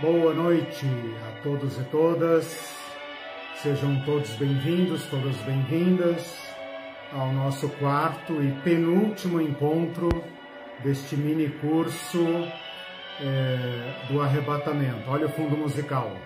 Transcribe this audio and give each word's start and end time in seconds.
Boa 0.00 0.32
noite 0.32 0.86
a 1.26 1.42
todos 1.42 1.76
e 1.76 1.82
todas. 1.90 2.72
Sejam 3.60 4.00
todos 4.04 4.30
bem-vindos, 4.36 5.04
todas 5.06 5.34
bem-vindas 5.38 6.36
ao 7.12 7.32
nosso 7.32 7.68
quarto 7.68 8.40
e 8.40 8.52
penúltimo 8.62 9.40
encontro 9.40 10.08
deste 10.84 11.16
mini 11.16 11.48
curso 11.48 12.24
é, 13.20 14.06
do 14.08 14.20
arrebatamento. 14.20 15.10
Olha 15.10 15.26
o 15.26 15.30
fundo 15.30 15.56
musical. 15.56 16.16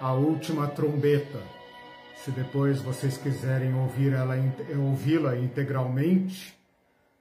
A 0.00 0.12
última 0.12 0.66
trombeta. 0.66 1.38
Se 2.16 2.32
depois 2.32 2.82
vocês 2.82 3.16
quiserem 3.16 3.72
ouvir 3.72 4.12
ela, 4.12 4.34
ouvi-la 4.78 5.36
integralmente, 5.36 6.52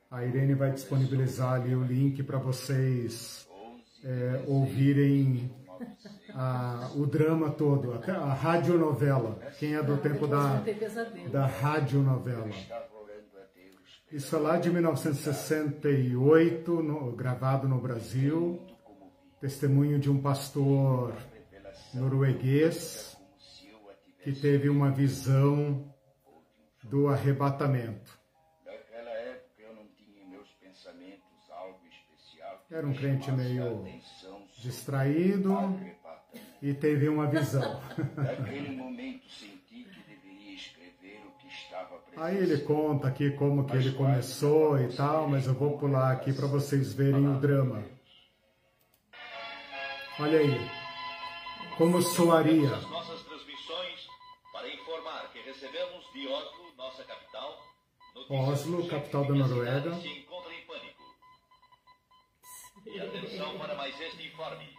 a 0.09 0.25
Irene 0.25 0.55
vai 0.55 0.71
disponibilizar 0.71 1.61
ali 1.61 1.75
o 1.75 1.83
link 1.83 2.23
para 2.23 2.39
vocês 2.39 3.47
é, 4.03 4.43
ouvirem 4.47 5.51
a, 6.33 6.89
o 6.95 7.05
drama 7.05 7.51
todo, 7.51 7.93
a, 7.93 7.97
a 7.97 8.33
radionovela. 8.33 9.37
Quem 9.59 9.75
é 9.75 9.83
do 9.83 9.97
tempo 9.97 10.25
da, 10.27 10.63
da 11.31 11.45
radionovela. 11.45 12.49
Isso 14.11 14.35
é 14.35 14.39
lá 14.39 14.57
de 14.57 14.69
1968, 14.69 16.83
no, 16.83 17.13
gravado 17.13 17.65
no 17.67 17.79
Brasil. 17.79 18.59
Testemunho 19.41 19.99
de 19.99 20.09
um 20.09 20.21
pastor 20.21 21.13
norueguês 21.93 23.17
que 24.23 24.31
teve 24.31 24.69
uma 24.69 24.89
visão 24.91 25.93
do 26.83 27.07
arrebatamento. 27.07 28.22
Era 32.73 32.87
um 32.87 32.93
crente 32.93 33.31
meio 33.31 33.85
distraído 34.57 35.79
e 36.59 36.73
teve 36.73 37.07
uma 37.07 37.27
visão. 37.27 37.79
Naquele 38.17 38.75
momento 38.75 39.29
senti 39.29 39.83
que 39.83 39.99
deveria 40.07 40.55
escrever 40.55 41.21
o 41.27 41.37
que 41.37 41.47
estava 41.49 42.01
Aí 42.17 42.35
ele 42.35 42.57
conta 42.61 43.09
aqui 43.09 43.29
como 43.33 43.67
que 43.67 43.77
ele 43.77 43.91
começou 43.91 44.79
e 44.81 44.91
tal, 44.95 45.29
mas 45.29 45.45
eu 45.45 45.53
vou 45.53 45.77
pular 45.77 46.13
aqui 46.13 46.33
para 46.33 46.47
vocês 46.47 46.93
verem 46.93 47.27
o 47.27 47.39
drama. 47.39 47.83
Olha 50.19 50.39
aí, 50.39 50.71
como 51.77 52.01
soaria. 52.01 52.69
nossas 52.69 53.21
transmissões 53.21 54.07
para 54.51 54.67
informar 54.67 55.31
que 55.31 55.39
recebemos 55.41 56.11
de 56.11 56.27
Oslo, 56.27 56.73
nossa 56.75 57.03
capital, 57.03 57.55
Oslo, 58.31 58.87
capital 58.87 59.25
da 59.25 59.35
Noruega. 59.35 59.91
E 62.93 62.99
atenção 62.99 63.57
para 63.57 63.73
mais 63.73 63.99
este 63.99 64.27
informe. 64.27 64.69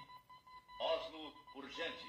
Oslo, 0.78 1.32
urgente. 1.56 2.06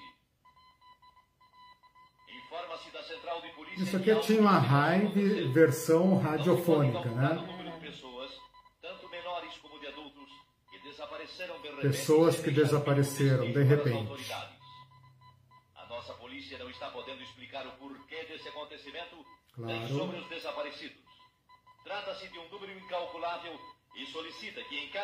Informa-se 2.28 2.90
da 2.92 3.02
central 3.02 3.42
de 3.42 3.48
polícia. 3.48 3.82
Isso 3.82 3.96
aqui 3.96 4.12
é 4.12 4.20
Tim 4.20 4.38
Hive, 4.38 5.48
versão 5.48 6.16
radiofônica, 6.18 7.08
né? 7.10 7.80
Pessoas, 7.80 8.30
tanto 8.80 9.08
menores 9.08 9.58
como 9.58 9.80
de 9.80 9.88
adultos, 9.88 10.30
que 10.70 10.78
desapareceram 10.78 11.60
de 11.60 11.68
repente. 11.70 11.82
Pessoas 11.88 12.40
que 12.40 12.50
desapareceram 12.52 13.50
de 13.50 13.62
repente. 13.64 14.32
A 15.74 15.86
nossa 15.86 16.14
polícia 16.14 16.56
não 16.58 16.70
está 16.70 16.88
podendo 16.90 17.20
explicar 17.24 17.66
o 17.66 17.72
porquê 17.78 18.22
desse 18.26 18.48
acontecimento 18.48 19.26
claro. 19.56 19.72
nem 19.72 19.88
sobre 19.88 20.18
os 20.18 20.28
desaparecidos. 20.28 21.04
Trata-se 21.82 22.28
de 22.28 22.38
um 22.38 22.48
número 22.48 22.78
incalculável 22.78 23.58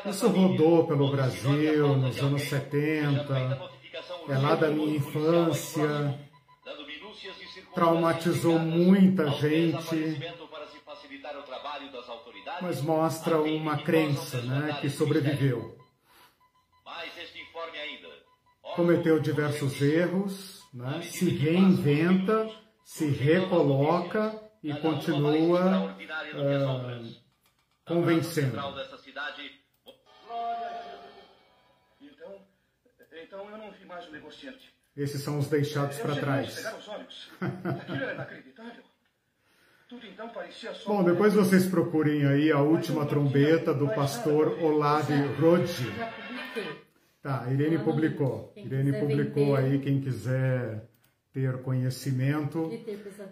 isso 0.06 0.28
rodou 0.28 0.86
pelo 0.86 1.10
Brasil 1.10 1.96
nos 1.96 2.18
anos 2.18 2.42
70, 2.42 3.70
é 4.28 4.38
lá 4.38 4.54
da 4.54 4.68
minha 4.68 4.96
infância, 4.96 6.18
traumatizou 7.74 8.58
muita 8.58 9.30
gente, 9.30 10.20
mas 12.60 12.82
mostra 12.82 13.40
uma 13.40 13.78
crença 13.78 14.42
né, 14.42 14.78
que 14.80 14.88
sobreviveu. 14.90 15.78
Cometeu 18.76 19.20
diversos 19.20 19.80
erros, 19.80 20.62
né, 20.72 21.02
se 21.02 21.28
reinventa, 21.30 22.48
se 22.84 23.06
recoloca 23.08 24.40
e 24.62 24.72
continua. 24.74 25.96
Uh, 26.34 27.21
convencendo. 27.94 28.56
Então, 32.00 32.46
então 33.24 33.50
eu 33.50 33.58
não 33.58 33.70
vi 33.72 33.84
mais 33.84 34.08
o 34.08 34.12
negociante. 34.12 34.72
Esses 34.96 35.22
são 35.22 35.38
os 35.38 35.48
deixados 35.48 35.98
para 35.98 36.16
trás. 36.16 36.64
Então 40.14 40.30
Bom, 40.86 41.04
depois 41.04 41.34
vocês 41.34 41.66
procurem 41.66 42.26
aí 42.26 42.50
a 42.50 42.60
última 42.60 43.04
trombeta 43.04 43.74
do 43.74 43.88
pastor 43.88 44.62
Olavi 44.62 45.14
Rodi. 45.38 45.92
Tá, 47.22 47.46
Irene 47.50 47.78
publicou. 47.78 48.52
Irene 48.56 48.98
publicou 48.98 49.54
aí, 49.54 49.78
quem 49.78 50.00
quiser 50.00 50.88
ter 51.32 51.62
conhecimento, 51.62 52.70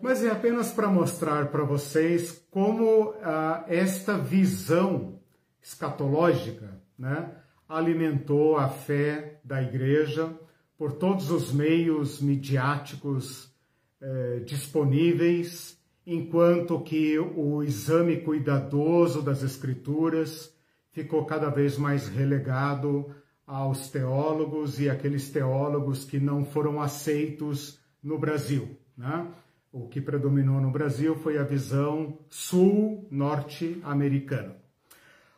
mas 0.00 0.24
é 0.24 0.30
apenas 0.30 0.72
para 0.72 0.88
mostrar 0.88 1.50
para 1.50 1.64
vocês 1.64 2.46
como 2.50 3.14
ah, 3.22 3.64
esta 3.68 4.16
visão 4.16 5.20
escatológica 5.62 6.80
né, 6.98 7.30
alimentou 7.68 8.56
a 8.56 8.68
fé 8.68 9.40
da 9.44 9.62
igreja 9.62 10.34
por 10.78 10.92
todos 10.92 11.30
os 11.30 11.52
meios 11.52 12.20
midiáticos 12.22 13.52
eh, 14.00 14.42
disponíveis, 14.46 15.78
enquanto 16.06 16.80
que 16.80 17.18
o 17.18 17.62
exame 17.62 18.22
cuidadoso 18.22 19.20
das 19.20 19.42
escrituras 19.42 20.54
ficou 20.90 21.26
cada 21.26 21.50
vez 21.50 21.76
mais 21.76 22.08
relegado 22.08 23.14
aos 23.46 23.90
teólogos 23.90 24.80
e 24.80 24.88
aqueles 24.88 25.28
teólogos 25.28 26.04
que 26.04 26.18
não 26.18 26.46
foram 26.46 26.80
aceitos 26.80 27.79
no 28.02 28.18
Brasil. 28.18 28.76
Né? 28.96 29.28
O 29.72 29.86
que 29.88 30.00
predominou 30.00 30.60
no 30.60 30.70
Brasil 30.70 31.14
foi 31.14 31.38
a 31.38 31.44
visão 31.44 32.18
sul-norte-americana. 32.28 34.56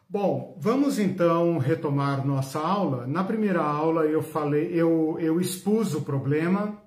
Bom, 0.09 0.57
vamos 0.59 0.99
então 0.99 1.59
retomar 1.59 2.27
nossa 2.27 2.59
aula. 2.59 3.07
Na 3.07 3.23
primeira 3.25 3.63
aula 3.63 4.05
eu 4.05 4.23
falei, 4.23 4.73
eu, 4.73 5.17
eu 5.19 5.39
expus 5.41 5.95
o 5.95 6.03
problema 6.03 6.79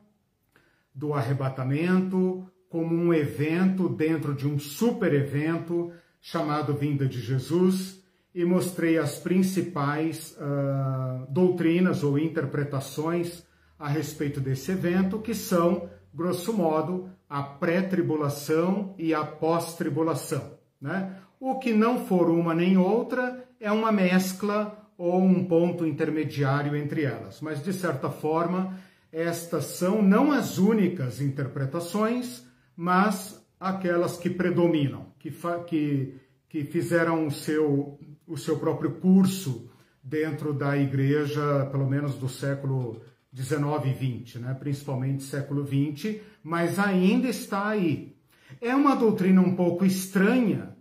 do 0.93 1.13
arrebatamento 1.13 2.47
como 2.69 2.93
um 2.93 3.13
evento 3.13 3.87
dentro 3.87 4.33
de 4.33 4.45
um 4.47 4.59
super 4.59 5.13
evento 5.13 5.91
chamado 6.19 6.73
Vinda 6.73 7.07
de 7.07 7.21
Jesus 7.21 8.03
e 8.33 8.43
mostrei 8.43 8.97
as 8.97 9.17
principais 9.17 10.35
uh, 10.37 11.31
doutrinas 11.31 12.03
ou 12.03 12.19
interpretações 12.19 13.44
a 13.77 13.87
respeito 13.87 14.39
desse 14.39 14.71
evento, 14.71 15.19
que 15.19 15.33
são, 15.33 15.89
grosso 16.13 16.53
modo, 16.53 17.09
a 17.29 17.43
pré-tribulação 17.43 18.95
e 18.97 19.13
a 19.13 19.23
pós-tribulação. 19.23 20.57
Né? 20.79 21.15
O 21.39 21.59
que 21.59 21.73
não 21.73 22.05
for 22.05 22.29
uma 22.29 22.53
nem 22.53 22.77
outra 22.77 23.45
é 23.59 23.71
uma 23.71 23.91
mescla 23.91 24.85
ou 24.97 25.21
um 25.21 25.45
ponto 25.45 25.85
intermediário 25.85 26.75
entre 26.75 27.03
elas. 27.03 27.41
Mas, 27.41 27.61
de 27.63 27.73
certa 27.73 28.09
forma, 28.09 28.77
estas 29.11 29.65
são 29.65 30.01
não 30.01 30.31
as 30.31 30.57
únicas 30.57 31.19
interpretações, 31.21 32.45
mas 32.75 33.45
aquelas 33.59 34.17
que 34.17 34.29
predominam, 34.29 35.07
que, 35.19 35.31
que, 35.67 36.15
que 36.47 36.63
fizeram 36.63 37.27
o 37.27 37.31
seu, 37.31 37.99
o 38.27 38.37
seu 38.37 38.57
próprio 38.57 38.91
curso 38.91 39.69
dentro 40.03 40.53
da 40.53 40.77
igreja, 40.77 41.65
pelo 41.71 41.89
menos 41.89 42.15
do 42.15 42.29
século 42.29 43.01
19 43.35 43.89
e 43.89 43.93
20, 43.93 44.39
né? 44.39 44.53
principalmente 44.57 45.21
século 45.23 45.65
20, 45.65 46.21
mas 46.41 46.79
ainda 46.79 47.27
está 47.27 47.67
aí. 47.67 48.15
É 48.61 48.73
uma 48.73 48.95
doutrina 48.95 49.41
um 49.41 49.57
pouco 49.57 49.85
estranha 49.85 50.73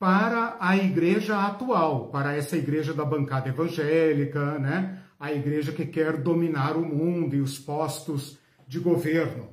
para 0.00 0.56
a 0.58 0.76
igreja 0.76 1.46
atual, 1.46 2.08
para 2.08 2.34
essa 2.34 2.56
igreja 2.56 2.92
da 2.92 3.04
bancada 3.04 3.50
evangélica, 3.50 4.58
né? 4.58 4.98
a 5.18 5.32
igreja 5.32 5.70
que 5.70 5.86
quer 5.86 6.16
dominar 6.16 6.76
o 6.76 6.84
mundo 6.84 7.36
e 7.36 7.40
os 7.40 7.56
postos 7.56 8.36
de 8.66 8.80
governo. 8.80 9.50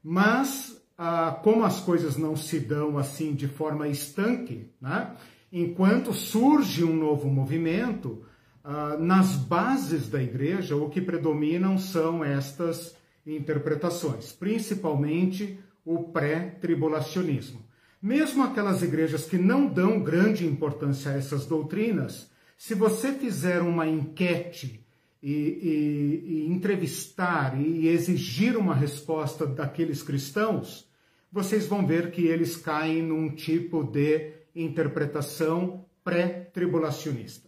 Mas, 0.00 0.80
ah, 0.96 1.40
como 1.42 1.64
as 1.64 1.80
coisas 1.80 2.16
não 2.16 2.36
se 2.36 2.60
dão 2.60 2.96
assim 2.96 3.34
de 3.34 3.48
forma 3.48 3.88
estanque, 3.88 4.70
né? 4.80 5.16
enquanto 5.50 6.12
surge 6.12 6.84
um 6.84 6.94
novo 6.94 7.28
movimento, 7.28 8.22
ah, 8.70 8.98
nas 8.98 9.34
bases 9.34 10.10
da 10.10 10.22
igreja, 10.22 10.76
o 10.76 10.90
que 10.90 11.00
predominam 11.00 11.78
são 11.78 12.22
estas 12.22 12.94
interpretações, 13.26 14.30
principalmente 14.30 15.58
o 15.86 16.10
pré-tribulacionismo. 16.10 17.64
Mesmo 18.00 18.42
aquelas 18.42 18.82
igrejas 18.82 19.24
que 19.24 19.38
não 19.38 19.66
dão 19.66 20.00
grande 20.00 20.46
importância 20.46 21.12
a 21.12 21.14
essas 21.14 21.46
doutrinas, 21.46 22.30
se 22.58 22.74
você 22.74 23.10
fizer 23.12 23.62
uma 23.62 23.88
enquete 23.88 24.84
e, 25.22 25.32
e, 25.32 26.24
e 26.26 26.46
entrevistar 26.50 27.58
e 27.58 27.88
exigir 27.88 28.54
uma 28.54 28.74
resposta 28.74 29.46
daqueles 29.46 30.02
cristãos, 30.02 30.86
vocês 31.32 31.66
vão 31.66 31.86
ver 31.86 32.10
que 32.10 32.26
eles 32.26 32.54
caem 32.54 33.02
num 33.02 33.30
tipo 33.34 33.82
de 33.82 34.30
interpretação 34.54 35.86
pré-tribulacionista. 36.04 37.47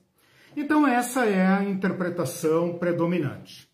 Então, 0.56 0.86
essa 0.86 1.24
é 1.24 1.46
a 1.46 1.62
interpretação 1.62 2.76
predominante. 2.78 3.68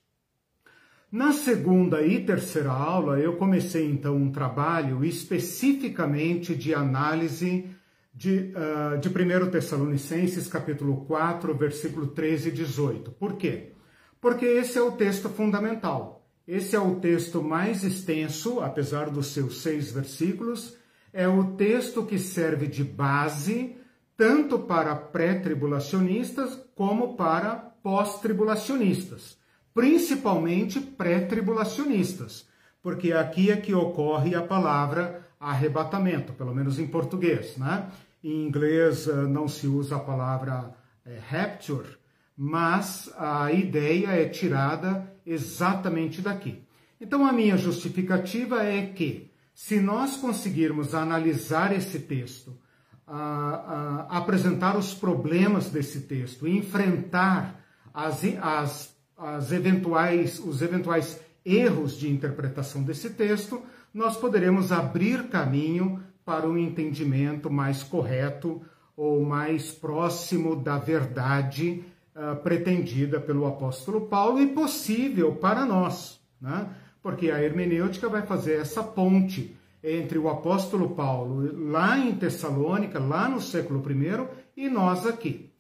Na 1.11 1.33
segunda 1.33 2.03
e 2.03 2.25
terceira 2.25 2.71
aula, 2.71 3.19
eu 3.19 3.37
comecei 3.37 3.89
então 3.91 4.17
um 4.17 4.31
trabalho 4.31 5.05
especificamente 5.05 6.55
de 6.55 6.75
análise 6.75 7.71
de, 8.13 8.53
uh, 8.55 8.99
de 8.99 9.09
1 9.09 9.51
Tessalonicenses, 9.51 10.49
capítulo 10.49 11.05
4, 11.07 11.55
versículo 11.55 12.09
13 12.09 12.49
e 12.49 12.53
18. 12.53 13.11
Por 13.13 13.37
quê? 13.37 13.73
Porque 14.21 14.45
esse 14.45 14.77
é 14.77 14.83
o 14.83 14.93
texto 14.93 15.29
fundamental. 15.31 16.29
Esse 16.47 16.77
é 16.77 16.81
o 16.81 16.97
texto 16.97 17.43
mais 17.43 17.85
extenso, 17.85 18.61
apesar 18.61 19.09
dos 19.09 19.29
seus 19.29 19.63
seis 19.63 19.91
versículos, 19.91 20.77
é 21.13 21.27
o 21.27 21.57
texto 21.57 22.05
que 22.05 22.19
serve 22.19 22.67
de 22.67 22.85
base 22.85 23.77
tanto 24.17 24.59
para 24.59 24.95
pré-tribulacionistas 24.95 26.66
como 26.77 27.17
para 27.17 27.57
pós-tribulacionistas 27.83 29.37
principalmente 29.77 30.81
pré-tribulacionistas, 30.81 32.49
porque 32.83 33.13
aqui 33.13 33.51
é 33.51 33.57
que 33.57 33.75
ocorre 33.75 34.35
a 34.35 34.41
palavra 34.41 35.29
arrebatamento, 35.39 36.33
pelo 36.33 36.55
menos 36.55 36.79
em 36.79 36.87
português, 36.87 37.59
né? 37.59 37.91
Em 38.25 38.47
inglês 38.47 39.07
eh, 39.07 39.13
não 39.13 39.47
se 39.47 39.67
usa 39.67 39.97
a 39.97 40.01
palavra 40.01 40.75
é, 41.05 41.19
rapture, 41.29 41.99
mas 42.35 43.13
a 43.19 43.53
ideia 43.53 44.09
é 44.09 44.27
tirada 44.27 45.13
exatamente 45.27 46.23
daqui. 46.23 46.65
Então 46.99 47.27
a 47.27 47.33
minha 47.33 47.59
justificativa 47.59 48.65
é 48.65 48.87
que, 48.87 49.31
se 49.55 49.79
nós 49.79 50.17
conseguirmos 50.17 50.95
analisar 50.95 51.77
esse 51.77 51.99
texto, 51.99 52.57
a, 53.07 54.07
a, 54.11 54.19
apresentar 54.19 54.77
os 54.77 54.93
problemas 54.93 55.71
desse 55.71 56.01
texto, 56.03 56.47
enfrentar 56.47 57.61
as, 57.95 58.23
as 58.41 58.97
as 59.17 59.51
eventuais, 59.51 60.39
os 60.39 60.61
eventuais 60.61 61.19
erros 61.45 61.97
de 61.97 62.11
interpretação 62.11 62.83
desse 62.83 63.11
texto, 63.11 63.63
nós 63.95 64.17
poderemos 64.17 64.71
abrir 64.73 65.29
caminho 65.29 66.03
para 66.25 66.47
um 66.47 66.59
entendimento 66.59 67.51
mais 67.51 67.83
correto 67.83 68.61
ou 68.97 69.25
mais 69.25 69.71
próximo 69.71 70.57
da 70.57 70.77
verdade 70.77 71.85
uh, 72.15 72.37
pretendida 72.37 73.21
pelo 73.21 73.47
apóstolo 73.47 74.03
Paulo 74.03 74.41
e 74.41 74.49
possível 74.49 75.37
para 75.37 75.65
nós, 75.65 76.21
né? 76.41 76.69
porque 77.03 77.31
a 77.31 77.43
hermenêutica 77.43 78.09
vai 78.09 78.23
fazer 78.23 78.61
essa 78.61 78.83
ponte 78.83 79.56
entre 79.87 80.19
o 80.19 80.29
apóstolo 80.29 80.91
Paulo 80.91 81.71
lá 81.71 81.97
em 81.97 82.17
Tessalônica, 82.17 82.99
lá 82.99 83.29
no 83.29 83.41
século 83.41 83.81
I, 83.89 84.65
e 84.65 84.69
nós 84.69 85.07
aqui. 85.07 85.53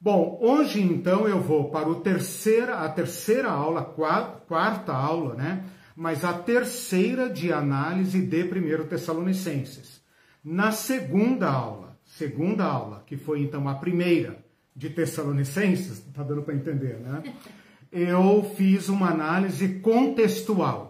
Bom, 0.00 0.38
hoje 0.40 0.80
então 0.80 1.28
eu 1.28 1.38
vou 1.38 1.70
para 1.70 1.88
o 1.88 1.96
terceira, 1.96 2.78
a 2.78 2.88
terceira 2.88 3.50
aula, 3.50 3.84
quarta, 3.84 4.92
aula, 4.92 5.34
né? 5.34 5.64
Mas 5.94 6.24
a 6.24 6.32
terceira 6.32 7.28
de 7.28 7.52
análise 7.52 8.22
de 8.22 8.44
1 8.44 8.86
Tessalonicenses. 8.86 10.00
Na 10.42 10.70
segunda 10.70 11.50
aula, 11.50 11.98
segunda 12.04 12.64
aula, 12.64 13.02
que 13.04 13.16
foi 13.16 13.42
então 13.42 13.68
a 13.68 13.74
primeira 13.74 14.38
de 14.74 14.88
Tessalonicenses, 14.88 16.00
tá 16.14 16.22
dando 16.22 16.42
para 16.42 16.54
entender, 16.54 16.98
né? 17.00 17.34
Eu 17.90 18.44
fiz 18.56 18.88
uma 18.88 19.10
análise 19.10 19.80
contextual. 19.80 20.87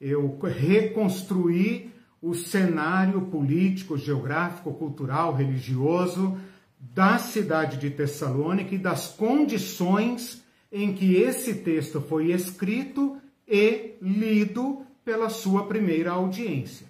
Eu 0.00 0.38
reconstruí 0.42 1.92
o 2.22 2.34
cenário 2.34 3.22
político, 3.22 3.96
geográfico, 3.96 4.72
cultural, 4.72 5.34
religioso 5.34 6.38
da 6.78 7.18
cidade 7.18 7.76
de 7.76 7.90
Tessalônica 7.90 8.74
e 8.74 8.78
das 8.78 9.08
condições 9.08 10.42
em 10.72 10.94
que 10.94 11.16
esse 11.16 11.54
texto 11.56 12.00
foi 12.00 12.32
escrito 12.32 13.18
e 13.46 13.94
lido 14.00 14.82
pela 15.04 15.28
sua 15.28 15.66
primeira 15.66 16.12
audiência. 16.12 16.86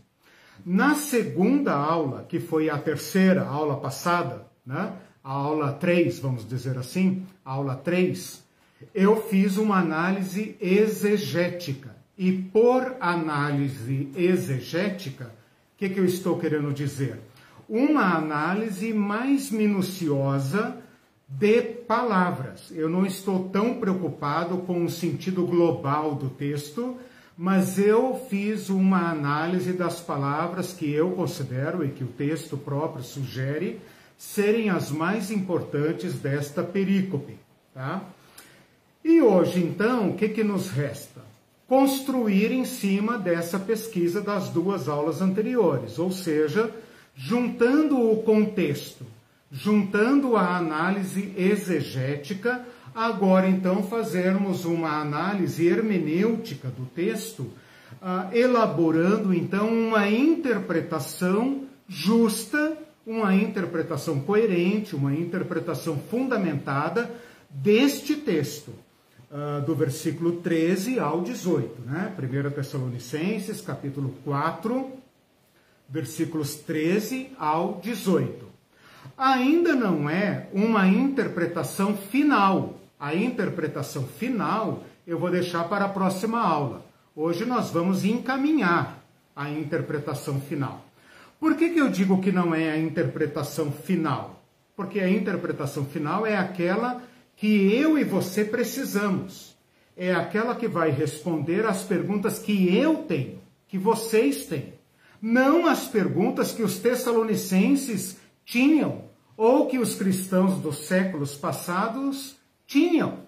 Na 0.65 0.95
segunda 0.95 1.75
aula, 1.75 2.25
que 2.29 2.39
foi 2.39 2.69
a 2.69 2.79
terceira 2.79 3.47
aula 3.47 3.79
passada, 3.79 4.47
né? 4.65 4.93
a 5.25 5.33
aula 5.33 5.73
3, 5.73 6.19
vamos 6.19 6.47
dizer 6.47 6.77
assim, 6.77 7.27
a 7.45 7.53
aula 7.53 7.77
3, 7.77 8.43
eu 8.95 9.23
fiz 9.23 9.57
uma 9.57 9.79
análise 9.79 10.57
exegética. 10.61 11.97
E 12.21 12.31
por 12.31 12.97
análise 13.01 14.13
exegética, 14.15 15.25
o 15.25 15.29
que, 15.77 15.89
que 15.89 15.99
eu 15.99 16.05
estou 16.05 16.39
querendo 16.39 16.73
dizer? 16.73 17.19
uma 17.71 18.17
análise 18.17 18.93
mais 18.93 19.49
minuciosa 19.53 20.77
de 21.29 21.63
palavras. 21.63 22.73
Eu 22.73 22.91
não 22.91 23.07
estou 23.07 23.49
tão 23.49 23.75
preocupado 23.75 24.59
com 24.59 24.85
o 24.85 24.91
sentido 24.91 25.47
global 25.47 26.17
do 26.17 26.29
texto, 26.29 26.97
mas 27.39 27.79
eu 27.79 28.27
fiz 28.29 28.71
uma 28.71 29.09
análise 29.09 29.73
das 29.73 30.01
palavras 30.01 30.73
que 30.73 30.91
eu 30.91 31.13
considero 31.13 31.85
e 31.85 31.91
que 31.91 32.03
o 32.03 32.09
texto 32.09 32.57
próprio 32.57 33.05
sugere 33.05 33.81
serem 34.19 34.69
as 34.69 34.91
mais 34.91 35.31
importantes 35.31 36.15
desta 36.15 36.65
perícope. 36.65 37.39
Tá? 37.73 38.03
E 39.05 39.23
hoje, 39.23 39.63
então, 39.63 40.11
o 40.11 40.15
que, 40.15 40.29
que 40.29 40.43
nos 40.43 40.71
resta? 40.71 41.30
Construir 41.71 42.51
em 42.51 42.65
cima 42.65 43.17
dessa 43.17 43.57
pesquisa 43.57 44.21
das 44.21 44.49
duas 44.49 44.89
aulas 44.89 45.23
anteriores, 45.23 46.01
ou 46.01 46.11
seja, 46.11 46.69
juntando 47.15 48.11
o 48.11 48.25
contexto, 48.25 49.07
juntando 49.53 50.37
a 50.37 50.57
análise 50.57 51.33
exegética, 51.39 52.67
agora 52.93 53.49
então 53.49 53.85
fazermos 53.85 54.65
uma 54.65 55.01
análise 55.01 55.65
hermenêutica 55.65 56.67
do 56.67 56.87
texto, 56.87 57.43
uh, 57.43 58.35
elaborando 58.37 59.33
então 59.33 59.69
uma 59.69 60.11
interpretação 60.11 61.67
justa, 61.87 62.77
uma 63.07 63.33
interpretação 63.33 64.19
coerente, 64.19 64.97
uma 64.97 65.15
interpretação 65.15 66.01
fundamentada 66.11 67.09
deste 67.49 68.17
texto. 68.17 68.73
Uh, 69.31 69.65
do 69.65 69.77
versículo 69.77 70.41
13 70.41 70.99
ao 70.99 71.21
18, 71.21 71.83
né? 71.83 72.13
1 72.19 72.51
Tessalonicenses, 72.51 73.61
capítulo 73.61 74.13
4, 74.25 74.91
versículos 75.89 76.57
13 76.57 77.31
ao 77.39 77.81
18. 77.81 78.45
Ainda 79.17 79.75
não 79.75 80.11
é 80.11 80.49
uma 80.53 80.89
interpretação 80.89 81.97
final. 81.97 82.81
A 82.99 83.15
interpretação 83.15 84.05
final 84.05 84.83
eu 85.07 85.19
vou 85.19 85.31
deixar 85.31 85.65
para 85.69 85.85
a 85.85 85.89
próxima 85.89 86.41
aula. 86.41 86.85
Hoje 87.15 87.45
nós 87.45 87.71
vamos 87.71 88.05
encaminhar 88.05 89.03
a 89.35 89.51
interpretação 89.51 90.41
final. 90.41 90.85
Por 91.39 91.57
que, 91.57 91.71
que 91.71 91.81
eu 91.81 91.89
digo 91.89 92.21
que 92.21 92.31
não 92.31 92.55
é 92.55 92.71
a 92.71 92.79
interpretação 92.79 93.73
final? 93.73 94.43
Porque 94.77 95.01
a 95.01 95.09
interpretação 95.09 95.85
final 95.85 96.27
é 96.27 96.37
aquela 96.37 97.03
que 97.41 97.75
eu 97.75 97.99
e 97.99 98.05
você 98.05 98.45
precisamos. 98.45 99.57
É 99.97 100.15
aquela 100.15 100.55
que 100.55 100.69
vai 100.69 100.91
responder 100.91 101.67
às 101.67 101.83
perguntas 101.83 102.39
que 102.39 102.77
eu 102.77 102.99
tenho, 102.99 103.41
que 103.67 103.77
vocês 103.77 104.47
têm 104.47 104.75
não 105.21 105.67
as 105.67 105.87
perguntas 105.87 106.53
que 106.53 106.63
os 106.63 106.79
tessalonicenses 106.79 108.17
tinham 108.45 109.05
ou 109.37 109.67
que 109.67 109.79
os 109.79 109.95
cristãos 109.95 110.59
dos 110.59 110.87
séculos 110.87 111.35
passados 111.35 112.37
tinham. 112.67 113.19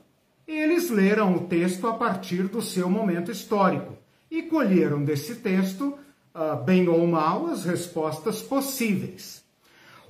Eles 0.46 0.90
leram 0.90 1.36
o 1.36 1.46
texto 1.46 1.86
a 1.86 1.94
partir 1.94 2.44
do 2.44 2.62
seu 2.62 2.88
momento 2.88 3.30
histórico 3.30 3.96
e 4.30 4.42
colheram 4.42 5.04
desse 5.04 5.36
texto, 5.36 5.98
ah, 6.34 6.54
bem 6.54 6.88
ou 6.88 7.06
mal, 7.06 7.46
as 7.46 7.64
respostas 7.64 8.42
possíveis. 8.42 9.41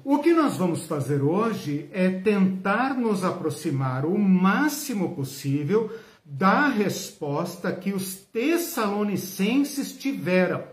O 0.04 0.18
que 0.18 0.32
nós 0.32 0.56
vamos 0.56 0.84
fazer 0.86 1.22
hoje 1.22 1.88
é 1.92 2.10
tentar 2.10 2.94
nos 2.94 3.22
aproximar 3.22 4.04
o 4.04 4.18
máximo 4.18 5.14
possível 5.14 5.96
da 6.24 6.66
resposta 6.66 7.72
que 7.72 7.92
os 7.92 8.16
tessalonicenses 8.16 9.96
tiveram 9.96 10.64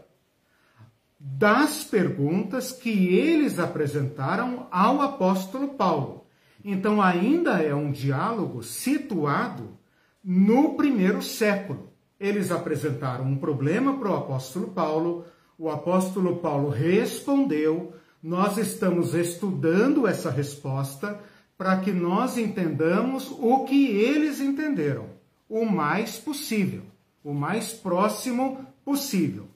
das 1.20 1.84
perguntas 1.84 2.72
que 2.72 3.14
eles 3.16 3.60
apresentaram 3.60 4.66
ao 4.72 5.00
apóstolo 5.00 5.70
Paulo. 5.70 6.26
Então, 6.66 7.00
ainda 7.00 7.62
é 7.62 7.76
um 7.76 7.92
diálogo 7.92 8.64
situado 8.64 9.78
no 10.24 10.74
primeiro 10.74 11.22
século. 11.22 11.94
Eles 12.20 12.52
apresentaram 12.52 13.26
um 13.26 13.38
problema 13.38 13.96
para 14.00 14.10
o 14.10 14.16
apóstolo 14.16 14.70
Paulo, 14.70 15.24
o 15.58 15.70
apóstolo 15.70 16.38
Paulo 16.38 16.70
respondeu, 16.70 17.94
nós 18.22 18.58
estamos 18.58 19.14
estudando 19.14 20.08
essa 20.08 20.30
resposta, 20.30 21.20
para 21.58 21.78
que 21.78 21.92
nós 21.92 22.38
entendamos 22.38 23.32
o 23.32 23.66
que 23.66 23.88
eles 23.88 24.40
entenderam, 24.40 25.08
o 25.50 25.66
mais 25.66 26.18
possível, 26.18 26.84
o 27.24 27.34
mais 27.34 27.74
próximo 27.74 28.66
possível. 28.86 29.48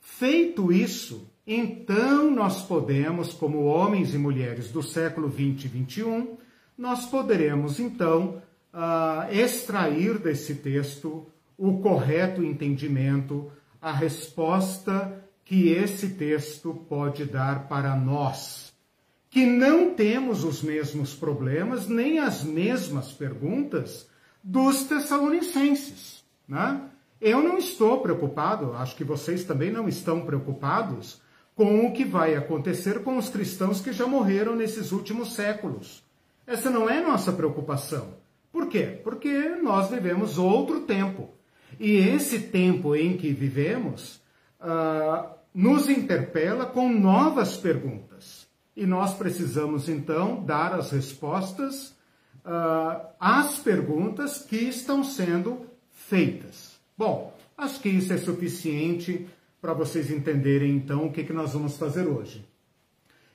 Feito 0.00 0.72
isso, 0.72 1.30
então 1.46 2.30
nós 2.30 2.62
podemos, 2.62 3.32
como 3.32 3.64
homens 3.64 4.14
e 4.14 4.18
mulheres 4.18 4.70
do 4.70 4.82
século 4.82 5.28
20 5.28 5.64
e 5.64 5.68
21, 5.68 6.36
nós 6.76 7.06
poderemos 7.06 7.80
então 7.80 8.42
uh, 8.72 9.32
extrair 9.32 10.18
desse 10.18 10.56
texto 10.56 11.26
o 11.56 11.78
correto 11.78 12.44
entendimento, 12.44 13.50
a 13.80 13.92
resposta 13.92 15.25
que 15.46 15.68
esse 15.68 16.10
texto 16.10 16.74
pode 16.88 17.24
dar 17.24 17.68
para 17.68 17.94
nós, 17.94 18.74
que 19.30 19.46
não 19.46 19.94
temos 19.94 20.42
os 20.42 20.60
mesmos 20.60 21.14
problemas 21.14 21.86
nem 21.86 22.18
as 22.18 22.42
mesmas 22.42 23.12
perguntas 23.12 24.08
dos 24.42 24.84
tessalonicenses. 24.84 26.24
Né? 26.48 26.80
Eu 27.20 27.42
não 27.42 27.58
estou 27.58 28.00
preocupado, 28.00 28.72
acho 28.74 28.96
que 28.96 29.04
vocês 29.04 29.44
também 29.44 29.70
não 29.70 29.88
estão 29.88 30.26
preocupados 30.26 31.22
com 31.54 31.86
o 31.86 31.92
que 31.92 32.04
vai 32.04 32.34
acontecer 32.34 33.04
com 33.04 33.16
os 33.16 33.28
cristãos 33.28 33.80
que 33.80 33.92
já 33.92 34.06
morreram 34.06 34.56
nesses 34.56 34.90
últimos 34.90 35.34
séculos. 35.34 36.02
Essa 36.44 36.70
não 36.70 36.90
é 36.90 37.00
nossa 37.00 37.32
preocupação. 37.32 38.14
Por 38.52 38.66
quê? 38.66 39.00
Porque 39.04 39.50
nós 39.62 39.90
vivemos 39.90 40.38
outro 40.38 40.80
tempo. 40.80 41.30
E 41.78 41.96
esse 41.96 42.40
tempo 42.40 42.96
em 42.96 43.16
que 43.16 43.32
vivemos 43.32 44.20
uh, 44.60 45.35
nos 45.56 45.88
interpela 45.88 46.66
com 46.66 46.86
novas 46.86 47.56
perguntas. 47.56 48.46
E 48.76 48.84
nós 48.84 49.14
precisamos, 49.14 49.88
então, 49.88 50.44
dar 50.44 50.74
as 50.74 50.90
respostas 50.90 51.96
uh, 52.44 53.06
às 53.18 53.58
perguntas 53.60 54.42
que 54.42 54.56
estão 54.56 55.02
sendo 55.02 55.64
feitas. 55.90 56.78
Bom, 56.96 57.34
acho 57.56 57.80
que 57.80 57.88
isso 57.88 58.12
é 58.12 58.18
suficiente 58.18 59.26
para 59.58 59.72
vocês 59.72 60.10
entenderem 60.10 60.76
então 60.76 61.06
o 61.06 61.10
que, 61.10 61.24
que 61.24 61.32
nós 61.32 61.54
vamos 61.54 61.78
fazer 61.78 62.06
hoje. 62.06 62.44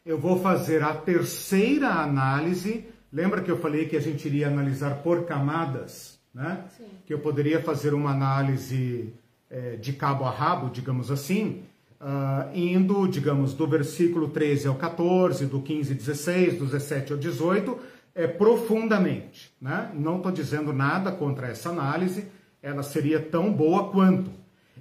Eu 0.06 0.20
vou 0.20 0.40
fazer 0.40 0.84
a 0.84 0.94
terceira 0.94 1.90
análise. 1.90 2.86
Lembra 3.12 3.42
que 3.42 3.50
eu 3.50 3.58
falei 3.58 3.88
que 3.88 3.98
a 3.98 4.00
gente 4.00 4.28
iria 4.28 4.48
analisar 4.48 5.02
por 5.02 5.26
camadas? 5.26 6.20
Né? 6.32 6.66
Sim. 6.78 6.86
Que 7.08 7.16
eu 7.16 7.20
poderia 7.20 7.64
fazer 7.64 7.96
uma 7.96 8.12
análise 8.12 9.12
é, 9.50 9.76
de 9.76 9.94
cabo 9.94 10.24
a 10.24 10.30
rabo, 10.30 10.70
digamos 10.70 11.10
assim, 11.10 11.64
uh, 12.02 12.58
indo, 12.58 13.08
digamos, 13.08 13.54
do 13.54 13.68
versículo 13.68 14.30
13 14.30 14.68
ao 14.68 14.76
14, 14.76 15.46
do 15.46 15.62
15 15.62 15.92
ao 15.92 15.98
16, 15.98 16.58
do 16.58 16.66
17 16.66 17.14
ao 17.14 17.18
18, 17.18 17.78
é, 18.16 18.28
profundamente. 18.28 19.52
Né? 19.62 19.92
Não 19.94 20.18
estou 20.18 20.32
dizendo 20.32 20.74
nada 20.74 21.12
contra 21.12 21.48
essa 21.48 21.70
análise, 21.70 22.28
ela 22.62 22.84
seria 22.84 23.20
tão 23.20 23.54
boa 23.54 23.90
quanto. 23.90 24.32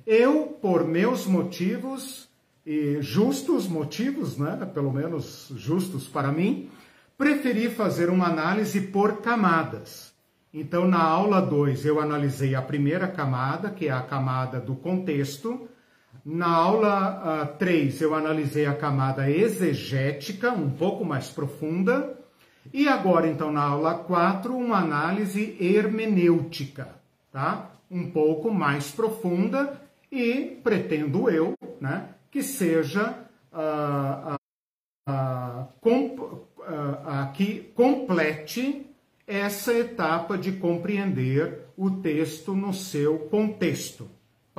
Eu, 0.06 0.58
por 0.60 0.84
meus 0.84 1.26
motivos, 1.26 2.28
e 2.64 3.00
justos 3.00 3.66
motivos, 3.66 4.36
né, 4.36 4.68
pelo 4.72 4.92
menos 4.92 5.52
justos 5.56 6.06
para 6.06 6.30
mim, 6.30 6.68
preferi 7.16 7.70
fazer 7.70 8.10
uma 8.10 8.26
análise 8.26 8.80
por 8.80 9.20
camadas. 9.20 10.12
Então, 10.52 10.86
na 10.86 11.00
aula 11.00 11.40
2, 11.40 11.84
eu 11.84 12.00
analisei 12.00 12.54
a 12.54 12.62
primeira 12.62 13.06
camada, 13.06 13.70
que 13.70 13.86
é 13.86 13.92
a 13.92 14.02
camada 14.02 14.58
do 14.58 14.74
contexto. 14.74 15.68
Na 16.24 16.48
aula 16.48 17.46
3, 17.58 18.00
uh, 18.00 18.04
eu 18.04 18.14
analisei 18.14 18.66
a 18.66 18.74
camada 18.74 19.30
exegética, 19.30 20.52
um 20.52 20.70
pouco 20.70 21.04
mais 21.04 21.28
profunda. 21.28 22.18
E 22.72 22.86
agora, 22.86 23.26
então, 23.26 23.50
na 23.50 23.62
aula 23.62 23.94
4, 23.94 24.54
uma 24.54 24.78
análise 24.78 25.56
hermenêutica, 25.58 26.88
tá? 27.32 27.70
Um 27.90 28.10
pouco 28.10 28.52
mais 28.52 28.90
profunda 28.90 29.80
e 30.12 30.60
pretendo 30.62 31.30
eu 31.30 31.54
né, 31.80 32.08
que 32.30 32.42
seja 32.42 33.16
uh, 33.52 34.36
uh, 35.08 35.68
uh, 35.78 37.32
que 37.32 37.72
complete 37.74 38.86
essa 39.26 39.72
etapa 39.72 40.36
de 40.36 40.52
compreender 40.52 41.66
o 41.76 41.90
texto 41.90 42.54
no 42.54 42.74
seu 42.74 43.18
contexto, 43.30 44.10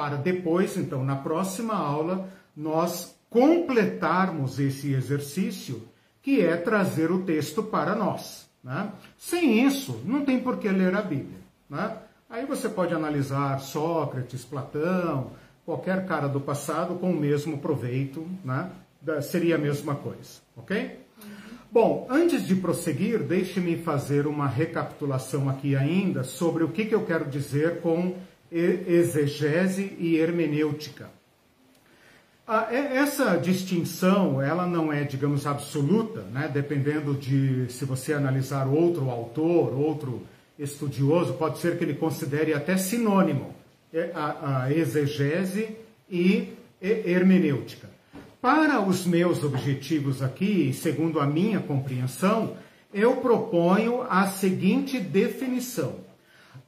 para 0.02 0.16
depois, 0.16 0.78
então, 0.78 1.06
na 1.06 1.16
próxima 1.16 1.76
aula, 1.76 2.28
nós 2.58 3.16
completarmos 3.30 4.60
esse 4.60 4.92
exercício, 4.92 5.84
que 6.24 6.42
é 6.42 6.58
trazer 6.58 7.12
o 7.12 7.22
texto 7.22 7.62
para 7.62 7.94
nós. 7.94 8.50
Né? 8.64 8.92
Sem 9.16 9.64
isso, 9.64 10.02
não 10.04 10.26
tem 10.26 10.40
por 10.40 10.58
que 10.58 10.68
ler 10.70 10.96
a 10.96 11.04
Bíblia. 11.04 11.38
Né? 11.70 11.98
Aí 12.28 12.48
você 12.48 12.68
pode 12.68 12.96
analisar 12.96 13.60
Sócrates, 13.60 14.44
Platão, 14.44 15.34
qualquer 15.64 16.08
cara 16.08 16.28
do 16.28 16.42
passado 16.42 16.96
com 16.96 17.12
o 17.12 17.16
mesmo 17.16 17.60
proveito, 17.60 18.28
né? 18.44 18.72
seria 19.22 19.54
a 19.54 19.60
mesma 19.60 19.94
coisa, 19.94 20.42
ok? 20.58 21.00
Bom, 21.72 22.08
antes 22.10 22.48
de 22.48 22.56
prosseguir, 22.56 23.20
deixe-me 23.20 23.78
fazer 23.78 24.26
uma 24.26 24.48
recapitulação 24.48 25.48
aqui 25.48 25.76
ainda 25.76 26.24
sobre 26.24 26.64
o 26.64 26.70
que, 26.70 26.86
que 26.86 26.96
eu 26.96 27.06
quero 27.06 27.30
dizer 27.30 27.82
com 27.82 28.16
exegese 28.52 29.96
e 29.98 30.18
hermenêutica. 30.18 31.10
Essa 32.70 33.38
distinção, 33.38 34.42
ela 34.42 34.68
não 34.68 34.92
é, 34.92 35.04
digamos, 35.04 35.48
absoluta, 35.48 36.22
né? 36.34 36.50
dependendo 36.54 37.14
de 37.14 37.72
se 37.72 37.86
você 37.86 38.14
analisar 38.14 38.68
outro 38.68 39.10
autor, 39.10 39.74
outro 39.74 40.24
estudioso, 40.60 41.34
pode 41.36 41.60
ser 41.60 41.78
que 41.78 41.84
ele 41.86 41.94
considere 41.94 42.54
até 42.54 42.76
sinônimo 42.76 43.56
a, 44.14 44.64
a 44.64 44.74
exegese 44.74 45.78
e 46.10 46.54
hermenêutica. 46.82 47.90
Para 48.42 48.82
os 48.82 49.06
meus 49.06 49.44
objetivos 49.44 50.22
aqui, 50.22 50.74
segundo 50.74 51.20
a 51.20 51.28
minha 51.28 51.60
compreensão, 51.60 52.58
eu 52.94 53.18
proponho 53.18 54.02
a 54.10 54.28
seguinte 54.28 55.00
definição. 55.00 56.01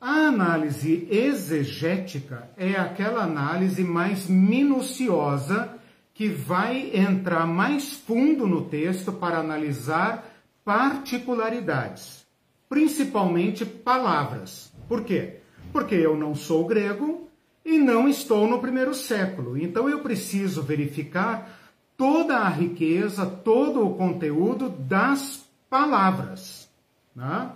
A 0.06 0.28
análise 0.28 1.08
exegética 1.10 2.50
é 2.58 2.74
aquela 2.74 3.24
análise 3.24 3.86
mais 3.86 4.28
minuciosa 4.28 5.80
que 6.14 6.28
vai 6.28 6.92
entrar 6.94 7.48
mais 7.48 7.94
fundo 7.94 8.46
no 8.46 8.66
texto 8.66 9.14
para 9.14 9.38
analisar 9.38 10.30
particularidades, 10.66 12.26
principalmente 12.68 13.66
palavras. 13.66 14.74
Por 14.90 15.06
quê? 15.06 15.38
Porque 15.72 15.96
eu 15.96 16.18
não 16.18 16.36
sou 16.36 16.68
grego 16.68 17.30
e 17.64 17.78
não 17.78 18.06
estou 18.06 18.46
no 18.46 18.60
primeiro 18.60 18.94
século. 18.94 19.58
Então 19.58 19.88
eu 19.88 20.00
preciso 20.00 20.64
verificar 20.64 21.50
toda 21.96 22.40
a 22.40 22.50
riqueza, 22.50 23.26
todo 23.26 23.88
o 23.88 23.96
conteúdo 23.96 24.68
das 24.68 25.50
palavras. 25.70 26.70
Né? 27.16 27.52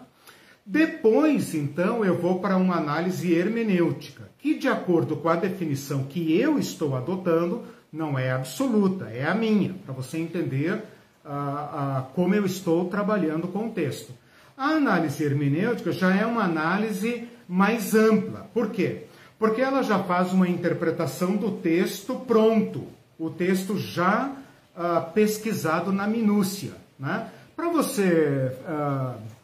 Depois, 0.69 1.55
então, 1.55 2.03
eu 2.03 2.17
vou 2.17 2.39
para 2.41 2.57
uma 2.57 2.75
análise 2.75 3.33
hermenêutica, 3.33 4.29
que, 4.37 4.55
de 4.55 4.67
acordo 4.67 5.15
com 5.15 5.29
a 5.29 5.37
definição 5.37 6.03
que 6.03 6.37
eu 6.37 6.59
estou 6.59 6.93
adotando, 6.93 7.63
não 7.89 8.19
é 8.19 8.31
absoluta, 8.31 9.05
é 9.05 9.25
a 9.25 9.33
minha, 9.33 9.73
para 9.85 9.93
você 9.93 10.17
entender 10.17 10.73
uh, 11.23 11.29
uh, 11.29 12.03
como 12.13 12.35
eu 12.35 12.45
estou 12.45 12.83
trabalhando 12.89 13.47
com 13.47 13.67
o 13.67 13.71
texto. 13.71 14.11
A 14.57 14.71
análise 14.71 15.23
hermenêutica 15.23 15.93
já 15.93 16.13
é 16.13 16.25
uma 16.25 16.43
análise 16.43 17.29
mais 17.47 17.95
ampla. 17.95 18.49
Por 18.53 18.69
quê? 18.69 19.05
Porque 19.39 19.61
ela 19.61 19.81
já 19.83 20.03
faz 20.03 20.33
uma 20.33 20.49
interpretação 20.49 21.37
do 21.37 21.49
texto 21.49 22.13
pronto, 22.27 22.87
o 23.17 23.29
texto 23.29 23.77
já 23.77 24.33
uh, 24.75 25.13
pesquisado 25.13 25.93
na 25.93 26.05
minúcia. 26.05 26.73
Né? 26.99 27.29
Para 27.55 27.69
você, 27.69 28.51
uh, 28.67 29.36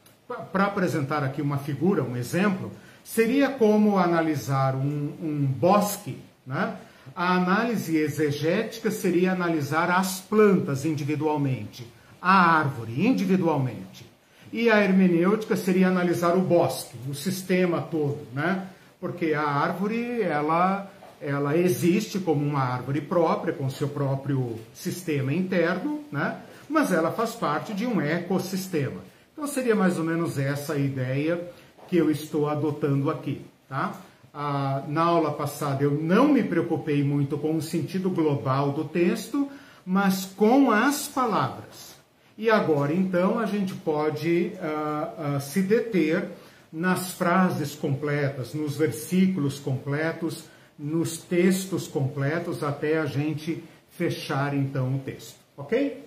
para 0.51 0.65
apresentar 0.65 1.23
aqui 1.23 1.41
uma 1.41 1.57
figura, 1.57 2.03
um 2.03 2.15
exemplo, 2.15 2.71
seria 3.03 3.49
como 3.49 3.97
analisar 3.97 4.75
um, 4.75 5.13
um 5.21 5.45
bosque. 5.45 6.17
Né? 6.45 6.75
A 7.15 7.35
análise 7.35 7.97
exegética 7.97 8.89
seria 8.89 9.33
analisar 9.33 9.91
as 9.91 10.21
plantas 10.21 10.85
individualmente, 10.85 11.85
a 12.21 12.57
árvore 12.57 13.05
individualmente. 13.05 14.05
E 14.51 14.69
a 14.69 14.81
hermenêutica 14.81 15.55
seria 15.55 15.87
analisar 15.87 16.35
o 16.35 16.41
bosque, 16.41 16.95
o 17.09 17.13
sistema 17.15 17.81
todo, 17.81 18.19
né? 18.33 18.67
Porque 19.01 19.33
a 19.33 19.41
árvore, 19.41 20.21
ela, 20.21 20.91
ela 21.19 21.57
existe 21.57 22.19
como 22.19 22.45
uma 22.45 22.61
árvore 22.61 23.01
própria, 23.01 23.51
com 23.51 23.67
seu 23.67 23.89
próprio 23.89 24.59
sistema 24.71 25.33
interno, 25.33 26.01
né? 26.11 26.37
Mas 26.69 26.93
ela 26.93 27.11
faz 27.11 27.31
parte 27.31 27.73
de 27.73 27.87
um 27.87 27.99
ecossistema. 27.99 29.01
Então 29.33 29.47
seria 29.47 29.75
mais 29.75 29.97
ou 29.97 30.05
menos 30.05 30.37
essa 30.37 30.73
a 30.73 30.77
ideia 30.77 31.49
que 31.87 31.97
eu 31.97 32.09
estou 32.09 32.47
adotando 32.47 33.09
aqui, 33.09 33.41
tá? 33.67 33.93
Ah, 34.33 34.83
na 34.87 35.03
aula 35.03 35.31
passada 35.31 35.83
eu 35.83 35.91
não 35.91 36.27
me 36.27 36.43
preocupei 36.43 37.03
muito 37.03 37.37
com 37.37 37.55
o 37.55 37.61
sentido 37.61 38.09
global 38.09 38.71
do 38.71 38.85
texto, 38.85 39.49
mas 39.85 40.25
com 40.25 40.71
as 40.71 41.07
palavras. 41.07 41.93
E 42.37 42.49
agora, 42.49 42.93
então, 42.93 43.37
a 43.37 43.45
gente 43.45 43.75
pode 43.75 44.53
uh, 44.55 45.37
uh, 45.37 45.41
se 45.41 45.61
deter 45.61 46.29
nas 46.71 47.11
frases 47.11 47.75
completas, 47.75 48.55
nos 48.55 48.75
versículos 48.75 49.59
completos, 49.59 50.45
nos 50.77 51.17
textos 51.17 51.87
completos, 51.87 52.63
até 52.63 52.97
a 52.97 53.05
gente 53.05 53.63
fechar, 53.91 54.55
então, 54.55 54.95
o 54.95 54.99
texto. 54.99 55.35
Ok? 55.55 56.02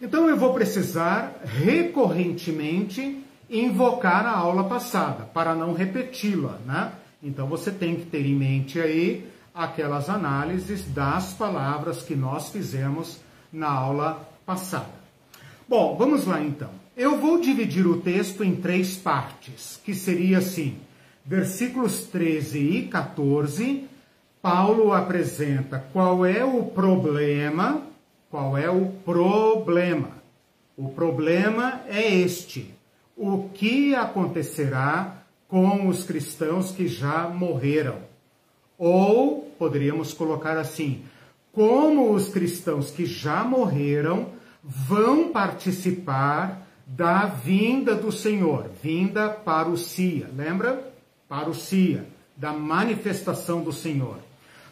Então, 0.00 0.28
eu 0.28 0.36
vou 0.36 0.54
precisar 0.54 1.42
recorrentemente 1.44 3.22
invocar 3.50 4.24
a 4.24 4.36
aula 4.36 4.64
passada, 4.64 5.24
para 5.24 5.54
não 5.54 5.74
repeti-la, 5.74 6.58
né? 6.64 6.92
Então, 7.22 7.46
você 7.46 7.70
tem 7.70 7.96
que 7.96 8.06
ter 8.06 8.24
em 8.24 8.34
mente 8.34 8.80
aí 8.80 9.28
aquelas 9.54 10.08
análises 10.08 10.84
das 10.86 11.34
palavras 11.34 12.02
que 12.02 12.14
nós 12.14 12.48
fizemos 12.48 13.20
na 13.52 13.68
aula 13.68 14.26
passada. 14.46 15.00
Bom, 15.68 15.96
vamos 15.96 16.24
lá 16.26 16.40
então. 16.40 16.70
Eu 16.96 17.18
vou 17.18 17.40
dividir 17.40 17.86
o 17.86 18.00
texto 18.00 18.42
em 18.42 18.56
três 18.56 18.96
partes, 18.96 19.80
que 19.84 19.94
seria 19.94 20.38
assim: 20.38 20.78
versículos 21.24 22.04
13 22.04 22.58
e 22.58 22.82
14, 22.88 23.84
Paulo 24.40 24.92
apresenta 24.92 25.84
qual 25.92 26.24
é 26.24 26.44
o 26.44 26.64
problema, 26.64 27.82
qual 28.30 28.56
é 28.56 28.70
o 28.70 28.86
problema. 29.04 30.10
O 30.76 30.88
problema 30.88 31.82
é 31.88 32.14
este: 32.14 32.72
o 33.16 33.50
que 33.52 33.94
acontecerá 33.94 35.24
com 35.48 35.88
os 35.88 36.04
cristãos 36.04 36.70
que 36.70 36.86
já 36.86 37.28
morreram? 37.28 37.98
Ou 38.78 39.52
poderíamos 39.58 40.14
colocar 40.14 40.56
assim: 40.56 41.02
como 41.52 42.12
os 42.12 42.28
cristãos 42.28 42.90
que 42.90 43.04
já 43.04 43.42
morreram 43.42 44.28
vão 44.62 45.30
participar 45.30 46.66
da 46.86 47.26
vinda 47.26 47.94
do 47.94 48.10
Senhor, 48.10 48.70
vinda 48.82 49.28
para 49.28 49.68
o 49.68 49.76
Cia, 49.76 50.28
lembra? 50.36 50.92
Para 51.28 51.48
o 51.48 51.54
Cia, 51.54 52.06
da 52.36 52.52
manifestação 52.52 53.62
do 53.62 53.72
Senhor. 53.72 54.18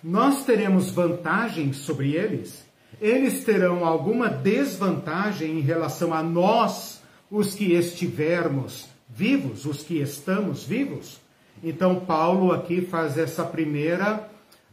Nós 0.02 0.44
teremos 0.44 0.90
vantagem 0.90 1.72
sobre 1.72 2.14
eles? 2.14 2.67
Eles 3.00 3.44
terão 3.44 3.84
alguma 3.84 4.28
desvantagem 4.28 5.58
em 5.58 5.60
relação 5.60 6.12
a 6.12 6.22
nós, 6.22 7.00
os 7.30 7.54
que 7.54 7.72
estivermos 7.72 8.88
vivos, 9.08 9.64
os 9.64 9.82
que 9.82 10.00
estamos 10.00 10.64
vivos? 10.64 11.20
Então, 11.62 12.00
Paulo 12.00 12.52
aqui 12.52 12.80
faz 12.80 13.18
essa 13.18 13.44
primeira, 13.44 14.28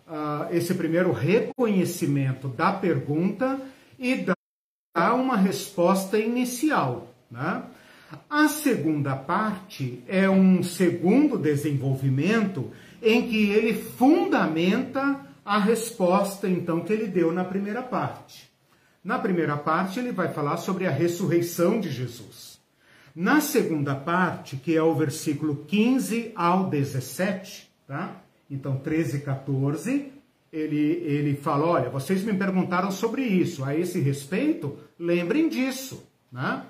uh, 0.07 0.53
esse 0.55 0.73
primeiro 0.73 1.11
reconhecimento 1.11 2.47
da 2.47 2.71
pergunta 2.71 3.59
e 3.97 4.15
dá 4.15 5.13
uma 5.13 5.37
resposta 5.37 6.17
inicial. 6.17 7.07
Né? 7.29 7.63
A 8.29 8.47
segunda 8.47 9.15
parte 9.15 10.03
é 10.07 10.29
um 10.29 10.63
segundo 10.63 11.37
desenvolvimento 11.37 12.71
em 13.01 13.27
que 13.27 13.49
ele 13.49 13.73
fundamenta 13.73 15.24
a 15.45 15.59
resposta, 15.59 16.49
então, 16.49 16.81
que 16.81 16.91
ele 16.91 17.05
deu 17.05 17.31
na 17.31 17.45
primeira 17.45 17.83
parte. 17.83 18.51
Na 19.03 19.19
primeira 19.19 19.55
parte, 19.55 19.99
ele 19.99 20.11
vai 20.11 20.33
falar 20.33 20.57
sobre 20.57 20.87
a 20.87 20.91
ressurreição 20.91 21.79
de 21.79 21.91
Jesus. 21.91 22.59
Na 23.15 23.39
segunda 23.39 23.93
parte, 23.93 24.57
que 24.57 24.75
é 24.75 24.81
o 24.81 24.95
versículo 24.95 25.63
15 25.67 26.31
ao 26.35 26.67
17, 26.67 27.69
tá? 27.87 28.19
Então, 28.49 28.77
13 28.77 29.17
e 29.17 29.21
14, 29.21 30.11
ele, 30.51 31.03
ele 31.05 31.35
fala: 31.35 31.65
olha, 31.65 31.89
vocês 31.89 32.23
me 32.23 32.33
perguntaram 32.33 32.89
sobre 32.89 33.21
isso, 33.21 33.63
a 33.63 33.75
esse 33.75 33.99
respeito, 33.99 34.77
lembrem 34.97 35.47
disso, 35.47 36.03
né? 36.31 36.63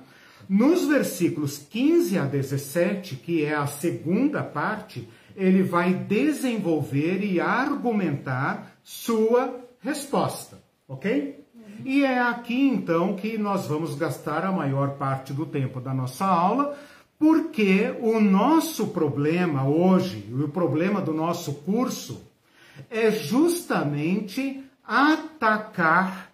Nos 0.48 0.86
versículos 0.88 1.58
15 1.58 2.20
a 2.20 2.26
17, 2.26 3.16
que 3.16 3.44
é 3.44 3.56
a 3.56 3.66
segunda 3.66 4.44
parte, 4.44 5.08
ele 5.36 5.64
vai 5.64 5.94
desenvolver 5.94 7.24
e 7.24 7.40
argumentar 7.40 8.78
sua 8.84 9.60
resposta, 9.80 10.58
ok? 10.88 11.44
E 11.84 12.04
é 12.04 12.20
aqui 12.20 12.68
então 12.68 13.16
que 13.16 13.38
nós 13.38 13.68
vamos 13.68 13.96
gastar 13.96 14.46
a 14.46 14.52
maior 14.52 14.92
parte 14.92 15.34
do 15.34 15.46
tempo 15.46 15.82
da 15.82 15.94
nossa 15.94 16.26
aula, 16.26 16.78
porque 17.20 17.94
o 18.02 18.20
nosso 18.20 18.88
problema 18.88 19.68
hoje, 19.68 20.28
o 20.32 20.48
problema 20.48 21.02
do 21.02 21.14
nosso 21.14 21.54
curso, 21.56 22.22
é 22.90 23.12
justamente 23.12 24.64
atacar 24.86 26.32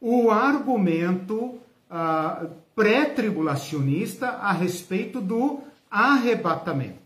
o 0.00 0.30
argumento 0.30 1.58
ah, 1.90 2.46
pré-tribulacionista 2.74 4.28
a 4.28 4.52
respeito 4.52 5.20
do 5.20 5.60
arrebatamento. 5.90 7.03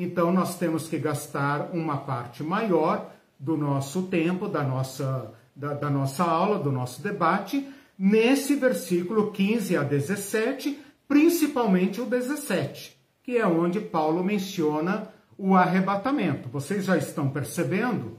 Então, 0.00 0.32
nós 0.32 0.56
temos 0.56 0.86
que 0.86 0.96
gastar 0.96 1.70
uma 1.72 1.96
parte 1.96 2.44
maior 2.44 3.10
do 3.36 3.56
nosso 3.56 4.02
tempo, 4.02 4.46
da 4.46 4.62
nossa, 4.62 5.34
da, 5.56 5.74
da 5.74 5.90
nossa 5.90 6.22
aula, 6.22 6.56
do 6.56 6.70
nosso 6.70 7.02
debate, 7.02 7.68
nesse 7.98 8.54
versículo 8.54 9.32
15 9.32 9.76
a 9.76 9.82
17, 9.82 10.78
principalmente 11.08 12.00
o 12.00 12.06
17, 12.06 12.96
que 13.24 13.38
é 13.38 13.44
onde 13.44 13.80
Paulo 13.80 14.22
menciona 14.22 15.08
o 15.36 15.56
arrebatamento. 15.56 16.48
Vocês 16.48 16.84
já 16.84 16.96
estão 16.96 17.28
percebendo 17.28 18.18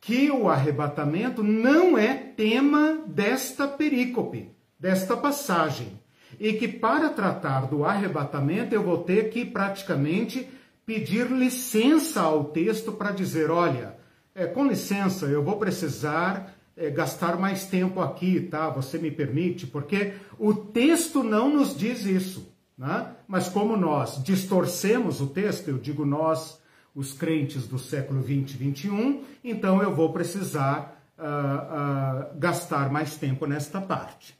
que 0.00 0.28
o 0.28 0.48
arrebatamento 0.48 1.40
não 1.40 1.96
é 1.96 2.14
tema 2.14 2.98
desta 3.06 3.68
perícope 3.68 4.50
desta 4.78 5.16
passagem 5.16 6.00
e 6.38 6.52
que 6.54 6.68
para 6.68 7.10
tratar 7.10 7.66
do 7.66 7.84
arrebatamento 7.84 8.74
eu 8.74 8.82
vou 8.82 8.98
ter 8.98 9.30
que 9.30 9.44
praticamente 9.44 10.48
pedir 10.86 11.26
licença 11.26 12.20
ao 12.22 12.44
texto 12.44 12.92
para 12.92 13.10
dizer, 13.10 13.50
olha, 13.50 13.96
é, 14.32 14.46
com 14.46 14.64
licença, 14.64 15.26
eu 15.26 15.42
vou 15.42 15.56
precisar 15.58 16.54
é, 16.76 16.88
gastar 16.90 17.36
mais 17.38 17.66
tempo 17.66 18.00
aqui, 18.00 18.40
tá? 18.40 18.70
Você 18.70 18.96
me 18.96 19.10
permite? 19.10 19.66
Porque 19.66 20.12
o 20.38 20.54
texto 20.54 21.24
não 21.24 21.52
nos 21.52 21.76
diz 21.76 22.04
isso, 22.04 22.54
né? 22.78 23.12
Mas 23.26 23.48
como 23.48 23.76
nós 23.76 24.22
distorcemos 24.22 25.20
o 25.20 25.26
texto, 25.26 25.68
eu 25.68 25.78
digo 25.78 26.06
nós, 26.06 26.60
os 26.94 27.12
crentes 27.12 27.66
do 27.66 27.78
século 27.78 28.22
20 28.22 28.52
e 28.52 28.56
21, 28.56 29.24
então 29.42 29.82
eu 29.82 29.94
vou 29.94 30.12
precisar 30.12 31.02
uh, 31.18 32.32
uh, 32.32 32.38
gastar 32.38 32.90
mais 32.90 33.16
tempo 33.16 33.46
nesta 33.46 33.80
parte. 33.80 34.38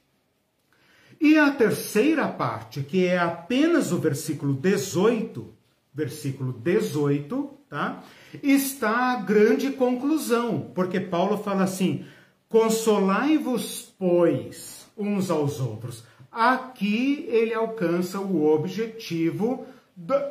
E 1.19 1.37
a 1.37 1.51
terceira 1.51 2.27
parte, 2.27 2.81
que 2.81 3.05
é 3.05 3.17
apenas 3.17 3.91
o 3.91 3.97
versículo 3.97 4.53
18, 4.53 5.56
versículo 5.97 6.53
18, 6.53 7.49
tá? 7.67 8.03
Está 8.43 9.13
a 9.13 9.15
grande 9.15 9.71
conclusão, 9.71 10.71
porque 10.75 10.99
Paulo 10.99 11.39
fala 11.39 11.63
assim: 11.63 12.05
consolai-vos, 12.47 13.91
pois, 13.97 14.85
uns 14.95 15.31
aos 15.31 15.59
outros. 15.59 16.03
Aqui 16.31 17.25
ele 17.29 17.51
alcança 17.51 18.19
o 18.19 18.45
objetivo 18.45 19.65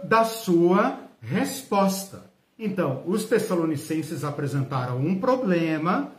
da 0.05 0.23
sua 0.23 1.01
resposta. 1.21 2.31
Então, 2.57 3.03
os 3.05 3.25
Tessalonicenses 3.25 4.23
apresentaram 4.23 4.99
um 4.99 5.19
problema, 5.19 6.13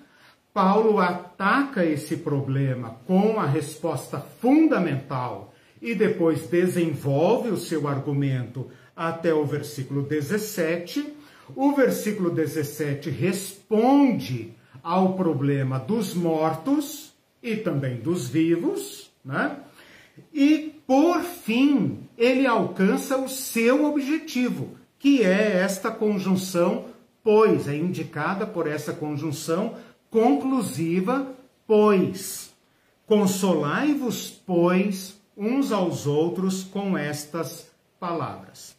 Paulo 0.53 0.99
ataca 0.99 1.85
esse 1.85 2.17
problema 2.17 2.97
com 3.07 3.39
a 3.39 3.45
resposta 3.45 4.19
fundamental 4.19 5.53
e 5.81 5.95
depois 5.95 6.47
desenvolve 6.47 7.49
o 7.49 7.57
seu 7.57 7.87
argumento 7.87 8.69
até 8.97 9.31
o 9.31 9.45
versículo 9.45 10.01
17. 10.01 11.13
O 11.55 11.73
versículo 11.73 12.31
17 12.31 13.11
responde 13.11 14.53
ao 14.81 15.13
problema 15.13 15.77
dos 15.77 16.15
mortos 16.15 17.13
e 17.41 17.55
também 17.55 17.97
dos 17.97 18.27
vivos, 18.27 19.11
né? 19.23 19.57
E 20.33 20.81
por 20.87 21.21
fim, 21.21 21.99
ele 22.17 22.47
alcança 22.47 23.17
o 23.17 23.29
seu 23.29 23.85
objetivo, 23.85 24.75
que 24.97 25.21
é 25.21 25.57
esta 25.57 25.91
conjunção, 25.91 26.85
pois 27.23 27.67
é 27.67 27.75
indicada 27.75 28.47
por 28.47 28.65
essa 28.65 28.93
conjunção 28.93 29.75
conclusiva, 30.09 31.35
pois. 31.67 32.51
Consolai-vos, 33.05 34.31
pois, 34.45 35.21
uns 35.35 35.71
aos 35.71 36.07
outros 36.07 36.63
com 36.63 36.97
estas 36.97 37.69
palavras. 37.99 38.76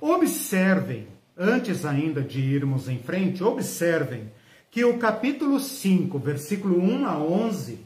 Observem, 0.00 1.08
antes 1.36 1.84
ainda 1.84 2.22
de 2.22 2.40
irmos 2.40 2.88
em 2.88 2.98
frente, 2.98 3.42
observem 3.42 4.30
que 4.70 4.84
o 4.84 4.98
capítulo 4.98 5.60
5, 5.60 6.18
versículo 6.18 6.80
1 6.80 7.06
a 7.06 7.18
11, 7.18 7.78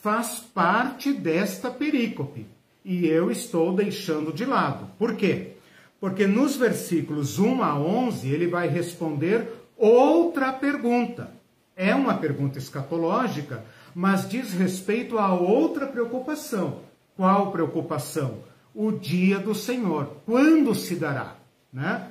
faz 0.00 0.40
parte 0.40 1.12
desta 1.12 1.70
perícope 1.70 2.46
e 2.84 3.06
eu 3.06 3.30
estou 3.30 3.74
deixando 3.74 4.32
de 4.32 4.44
lado. 4.44 4.90
Por 4.98 5.14
quê? 5.14 5.52
Porque 6.00 6.26
nos 6.26 6.56
versículos 6.56 7.38
1 7.38 7.62
a 7.62 7.78
11 7.78 8.28
ele 8.28 8.48
vai 8.48 8.68
responder 8.68 9.52
outra 9.76 10.52
pergunta. 10.52 11.30
É 11.76 11.94
uma 11.94 12.14
pergunta 12.14 12.58
escatológica, 12.58 13.64
mas 13.94 14.28
diz 14.28 14.52
respeito 14.52 15.18
a 15.18 15.32
outra 15.32 15.86
preocupação, 15.86 16.80
Qual 17.16 17.52
preocupação? 17.52 18.38
O 18.74 18.90
dia 18.90 19.38
do 19.38 19.54
Senhor. 19.54 20.16
Quando 20.24 20.74
se 20.74 20.96
dará? 20.96 21.41
Né? 21.72 22.10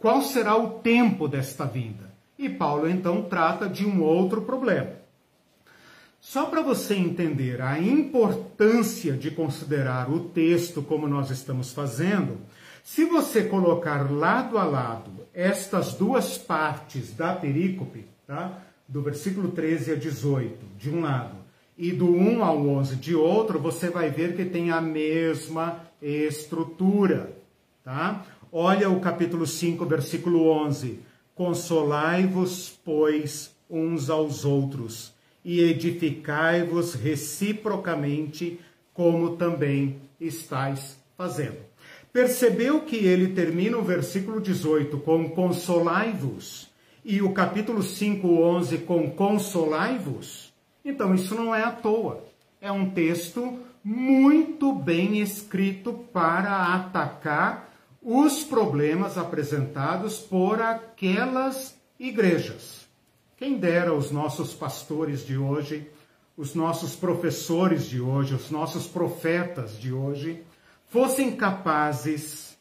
Qual 0.00 0.22
será 0.22 0.56
o 0.56 0.78
tempo 0.80 1.26
desta 1.26 1.64
vinda? 1.64 2.10
E 2.38 2.48
Paulo 2.48 2.88
então 2.88 3.22
trata 3.22 3.68
de 3.68 3.86
um 3.86 4.02
outro 4.02 4.42
problema. 4.42 4.92
Só 6.20 6.46
para 6.46 6.60
você 6.60 6.94
entender 6.94 7.62
a 7.62 7.78
importância 7.78 9.14
de 9.14 9.30
considerar 9.30 10.10
o 10.10 10.28
texto 10.28 10.82
como 10.82 11.08
nós 11.08 11.30
estamos 11.30 11.72
fazendo, 11.72 12.38
se 12.84 13.06
você 13.06 13.44
colocar 13.44 14.10
lado 14.10 14.58
a 14.58 14.64
lado 14.64 15.10
estas 15.32 15.94
duas 15.94 16.36
partes 16.36 17.14
da 17.14 17.34
perícope, 17.34 18.06
tá? 18.26 18.58
do 18.86 19.00
versículo 19.00 19.50
13 19.50 19.92
a 19.92 19.94
18, 19.96 20.58
de 20.76 20.90
um 20.90 21.00
lado, 21.00 21.36
e 21.78 21.92
do 21.92 22.10
1 22.10 22.44
ao 22.44 22.68
11 22.68 22.96
de 22.96 23.14
outro, 23.14 23.58
você 23.58 23.88
vai 23.88 24.10
ver 24.10 24.36
que 24.36 24.44
tem 24.44 24.70
a 24.70 24.80
mesma 24.80 25.80
estrutura. 26.02 27.39
Tá? 27.82 28.24
Olha 28.52 28.90
o 28.90 29.00
capítulo 29.00 29.46
5, 29.46 29.84
versículo 29.86 30.48
11. 30.48 31.00
Consolai-vos, 31.34 32.78
pois, 32.84 33.54
uns 33.68 34.10
aos 34.10 34.44
outros 34.44 35.12
e 35.44 35.60
edificai-vos 35.60 36.94
reciprocamente, 36.94 38.60
como 38.92 39.36
também 39.36 39.96
estáis 40.20 40.98
fazendo. 41.16 41.58
Percebeu 42.12 42.80
que 42.80 42.96
ele 42.96 43.28
termina 43.28 43.78
o 43.78 43.84
versículo 43.84 44.40
18 44.40 44.98
com 44.98 45.30
consolai-vos 45.30 46.68
e 47.04 47.22
o 47.22 47.32
capítulo 47.32 47.82
5, 47.82 48.26
11 48.28 48.78
com 48.78 49.10
consolai-vos? 49.10 50.52
Então 50.84 51.14
isso 51.14 51.34
não 51.34 51.54
é 51.54 51.62
à 51.62 51.70
toa. 51.70 52.24
É 52.60 52.70
um 52.70 52.90
texto 52.90 53.58
muito 53.82 54.72
bem 54.74 55.20
escrito 55.20 55.92
para 56.12 56.74
atacar 56.74 57.69
os 58.02 58.42
problemas 58.42 59.18
apresentados 59.18 60.18
por 60.18 60.60
aquelas 60.60 61.76
igrejas. 61.98 62.88
Quem 63.36 63.58
dera 63.58 63.94
os 63.94 64.10
nossos 64.10 64.54
pastores 64.54 65.26
de 65.26 65.36
hoje, 65.36 65.88
os 66.36 66.54
nossos 66.54 66.96
professores 66.96 67.86
de 67.86 68.00
hoje, 68.00 68.34
os 68.34 68.50
nossos 68.50 68.86
profetas 68.86 69.78
de 69.78 69.92
hoje, 69.92 70.42
fossem 70.88 71.36
capazes 71.36 72.56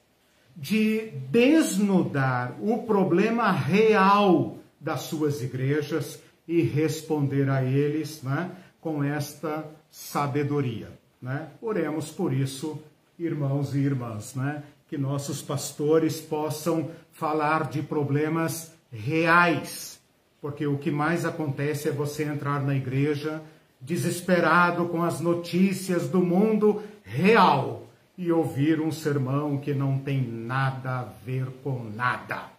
de 0.55 1.11
desnudar 1.29 2.57
o 2.61 2.83
problema 2.83 3.51
real 3.51 4.57
das 4.79 5.01
suas 5.01 5.41
igrejas 5.41 6.19
e 6.47 6.61
responder 6.61 7.49
a 7.49 7.63
eles 7.63 8.21
né, 8.21 8.51
com 8.81 9.03
esta 9.03 9.65
sabedoria. 9.89 10.91
Né? 11.21 11.47
Oremos 11.61 12.11
por 12.11 12.33
isso, 12.33 12.79
irmãos 13.17 13.75
e 13.75 13.79
irmãs, 13.79 14.35
né? 14.35 14.63
Que 14.89 14.97
nossos 14.97 15.41
pastores 15.41 16.19
possam 16.19 16.89
falar 17.11 17.69
de 17.69 17.81
problemas 17.81 18.73
reais 18.91 19.99
porque 20.41 20.65
o 20.65 20.77
que 20.77 20.91
mais 20.91 21.25
acontece 21.25 21.89
é 21.89 21.91
você 21.91 22.23
entrar 22.23 22.61
na 22.61 22.75
igreja 22.75 23.41
desesperado 23.81 24.87
com 24.87 25.03
as 25.03 25.19
notícias 25.19 26.07
do 26.07 26.21
mundo 26.21 26.81
real 27.03 27.83
e 28.17 28.31
ouvir 28.31 28.81
um 28.81 28.91
sermão 28.91 29.57
que 29.57 29.73
não 29.73 29.97
tem 29.97 30.21
nada 30.21 30.99
a 30.99 31.03
ver 31.25 31.45
com 31.63 31.83
nada. 31.83 32.49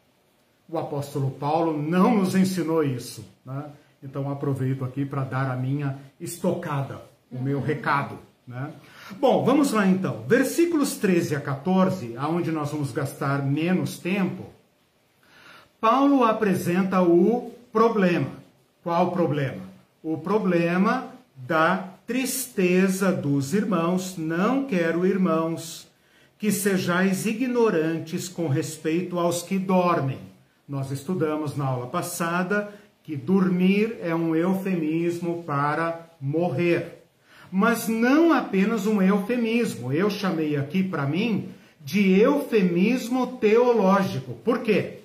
O 0.68 0.78
apóstolo 0.78 1.30
Paulo 1.32 1.80
não 1.80 2.16
nos 2.16 2.34
ensinou 2.34 2.82
isso. 2.82 3.24
Né? 3.44 3.64
Então 4.02 4.30
aproveito 4.30 4.84
aqui 4.84 5.04
para 5.04 5.24
dar 5.24 5.50
a 5.50 5.56
minha 5.56 5.98
estocada, 6.18 7.02
o 7.30 7.40
meu 7.40 7.60
recado. 7.60 8.18
Né? 8.46 8.72
Bom, 9.18 9.44
vamos 9.44 9.72
lá 9.72 9.86
então. 9.86 10.24
Versículos 10.26 10.96
13 10.96 11.34
a 11.34 11.40
14, 11.40 12.16
aonde 12.16 12.52
nós 12.52 12.70
vamos 12.70 12.92
gastar 12.92 13.44
menos 13.44 13.98
tempo. 13.98 14.46
Paulo 15.80 16.24
apresenta 16.24 17.02
o 17.02 17.50
problema. 17.72 18.30
Qual 18.82 19.10
problema? 19.10 19.62
O 20.02 20.18
problema 20.18 21.12
da 21.34 21.88
tristeza 22.06 23.10
dos 23.10 23.52
irmãos. 23.54 24.16
Não 24.16 24.64
quero, 24.64 25.06
irmãos, 25.06 25.88
que 26.38 26.52
sejais 26.52 27.26
ignorantes 27.26 28.28
com 28.28 28.48
respeito 28.48 29.18
aos 29.18 29.42
que 29.42 29.58
dormem. 29.58 30.18
Nós 30.68 30.90
estudamos 30.90 31.56
na 31.56 31.66
aula 31.66 31.86
passada 31.86 32.72
que 33.02 33.16
dormir 33.16 33.98
é 34.02 34.14
um 34.14 34.36
eufemismo 34.36 35.42
para 35.42 36.08
morrer. 36.20 36.99
Mas 37.50 37.88
não 37.88 38.32
apenas 38.32 38.86
um 38.86 39.02
eufemismo. 39.02 39.92
Eu 39.92 40.08
chamei 40.08 40.56
aqui 40.56 40.82
para 40.82 41.06
mim 41.06 41.48
de 41.84 42.20
eufemismo 42.20 43.38
teológico. 43.38 44.34
Por 44.44 44.60
quê? 44.60 45.00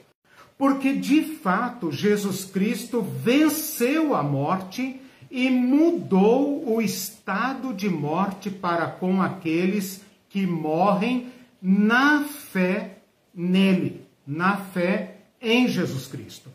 porque 0.57 0.93
de 0.93 1.21
fato 1.21 1.91
Jesus 1.91 2.45
Cristo 2.45 3.01
venceu 3.01 4.15
a 4.15 4.23
morte 4.23 4.99
e 5.29 5.49
mudou 5.49 6.73
o 6.73 6.81
estado 6.81 7.73
de 7.73 7.89
morte 7.89 8.49
para 8.49 8.87
com 8.87 9.21
aqueles 9.21 10.01
que 10.29 10.45
morrem 10.45 11.27
na 11.61 12.23
fé 12.23 12.99
nele, 13.33 14.01
na 14.25 14.57
fé 14.57 15.17
em 15.41 15.67
Jesus 15.67 16.07
Cristo. 16.07 16.49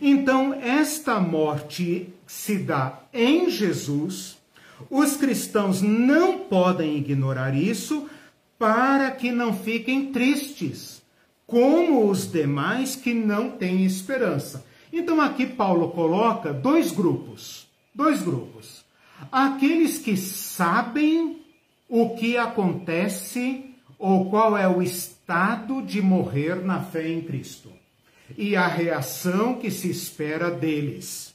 Então, 0.00 0.54
esta 0.54 1.18
morte 1.18 2.08
se 2.24 2.58
dá 2.58 3.00
em 3.12 3.50
Jesus, 3.50 4.38
os 4.88 5.16
cristãos 5.16 5.82
não 5.82 6.38
podem 6.38 6.96
ignorar 6.96 7.54
isso 7.54 8.08
para 8.58 9.10
que 9.10 9.32
não 9.32 9.52
fiquem 9.52 10.12
tristes 10.12 11.00
como 11.46 12.08
os 12.08 12.30
demais 12.30 12.94
que 12.94 13.12
não 13.12 13.50
têm 13.50 13.84
esperança. 13.84 14.64
Então 14.92 15.20
aqui 15.20 15.46
Paulo 15.46 15.90
coloca 15.90 16.52
dois 16.52 16.92
grupos, 16.92 17.66
dois 17.92 18.22
grupos. 18.22 18.84
Aqueles 19.32 19.98
que 19.98 20.16
sabem 20.16 21.40
o 21.88 22.10
que 22.10 22.36
acontece 22.36 23.74
ou 23.98 24.30
qual 24.30 24.56
é 24.56 24.68
o 24.68 24.80
estado 24.80 25.82
de 25.82 26.00
morrer 26.00 26.64
na 26.64 26.80
fé 26.80 27.08
em 27.08 27.20
Cristo 27.20 27.70
e 28.38 28.54
a 28.54 28.66
reação 28.66 29.56
que 29.56 29.70
se 29.70 29.90
espera 29.90 30.50
deles. 30.50 31.34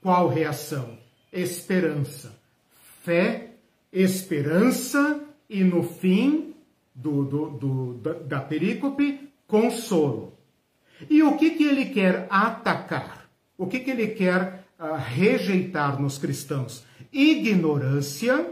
Qual 0.00 0.28
reação? 0.28 0.96
Esperança. 1.32 2.38
Fé, 3.06 3.52
esperança 3.92 5.20
e 5.48 5.62
no 5.62 5.84
fim 5.84 6.56
do, 6.92 7.22
do, 7.22 7.50
do 7.50 7.94
da 8.24 8.40
perícope, 8.40 9.30
consolo. 9.46 10.36
E 11.08 11.22
o 11.22 11.36
que, 11.36 11.50
que 11.50 11.62
ele 11.62 11.84
quer 11.84 12.26
atacar? 12.28 13.30
O 13.56 13.68
que, 13.68 13.78
que 13.78 13.92
ele 13.92 14.08
quer 14.08 14.66
uh, 14.76 14.96
rejeitar 14.96 16.02
nos 16.02 16.18
cristãos? 16.18 16.84
Ignorância 17.12 18.44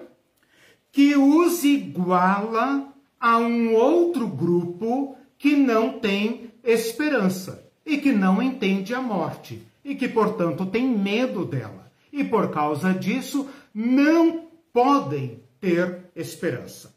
que 0.92 1.16
os 1.16 1.64
iguala 1.64 2.92
a 3.18 3.38
um 3.38 3.74
outro 3.74 4.28
grupo 4.28 5.16
que 5.36 5.56
não 5.56 5.98
tem 5.98 6.52
esperança 6.62 7.68
e 7.84 7.98
que 7.98 8.12
não 8.12 8.40
entende 8.40 8.94
a 8.94 9.02
morte 9.02 9.60
e 9.84 9.96
que, 9.96 10.06
portanto, 10.06 10.64
tem 10.64 10.86
medo 10.86 11.44
dela. 11.44 11.90
E 12.12 12.22
por 12.22 12.52
causa 12.52 12.94
disso, 12.94 13.48
não 13.74 14.43
podem 14.74 15.40
ter 15.60 16.10
esperança. 16.16 16.92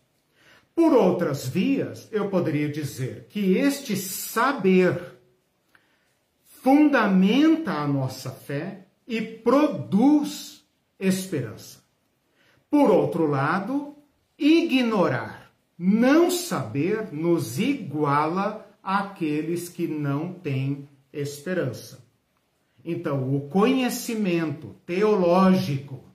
Por 0.74 0.94
outras 0.94 1.48
vias, 1.48 2.10
eu 2.12 2.28
poderia 2.28 2.68
dizer 2.68 3.28
que 3.30 3.56
este 3.56 3.96
saber 3.96 5.00
fundamenta 6.44 7.74
a 7.74 7.88
nossa 7.88 8.32
fé 8.32 8.88
e 9.08 9.22
produz 9.22 10.68
esperança. 11.00 11.84
Por 12.70 12.90
outro 12.90 13.28
lado, 13.28 13.96
ignorar, 14.38 15.52
não 15.78 16.32
saber, 16.32 17.14
nos 17.14 17.60
iguala 17.60 18.68
àqueles 18.82 19.70
que 19.70 19.88
não 19.88 20.34
têm 20.34 20.90
esperança. 21.14 22.04
Então, 22.84 23.36
o 23.36 23.48
conhecimento 23.50 24.76
teológico, 24.86 26.07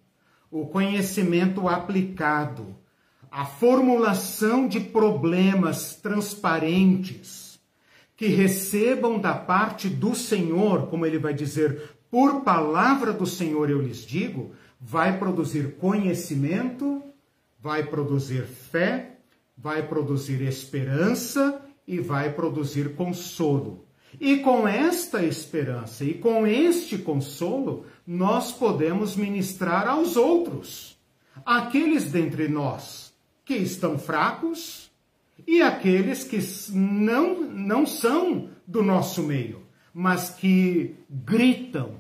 o 0.53 0.67
conhecimento 0.67 1.67
aplicado, 1.67 2.77
a 3.31 3.47
formulação 3.47 4.69
de 4.69 4.79
problemas 4.79 5.95
transparentes 5.97 7.59
que 8.15 8.27
recebam 8.27 9.19
da 9.19 9.33
parte 9.33 9.88
do 9.88 10.15
Senhor, 10.15 10.88
como 10.88 11.07
ele 11.07 11.19
vai 11.19 11.33
dizer, 11.33 11.97
por 12.11 12.43
palavra 12.43 13.15
do 13.15 13.25
Senhor 13.25 13.71
eu 13.71 13.81
lhes 13.81 14.05
digo, 14.05 14.53
vai 14.79 15.19
produzir 15.19 15.77
conhecimento, 15.77 17.03
vai 17.59 17.85
produzir 17.85 18.43
fé, 18.43 19.17
vai 19.57 19.88
produzir 19.88 20.43
esperança 20.43 21.62
e 21.88 21.99
vai 21.99 22.31
produzir 22.31 22.95
consolo. 22.95 23.87
E 24.20 24.38
com 24.38 24.68
esta 24.68 25.25
esperança 25.25 26.05
e 26.05 26.14
com 26.14 26.46
este 26.46 26.98
consolo, 26.98 27.87
nós 28.07 28.53
podemos 28.53 29.16
ministrar 29.16 29.88
aos 29.88 30.16
outros 30.16 30.98
aqueles 31.44 32.11
dentre 32.11 32.48
nós 32.48 33.12
que 33.44 33.55
estão 33.55 33.98
fracos 33.98 34.90
e 35.46 35.62
aqueles 35.62 36.25
que 36.25 36.38
não, 36.72 37.40
não 37.40 37.87
são 37.87 38.48
do 38.66 38.83
nosso 38.83 39.22
meio, 39.22 39.62
mas 39.92 40.31
que 40.31 40.94
gritam, 41.11 41.96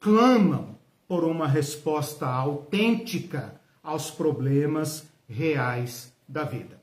clamam 0.00 0.76
por 1.08 1.24
uma 1.24 1.46
resposta 1.46 2.26
autêntica 2.26 3.60
aos 3.82 4.10
problemas 4.10 5.08
reais 5.28 6.12
da 6.28 6.44
vida. 6.44 6.81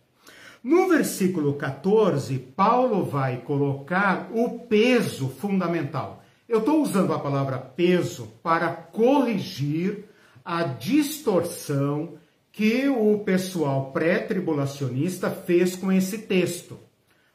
No 0.61 0.89
versículo 0.89 1.53
14, 1.53 2.37
Paulo 2.37 3.05
vai 3.05 3.37
colocar 3.37 4.29
o 4.33 4.59
peso 4.59 5.29
fundamental. 5.29 6.21
Eu 6.49 6.59
estou 6.59 6.81
usando 6.81 7.13
a 7.13 7.19
palavra 7.19 7.57
peso 7.57 8.27
para 8.43 8.69
corrigir 8.69 10.03
a 10.43 10.63
distorção 10.63 12.17
que 12.51 12.89
o 12.89 13.19
pessoal 13.19 13.91
pré-tribulacionista 13.93 15.29
fez 15.29 15.77
com 15.77 15.89
esse 15.91 16.17
texto. 16.19 16.77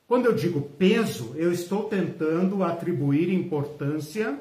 Quando 0.06 0.26
eu 0.26 0.34
digo 0.34 0.60
peso, 0.60 1.32
eu 1.34 1.50
estou 1.50 1.84
tentando 1.84 2.62
atribuir 2.62 3.32
importância 3.32 4.38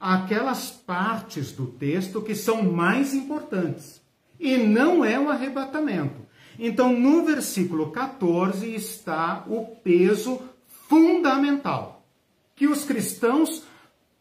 àquelas 0.00 0.70
partes 0.70 1.52
do 1.52 1.66
texto 1.66 2.22
que 2.22 2.34
são 2.34 2.62
mais 2.62 3.12
importantes. 3.12 4.00
E 4.40 4.56
não 4.56 5.04
é 5.04 5.20
o 5.20 5.28
arrebatamento. 5.28 6.23
Então, 6.58 6.92
no 6.92 7.24
versículo 7.24 7.90
14 7.90 8.74
está 8.74 9.44
o 9.48 9.64
peso 9.82 10.40
fundamental, 10.88 12.06
que 12.54 12.66
os 12.66 12.84
cristãos 12.84 13.64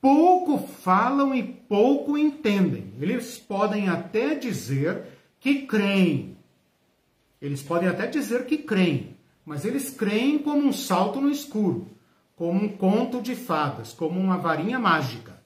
pouco 0.01 0.57
falam 0.57 1.33
e 1.33 1.43
pouco 1.43 2.17
entendem. 2.17 2.93
Eles 2.99 3.37
podem 3.37 3.87
até 3.87 4.35
dizer 4.35 5.03
que 5.39 5.61
creem. 5.65 6.35
Eles 7.41 7.61
podem 7.61 7.87
até 7.89 8.07
dizer 8.07 8.45
que 8.45 8.57
creem, 8.57 9.15
mas 9.45 9.65
eles 9.65 9.89
creem 9.89 10.39
como 10.39 10.67
um 10.67 10.73
salto 10.73 11.21
no 11.21 11.29
escuro, 11.29 11.87
como 12.35 12.63
um 12.63 12.69
conto 12.69 13.21
de 13.21 13.35
fadas, 13.35 13.93
como 13.93 14.19
uma 14.19 14.37
varinha 14.37 14.79
mágica, 14.79 15.41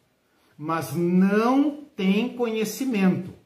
mas 0.58 0.94
não 0.94 1.84
têm 1.96 2.30
conhecimento 2.30 3.37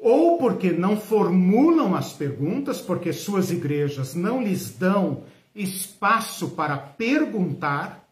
ou 0.00 0.38
porque 0.38 0.72
não 0.72 0.96
formulam 0.96 1.94
as 1.94 2.12
perguntas, 2.12 2.80
porque 2.80 3.12
suas 3.12 3.50
igrejas 3.50 4.14
não 4.14 4.42
lhes 4.42 4.70
dão 4.70 5.24
espaço 5.54 6.50
para 6.50 6.76
perguntar, 6.78 8.08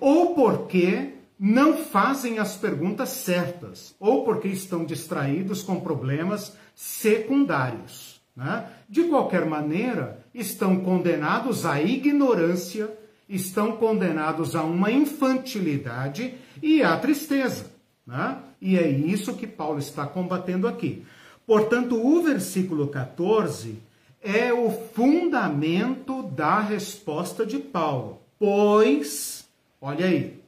ou 0.00 0.34
porque 0.34 1.12
não 1.38 1.76
fazem 1.76 2.40
as 2.40 2.56
perguntas 2.56 3.10
certas, 3.10 3.94
ou 4.00 4.24
porque 4.24 4.48
estão 4.48 4.84
distraídos 4.84 5.62
com 5.62 5.78
problemas 5.78 6.56
secundários. 6.74 8.20
Né? 8.34 8.66
De 8.88 9.04
qualquer 9.04 9.46
maneira, 9.46 10.24
estão 10.34 10.80
condenados 10.80 11.64
à 11.64 11.80
ignorância, 11.80 12.90
estão 13.28 13.72
condenados 13.76 14.56
a 14.56 14.64
uma 14.64 14.90
infantilidade 14.90 16.34
e 16.60 16.82
à 16.82 16.96
tristeza. 16.96 17.77
Né? 18.08 18.38
E 18.58 18.78
é 18.78 18.88
isso 18.88 19.34
que 19.34 19.46
Paulo 19.46 19.78
está 19.78 20.06
combatendo 20.06 20.66
aqui. 20.66 21.04
Portanto, 21.46 21.94
o 21.94 22.22
versículo 22.22 22.88
14 22.88 23.78
é 24.22 24.50
o 24.50 24.70
fundamento 24.70 26.22
da 26.22 26.58
resposta 26.58 27.44
de 27.44 27.58
Paulo. 27.58 28.18
Pois, 28.38 29.46
olha 29.78 30.06
aí, 30.06 30.42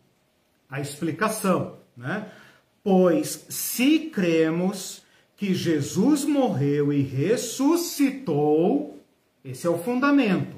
a 0.70 0.80
explicação, 0.80 1.74
né? 1.94 2.28
Pois 2.82 3.44
se 3.50 4.10
cremos 4.10 5.02
que 5.36 5.52
Jesus 5.52 6.24
morreu 6.24 6.90
e 6.90 7.02
ressuscitou, 7.02 8.98
esse 9.44 9.66
é 9.66 9.70
o 9.70 9.76
fundamento. 9.76 10.56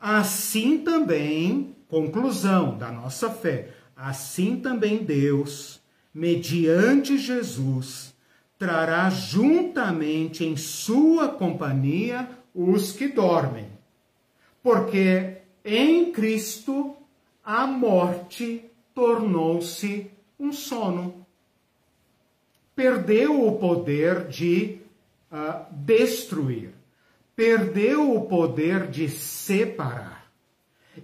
Assim 0.00 0.78
também, 0.78 1.76
conclusão 1.88 2.78
da 2.78 2.90
nossa 2.90 3.28
fé, 3.28 3.68
assim 3.94 4.56
também 4.56 5.04
Deus 5.04 5.84
mediante 6.16 7.18
Jesus, 7.18 8.14
trará 8.58 9.10
juntamente 9.10 10.46
em 10.46 10.56
sua 10.56 11.28
companhia 11.28 12.26
os 12.54 12.90
que 12.90 13.06
dormem. 13.06 13.68
Porque 14.62 15.42
em 15.62 16.10
Cristo 16.12 16.96
a 17.44 17.66
morte 17.66 18.64
tornou-se 18.94 20.10
um 20.40 20.54
sono. 20.54 21.26
Perdeu 22.74 23.46
o 23.46 23.58
poder 23.58 24.26
de 24.26 24.78
uh, 25.30 25.66
destruir, 25.70 26.70
perdeu 27.36 28.16
o 28.16 28.22
poder 28.22 28.86
de 28.86 29.10
separar. 29.10 30.30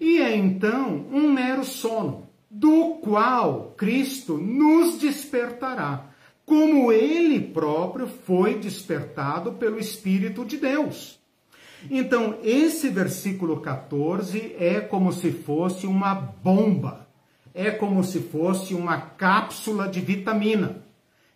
E 0.00 0.22
é 0.22 0.34
então 0.34 1.06
um 1.12 1.30
mero 1.30 1.64
sono 1.64 2.31
do 2.54 2.96
qual 2.96 3.72
Cristo 3.78 4.36
nos 4.36 4.98
despertará, 4.98 6.10
como 6.44 6.92
ele 6.92 7.40
próprio 7.40 8.06
foi 8.06 8.58
despertado 8.58 9.52
pelo 9.54 9.78
Espírito 9.78 10.44
de 10.44 10.58
Deus. 10.58 11.18
Então, 11.90 12.38
esse 12.44 12.90
versículo 12.90 13.60
14 13.60 14.54
é 14.58 14.80
como 14.80 15.14
se 15.14 15.30
fosse 15.30 15.86
uma 15.86 16.14
bomba, 16.14 17.08
é 17.54 17.70
como 17.70 18.04
se 18.04 18.20
fosse 18.20 18.74
uma 18.74 19.00
cápsula 19.00 19.88
de 19.88 20.00
vitamina, 20.00 20.84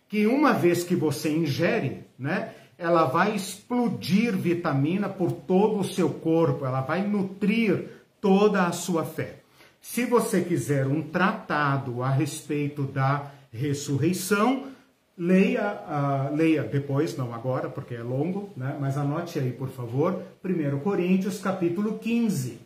que 0.07 0.27
uma 0.27 0.53
vez 0.53 0.83
que 0.83 0.95
você 0.95 1.31
ingere, 1.35 2.05
né, 2.17 2.51
ela 2.77 3.05
vai 3.05 3.35
explodir 3.35 4.37
vitamina 4.37 5.09
por 5.09 5.31
todo 5.31 5.79
o 5.79 5.83
seu 5.83 6.11
corpo, 6.11 6.63
ela 6.63 6.81
vai 6.81 7.01
nutrir 7.01 7.89
toda 8.21 8.67
a 8.67 8.71
sua 8.71 9.03
fé. 9.03 9.46
Se 9.81 10.05
você 10.05 10.41
quiser 10.41 10.85
um 10.87 11.01
tratado 11.01 12.03
a 12.03 12.09
respeito 12.09 12.83
da 12.83 13.31
ressurreição, 13.51 14.67
leia, 15.17 15.73
uh, 15.73 16.35
leia 16.35 16.63
depois, 16.63 17.17
não 17.17 17.33
agora, 17.33 17.69
porque 17.69 17.95
é 17.95 18.03
longo, 18.03 18.49
né? 18.55 18.77
mas 18.79 18.97
anote 18.97 19.39
aí, 19.39 19.51
por 19.51 19.69
favor, 19.69 20.21
1 20.43 20.79
Coríntios 20.79 21.39
capítulo 21.39 21.97
15. 21.97 22.59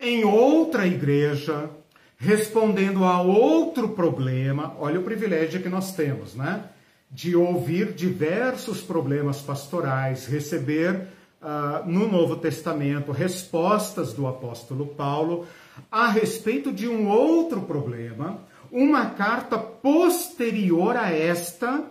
Em 0.00 0.24
outra 0.24 0.86
igreja, 0.86 1.70
respondendo 2.16 3.04
a 3.04 3.20
outro 3.20 3.90
problema, 3.90 4.74
olha 4.78 4.98
o 4.98 5.04
privilégio 5.04 5.62
que 5.62 5.68
nós 5.68 5.94
temos, 5.94 6.34
né? 6.34 6.64
De 7.10 7.34
ouvir 7.34 7.92
diversos 7.92 8.80
problemas 8.80 9.40
pastorais, 9.40 10.26
receber 10.26 11.08
uh, 11.42 11.86
no 11.86 12.10
Novo 12.10 12.36
Testamento 12.36 13.10
respostas 13.10 14.12
do 14.12 14.26
apóstolo 14.26 14.86
Paulo 14.86 15.46
a 15.90 16.08
respeito 16.08 16.72
de 16.72 16.88
um 16.88 17.08
outro 17.08 17.62
problema, 17.62 18.42
uma 18.70 19.10
carta 19.10 19.58
posterior 19.58 20.96
a 20.96 21.10
esta, 21.10 21.84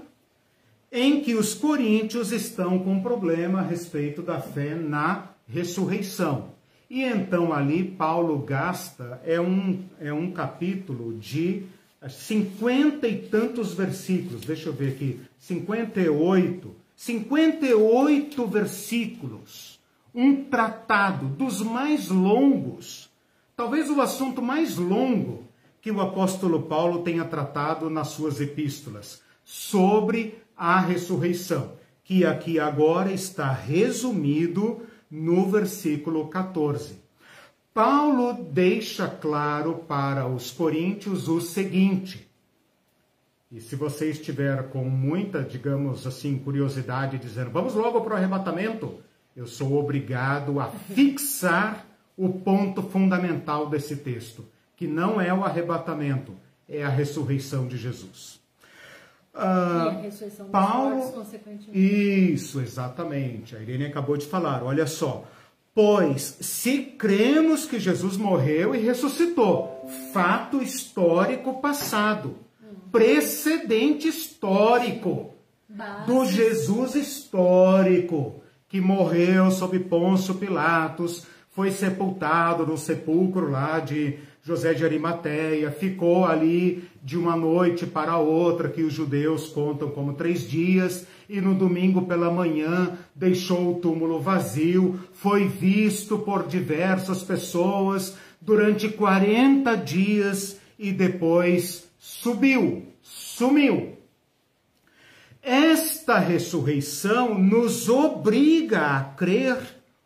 em 0.92 1.22
que 1.22 1.36
os 1.36 1.54
coríntios 1.54 2.32
estão 2.32 2.80
com 2.80 2.94
um 2.94 3.02
problema 3.02 3.60
a 3.60 3.64
respeito 3.64 4.22
da 4.22 4.40
fé 4.40 4.76
na 4.76 5.30
ressurreição. 5.48 6.52
E 6.90 7.04
então 7.04 7.54
ali 7.54 7.84
Paulo 7.84 8.40
gasta, 8.40 9.22
é 9.24 9.40
um, 9.40 9.84
é 10.00 10.12
um 10.12 10.32
capítulo 10.32 11.14
de 11.14 11.64
cinquenta 12.10 13.08
e 13.08 13.18
tantos 13.18 13.74
versículos, 13.74 14.42
deixa 14.42 14.70
eu 14.70 14.74
ver 14.74 14.94
aqui, 14.94 15.20
58, 15.38 16.76
58 16.96 18.48
versículos, 18.48 19.80
um 20.16 20.44
tratado 20.46 21.28
dos 21.28 21.62
mais 21.62 22.10
longos 22.10 23.09
Talvez 23.60 23.90
o 23.90 24.00
assunto 24.00 24.42
mais 24.42 24.78
longo 24.78 25.50
que 25.82 25.92
o 25.92 26.00
apóstolo 26.00 26.62
Paulo 26.62 27.04
tenha 27.04 27.26
tratado 27.26 27.90
nas 27.90 28.08
suas 28.08 28.40
epístolas, 28.40 29.22
sobre 29.44 30.42
a 30.56 30.80
ressurreição, 30.80 31.74
que 32.02 32.24
aqui 32.24 32.58
agora 32.58 33.12
está 33.12 33.52
resumido 33.52 34.88
no 35.12 35.50
versículo 35.50 36.30
14. 36.30 37.00
Paulo 37.74 38.32
deixa 38.50 39.10
claro 39.10 39.84
para 39.86 40.26
os 40.26 40.52
coríntios 40.52 41.28
o 41.28 41.42
seguinte: 41.42 42.32
e 43.52 43.60
se 43.60 43.76
você 43.76 44.10
estiver 44.10 44.70
com 44.70 44.86
muita, 44.86 45.44
digamos 45.44 46.08
assim, 46.08 46.38
curiosidade, 46.38 47.18
dizendo, 47.18 47.52
vamos 47.52 47.74
logo 47.74 48.00
para 48.00 48.14
o 48.14 48.16
arrebatamento, 48.16 49.02
eu 49.36 49.46
sou 49.46 49.78
obrigado 49.78 50.62
a 50.62 50.68
fixar 50.68 51.89
o 52.20 52.28
ponto 52.28 52.84
fundamental 52.84 53.70
desse 53.70 53.96
texto, 53.96 54.46
que 54.76 54.86
não 54.86 55.22
é 55.22 55.34
o 55.34 55.46
arrebatamento, 55.46 56.34
é 56.68 56.84
a 56.84 56.90
ressurreição 56.90 57.66
de 57.66 57.78
Jesus. 57.78 58.42
Ah, 59.34 59.86
a 59.86 60.02
ressurreição 60.02 60.50
Paulo, 60.50 60.98
mortos. 60.98 61.34
Isso, 61.72 62.60
exatamente. 62.60 63.56
A 63.56 63.62
Irene 63.62 63.86
acabou 63.86 64.18
de 64.18 64.26
falar. 64.26 64.62
Olha 64.64 64.86
só. 64.86 65.26
Pois, 65.74 66.40
se 66.42 66.80
cremos 66.80 67.66
que 67.66 67.80
Jesus 67.80 68.18
morreu 68.18 68.76
e 68.76 68.80
ressuscitou, 68.80 69.88
fato 70.12 70.62
histórico 70.62 71.62
passado, 71.62 72.36
precedente 72.92 74.10
histórico. 74.10 75.36
do 76.06 76.26
Jesus 76.26 76.96
histórico, 76.96 78.44
que 78.68 78.82
morreu 78.82 79.52
sob 79.52 79.80
Pôncio 79.80 80.34
Pilatos, 80.36 81.26
foi 81.60 81.72
sepultado 81.72 82.66
no 82.66 82.78
sepulcro 82.78 83.52
lá 83.52 83.80
de 83.80 84.18
José 84.42 84.74
de 84.74 84.86
Arimateia, 84.86 85.70
ficou 85.70 86.24
ali 86.26 86.86
de 87.04 87.18
uma 87.18 87.36
noite 87.36 87.86
para 87.86 88.16
outra, 88.16 88.70
que 88.70 88.82
os 88.82 88.94
judeus 88.94 89.50
contam 89.50 89.90
como 89.92 90.14
três 90.14 90.50
dias, 90.50 91.06
e 91.28 91.42
no 91.42 91.54
domingo 91.54 92.04
pela 92.04 92.32
manhã 92.32 92.98
deixou 93.14 93.74
o 93.74 93.80
túmulo 93.82 94.22
vazio, 94.22 95.02
foi 95.12 95.50
visto 95.50 96.20
por 96.20 96.48
diversas 96.48 97.24
pessoas 97.24 98.16
durante 98.40 98.88
40 98.88 99.76
dias 99.76 100.62
e 100.80 100.94
depois 100.94 101.90
subiu, 102.00 102.84
sumiu. 103.02 103.98
Esta 105.44 106.20
ressurreição 106.20 107.38
nos 107.38 107.90
obriga 107.90 108.96
a 108.96 109.04
crer 109.04 109.58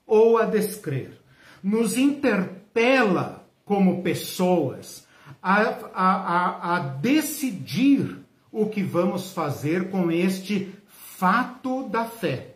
ou 0.08 0.40
a 0.40 0.46
descrer, 0.46 1.23
nos 1.64 1.98
interpela 1.98 3.48
como 3.64 4.04
pessoas 4.04 5.08
a, 5.42 5.62
a, 5.94 6.14
a, 6.14 6.76
a 6.76 6.80
decidir 6.80 8.18
o 8.52 8.68
que 8.68 8.84
vamos 8.84 9.32
fazer 9.32 9.90
com 9.90 10.12
este 10.12 10.72
fato 10.88 11.88
da 11.90 12.06
fé, 12.06 12.56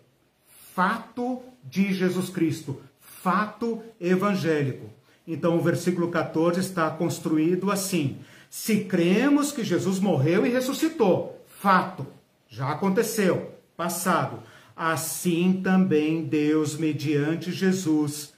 fato 0.74 1.42
de 1.64 1.94
Jesus 1.94 2.30
Cristo, 2.30 2.82
fato 3.00 3.82
evangélico. 4.00 4.90
Então 5.26 5.58
o 5.58 5.62
versículo 5.62 6.10
14 6.10 6.60
está 6.60 6.90
construído 6.90 7.72
assim: 7.72 8.20
se 8.50 8.86
cremos 8.86 9.52
que 9.52 9.64
Jesus 9.64 10.00
morreu 10.00 10.46
e 10.46 10.50
ressuscitou, 10.50 11.44
fato, 11.48 12.06
já 12.48 12.72
aconteceu, 12.72 13.54
passado. 13.76 14.44
Assim 14.76 15.60
também 15.64 16.24
Deus, 16.24 16.78
mediante 16.78 17.52
Jesus, 17.52 18.34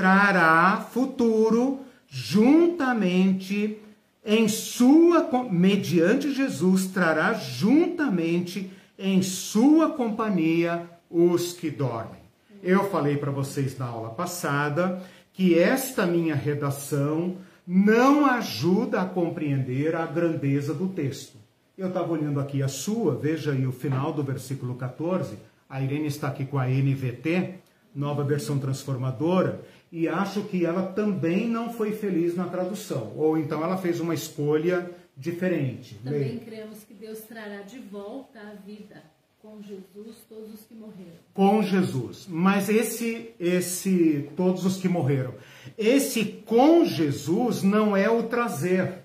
trará 0.00 0.78
futuro 0.78 1.80
juntamente 2.08 3.78
em 4.24 4.48
sua 4.48 5.28
mediante 5.50 6.32
Jesus 6.32 6.86
trará 6.86 7.34
juntamente 7.34 8.70
em 8.98 9.20
sua 9.20 9.90
companhia 9.90 10.88
os 11.10 11.52
que 11.52 11.70
dormem. 11.70 12.22
Eu 12.62 12.88
falei 12.88 13.18
para 13.18 13.30
vocês 13.30 13.76
na 13.76 13.84
aula 13.84 14.08
passada 14.08 15.02
que 15.34 15.58
esta 15.58 16.06
minha 16.06 16.34
redação 16.34 17.36
não 17.66 18.24
ajuda 18.24 19.02
a 19.02 19.04
compreender 19.06 19.94
a 19.94 20.06
grandeza 20.06 20.72
do 20.72 20.88
texto. 20.88 21.36
Eu 21.76 21.88
estava 21.88 22.10
olhando 22.10 22.40
aqui 22.40 22.62
a 22.62 22.68
sua, 22.68 23.16
veja 23.16 23.52
aí 23.52 23.66
o 23.66 23.72
final 23.72 24.14
do 24.14 24.22
versículo 24.22 24.76
14. 24.76 25.36
A 25.68 25.82
Irene 25.82 26.06
está 26.06 26.28
aqui 26.28 26.46
com 26.46 26.58
a 26.58 26.66
NVT, 26.66 27.60
nova 27.94 28.24
versão 28.24 28.58
transformadora, 28.58 29.60
e 29.90 30.08
acho 30.08 30.42
que 30.44 30.64
ela 30.64 30.92
também 30.92 31.48
não 31.48 31.72
foi 31.72 31.92
feliz 31.92 32.36
na 32.36 32.46
tradução, 32.46 33.12
ou 33.16 33.36
então 33.36 33.62
ela 33.62 33.76
fez 33.76 34.00
uma 34.00 34.14
escolha 34.14 34.90
diferente. 35.16 35.96
Também 36.04 36.20
Leia. 36.20 36.40
cremos 36.40 36.84
que 36.84 36.94
Deus 36.94 37.20
trará 37.20 37.62
de 37.62 37.78
volta 37.78 38.38
à 38.38 38.54
vida 38.54 39.02
com 39.42 39.60
Jesus 39.62 40.16
todos 40.28 40.54
os 40.54 40.60
que 40.66 40.74
morreram. 40.74 41.18
Com 41.34 41.62
Jesus. 41.62 42.26
Mas 42.28 42.68
esse 42.68 43.30
esse 43.40 44.30
todos 44.36 44.64
os 44.64 44.76
que 44.76 44.88
morreram. 44.88 45.34
Esse 45.76 46.24
com 46.24 46.84
Jesus 46.84 47.62
não 47.62 47.96
é 47.96 48.08
o 48.08 48.24
trazer 48.24 49.00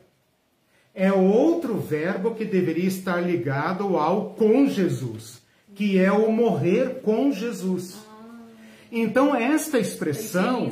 é 0.96 1.12
outro 1.12 1.78
verbo 1.78 2.34
que 2.34 2.46
deveria 2.46 2.88
estar 2.88 3.20
ligado 3.20 3.98
ao 3.98 4.30
com 4.30 4.66
Jesus, 4.66 5.42
que 5.76 6.00
é 6.00 6.10
o 6.10 6.32
morrer 6.32 7.02
com 7.02 7.34
Jesus. 7.34 8.05
Então, 8.92 9.36
esta 9.36 9.78
expressão. 9.78 10.72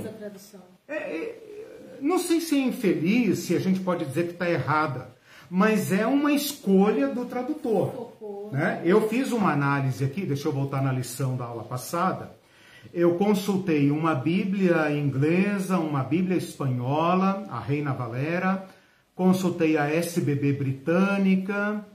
É, 0.88 0.96
é, 0.96 1.98
não 2.02 2.20
sei 2.20 2.42
se 2.42 2.56
é 2.56 2.62
infeliz, 2.62 3.40
se 3.40 3.56
a 3.56 3.60
gente 3.60 3.80
pode 3.80 4.06
dizer 4.06 4.28
que 4.28 4.34
está 4.34 4.50
errada, 4.50 5.14
mas 5.50 5.92
é 5.92 6.06
uma 6.06 6.32
escolha 6.32 7.08
do 7.08 7.26
tradutor. 7.26 8.14
Né? 8.52 8.82
Eu 8.84 9.08
fiz 9.08 9.32
uma 9.32 9.52
análise 9.52 10.04
aqui, 10.04 10.26
deixa 10.26 10.48
eu 10.48 10.52
voltar 10.52 10.82
na 10.82 10.92
lição 10.92 11.38
da 11.38 11.46
aula 11.46 11.64
passada. 11.64 12.32
Eu 12.94 13.16
consultei 13.16 13.90
uma 13.90 14.14
Bíblia 14.14 14.92
inglesa, 14.92 15.78
uma 15.78 16.04
Bíblia 16.04 16.38
espanhola, 16.38 17.46
a 17.50 17.60
Reina 17.60 17.94
Valera, 17.94 18.68
consultei 19.16 19.78
a 19.78 19.88
SBB 19.88 20.54
britânica 20.54 21.86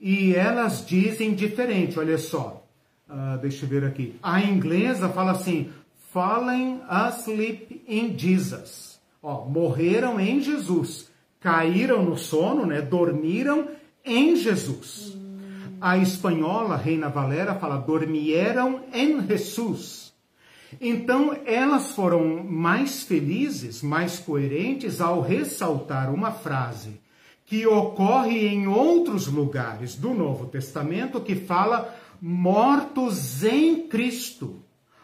e 0.00 0.34
elas 0.34 0.84
dizem 0.84 1.34
diferente, 1.34 1.98
olha 1.98 2.18
só. 2.18 2.61
Uh, 3.12 3.36
deixa 3.42 3.66
eu 3.66 3.68
ver 3.68 3.84
aqui. 3.84 4.18
A 4.22 4.40
inglesa 4.40 5.06
fala 5.10 5.32
assim: 5.32 5.70
fallen 6.10 6.80
asleep 6.88 7.84
in 7.86 8.16
Jesus. 8.16 8.98
Ó, 9.22 9.44
morreram 9.44 10.18
em 10.18 10.40
Jesus. 10.40 11.10
Caíram 11.38 12.02
no 12.02 12.16
sono, 12.16 12.64
né? 12.64 12.80
Dormiram 12.80 13.68
em 14.02 14.34
Jesus. 14.34 15.14
A 15.78 15.98
espanhola, 15.98 16.74
Reina 16.74 17.10
Valera, 17.10 17.54
fala: 17.54 17.76
dormieram 17.76 18.80
em 18.94 19.20
Jesus. 19.26 20.14
Então, 20.80 21.36
elas 21.44 21.92
foram 21.92 22.42
mais 22.42 23.02
felizes, 23.02 23.82
mais 23.82 24.18
coerentes 24.18 25.02
ao 25.02 25.20
ressaltar 25.20 26.10
uma 26.10 26.30
frase 26.30 26.98
que 27.44 27.66
ocorre 27.66 28.46
em 28.46 28.66
outros 28.66 29.26
lugares 29.26 29.94
do 29.94 30.14
Novo 30.14 30.46
Testamento 30.46 31.20
que 31.20 31.34
fala 31.34 31.94
mortos 32.24 33.42
em 33.42 33.88
Cristo, 33.88 34.62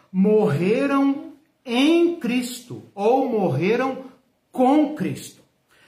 morreram 0.09 1.33
em 1.65 2.15
Cristo 2.17 2.81
ou 2.95 3.27
morreram 3.29 4.05
com 4.51 4.95
Cristo. 4.95 5.41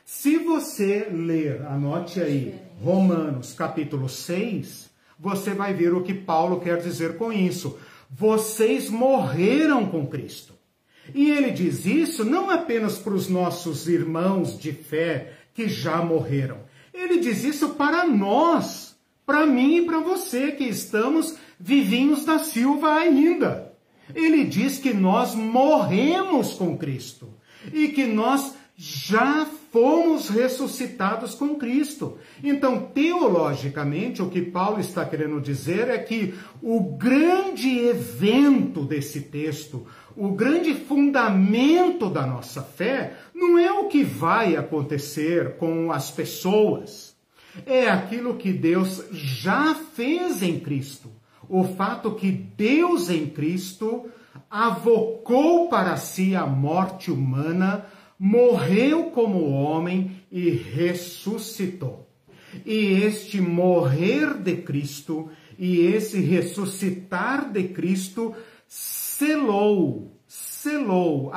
Se 0.04 0.38
você 0.38 1.08
ler, 1.10 1.62
anote 1.65 2.20
aí, 2.20 2.60
Romanos 2.84 3.54
capítulo 3.54 4.10
6, 4.10 4.89
você 5.17 5.54
vai 5.54 5.74
ver 5.74 5.94
o 5.94 6.04
que 6.04 6.13
Paulo 6.13 6.60
quer 6.60 6.82
dizer 6.82 7.17
com 7.17 7.32
isso 7.32 7.80
vocês 8.12 8.89
morreram 8.89 9.86
com 9.86 10.06
Cristo. 10.06 10.54
E 11.15 11.32
ele 11.32 11.52
diz 11.52 11.86
isso 11.86 12.26
não 12.26 12.50
apenas 12.50 12.98
para 12.98 13.13
os 13.13 13.30
nossos 13.30 13.88
irmãos 13.88 14.60
de 14.60 14.74
fé 14.74 15.34
que 15.54 15.70
já 15.70 16.04
morreram. 16.04 16.60
Ele 16.94 17.20
diz 17.20 17.44
isso 17.44 17.70
para 17.70 18.06
nós, 18.06 18.90
para 19.32 19.46
mim 19.46 19.78
e 19.78 19.86
para 19.86 20.02
você 20.02 20.52
que 20.52 20.65
estamos 20.65 21.38
vivinhos 21.58 22.26
da 22.26 22.38
Silva 22.38 22.96
ainda. 22.96 23.72
Ele 24.13 24.44
diz 24.44 24.78
que 24.78 24.94
nós 24.94 25.34
morremos 25.34 26.56
com 26.56 26.78
Cristo 26.78 27.30
e 27.72 27.88
que 27.88 28.06
nós 28.06 28.54
já 28.76 29.48
fomos 29.72 30.28
ressuscitados 30.28 31.34
com 31.34 31.56
Cristo. 31.56 32.17
Então, 32.44 32.89
teologicamente, 32.94 34.22
o 34.22 34.30
que 34.30 34.41
Paulo 34.41 34.82
está 34.82 35.06
querendo 35.06 35.39
dizer 35.39 35.88
é 35.88 35.98
que 35.98 36.34
o 36.62 36.82
grande 36.98 37.70
evento 37.80 38.84
desse 38.84 39.22
texto, 39.22 39.88
o 40.13 40.34
grande 40.34 40.74
fundamento 40.74 42.10
da 42.10 42.28
nossa 42.28 42.62
fé, 42.62 43.13
não 43.34 43.58
é 43.58 43.72
o 43.72 43.88
que 43.88 44.04
vai 44.04 44.58
acontecer 44.58 45.56
com 45.56 45.89
as 45.89 46.12
pessoas, 46.12 47.11
é 47.66 47.90
aquilo 47.90 48.38
que 48.38 48.52
Deus 48.52 49.06
já 49.12 49.76
fez 49.76 50.42
em 50.42 50.60
Cristo. 50.60 51.12
O 51.50 51.64
fato 51.64 52.16
que 52.16 52.32
Deus 52.32 53.10
em 53.10 53.28
Cristo 53.28 54.10
avocou 54.50 55.70
para 55.70 55.98
si 55.98 56.36
a 56.36 56.46
morte 56.46 57.12
humana 57.12 57.86
morreu 58.18 59.06
como 59.06 59.50
homem 59.50 60.12
e 60.32 60.50
ressuscitou. 60.50 62.08
E 62.66 63.04
este 63.04 63.42
morrer 63.42 64.36
de 64.36 64.58
Cristo 64.58 65.30
e 65.58 65.80
esse 65.80 66.20
ressuscitar 66.20 67.52
de 67.52 67.66
Cristo 67.70 68.34
selou, 68.68 70.12
selou, 70.28 71.32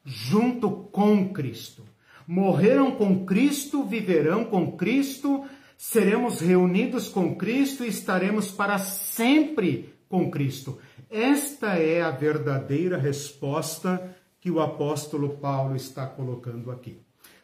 junto 0.06 0.70
com 0.70 1.34
Cristo. 1.34 1.84
Morreram 2.28 2.92
com 2.92 3.26
Cristo, 3.26 3.84
viverão 3.84 4.46
com 4.46 4.74
Cristo, 4.74 5.44
seremos 5.76 6.40
reunidos 6.40 7.10
com 7.10 7.36
Cristo 7.36 7.84
e 7.84 7.88
estaremos 7.88 8.52
para 8.52 8.78
sempre 8.78 9.92
com 10.08 10.30
Cristo. 10.30 10.78
Esta 11.10 11.76
é 11.76 12.04
a 12.04 12.12
verdadeira 12.12 13.00
resposta 13.00 14.16
que 14.40 14.52
o 14.52 14.60
apóstolo 14.60 15.30
Paulo 15.38 15.76
está 15.76 16.06
colocando 16.06 16.70
aqui. 16.70 17.02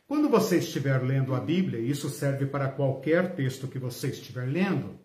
Quando 0.07 0.29
você 0.29 0.57
estiver 0.57 1.01
lendo 1.01 1.33
a 1.33 1.39
Bíblia, 1.39 1.79
isso 1.79 2.07
serve 2.07 2.45
para 2.45 2.67
qualquer 2.67 3.33
texto 3.33 3.67
que 3.67 3.79
você 3.79 4.09
estiver 4.09 4.47
lendo, 4.47 4.98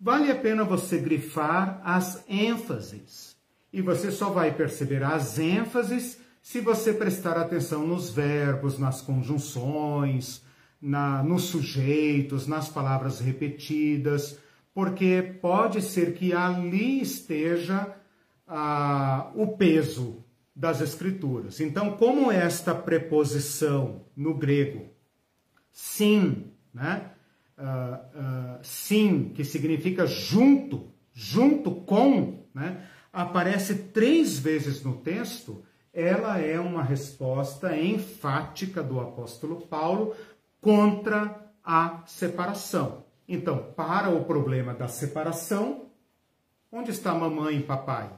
vale 0.00 0.30
a 0.30 0.34
pena 0.34 0.64
você 0.64 0.98
grifar 0.98 1.80
as 1.84 2.24
ênfases. 2.28 3.36
E 3.72 3.82
você 3.82 4.10
só 4.10 4.30
vai 4.30 4.54
perceber 4.54 5.02
as 5.02 5.38
ênfases 5.38 6.18
se 6.42 6.60
você 6.60 6.92
prestar 6.92 7.36
atenção 7.36 7.86
nos 7.86 8.10
verbos, 8.10 8.78
nas 8.78 9.02
conjunções, 9.02 10.42
na, 10.80 11.22
nos 11.22 11.44
sujeitos, 11.44 12.46
nas 12.46 12.68
palavras 12.68 13.18
repetidas, 13.18 14.38
porque 14.72 15.36
pode 15.42 15.82
ser 15.82 16.14
que 16.14 16.32
ali 16.32 17.00
esteja 17.00 17.96
ah, 18.46 19.30
o 19.34 19.48
peso 19.56 20.22
das 20.54 20.80
Escrituras. 20.80 21.60
Então, 21.60 21.96
como 21.96 22.30
esta 22.30 22.74
preposição 22.74 24.02
no 24.16 24.34
grego, 24.34 24.86
sim, 25.72 26.52
né? 26.72 27.10
Uh, 27.58 28.58
sim, 28.62 29.30
que 29.34 29.42
significa 29.42 30.06
junto, 30.06 30.92
junto 31.12 31.70
com, 31.70 32.44
né? 32.54 32.86
aparece 33.12 33.74
três 33.74 34.38
vezes 34.38 34.82
no 34.82 34.96
texto, 34.98 35.64
ela 35.90 36.38
é 36.38 36.60
uma 36.60 36.82
resposta 36.82 37.74
enfática 37.74 38.82
do 38.82 39.00
apóstolo 39.00 39.62
Paulo 39.62 40.14
contra 40.60 41.50
a 41.64 42.02
separação. 42.04 43.04
Então, 43.26 43.72
para 43.74 44.10
o 44.10 44.24
problema 44.26 44.74
da 44.74 44.86
separação, 44.86 45.86
onde 46.70 46.90
está 46.90 47.14
mamãe 47.14 47.56
e 47.56 47.62
papai? 47.62 48.10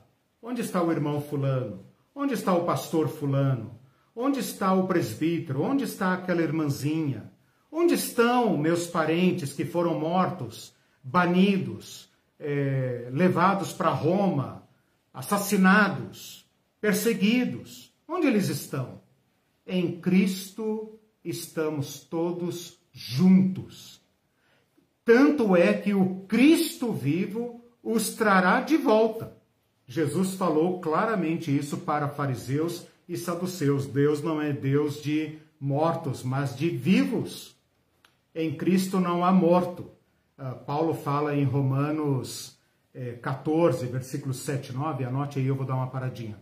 Onde 0.43 0.63
está 0.63 0.83
o 0.83 0.91
irmão 0.91 1.21
fulano? 1.21 1.87
Onde 2.13 2.35
está 2.35 2.53
o 2.53 2.65
pastor 2.65 3.09
fulano? 3.09 3.79
Onde 4.15 4.41
está 4.41 4.73
o 4.75 4.89
presbítero? 4.89 5.63
Onde 5.63 5.85
está 5.85 6.13
aquela 6.13 6.43
irmãzinha? 6.43 7.31
Onde 7.71 7.95
estão 7.95 8.57
meus 8.57 8.87
parentes 8.87 9.53
que 9.53 9.65
foram 9.65 9.99
mortos, 9.99 10.75
banidos, 11.03 12.09
é, 12.39 13.09
levados 13.13 13.73
para 13.73 13.91
Roma, 13.91 14.67
assassinados, 15.13 16.47
perseguidos? 16.81 17.93
Onde 18.07 18.27
eles 18.27 18.49
estão? 18.49 19.01
Em 19.67 20.01
Cristo 20.01 20.99
estamos 21.25 22.01
todos 22.01 22.79
juntos. 22.93 24.01
Tanto 25.05 25.57
é 25.57 25.73
que 25.75 25.95
o 25.95 26.25
Cristo 26.27 26.93
vivo 26.93 27.65
os 27.83 28.11
trará 28.11 28.61
de 28.61 28.77
volta. 28.77 29.37
Jesus 29.87 30.35
falou 30.35 30.81
claramente 30.81 31.57
isso 31.57 31.79
para 31.79 32.09
fariseus 32.09 32.87
e 33.09 33.17
saduceus. 33.17 33.87
Deus 33.87 34.23
não 34.23 34.41
é 34.41 34.53
Deus 34.53 35.03
de 35.03 35.39
mortos, 35.59 36.23
mas 36.23 36.55
de 36.55 36.69
vivos. 36.69 37.58
Em 38.39 38.55
Cristo 38.55 39.01
não 39.01 39.25
há 39.25 39.33
morto. 39.33 39.91
Uh, 40.39 40.55
Paulo 40.65 40.95
fala 40.95 41.35
em 41.35 41.43
Romanos 41.43 42.57
eh, 42.95 43.19
14, 43.21 43.85
versículos 43.87 44.39
7 44.39 44.69
e 44.71 44.75
9. 44.77 45.05
Anote 45.05 45.41
aí, 45.41 45.47
eu 45.49 45.57
vou 45.57 45.67
dar 45.67 45.75
uma 45.75 45.89
paradinha. 45.89 46.39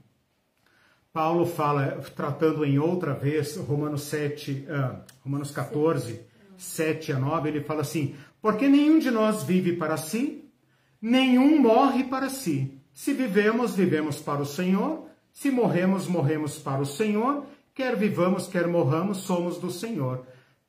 Paulo 1.11 1.47
fala, 1.47 2.03
tratando 2.15 2.67
em 2.67 2.79
outra 2.79 3.15
vez, 3.15 3.57
Romanos 3.57 4.03
7, 4.03 4.67
uh, 4.69 5.01
Romanos 5.25 5.51
14, 5.51 6.21
7 6.59 7.13
a 7.13 7.19
9, 7.19 7.49
ele 7.49 7.61
fala 7.63 7.81
assim: 7.81 8.15
Porque 8.43 8.69
nenhum 8.69 8.99
de 8.99 9.11
nós 9.11 9.43
vive 9.43 9.73
para 9.73 9.97
si, 9.97 10.45
nenhum 11.01 11.63
morre 11.63 12.05
para 12.05 12.29
si. 12.29 12.79
Se 12.93 13.15
vivemos, 13.15 13.75
vivemos 13.75 14.21
para 14.21 14.43
o 14.43 14.47
Senhor. 14.47 15.07
Se 15.33 15.51
morremos, 15.51 16.07
morremos 16.07 16.59
para 16.59 16.83
o 16.83 16.87
Senhor. 16.87 17.47
Quer 17.73 17.97
vivamos, 17.97 18.47
quer 18.47 18.69
morramos, 18.69 19.17
somos 19.17 19.57
do 19.57 19.71
Senhor. 19.71 20.27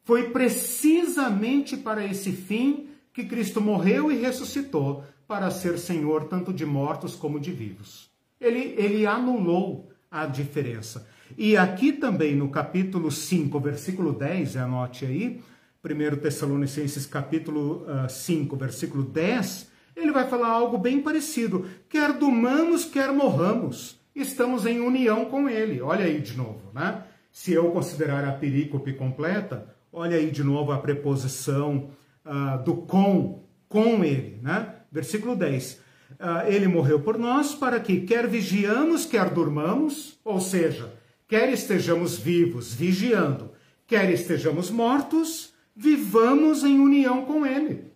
Foi 0.07 0.29
precisamente 0.29 1.75
para 1.75 2.05
esse 2.05 2.31
fim 2.31 2.87
que 3.11 3.25
Cristo 3.25 3.59
morreu 3.59 4.09
e 4.09 4.15
ressuscitou, 4.15 5.03
para 5.27 5.51
ser 5.51 5.77
Senhor 5.77 6.29
tanto 6.29 6.53
de 6.53 6.65
mortos 6.65 7.13
como 7.13 7.37
de 7.37 7.51
vivos. 7.51 8.09
Ele, 8.39 8.73
ele 8.77 9.05
anulou 9.05 9.91
a 10.09 10.25
diferença. 10.25 11.05
E 11.37 11.57
aqui 11.57 11.91
também 11.91 12.37
no 12.37 12.47
capítulo 12.47 13.11
5, 13.11 13.59
versículo 13.59 14.13
10, 14.13 14.55
anote 14.55 15.03
aí, 15.03 15.41
1 15.83 16.15
Tessalonicenses 16.21 17.05
capítulo 17.05 17.85
5, 18.07 18.55
ah, 18.55 18.57
versículo 18.57 19.03
10, 19.03 19.69
ele 19.93 20.13
vai 20.13 20.25
falar 20.29 20.47
algo 20.47 20.77
bem 20.77 21.01
parecido. 21.01 21.65
Quer 21.89 22.13
durmamos, 22.13 22.85
quer 22.85 23.11
morramos, 23.11 23.99
estamos 24.15 24.65
em 24.65 24.79
união 24.79 25.25
com 25.25 25.49
ele. 25.49 25.81
Olha 25.81 26.05
aí 26.05 26.21
de 26.21 26.37
novo, 26.37 26.71
né? 26.73 27.03
Se 27.29 27.51
eu 27.51 27.71
considerar 27.71 28.23
a 28.23 28.31
perícope 28.31 28.93
completa, 28.93 29.75
olha 29.91 30.17
aí 30.17 30.31
de 30.31 30.43
novo 30.43 30.71
a 30.71 30.79
preposição 30.79 31.89
uh, 32.25 32.63
do 32.63 32.75
com, 32.75 33.43
com 33.67 34.03
ele, 34.03 34.39
né? 34.41 34.75
Versículo 34.91 35.35
10. 35.35 35.73
Uh, 35.73 36.15
ah, 36.19 36.49
ele 36.49 36.67
morreu 36.67 37.01
por 37.01 37.17
nós 37.17 37.53
para 37.53 37.79
que 37.79 38.01
quer 38.01 38.27
vigiamos, 38.27 39.05
quer 39.05 39.29
durmamos, 39.29 40.17
ou 40.23 40.39
seja, 40.39 40.93
quer 41.27 41.49
estejamos 41.49 42.17
vivos, 42.17 42.73
vigiando, 42.73 43.51
quer 43.85 44.09
estejamos 44.09 44.69
mortos, 44.71 45.53
vivamos 45.75 46.63
em 46.63 46.79
união 46.79 47.25
com 47.25 47.45
ele. 47.45 47.91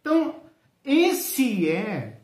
Então, 0.00 0.36
esse 0.84 1.68
é 1.68 2.20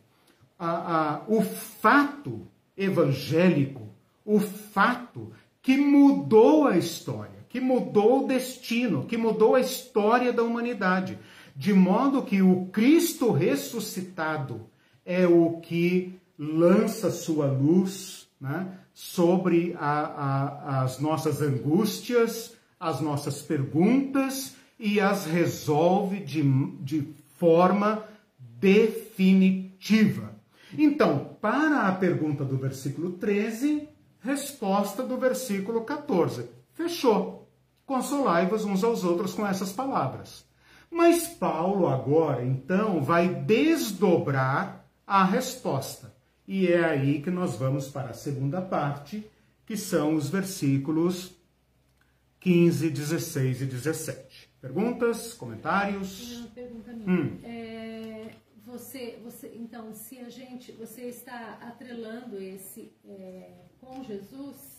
a, 0.59 0.69
a, 0.69 1.25
o 1.29 1.43
fato 1.43 2.47
evangélico, 2.77 3.89
o 4.25 4.41
fato 4.41 5.33
que 5.63 5.77
mudou 5.77 6.67
a 6.67 6.77
história, 6.77 7.34
que 7.55 7.61
mudou 7.61 8.25
o 8.25 8.27
destino, 8.27 9.05
que 9.05 9.17
mudou 9.17 9.55
a 9.55 9.61
história 9.61 10.33
da 10.33 10.43
humanidade. 10.43 11.17
De 11.55 11.73
modo 11.73 12.25
que 12.25 12.43
o 12.43 12.67
Cristo 12.73 13.31
ressuscitado 13.31 14.63
é 15.07 15.25
o 15.25 15.61
que 15.61 16.19
lança 16.37 17.13
sua 17.13 17.47
luz 17.47 18.27
né, 18.41 18.77
sobre 18.93 19.73
a, 19.79 20.01
a, 20.01 20.83
as 20.83 20.99
nossas 20.99 21.41
angústias, 21.41 22.57
as 22.81 23.01
nossas 23.01 23.41
perguntas 23.41 24.57
e 24.77 24.99
as 24.99 25.25
resolve 25.25 26.19
de, 26.19 26.43
de 26.81 27.07
forma 27.39 28.03
definitiva. 28.59 30.35
Então, 30.77 31.37
para 31.41 31.83
a 31.87 31.93
pergunta 31.93 32.45
do 32.45 32.57
versículo 32.57 33.13
13, 33.13 33.89
resposta 34.19 35.05
do 35.05 35.17
versículo 35.17 35.83
14. 35.83 36.49
Fechou. 36.73 37.44
Consolai-vos 37.87 38.65
uns 38.65 38.83
aos 38.83 39.05
outros 39.05 39.35
com 39.35 39.47
essas 39.47 39.73
palavras. 39.73 40.45
Mas 40.91 41.27
Paulo 41.27 41.89
agora, 41.89 42.45
então, 42.45 43.03
vai 43.03 43.29
desdobrar 43.29 44.89
a 45.07 45.25
resposta. 45.25 46.15
E 46.47 46.69
é 46.69 46.85
aí 46.85 47.21
que 47.21 47.31
nós 47.31 47.57
vamos 47.57 47.89
para 47.89 48.11
a 48.11 48.15
segunda 48.15 48.61
parte, 48.61 49.29
que 49.67 49.77
são 49.77 50.15
os 50.15 50.29
versículos 50.29 51.35
15, 52.41 52.91
16 52.91 53.63
e 53.63 53.67
17. 53.67 54.51
Perguntas, 54.61 55.35
comentários? 55.35 56.39
Uma 56.39 56.49
pergunta 56.49 56.93
minha. 56.93 57.11
Hum. 57.11 57.39
É, 57.43 58.31
você, 58.65 59.19
você, 59.23 59.53
então, 59.57 59.93
se 59.95 60.19
a 60.19 60.29
gente, 60.29 60.73
você 60.73 61.03
está 61.03 61.59
atrelando 61.61 62.41
esse 62.41 62.93
é, 63.05 63.51
com 63.81 64.03
Jesus, 64.05 64.74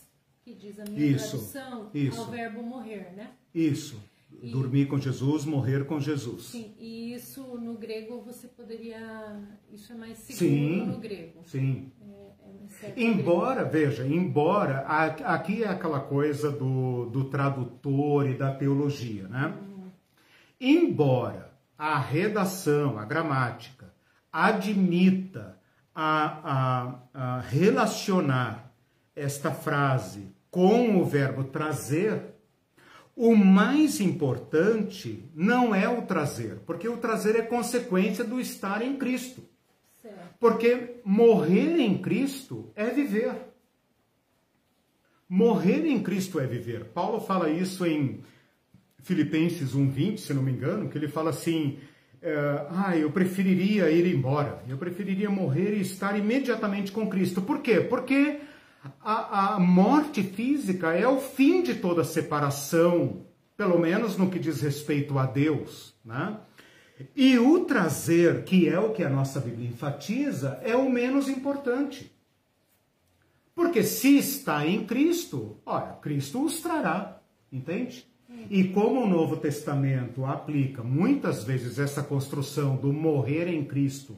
que 0.46 0.54
diz 0.54 0.80
a 0.80 0.84
minha 0.86 1.04
isso, 1.04 1.30
tradução, 1.30 1.90
isso. 1.92 2.22
ao 2.22 2.28
verbo 2.28 2.62
morrer, 2.62 3.12
né? 3.16 3.32
Isso. 3.52 4.00
E, 4.44 4.52
Dormir 4.52 4.86
com 4.86 5.00
Jesus, 5.00 5.44
morrer 5.44 5.88
com 5.88 6.00
Jesus. 6.00 6.44
Sim, 6.44 6.76
e 6.78 7.16
isso 7.16 7.42
no 7.58 7.74
grego 7.74 8.22
você 8.22 8.48
poderia. 8.48 9.42
Isso 9.72 9.92
é 9.92 9.96
mais 9.96 10.20
seguro 10.20 10.38
sim, 10.38 10.86
no 10.86 11.00
grego. 11.00 11.42
Sim. 11.46 11.92
É, 12.80 12.88
é 12.88 12.94
Embora, 12.96 13.64
veja, 13.64 14.06
embora, 14.06 14.82
aqui 14.82 15.64
é 15.64 15.68
aquela 15.68 16.00
coisa 16.00 16.52
do, 16.52 17.08
do 17.08 17.26
tradutor 17.26 18.30
e 18.30 18.38
da 18.38 18.54
teologia, 18.54 19.28
né? 19.28 19.48
Uhum. 19.48 19.90
Embora 20.62 21.58
a 21.76 21.98
redação, 21.98 23.00
a 23.00 23.06
gramática, 23.06 23.92
admita 24.32 25.58
a, 25.96 27.00
a, 27.14 27.38
a 27.38 27.40
relacionar 27.40 28.72
esta 29.16 29.50
frase 29.50 30.35
com 30.56 31.02
o 31.02 31.04
verbo 31.04 31.44
trazer, 31.44 32.28
o 33.14 33.36
mais 33.36 34.00
importante 34.00 35.30
não 35.36 35.76
é 35.76 35.90
o 35.90 36.04
trazer, 36.04 36.60
porque 36.66 36.88
o 36.88 36.96
trazer 36.96 37.36
é 37.36 37.42
consequência 37.42 38.24
do 38.24 38.40
estar 38.40 38.82
em 38.82 38.96
Cristo. 38.96 39.44
Porque 40.40 41.02
morrer 41.04 41.78
em 41.78 41.98
Cristo 41.98 42.72
é 42.74 42.86
viver. 42.86 43.36
Morrer 45.28 45.86
em 45.88 46.02
Cristo 46.02 46.40
é 46.40 46.48
viver. 46.48 46.86
Paulo 46.86 47.20
fala 47.20 47.50
isso 47.50 47.86
em 47.86 48.22
Filipenses 49.00 49.76
1,20, 49.76 50.20
se 50.20 50.34
não 50.34 50.42
me 50.42 50.54
engano, 50.54 50.88
que 50.88 50.98
ele 50.98 51.10
fala 51.10 51.32
assim: 51.32 51.80
é, 52.22 52.34
ah, 52.70 52.98
eu 52.98 53.12
preferiria 53.12 53.92
ir 53.92 54.08
embora, 54.08 54.64
eu 54.70 54.78
preferiria 54.78 55.30
morrer 55.30 55.76
e 55.76 55.82
estar 55.82 56.18
imediatamente 56.18 56.94
com 56.94 57.10
Cristo. 57.10 57.42
Por 57.42 57.60
quê? 57.60 57.82
Porque 57.82 58.40
a, 59.02 59.56
a 59.56 59.60
morte 59.60 60.24
física 60.24 60.94
é 60.94 61.08
o 61.08 61.20
fim 61.20 61.62
de 61.64 61.76
toda 61.76 62.04
separação, 62.04 63.26
pelo 63.58 63.80
menos 63.80 64.18
no 64.18 64.30
que 64.30 64.40
diz 64.40 64.62
respeito 64.62 65.18
a 65.18 65.26
Deus, 65.26 65.94
né? 66.04 66.38
E 67.16 67.38
o 67.38 67.66
trazer, 67.66 68.44
que 68.46 68.70
é 68.70 68.80
o 68.80 68.92
que 68.92 69.04
a 69.04 69.10
nossa 69.10 69.40
Bíblia 69.40 69.68
enfatiza, 69.68 70.60
é 70.64 70.76
o 70.76 70.90
menos 70.90 71.28
importante. 71.28 72.12
Porque 73.54 73.84
se 73.84 74.18
está 74.18 74.66
em 74.66 74.86
Cristo, 74.86 75.58
olha, 75.66 75.94
Cristo 76.02 76.44
os 76.44 76.62
trará, 76.62 77.22
entende? 77.52 78.06
E 78.50 78.66
como 78.66 79.02
o 79.02 79.08
Novo 79.08 79.38
Testamento 79.38 80.26
aplica 80.26 80.84
muitas 80.84 81.44
vezes 81.44 81.80
essa 81.80 82.04
construção 82.04 82.76
do 82.76 82.92
morrer 82.92 83.48
em 83.48 83.64
Cristo, 83.64 84.18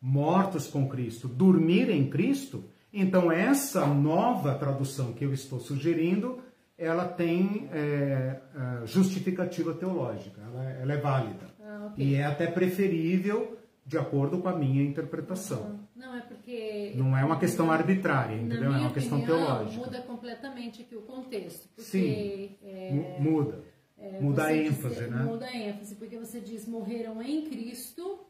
mortos 0.00 0.66
com 0.66 0.88
Cristo, 0.88 1.26
dormir 1.26 1.90
em 1.90 2.08
Cristo, 2.08 2.64
então 3.00 3.30
essa 3.30 3.86
nova 3.86 4.54
tradução 4.54 5.12
que 5.12 5.24
eu 5.24 5.32
estou 5.32 5.60
sugerindo, 5.60 6.40
ela 6.78 7.06
tem 7.06 7.68
é, 7.72 8.40
é 8.82 8.86
justificativa 8.86 9.74
teológica, 9.74 10.40
ela, 10.40 10.70
é, 10.70 10.82
ela 10.82 10.92
é 10.92 10.96
válida. 10.96 11.46
Ah, 11.60 11.90
okay. 11.92 12.06
E 12.06 12.14
é 12.14 12.24
até 12.24 12.46
preferível 12.46 13.56
de 13.84 13.96
acordo 13.96 14.38
com 14.38 14.48
a 14.48 14.56
minha 14.56 14.82
interpretação. 14.82 15.80
Não, 15.94 16.14
é 16.14 16.20
porque. 16.20 16.92
Não 16.96 17.16
é 17.16 17.24
uma 17.24 17.38
questão 17.38 17.70
arbitrária, 17.70 18.34
entendeu? 18.34 18.72
É 18.72 18.78
uma 18.78 18.92
questão 18.92 19.18
opinião, 19.18 19.38
teológica. 19.38 19.84
Muda 19.84 20.02
completamente 20.02 20.82
aqui 20.82 20.96
o 20.96 21.02
contexto. 21.02 21.68
Porque, 21.68 21.82
Sim, 21.82 22.56
é, 22.62 23.16
muda. 23.20 23.64
É, 23.98 24.20
muda 24.20 24.44
a 24.44 24.56
ênfase, 24.56 25.00
diz, 25.00 25.10
né? 25.10 25.22
Muda 25.22 25.46
a 25.46 25.56
ênfase, 25.56 25.94
porque 25.94 26.18
você 26.18 26.40
diz 26.40 26.66
morreram 26.66 27.22
em 27.22 27.48
Cristo 27.48 28.26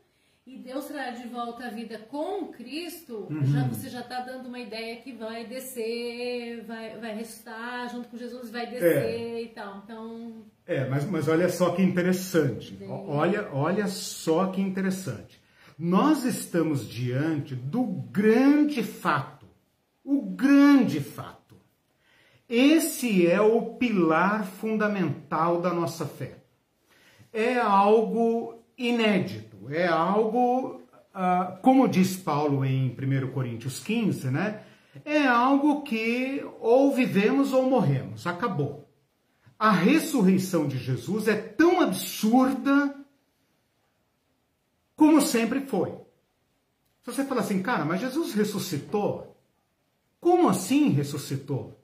e 0.47 0.57
Deus 0.59 0.84
trará 0.84 1.11
de 1.11 1.26
volta 1.26 1.66
a 1.66 1.70
vida 1.70 1.99
com 2.09 2.47
Cristo, 2.47 3.26
uhum. 3.28 3.44
já, 3.47 3.66
você 3.66 3.88
já 3.88 4.01
está 4.01 4.20
dando 4.20 4.47
uma 4.47 4.61
ideia 4.61 4.97
que 4.97 5.12
vai 5.12 5.44
descer, 5.44 6.62
vai, 6.64 6.97
vai 6.99 7.16
ressuscitar 7.16 7.90
junto 7.90 8.09
com 8.09 8.16
Jesus, 8.16 8.49
vai 8.49 8.64
descer 8.68 9.38
é. 9.38 9.42
e 9.42 9.49
tal. 9.49 9.82
Então. 9.84 10.44
É, 10.64 10.88
mas, 10.88 11.05
mas 11.05 11.26
olha 11.26 11.49
só 11.49 11.70
que 11.70 11.82
interessante. 11.82 12.78
Olha, 12.88 13.49
olha 13.53 13.88
só 13.88 14.47
que 14.47 14.61
interessante. 14.61 15.42
Nós 15.76 16.24
estamos 16.24 16.88
diante 16.88 17.57
do 17.57 17.82
grande 17.82 18.84
fato, 18.84 19.47
o 20.05 20.22
grande 20.22 21.01
fato. 21.01 21.57
Esse 22.49 23.26
é 23.26 23.40
o 23.40 23.74
pilar 23.74 24.47
fundamental 24.47 25.61
da 25.61 25.74
nossa 25.74 26.07
fé. 26.07 26.36
É 27.32 27.59
algo 27.59 28.62
inédito, 28.78 29.45
é 29.70 29.86
algo, 29.86 30.82
uh, 31.14 31.60
como 31.62 31.88
diz 31.88 32.16
Paulo 32.16 32.64
em 32.64 32.90
1 32.90 33.32
Coríntios 33.32 33.80
15, 33.80 34.30
né? 34.30 34.62
É 35.04 35.26
algo 35.26 35.82
que 35.82 36.44
ou 36.60 36.94
vivemos 36.94 37.52
ou 37.52 37.68
morremos, 37.68 38.26
acabou. 38.26 38.88
A 39.58 39.70
ressurreição 39.70 40.66
de 40.66 40.78
Jesus 40.78 41.28
é 41.28 41.36
tão 41.36 41.80
absurda 41.80 42.94
como 44.94 45.20
sempre 45.20 45.60
foi. 45.60 45.90
Se 47.02 47.12
você 47.12 47.24
fala 47.24 47.40
assim, 47.40 47.62
cara, 47.62 47.84
mas 47.84 48.00
Jesus 48.00 48.34
ressuscitou? 48.34 49.38
Como 50.18 50.48
assim 50.48 50.88
ressuscitou? 50.88 51.80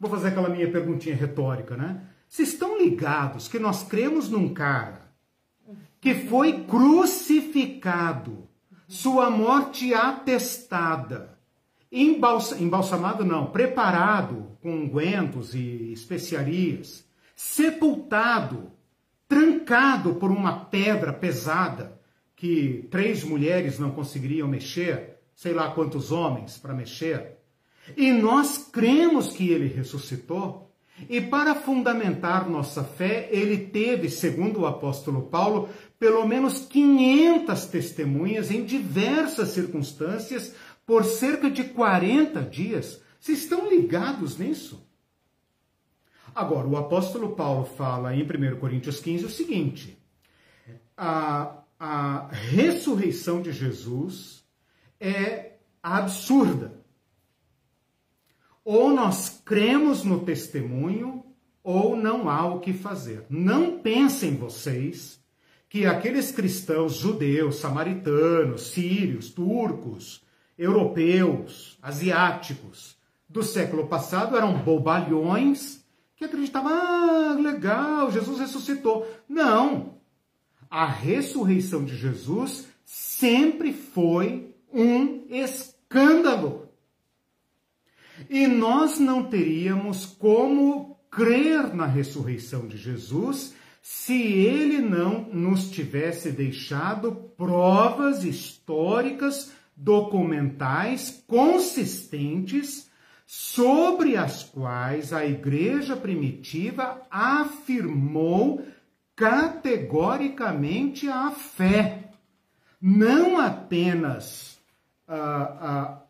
Vou 0.00 0.10
fazer 0.10 0.28
aquela 0.28 0.48
minha 0.48 0.70
perguntinha 0.70 1.14
retórica, 1.14 1.76
né? 1.76 2.08
Vocês 2.28 2.48
estão 2.48 2.78
ligados 2.78 3.46
que 3.46 3.58
nós 3.58 3.84
cremos 3.84 4.28
num 4.28 4.52
cara 4.52 5.05
que 6.06 6.14
foi 6.14 6.62
crucificado, 6.62 8.46
sua 8.86 9.28
morte 9.28 9.92
atestada, 9.92 11.36
embalsa, 11.90 12.62
embalsamado 12.62 13.24
não, 13.24 13.46
preparado 13.46 14.56
com 14.62 14.72
ungüentos 14.72 15.52
e 15.52 15.92
especiarias, 15.92 17.04
sepultado, 17.34 18.70
trancado 19.26 20.14
por 20.14 20.30
uma 20.30 20.66
pedra 20.66 21.12
pesada, 21.12 22.00
que 22.36 22.86
três 22.88 23.24
mulheres 23.24 23.80
não 23.80 23.90
conseguiriam 23.90 24.46
mexer, 24.46 25.18
sei 25.34 25.54
lá 25.54 25.72
quantos 25.72 26.12
homens 26.12 26.56
para 26.56 26.72
mexer. 26.72 27.38
E 27.96 28.12
nós 28.12 28.58
cremos 28.58 29.32
que 29.32 29.50
ele 29.50 29.66
ressuscitou. 29.66 30.65
E 31.08 31.20
para 31.20 31.54
fundamentar 31.54 32.48
nossa 32.48 32.82
fé, 32.82 33.28
ele 33.30 33.58
teve, 33.66 34.08
segundo 34.08 34.60
o 34.60 34.66
apóstolo 34.66 35.22
Paulo, 35.22 35.68
pelo 35.98 36.26
menos 36.26 36.60
500 36.60 37.66
testemunhas 37.66 38.50
em 38.50 38.64
diversas 38.64 39.50
circunstâncias 39.50 40.54
por 40.86 41.04
cerca 41.04 41.50
de 41.50 41.64
40 41.64 42.40
dias. 42.42 43.02
Vocês 43.20 43.40
estão 43.40 43.68
ligados 43.68 44.38
nisso? 44.38 44.86
Agora, 46.34 46.66
o 46.66 46.76
apóstolo 46.76 47.34
Paulo 47.34 47.64
fala 47.64 48.14
em 48.14 48.22
1 48.22 48.58
Coríntios 48.58 49.00
15 49.00 49.24
o 49.24 49.30
seguinte: 49.30 49.98
a, 50.96 51.62
a 51.78 52.28
ressurreição 52.30 53.40
de 53.40 53.52
Jesus 53.52 54.44
é 55.00 55.52
absurda. 55.82 56.75
Ou 58.66 58.92
nós 58.92 59.40
cremos 59.44 60.02
no 60.02 60.24
testemunho, 60.24 61.24
ou 61.62 61.94
não 61.94 62.28
há 62.28 62.44
o 62.46 62.58
que 62.58 62.72
fazer. 62.72 63.24
Não 63.30 63.78
pensem 63.78 64.34
vocês 64.34 65.20
que 65.68 65.86
aqueles 65.86 66.32
cristãos 66.32 66.96
judeus, 66.96 67.60
samaritanos, 67.60 68.72
sírios, 68.72 69.30
turcos, 69.30 70.20
europeus, 70.58 71.78
asiáticos 71.80 72.96
do 73.28 73.40
século 73.44 73.86
passado 73.86 74.36
eram 74.36 74.58
bobalhões 74.58 75.84
que 76.16 76.24
acreditavam, 76.24 76.72
ah, 76.72 77.36
legal, 77.40 78.10
Jesus 78.10 78.40
ressuscitou. 78.40 79.06
Não, 79.28 79.94
a 80.68 80.86
ressurreição 80.86 81.84
de 81.84 81.96
Jesus 81.96 82.66
sempre 82.84 83.72
foi 83.72 84.52
um 84.72 85.24
escândalo. 85.30 86.65
E 88.28 88.46
nós 88.46 88.98
não 88.98 89.24
teríamos 89.24 90.06
como 90.06 90.98
crer 91.10 91.74
na 91.74 91.86
ressurreição 91.86 92.66
de 92.66 92.76
Jesus 92.76 93.54
se 93.80 94.20
ele 94.20 94.80
não 94.80 95.28
nos 95.32 95.70
tivesse 95.70 96.32
deixado 96.32 97.12
provas 97.36 98.24
históricas, 98.24 99.52
documentais, 99.76 101.22
consistentes, 101.26 102.90
sobre 103.24 104.16
as 104.16 104.42
quais 104.42 105.12
a 105.12 105.24
igreja 105.24 105.96
primitiva 105.96 107.02
afirmou 107.10 108.66
categoricamente 109.14 111.08
a 111.08 111.30
fé. 111.30 112.10
Não 112.80 113.38
apenas 113.40 114.55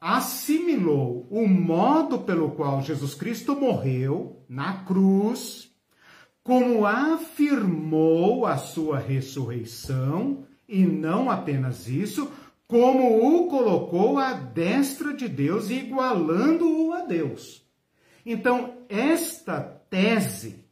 assimilou 0.00 1.26
o 1.30 1.46
modo 1.46 2.20
pelo 2.20 2.50
qual 2.52 2.82
Jesus 2.82 3.14
Cristo 3.14 3.54
morreu 3.54 4.42
na 4.48 4.84
cruz, 4.84 5.70
como 6.42 6.86
afirmou 6.86 8.46
a 8.46 8.56
sua 8.56 8.98
ressurreição, 8.98 10.44
e 10.68 10.84
não 10.84 11.30
apenas 11.30 11.88
isso, 11.88 12.30
como 12.66 13.36
o 13.36 13.48
colocou 13.48 14.18
à 14.18 14.32
destra 14.32 15.14
de 15.14 15.28
Deus, 15.28 15.70
igualando-o 15.70 16.92
a 16.92 17.02
Deus. 17.02 17.64
Então, 18.24 18.78
esta 18.88 19.60
tese 19.60 20.66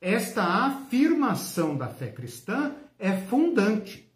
esta 0.00 0.42
afirmação 0.42 1.76
da 1.76 1.88
fé 1.88 2.08
cristã 2.08 2.74
é 2.98 3.12
fundante. 3.12 4.09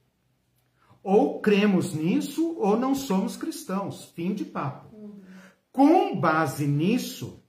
Ou 1.05 1.39
cremos 1.41 1.93
nisso 1.93 2.57
ou 2.59 2.79
não 2.79 2.95
somos 2.95 3.37
cristãos. 3.37 4.07
Fim 4.17 4.33
de 4.33 4.47
papo. 4.47 5.21
Com 5.71 6.19
base 6.19 6.67
nisso, 6.67 7.45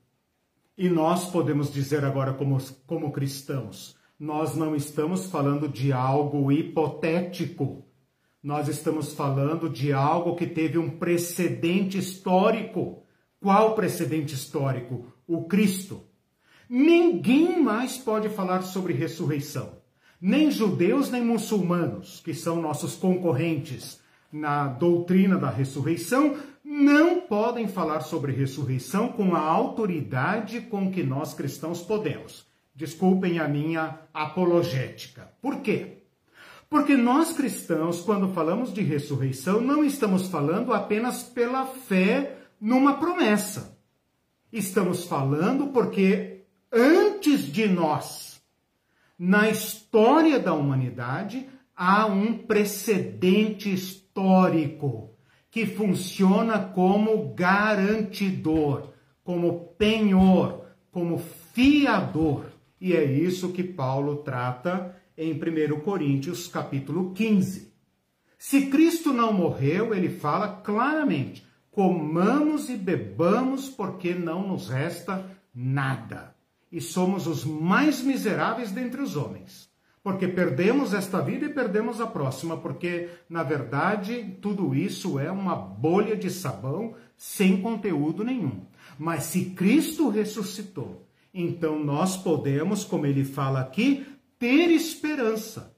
e 0.77 0.89
nós 0.89 1.31
podemos 1.31 1.71
dizer 1.71 2.03
agora, 2.03 2.33
como, 2.33 2.57
como 2.85 3.13
cristãos, 3.13 3.95
nós 4.19 4.55
não 4.55 4.75
estamos 4.75 5.27
falando 5.27 5.69
de 5.69 5.93
algo 5.93 6.51
hipotético, 6.51 7.85
nós 8.43 8.67
estamos 8.67 9.13
falando 9.13 9.69
de 9.69 9.93
algo 9.93 10.35
que 10.35 10.45
teve 10.45 10.77
um 10.77 10.89
precedente 10.97 11.97
histórico. 11.97 13.03
Qual 13.39 13.73
precedente 13.73 14.35
histórico? 14.35 15.07
O 15.25 15.45
Cristo. 15.45 16.03
Ninguém 16.69 17.61
mais 17.61 17.97
pode 17.97 18.29
falar 18.29 18.61
sobre 18.61 18.93
ressurreição. 18.93 19.74
Nem 20.27 20.49
judeus, 20.49 21.11
nem 21.11 21.23
muçulmanos, 21.23 22.19
que 22.19 22.33
são 22.33 22.59
nossos 22.59 22.95
concorrentes 22.95 24.01
na 24.31 24.65
doutrina 24.65 25.37
da 25.37 25.51
ressurreição, 25.51 26.35
não 26.63 27.21
podem 27.21 27.67
falar 27.67 28.01
sobre 28.01 28.31
ressurreição 28.31 29.09
com 29.09 29.35
a 29.35 29.39
autoridade 29.39 30.61
com 30.61 30.91
que 30.91 31.03
nós 31.03 31.35
cristãos 31.35 31.83
podemos. 31.83 32.43
Desculpem 32.73 33.37
a 33.37 33.47
minha 33.47 33.99
apologética. 34.11 35.31
Por 35.39 35.57
quê? 35.57 35.99
Porque 36.71 36.97
nós 36.97 37.33
cristãos, 37.33 38.01
quando 38.01 38.33
falamos 38.33 38.73
de 38.73 38.81
ressurreição, 38.81 39.61
não 39.61 39.83
estamos 39.85 40.27
falando 40.27 40.73
apenas 40.73 41.21
pela 41.21 41.67
fé 41.67 42.35
numa 42.59 42.95
promessa. 42.95 43.77
Estamos 44.51 45.03
falando 45.05 45.67
porque 45.67 46.45
antes 46.71 47.41
de 47.41 47.67
nós, 47.67 48.34
na 49.17 49.49
história 49.49 50.39
da 50.39 50.53
humanidade, 50.53 51.47
há 51.75 52.05
um 52.05 52.37
precedente 52.37 53.73
histórico 53.73 55.15
que 55.49 55.65
funciona 55.65 56.59
como 56.59 57.33
garantidor, 57.33 58.93
como 59.23 59.67
penhor, 59.77 60.65
como 60.91 61.17
fiador. 61.17 62.47
E 62.79 62.93
é 62.93 63.03
isso 63.03 63.53
que 63.53 63.63
Paulo 63.63 64.17
trata 64.17 64.95
em 65.17 65.31
1 65.31 65.79
Coríntios 65.79 66.47
capítulo 66.47 67.13
15. 67.13 67.73
Se 68.37 68.67
Cristo 68.67 69.13
não 69.13 69.31
morreu, 69.31 69.93
ele 69.93 70.09
fala 70.09 70.57
claramente: 70.57 71.47
comamos 71.71 72.69
e 72.69 72.75
bebamos 72.75 73.69
porque 73.69 74.13
não 74.13 74.47
nos 74.47 74.69
resta 74.69 75.25
nada. 75.53 76.34
E 76.71 76.81
somos 76.81 77.27
os 77.27 77.45
mais 77.45 78.01
miseráveis 78.01 78.71
dentre 78.71 79.01
os 79.01 79.15
homens. 79.15 79.69
Porque 80.03 80.27
perdemos 80.27 80.93
esta 80.93 81.19
vida 81.19 81.45
e 81.45 81.53
perdemos 81.53 81.99
a 81.99 82.05
próxima, 82.05 82.57
porque, 82.57 83.09
na 83.27 83.41
verdade, 83.41 84.37
tudo 84.39 84.75
isso 84.75 85.17
é 85.17 85.31
uma 85.31 85.55
bolha 85.55 86.15
de 86.15 86.29
sabão 86.29 86.93
sem 87.17 87.61
conteúdo 87.61 88.23
nenhum. 88.23 88.61
Mas 88.99 89.23
se 89.23 89.45
Cristo 89.45 90.09
ressuscitou, 90.09 91.07
então 91.33 91.83
nós 91.83 92.15
podemos, 92.15 92.83
como 92.83 93.05
ele 93.07 93.25
fala 93.25 93.61
aqui, 93.61 94.05
ter 94.37 94.69
esperança 94.69 95.75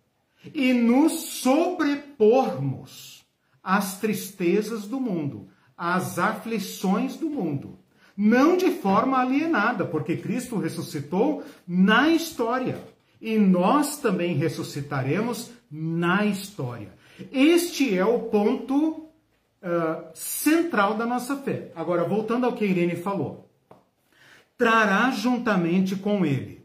e 0.53 0.73
nos 0.73 1.13
sobrepormos 1.41 3.25
às 3.63 3.99
tristezas 3.99 4.85
do 4.87 4.99
mundo, 4.99 5.47
às 5.77 6.19
aflições 6.19 7.15
do 7.15 7.29
mundo. 7.29 7.79
Não 8.17 8.57
de 8.57 8.71
forma 8.71 9.19
alienada, 9.19 9.85
porque 9.85 10.17
Cristo 10.17 10.57
ressuscitou 10.57 11.43
na 11.67 12.09
história 12.09 12.81
e 13.21 13.37
nós 13.37 13.97
também 13.97 14.35
ressuscitaremos 14.35 15.51
na 15.69 16.25
história. 16.25 16.89
Este 17.31 17.95
é 17.95 18.05
o 18.05 18.23
ponto 18.23 18.89
uh, 18.89 20.09
central 20.15 20.95
da 20.95 21.05
nossa 21.05 21.37
fé. 21.37 21.71
Agora, 21.75 22.03
voltando 22.03 22.45
ao 22.45 22.53
que 22.53 22.65
a 22.65 22.67
Irene 22.67 22.95
falou. 22.95 23.47
Trará 24.57 25.11
juntamente 25.11 25.95
com 25.95 26.25
ele 26.25 26.57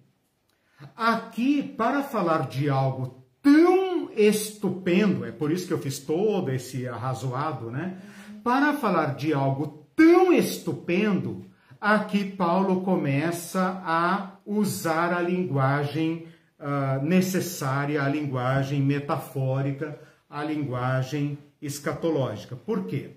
Aqui, 0.97 1.63
para 1.63 2.03
falar 2.03 2.49
de 2.49 2.69
algo 2.69 3.25
tão 3.43 4.11
estupendo, 4.15 5.25
é 5.25 5.33
por 5.33 5.51
isso 5.51 5.67
que 5.67 5.73
eu 5.73 5.79
fiz 5.79 5.99
todo 5.99 6.51
esse 6.51 6.87
arrazoado, 6.87 7.71
né? 7.71 7.99
Para 8.43 8.75
falar 8.75 9.15
de 9.15 9.33
algo 9.33 9.82
tão 10.03 10.33
estupendo, 10.33 11.45
aqui 11.81 12.25
Paulo 12.25 12.81
começa 12.81 13.81
a 13.85 14.37
usar 14.45 15.15
a 15.15 15.23
linguagem 15.23 16.27
uh, 16.59 17.05
necessária, 17.05 18.03
a 18.03 18.09
linguagem 18.09 18.83
metafórica, 18.83 20.01
a 20.29 20.43
linguagem 20.43 21.39
escatológica. 21.61 22.57
Por 22.57 22.87
quê? 22.87 23.13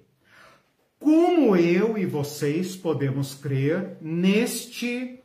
Como 0.99 1.55
eu 1.55 1.97
e 1.97 2.05
vocês 2.05 2.75
podemos 2.75 3.33
crer 3.33 3.97
neste 3.99 5.23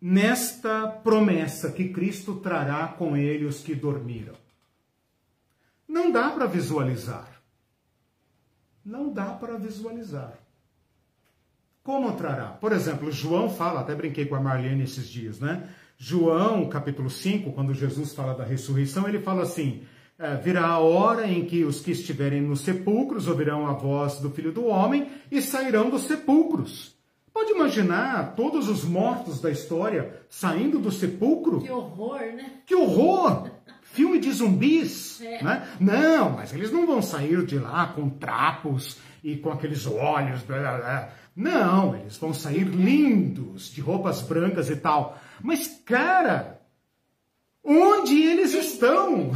nesta 0.00 0.86
promessa 0.86 1.72
que 1.72 1.88
Cristo 1.88 2.36
trará 2.36 2.86
com 2.88 3.16
ele 3.16 3.44
os 3.44 3.60
que 3.60 3.74
dormiram. 3.74 4.34
Não 5.86 6.10
dá 6.10 6.30
para 6.30 6.46
visualizar. 6.46 7.42
Não 8.82 9.12
dá 9.12 9.26
para 9.26 9.58
visualizar. 9.58 10.39
Como 11.90 12.12
trará? 12.12 12.44
Por 12.44 12.70
exemplo, 12.70 13.10
João 13.10 13.50
fala, 13.50 13.80
até 13.80 13.96
brinquei 13.96 14.24
com 14.24 14.36
a 14.36 14.40
Marlene 14.40 14.84
esses 14.84 15.08
dias, 15.08 15.40
né? 15.40 15.64
João, 15.98 16.68
capítulo 16.68 17.10
5, 17.10 17.50
quando 17.50 17.74
Jesus 17.74 18.14
fala 18.14 18.32
da 18.32 18.44
ressurreição, 18.44 19.08
ele 19.08 19.18
fala 19.18 19.42
assim: 19.42 19.82
é, 20.16 20.36
virá 20.36 20.68
a 20.68 20.78
hora 20.78 21.26
em 21.26 21.44
que 21.44 21.64
os 21.64 21.80
que 21.80 21.90
estiverem 21.90 22.42
nos 22.42 22.60
sepulcros 22.60 23.26
ouvirão 23.26 23.66
a 23.66 23.72
voz 23.72 24.20
do 24.20 24.30
Filho 24.30 24.52
do 24.52 24.66
Homem 24.66 25.08
e 25.32 25.42
sairão 25.42 25.90
dos 25.90 26.02
sepulcros. 26.02 26.94
Pode 27.34 27.50
imaginar 27.50 28.36
todos 28.36 28.68
os 28.68 28.84
mortos 28.84 29.40
da 29.40 29.50
história 29.50 30.22
saindo 30.28 30.78
do 30.78 30.92
sepulcro? 30.92 31.60
Que 31.60 31.72
horror, 31.72 32.20
né? 32.20 32.52
Que 32.66 32.74
horror! 32.76 33.50
Filme 33.82 34.20
de 34.20 34.30
zumbis, 34.30 35.20
é. 35.20 35.42
né? 35.42 35.68
Não, 35.80 36.30
mas 36.30 36.52
eles 36.52 36.70
não 36.70 36.86
vão 36.86 37.02
sair 37.02 37.44
de 37.44 37.58
lá 37.58 37.88
com 37.88 38.08
trapos 38.08 38.96
e 39.24 39.36
com 39.36 39.50
aqueles 39.50 39.86
olhos, 39.86 40.42
blá, 40.42 40.58
blá, 40.60 40.78
blá. 40.78 41.12
Não, 41.40 41.96
eles 41.96 42.18
vão 42.18 42.34
sair 42.34 42.64
lindos, 42.64 43.72
de 43.72 43.80
roupas 43.80 44.20
brancas 44.20 44.68
e 44.68 44.76
tal. 44.76 45.18
Mas, 45.42 45.68
cara, 45.86 46.60
onde 47.64 48.22
eles 48.22 48.52
estão? 48.52 49.30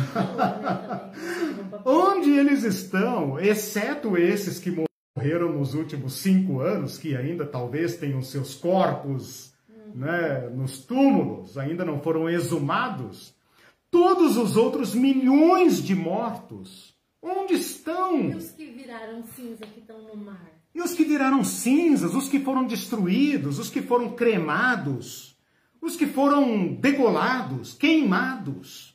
onde 1.83 2.31
eles 2.31 2.63
estão? 2.63 3.41
Exceto 3.41 4.19
esses 4.19 4.59
que 4.59 4.85
morreram 5.17 5.51
nos 5.55 5.73
últimos 5.73 6.13
cinco 6.17 6.61
anos, 6.61 6.99
que 6.99 7.17
ainda 7.17 7.47
talvez 7.47 7.97
tenham 7.97 8.21
seus 8.21 8.55
corpos 8.55 9.55
né, 9.95 10.51
nos 10.51 10.85
túmulos, 10.85 11.57
ainda 11.57 11.87
não 11.87 12.03
foram 12.03 12.29
exumados, 12.29 13.35
todos 13.91 14.37
os 14.37 14.59
outros 14.59 14.95
milhões 14.95 15.83
de 15.83 15.95
mortos, 15.95 16.95
onde 17.23 17.55
estão? 17.55 18.31
E 18.31 18.35
os 18.35 18.51
que 18.51 18.67
viraram 18.67 19.23
cinza 19.23 19.65
que 19.65 19.81
estão 19.81 20.03
no 20.03 20.17
mar? 20.17 20.54
E 20.75 20.83
os 20.83 20.93
que 20.93 21.05
viraram 21.05 21.45
cinzas, 21.45 22.15
os 22.15 22.29
que 22.29 22.41
foram 22.41 22.67
destruídos, 22.67 23.59
os 23.59 23.71
que 23.71 23.81
foram 23.81 24.11
cremados, 24.11 25.39
os 25.81 25.97
que 25.97 26.07
foram 26.07 26.75
degolados, 26.75 27.75
queimados. 27.75 28.95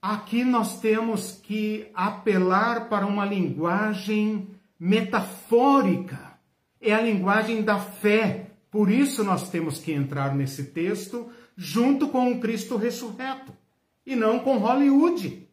Aqui 0.00 0.44
nós 0.44 0.80
temos 0.80 1.32
que 1.32 1.90
apelar 1.92 2.88
para 2.88 3.04
uma 3.04 3.24
linguagem 3.24 4.48
metafórica, 4.78 6.38
é 6.80 6.94
a 6.94 7.02
linguagem 7.02 7.62
da 7.62 7.80
fé. 7.80 8.52
Por 8.70 8.90
isso 8.90 9.24
nós 9.24 9.50
temos 9.50 9.80
que 9.80 9.92
entrar 9.92 10.36
nesse 10.36 10.66
texto 10.66 11.28
junto 11.56 12.08
com 12.08 12.30
o 12.30 12.38
Cristo 12.38 12.76
ressurreto 12.76 13.52
e 14.06 14.14
não 14.14 14.38
com 14.38 14.58
Hollywood. 14.58 15.47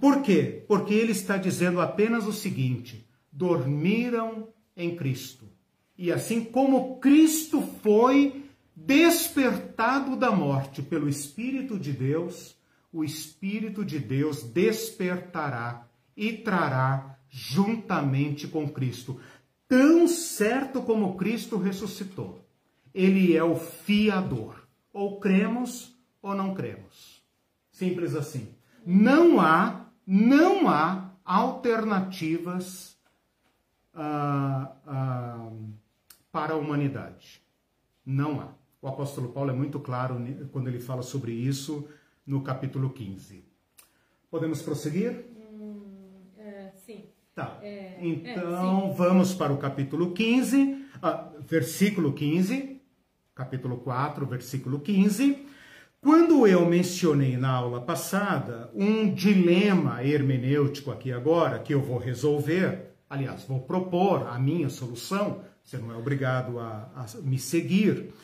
Por 0.00 0.22
quê? 0.22 0.64
Porque 0.68 0.94
ele 0.94 1.12
está 1.12 1.36
dizendo 1.36 1.80
apenas 1.80 2.26
o 2.26 2.32
seguinte: 2.32 3.06
dormiram 3.32 4.48
em 4.76 4.94
Cristo. 4.94 5.46
E 5.96 6.12
assim 6.12 6.44
como 6.44 6.98
Cristo 6.98 7.62
foi 7.82 8.44
despertado 8.74 10.16
da 10.16 10.30
morte 10.30 10.82
pelo 10.82 11.08
Espírito 11.08 11.78
de 11.78 11.92
Deus, 11.92 12.56
o 12.92 13.02
Espírito 13.02 13.84
de 13.84 13.98
Deus 13.98 14.42
despertará 14.42 15.88
e 16.16 16.32
trará 16.34 17.18
juntamente 17.30 18.46
com 18.46 18.68
Cristo. 18.68 19.18
Tão 19.68 20.06
certo 20.06 20.82
como 20.82 21.16
Cristo 21.16 21.56
ressuscitou, 21.56 22.46
ele 22.94 23.36
é 23.36 23.42
o 23.42 23.56
fiador. 23.56 24.66
Ou 24.92 25.20
cremos 25.20 25.94
ou 26.22 26.34
não 26.34 26.54
cremos. 26.54 27.22
Simples 27.70 28.14
assim. 28.14 28.55
Não 28.88 29.40
há, 29.40 29.90
não 30.06 30.68
há 30.68 31.10
alternativas 31.24 32.96
ah, 33.92 34.76
ah, 34.86 35.50
para 36.30 36.54
a 36.54 36.56
humanidade. 36.56 37.42
Não 38.04 38.40
há. 38.40 38.50
O 38.80 38.86
apóstolo 38.86 39.32
Paulo 39.32 39.50
é 39.50 39.52
muito 39.52 39.80
claro 39.80 40.16
quando 40.52 40.68
ele 40.68 40.78
fala 40.78 41.02
sobre 41.02 41.32
isso 41.32 41.88
no 42.24 42.42
capítulo 42.42 42.90
15. 42.90 43.44
Podemos 44.30 44.62
prosseguir? 44.62 45.26
Hum, 45.36 45.82
é, 46.38 46.70
sim. 46.76 47.06
Tá. 47.34 47.58
É, 47.62 47.98
então, 48.00 48.90
é, 48.90 48.94
vamos 48.94 49.34
para 49.34 49.52
o 49.52 49.58
capítulo 49.58 50.12
15, 50.12 50.86
ah, 51.02 51.32
versículo 51.40 52.12
15, 52.12 52.80
capítulo 53.34 53.78
4, 53.78 54.24
versículo 54.26 54.78
15. 54.78 55.55
Quando 56.06 56.46
eu 56.46 56.64
mencionei 56.64 57.36
na 57.36 57.50
aula 57.50 57.80
passada 57.80 58.70
um 58.76 59.12
dilema 59.12 60.04
hermenêutico 60.04 60.92
aqui 60.92 61.12
agora, 61.12 61.58
que 61.58 61.74
eu 61.74 61.82
vou 61.82 61.98
resolver, 61.98 62.92
aliás, 63.10 63.42
vou 63.42 63.58
propor 63.58 64.28
a 64.28 64.38
minha 64.38 64.68
solução, 64.68 65.40
você 65.64 65.76
não 65.76 65.90
é 65.90 65.96
obrigado 65.96 66.60
a, 66.60 66.92
a 66.94 67.06
me 67.22 67.40
seguir, 67.40 68.14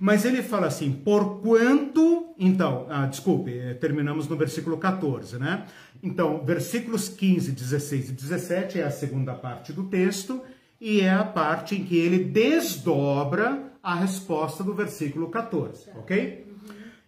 mas 0.00 0.24
ele 0.24 0.42
fala 0.42 0.66
assim, 0.66 0.90
porquanto, 0.90 2.34
então, 2.36 2.88
ah, 2.90 3.06
desculpe, 3.06 3.56
eh, 3.56 3.74
terminamos 3.74 4.26
no 4.26 4.36
versículo 4.36 4.76
14, 4.76 5.38
né? 5.38 5.64
Então, 6.02 6.44
versículos 6.44 7.08
15, 7.08 7.52
16 7.52 8.08
e 8.08 8.12
17 8.14 8.80
é 8.80 8.82
a 8.82 8.90
segunda 8.90 9.32
parte 9.32 9.72
do 9.72 9.84
texto 9.84 10.42
e 10.80 11.02
é 11.02 11.10
a 11.10 11.22
parte 11.22 11.76
em 11.76 11.84
que 11.84 11.96
ele 11.96 12.24
desdobra 12.24 13.62
a 13.80 13.94
resposta 13.94 14.64
do 14.64 14.74
versículo 14.74 15.30
14, 15.30 15.90
ok? 15.96 16.47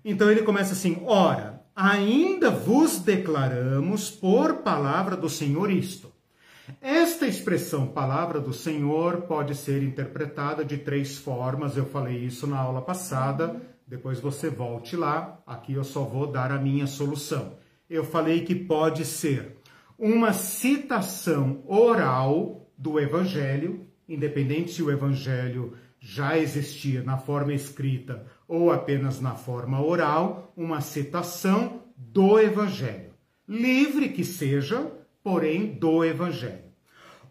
Então 0.05 0.31
ele 0.31 0.43
começa 0.43 0.73
assim: 0.73 1.03
Ora, 1.07 1.63
ainda 1.75 2.51
vos 2.51 2.99
declaramos 2.99 4.11
por 4.11 4.59
palavra 4.59 5.17
do 5.17 5.29
Senhor 5.29 5.71
isto. 5.71 6.11
Esta 6.81 7.27
expressão 7.27 7.87
palavra 7.87 8.41
do 8.41 8.53
Senhor 8.53 9.23
pode 9.23 9.55
ser 9.55 9.83
interpretada 9.83 10.65
de 10.65 10.79
três 10.79 11.17
formas. 11.17 11.77
Eu 11.77 11.87
falei 11.87 12.19
isso 12.19 12.47
na 12.47 12.59
aula 12.59 12.81
passada. 12.81 13.61
Depois 13.87 14.21
você 14.21 14.49
volte 14.49 14.95
lá. 14.95 15.41
Aqui 15.47 15.73
eu 15.73 15.83
só 15.85 16.05
vou 16.05 16.27
dar 16.27 16.53
a 16.53 16.59
minha 16.59 16.87
solução. 16.87 17.55
Eu 17.89 18.05
falei 18.05 18.43
que 18.45 18.55
pode 18.55 19.05
ser 19.05 19.57
uma 19.99 20.33
citação 20.33 21.63
oral 21.67 22.71
do 22.79 23.01
Evangelho, 23.01 23.87
independente 24.09 24.73
se 24.73 24.83
o 24.83 24.91
Evangelho 24.91 25.75
já 25.99 26.39
existia 26.39 27.03
na 27.03 27.19
forma 27.19 27.53
escrita 27.53 28.25
ou 28.51 28.73
apenas 28.73 29.21
na 29.21 29.37
forma 29.37 29.81
oral, 29.81 30.53
uma 30.57 30.81
citação 30.81 31.83
do 31.97 32.37
Evangelho. 32.37 33.13
Livre 33.49 34.09
que 34.09 34.25
seja, 34.25 34.91
porém 35.23 35.67
do 35.67 36.05
Evangelho. 36.05 36.65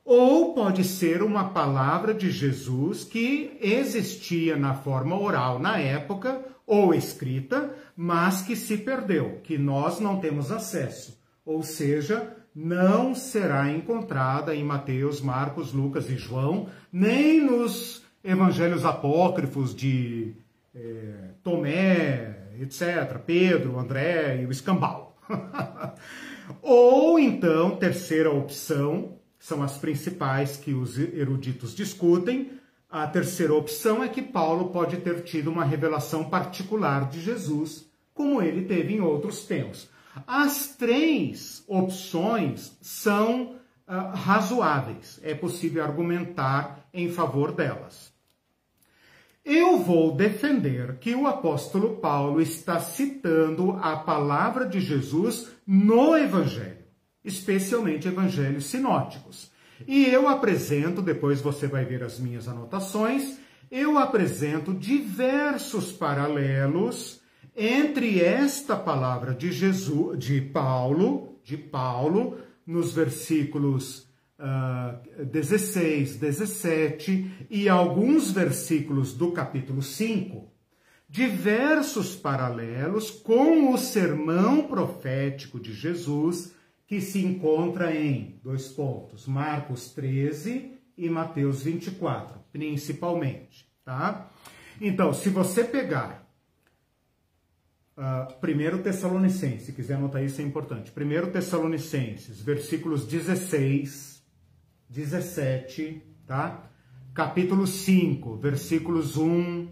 Ou 0.06 0.54
pode 0.54 0.86
ser 0.86 1.22
uma 1.22 1.50
palavra 1.50 2.14
de 2.14 2.32
Jesus 2.32 3.04
que 3.04 3.58
existia 3.60 4.56
na 4.56 4.74
forma 4.74 5.20
oral 5.20 5.60
na 5.60 5.78
época 5.78 6.40
ou 6.66 6.94
escrita, 6.94 7.76
mas 7.98 8.42
que 8.42 8.56
se 8.56 8.78
perdeu, 8.78 9.42
que 9.44 9.58
nós 9.58 10.00
não 10.00 10.22
temos 10.22 10.54
acesso. 10.54 11.22
Ou 11.46 11.64
seja, 11.64 12.34
não 12.56 13.14
será 13.14 13.70
encontrada 13.70 14.56
em 14.56 14.64
Mateus, 14.64 15.20
Marcos, 15.20 15.74
Lucas 15.74 16.10
e 16.10 16.16
João, 16.16 16.70
nem 16.94 17.42
nos 17.42 18.04
evangelhos 18.24 18.86
apócrifos 18.86 19.76
de 19.76 20.34
é, 20.76 21.32
Tomé, 21.44 22.54
etc., 22.60 23.18
Pedro, 23.26 23.80
André 23.80 24.42
e 24.42 24.46
o 24.46 24.52
escambau. 24.52 25.18
Ou 26.62 27.20
então, 27.20 27.76
terceira 27.78 28.32
opção, 28.32 29.20
são 29.38 29.64
as 29.64 29.78
principais 29.78 30.58
que 30.58 30.74
os 30.74 30.98
eruditos 30.98 31.76
discutem. 31.76 32.52
A 32.90 33.08
terceira 33.08 33.54
opção 33.54 34.04
é 34.04 34.08
que 34.08 34.22
Paulo 34.22 34.70
pode 34.70 34.98
ter 34.98 35.24
tido 35.24 35.50
uma 35.50 35.64
revelação 35.64 36.30
particular 36.30 37.08
de 37.08 37.22
Jesus, 37.22 37.88
como 38.14 38.42
ele 38.42 38.66
teve 38.66 38.96
em 38.96 39.02
outros 39.02 39.46
tempos. 39.46 39.90
As 40.28 40.76
três 40.76 41.64
opções 41.68 42.78
são 42.82 43.54
uh, 43.88 44.16
razoáveis, 44.16 45.20
é 45.24 45.36
possível 45.36 45.84
argumentar 45.84 46.90
em 46.94 47.10
favor 47.10 47.52
delas. 47.52 48.12
Eu 49.44 49.80
vou 49.80 50.16
defender 50.16 50.98
que 51.00 51.16
o 51.16 51.26
apóstolo 51.26 51.98
Paulo 51.98 52.42
está 52.42 52.80
citando 52.80 53.72
a 53.82 53.96
palavra 53.96 54.66
de 54.66 54.80
Jesus 54.80 55.50
no 55.66 56.16
Evangelho, 56.18 56.86
especialmente 57.24 58.08
evangelhos 58.08 58.66
sinóticos. 58.66 59.52
E 59.88 60.06
eu 60.06 60.28
apresento, 60.28 61.02
depois 61.02 61.42
você 61.42 61.68
vai 61.68 61.86
ver 61.86 62.04
as 62.04 62.20
minhas 62.20 62.48
anotações, 62.48 63.38
eu 63.72 63.98
apresento 63.98 64.74
diversos 64.74 65.92
paralelos 65.92 67.22
entre 67.56 68.22
esta 68.22 68.76
palavra 68.76 69.34
de 69.34 69.52
Jesus, 69.52 70.18
de 70.20 70.42
Paulo, 70.42 71.40
de 71.44 71.58
Paulo, 71.58 72.38
nos 72.66 72.94
versículos 72.94 74.09
uh, 74.40 75.26
16, 75.26 76.16
17 76.18 77.48
e 77.50 77.68
alguns 77.68 78.32
versículos 78.32 79.14
do 79.14 79.32
capítulo 79.32 79.82
5, 79.82 80.50
diversos 81.08 82.16
paralelos 82.16 83.12
com 83.12 83.74
o 83.74 83.78
sermão 83.78 84.68
profético 84.68 85.60
de 85.60 85.74
Jesus 85.74 86.54
que 86.88 87.02
se 87.02 87.24
encontra 87.24 87.96
em 87.96 88.40
dois 88.44 88.68
pontos, 88.70 89.28
Marcos 89.28 89.92
13 89.94 90.72
e 90.98 91.10
Mateus 91.10 91.64
24, 91.64 92.40
principalmente, 92.52 93.70
tá? 93.86 94.30
Então, 94.82 95.14
se 95.14 95.30
você 95.30 95.64
pegar 95.64 96.28
uh, 97.98 98.34
primeiro 98.40 98.80
Tessalonicenses, 98.80 99.68
se 99.68 99.74
quiser 99.74 99.96
anotar 99.96 100.24
isso 100.24 100.42
é 100.42 100.44
importante. 100.44 100.92
Primeiro 100.92 101.32
Tessalonicenses, 101.32 102.42
versículos 102.42 103.06
16 103.06 104.19
17, 104.90 106.02
tá? 106.26 106.68
Capítulo 107.14 107.68
5, 107.68 108.38
versículos 108.38 109.18
1 109.18 109.68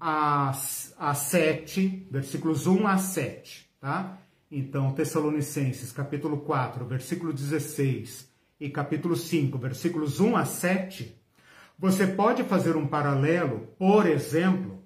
a, 0.00 0.52
a 0.98 1.14
7, 1.14 2.08
versículos 2.10 2.66
1 2.66 2.86
a 2.86 2.96
7, 2.96 3.70
tá? 3.78 4.18
Então, 4.50 4.92
Tessalonicenses, 4.92 5.92
capítulo 5.92 6.38
4, 6.38 6.84
versículo 6.86 7.32
16 7.32 8.28
e 8.58 8.70
capítulo 8.70 9.14
5, 9.14 9.58
versículos 9.58 10.18
1 10.18 10.36
a 10.36 10.44
7, 10.46 11.20
você 11.78 12.06
pode 12.06 12.42
fazer 12.44 12.76
um 12.76 12.86
paralelo, 12.86 13.68
por 13.78 14.06
exemplo, 14.06 14.82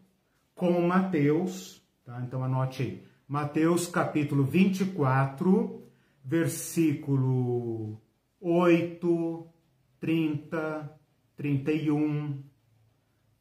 com 0.54 0.80
Mateus, 0.86 1.82
tá? 2.04 2.20
Então 2.20 2.42
anote 2.42 2.82
aí. 2.82 3.02
Mateus 3.28 3.86
capítulo 3.86 4.44
24, 4.44 5.82
versículo 6.24 8.00
8, 8.46 9.48
30, 9.98 11.00
31, 11.34 12.44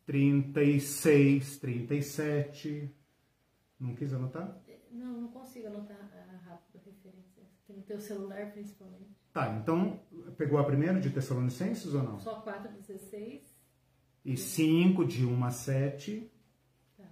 36, 0.05 1.57
37. 1.57 2.89
Não 3.77 3.93
quis 3.95 4.13
anotar? 4.13 4.61
Não, 4.89 5.23
não 5.23 5.27
consigo 5.27 5.67
anotar 5.67 5.97
a 5.97 6.55
referência. 6.77 7.43
Tem 7.67 7.79
o 7.79 7.81
teu 7.81 7.99
celular 7.99 8.49
principalmente. 8.53 9.13
Tá, 9.33 9.57
então 9.61 9.99
pegou 10.37 10.57
a 10.57 10.63
primeira 10.63 11.01
de 11.01 11.09
Tessalonicenses 11.09 11.93
ou 11.93 12.01
não? 12.01 12.17
Só 12.19 12.39
4, 12.39 12.71
16. 12.71 13.53
E 14.23 14.37
5 14.37 15.03
de 15.03 15.25
1 15.25 15.43
a 15.43 15.51
7. 15.51 16.31
Tá. 16.95 17.03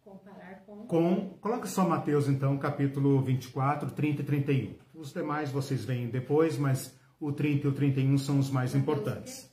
Comparar 0.00 0.64
com. 0.64 0.86
Com. 0.86 1.30
Coloca 1.40 1.66
só 1.66 1.88
Mateus 1.88 2.28
então, 2.28 2.56
capítulo 2.56 3.20
24, 3.20 3.90
30 3.90 4.22
e 4.22 4.24
31. 4.24 4.79
Os 5.00 5.14
demais 5.14 5.50
vocês 5.50 5.82
veem 5.82 6.10
depois, 6.10 6.58
mas 6.58 6.94
o 7.18 7.32
30 7.32 7.66
e 7.66 7.70
o 7.70 7.72
31 7.72 8.18
são 8.18 8.38
os 8.38 8.50
mais 8.50 8.74
importantes. 8.74 9.50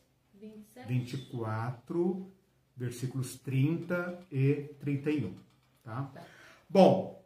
24, 0.86 2.30
versículos 2.76 3.38
30 3.38 4.26
e 4.30 4.76
31. 4.78 5.34
Tá? 5.86 6.02
tá? 6.14 6.22
Bom, 6.70 7.26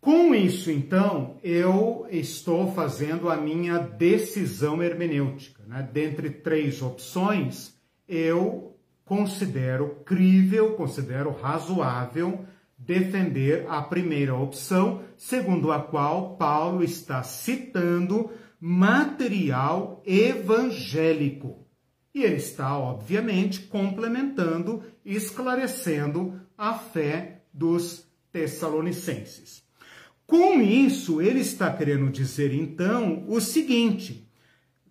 com 0.00 0.34
isso, 0.34 0.68
então, 0.68 1.38
eu 1.44 2.08
estou 2.10 2.72
fazendo 2.72 3.28
a 3.28 3.36
minha 3.36 3.78
decisão 3.78 4.82
hermenêutica. 4.82 5.62
Né? 5.64 5.88
Dentre 5.92 6.30
três 6.30 6.82
opções, 6.82 7.72
eu 8.08 8.76
considero 9.04 10.00
crível, 10.04 10.74
considero 10.74 11.30
razoável 11.30 12.44
defender 12.78 13.66
a 13.68 13.82
primeira 13.82 14.34
opção, 14.34 15.02
segundo 15.16 15.72
a 15.72 15.80
qual 15.80 16.36
Paulo 16.36 16.84
está 16.84 17.22
citando 17.24 18.30
material 18.60 20.02
evangélico. 20.06 21.66
E 22.14 22.22
ele 22.22 22.36
está, 22.36 22.78
obviamente, 22.78 23.62
complementando 23.62 24.82
esclarecendo 25.04 26.40
a 26.56 26.74
fé 26.74 27.42
dos 27.52 28.06
tessalonicenses. 28.32 29.62
Com 30.26 30.60
isso, 30.60 31.22
ele 31.22 31.40
está 31.40 31.72
querendo 31.72 32.10
dizer 32.10 32.52
então 32.52 33.24
o 33.28 33.40
seguinte, 33.40 34.28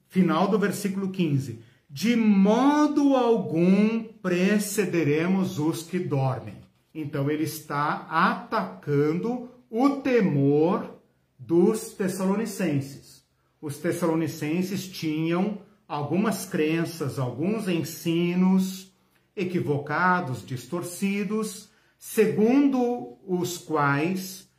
final 0.07 0.47
do 0.47 0.57
versículo 0.57 1.11
15: 1.11 1.59
De 1.89 2.15
modo 2.15 3.15
algum 3.15 4.03
precederemos 4.03 5.59
os 5.59 5.83
que 5.83 5.99
dormem. 5.99 6.66
Então 6.99 7.29
ele 7.29 7.43
está 7.43 8.07
atacando 8.09 9.51
o 9.69 9.97
temor 9.97 10.99
dos 11.37 11.91
tessalonicenses. 11.91 13.23
os 13.61 13.77
tessalonicenses 13.77 14.87
tinham 14.87 15.59
algumas 15.87 16.45
crenças, 16.45 17.19
alguns 17.19 17.67
ensinos 17.67 18.91
equivocados, 19.35 20.43
distorcidos, 20.43 21.69
segundo 21.99 23.19
os 23.27 23.59
quais 23.59 24.49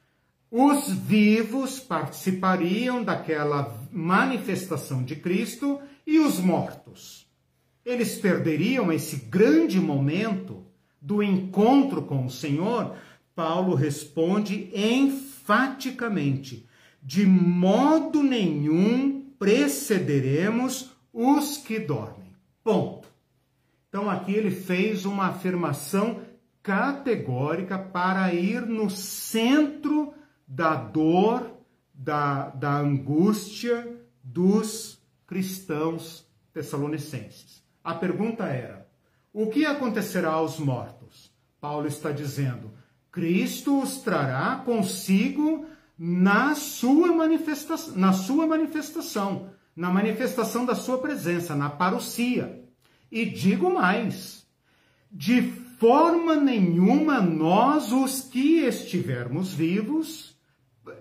os 0.48 0.92
vivos 0.92 1.80
participariam 1.80 3.02
daquela 3.02 3.84
manifestação 3.90 5.02
de 5.02 5.16
Cristo 5.16 5.80
e 6.06 6.20
os 6.20 6.38
mortos. 6.38 7.28
Eles 7.84 8.16
perderiam 8.16 8.92
esse 8.92 9.16
grande 9.16 9.80
momento 9.80 10.67
do 11.00 11.22
encontro 11.22 12.02
com 12.02 12.26
o 12.26 12.30
Senhor? 12.30 12.96
Paulo 13.34 13.74
responde 13.74 14.70
enfaticamente: 14.74 16.66
de 17.02 17.24
modo 17.24 18.22
nenhum 18.22 19.30
precederemos 19.38 20.90
os 21.12 21.56
que 21.58 21.78
dormem. 21.78 22.32
Ponto. 22.62 23.08
Então 23.88 24.10
aqui 24.10 24.32
ele 24.32 24.50
fez 24.50 25.04
uma 25.04 25.28
afirmação 25.28 26.20
categórica 26.62 27.78
para 27.78 28.34
ir 28.34 28.66
no 28.66 28.90
centro 28.90 30.12
da 30.46 30.74
dor, 30.74 31.50
da, 31.94 32.50
da 32.50 32.78
angústia 32.78 33.96
dos 34.22 35.00
cristãos 35.26 36.26
tessalonicenses. 36.52 37.62
A 37.82 37.94
pergunta 37.94 38.44
era: 38.44 38.77
o 39.32 39.48
que 39.48 39.64
acontecerá 39.66 40.30
aos 40.30 40.58
mortos? 40.58 41.30
Paulo 41.60 41.86
está 41.86 42.10
dizendo: 42.10 42.72
Cristo 43.10 43.80
os 43.80 43.98
trará 43.98 44.56
consigo 44.64 45.66
na 45.98 46.54
sua 46.54 47.12
manifestação, 47.12 47.96
na 47.96 48.12
sua 48.12 48.46
manifestação, 48.46 49.50
na 49.74 49.90
manifestação 49.90 50.64
da 50.64 50.74
sua 50.74 50.98
presença, 50.98 51.54
na 51.54 51.68
parousia. 51.68 52.64
E 53.10 53.24
digo 53.24 53.72
mais, 53.72 54.46
de 55.10 55.42
forma 55.78 56.36
nenhuma 56.36 57.20
nós, 57.20 57.92
os 57.92 58.20
que 58.20 58.60
estivermos 58.60 59.52
vivos, 59.52 60.36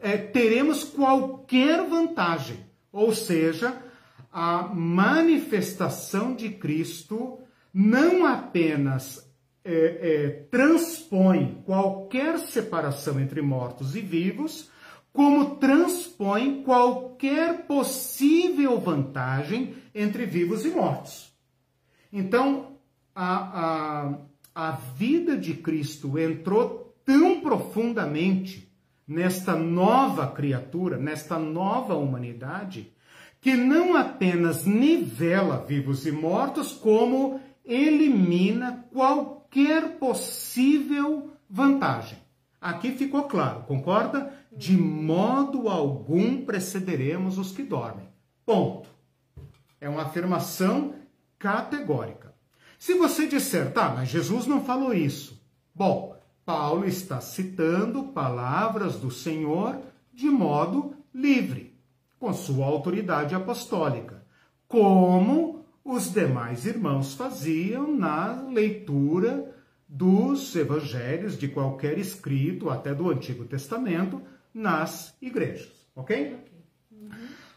é, 0.01 0.17
teremos 0.17 0.83
qualquer 0.83 1.87
vantagem. 1.87 2.65
Ou 2.91 3.13
seja, 3.13 3.81
a 4.31 4.63
manifestação 4.73 6.35
de 6.35 6.49
Cristo 6.49 7.39
não 7.79 8.25
apenas 8.25 9.31
é, 9.63 9.71
é, 9.71 10.29
transpõe 10.49 11.61
qualquer 11.63 12.39
separação 12.39 13.19
entre 13.19 13.39
mortos 13.39 13.95
e 13.95 14.01
vivos, 14.01 14.71
como 15.13 15.57
transpõe 15.57 16.63
qualquer 16.63 17.67
possível 17.67 18.79
vantagem 18.79 19.75
entre 19.93 20.25
vivos 20.25 20.65
e 20.65 20.69
mortos. 20.69 21.31
Então, 22.11 22.79
a, 23.13 24.15
a, 24.55 24.69
a 24.69 24.71
vida 24.71 25.37
de 25.37 25.53
Cristo 25.53 26.17
entrou 26.17 26.95
tão 27.05 27.41
profundamente 27.41 28.73
nesta 29.07 29.55
nova 29.55 30.25
criatura, 30.25 30.97
nesta 30.97 31.37
nova 31.37 31.93
humanidade, 31.93 32.91
que 33.39 33.55
não 33.55 33.95
apenas 33.95 34.65
nivela 34.65 35.63
vivos 35.63 36.07
e 36.07 36.11
mortos, 36.11 36.71
como 36.71 37.39
elimina 37.67 38.85
qualquer 38.91 39.97
possível 39.99 41.31
vantagem. 41.49 42.17
Aqui 42.59 42.91
ficou 42.91 43.23
claro, 43.23 43.63
concorda? 43.63 44.33
De 44.51 44.75
modo 44.75 45.69
algum 45.69 46.43
precederemos 46.43 47.37
os 47.37 47.51
que 47.51 47.61
dormem. 47.61 48.07
Ponto. 48.45 48.89
É 49.79 49.87
uma 49.87 50.03
afirmação 50.03 50.95
categórica. 51.37 52.33
Se 52.79 52.93
você 52.95 53.27
disser, 53.27 53.71
tá, 53.73 53.89
mas 53.89 54.09
Jesus 54.09 54.47
não 54.47 54.63
falou 54.63 54.93
isso. 54.93 55.39
Bom, 55.73 56.15
Paulo 56.45 56.85
está 56.85 57.19
citando 57.19 58.05
palavras 58.05 58.97
do 58.97 59.11
Senhor 59.11 59.79
de 60.13 60.29
modo 60.29 60.95
livre, 61.13 61.77
com 62.19 62.33
sua 62.33 62.65
autoridade 62.65 63.35
apostólica, 63.35 64.25
como 64.67 65.56
os 65.87 66.11
demais 66.11 66.65
irmãos 66.65 67.13
faziam 67.13 67.95
na 67.95 68.43
leitura 68.49 69.55
dos 69.87 70.53
evangelhos, 70.53 71.37
de 71.37 71.47
qualquer 71.47 71.97
escrito, 71.97 72.69
até 72.69 72.93
do 72.93 73.09
Antigo 73.09 73.45
Testamento, 73.45 74.21
nas 74.53 75.15
igrejas. 75.21 75.71
Ok? 75.95 76.35
Uhum. 76.91 77.09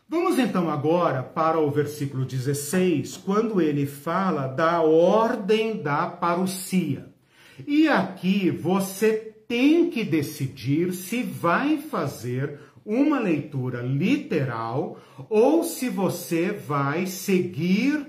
Vamos 0.08 0.38
então 0.38 0.70
agora 0.70 1.24
para 1.24 1.58
o 1.58 1.70
versículo 1.72 2.24
16, 2.24 3.16
quando 3.16 3.60
ele 3.60 3.84
fala 3.84 4.46
da 4.46 4.80
ordem 4.80 5.82
da 5.82 6.06
parousia. 6.06 7.12
E 7.66 7.88
aqui 7.88 8.48
você 8.48 9.12
tem 9.48 9.90
que 9.90 10.04
decidir 10.04 10.92
se 10.92 11.24
vai 11.24 11.78
fazer 11.78 12.60
uma 12.84 13.18
leitura 13.18 13.82
literal 13.82 15.00
ou 15.28 15.64
se 15.64 15.88
você 15.88 16.52
vai 16.52 17.06
seguir 17.06 18.06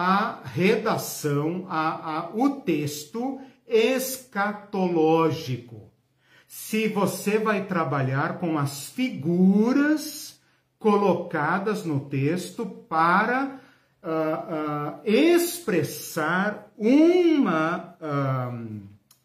a 0.00 0.42
redação, 0.44 1.66
a, 1.68 2.18
a, 2.18 2.30
o 2.32 2.60
texto 2.60 3.40
escatológico. 3.66 5.90
Se 6.46 6.86
você 6.86 7.40
vai 7.40 7.64
trabalhar 7.64 8.38
com 8.38 8.56
as 8.56 8.90
figuras 8.90 10.40
colocadas 10.78 11.84
no 11.84 12.08
texto 12.08 12.64
para 12.64 13.60
uh, 14.00 14.08
uh, 14.08 15.00
expressar 15.04 16.70
uma, 16.78 17.96
uh, 18.00 18.80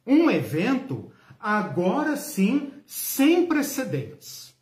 um 0.08 0.32
evento, 0.32 1.12
agora 1.40 2.18
sim, 2.18 2.74
sem 2.88 3.46
precedentes. 3.46 4.56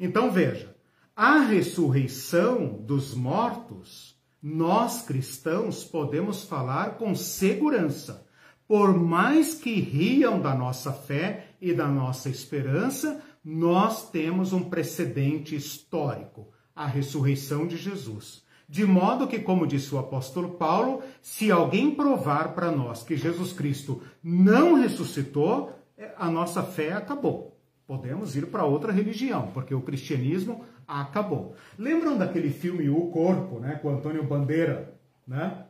Então 0.00 0.32
veja, 0.32 0.74
a 1.14 1.38
ressurreição 1.38 2.66
dos 2.66 3.14
mortos, 3.14 4.09
nós 4.42 5.02
cristãos 5.02 5.84
podemos 5.84 6.44
falar 6.44 6.96
com 6.96 7.14
segurança 7.14 8.26
por 8.70 8.96
mais 8.96 9.52
que 9.52 9.80
riam 9.80 10.40
da 10.40 10.54
nossa 10.54 10.92
fé 10.92 11.48
e 11.60 11.74
da 11.74 11.88
nossa 11.88 12.28
esperança, 12.28 13.20
nós 13.44 14.08
temos 14.10 14.52
um 14.52 14.62
precedente 14.62 15.56
histórico, 15.56 16.46
a 16.72 16.86
ressurreição 16.86 17.66
de 17.66 17.76
Jesus. 17.76 18.44
De 18.68 18.86
modo 18.86 19.26
que, 19.26 19.40
como 19.40 19.66
disse 19.66 19.92
o 19.92 19.98
apóstolo 19.98 20.50
Paulo, 20.50 21.02
se 21.20 21.50
alguém 21.50 21.92
provar 21.92 22.54
para 22.54 22.70
nós 22.70 23.02
que 23.02 23.16
Jesus 23.16 23.52
Cristo 23.52 24.00
não 24.22 24.74
ressuscitou, 24.74 25.72
a 26.16 26.30
nossa 26.30 26.62
fé 26.62 26.92
acabou. 26.92 27.58
Podemos 27.88 28.36
ir 28.36 28.46
para 28.46 28.64
outra 28.64 28.92
religião, 28.92 29.50
porque 29.52 29.74
o 29.74 29.82
cristianismo 29.82 30.64
acabou. 30.90 31.54
Lembram 31.78 32.18
daquele 32.18 32.50
filme 32.50 32.88
O 32.88 33.10
Corpo, 33.10 33.60
né, 33.60 33.78
com 33.80 33.90
Antônio 33.90 34.24
Bandeira, 34.24 34.94
né? 35.26 35.64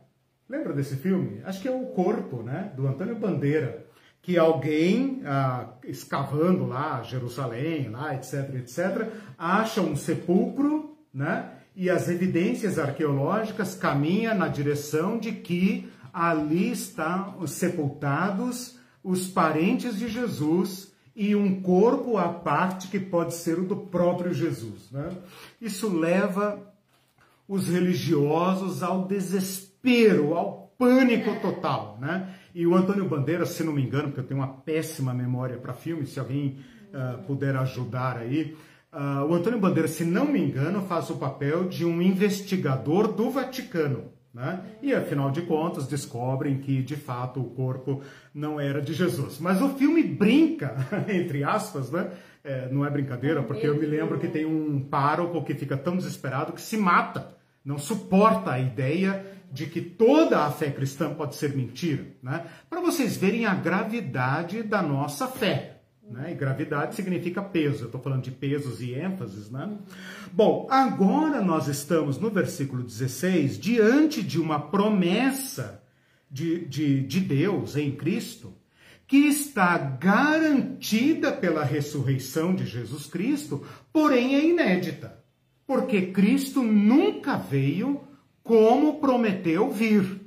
Lembra 0.49 0.73
desse 0.73 0.95
filme? 0.95 1.41
Acho 1.45 1.61
que 1.61 1.67
é 1.67 1.71
O 1.71 1.87
Corpo, 1.87 2.43
né? 2.43 2.73
Do 2.75 2.87
Antônio 2.87 3.15
Bandeira. 3.15 3.85
Que 4.21 4.37
alguém, 4.37 5.21
ah, 5.25 5.73
escavando 5.85 6.65
lá 6.65 7.01
Jerusalém, 7.03 7.89
lá, 7.89 8.13
etc, 8.13 8.55
etc, 8.55 9.07
acha 9.37 9.81
um 9.81 9.95
sepulcro, 9.95 10.97
né? 11.13 11.51
E 11.75 11.89
as 11.89 12.09
evidências 12.09 12.77
arqueológicas 12.77 13.75
caminham 13.75 14.35
na 14.35 14.47
direção 14.47 15.17
de 15.17 15.31
que 15.31 15.89
ali 16.13 16.71
estão 16.71 17.47
sepultados 17.47 18.77
os 19.03 19.27
parentes 19.27 19.97
de 19.97 20.07
Jesus 20.09 20.90
e 21.15 21.35
um 21.35 21.61
corpo 21.61 22.17
à 22.17 22.29
parte 22.29 22.87
que 22.87 22.99
pode 22.99 23.33
ser 23.33 23.59
o 23.59 23.65
do 23.65 23.75
próprio 23.75 24.33
Jesus. 24.33 24.89
Né? 24.91 25.09
Isso 25.59 25.93
leva 25.93 26.59
os 27.47 27.67
religiosos 27.67 28.81
ao 28.81 29.05
desespero 29.05 30.33
ao 30.33 30.73
pânico 30.77 31.39
total, 31.41 31.97
né? 32.01 32.33
E 32.55 32.65
o 32.65 32.75
Antônio 32.75 33.07
Bandeira, 33.07 33.45
se 33.45 33.63
não 33.63 33.71
me 33.71 33.83
engano, 33.83 34.07
porque 34.07 34.21
eu 34.21 34.25
tenho 34.25 34.39
uma 34.39 34.47
péssima 34.47 35.13
memória 35.13 35.57
para 35.57 35.73
filmes, 35.73 36.09
se 36.09 36.19
alguém 36.19 36.59
uh, 36.89 37.21
puder 37.23 37.55
ajudar 37.55 38.17
aí, 38.17 38.55
uh, 38.91 39.25
o 39.25 39.33
Antônio 39.33 39.59
Bandeira, 39.59 39.87
se 39.87 40.03
não 40.03 40.25
me 40.25 40.39
engano, 40.39 40.81
faz 40.81 41.09
o 41.09 41.17
papel 41.17 41.67
de 41.67 41.85
um 41.85 42.01
investigador 42.01 43.11
do 43.11 43.29
Vaticano. 43.29 44.11
Né? 44.33 44.61
E 44.81 44.93
afinal 44.93 45.29
de 45.29 45.41
contas 45.41 45.87
descobrem 45.87 46.59
que 46.59 46.81
de 46.81 46.95
fato 46.95 47.41
o 47.41 47.49
corpo 47.49 48.01
não 48.33 48.59
era 48.59 48.81
de 48.81 48.93
Jesus. 48.93 49.39
Mas 49.39 49.61
o 49.61 49.69
filme 49.69 50.03
brinca, 50.03 50.75
entre 51.09 51.43
aspas, 51.43 51.91
né? 51.91 52.11
É, 52.43 52.69
não 52.69 52.85
é 52.85 52.89
brincadeira, 52.89 53.43
porque 53.43 53.67
eu 53.67 53.75
me 53.75 53.85
lembro 53.85 54.17
que 54.17 54.27
tem 54.27 54.45
um 54.45 54.79
pároco 54.79 55.43
que 55.43 55.53
fica 55.53 55.77
tão 55.77 55.95
desesperado 55.95 56.53
que 56.53 56.61
se 56.61 56.75
mata, 56.75 57.37
não 57.63 57.77
suporta 57.77 58.51
a 58.51 58.59
ideia 58.59 59.23
de 59.51 59.67
que 59.67 59.81
toda 59.81 60.39
a 60.39 60.49
fé 60.49 60.71
cristã 60.71 61.13
pode 61.13 61.35
ser 61.35 61.55
mentira, 61.55 62.07
né? 62.23 62.45
Para 62.69 62.81
vocês 62.81 63.17
verem 63.17 63.45
a 63.45 63.53
gravidade 63.53 64.63
da 64.63 64.81
nossa 64.81 65.27
fé, 65.27 65.80
Né? 66.11 66.31
E 66.31 66.35
gravidade 66.35 66.95
significa 66.95 67.41
peso. 67.41 67.83
Eu 67.83 67.85
estou 67.85 68.01
falando 68.01 68.23
de 68.23 68.31
pesos 68.31 68.81
e 68.81 68.93
ênfases, 68.93 69.49
né? 69.49 69.77
Bom, 70.33 70.67
agora 70.69 71.41
nós 71.41 71.67
estamos 71.67 72.17
no 72.17 72.29
versículo 72.29 72.83
16, 72.83 73.57
diante 73.57 74.21
de 74.21 74.39
uma 74.39 74.59
promessa 74.59 75.81
de, 76.29 76.65
de, 76.65 77.01
de 77.01 77.19
Deus 77.21 77.77
em 77.77 77.91
Cristo, 77.91 78.53
que 79.07 79.17
está 79.17 79.77
garantida 79.77 81.31
pela 81.31 81.63
ressurreição 81.63 82.53
de 82.53 82.65
Jesus 82.65 83.05
Cristo, 83.05 83.65
porém 83.91 84.35
é 84.35 84.45
inédita. 84.45 85.19
Porque 85.65 86.07
Cristo 86.07 86.61
nunca 86.61 87.37
veio 87.37 88.01
como 88.43 88.99
prometeu 88.99 89.69
vir. 89.71 90.21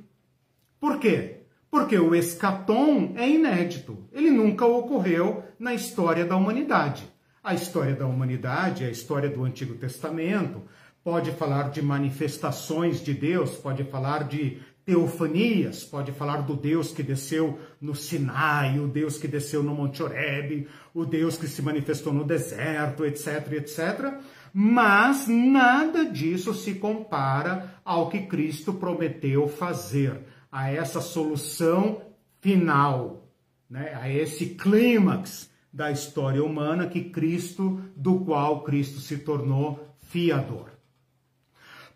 Por 0.79 0.99
quê? 0.99 1.34
Porque 1.75 1.99
o 1.99 2.15
escatom 2.15 3.11
é 3.17 3.29
inédito. 3.29 4.07
Ele 4.13 4.31
nunca 4.31 4.65
ocorreu 4.65 5.43
na 5.59 5.73
história 5.73 6.23
da 6.23 6.37
humanidade. 6.37 7.03
A 7.43 7.53
história 7.53 7.93
da 7.93 8.07
humanidade, 8.07 8.85
a 8.85 8.89
história 8.89 9.29
do 9.29 9.43
Antigo 9.43 9.75
Testamento, 9.75 10.61
pode 11.03 11.31
falar 11.31 11.71
de 11.71 11.81
manifestações 11.81 13.03
de 13.03 13.13
Deus, 13.13 13.57
pode 13.57 13.83
falar 13.83 14.23
de 14.23 14.57
teofanias, 14.85 15.83
pode 15.83 16.13
falar 16.13 16.43
do 16.43 16.55
Deus 16.55 16.93
que 16.93 17.03
desceu 17.03 17.59
no 17.81 17.93
Sinai, 17.93 18.79
o 18.79 18.87
Deus 18.87 19.17
que 19.17 19.27
desceu 19.27 19.61
no 19.61 19.75
Monte 19.75 20.01
Horebe, 20.01 20.69
o 20.93 21.03
Deus 21.03 21.35
que 21.35 21.45
se 21.45 21.61
manifestou 21.61 22.13
no 22.13 22.23
deserto, 22.23 23.03
etc, 23.03 23.51
etc. 23.51 24.13
Mas 24.53 25.27
nada 25.27 26.05
disso 26.05 26.53
se 26.53 26.75
compara 26.75 27.75
ao 27.83 28.07
que 28.07 28.21
Cristo 28.21 28.73
prometeu 28.73 29.49
fazer, 29.49 30.21
a 30.55 30.71
essa 30.71 31.01
solução 31.01 32.01
final, 32.39 33.27
né? 33.69 33.93
a 34.01 34.09
esse 34.09 34.51
clímax 34.51 35.49
da 35.71 35.91
história 35.91 36.41
humana 36.41 36.87
que 36.87 37.09
Cristo, 37.09 37.81
do 37.93 38.21
qual 38.21 38.63
Cristo 38.63 39.01
se 39.01 39.17
tornou 39.17 39.93
fiador. 40.07 40.69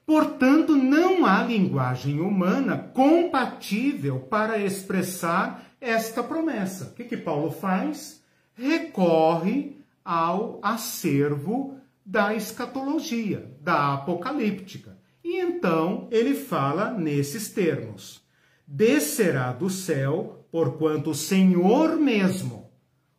Portanto, 0.06 0.76
não 0.76 1.26
há 1.26 1.42
linguagem 1.42 2.20
humana 2.20 2.78
compatível 2.78 4.20
para 4.20 4.58
expressar 4.58 5.64
esta 5.80 6.22
promessa. 6.22 6.88
O 6.88 6.94
que, 6.96 7.06
que 7.06 7.16
Paulo 7.16 7.52
faz? 7.52 8.22
Recorre 8.56 9.78
ao 10.04 10.60
acervo 10.62 11.78
da 12.06 12.36
escatologia, 12.36 13.56
da 13.62 13.94
apocalíptica. 13.94 14.98
E 15.24 15.40
então 15.40 16.10
ele 16.12 16.36
fala 16.36 16.92
nesses 16.92 17.54
termos: 17.54 18.28
descerá 18.70 19.52
do 19.52 19.68
céu, 19.68 20.46
porquanto 20.52 21.10
o 21.10 21.16
Senhor 21.16 21.98
mesmo, 21.98 22.70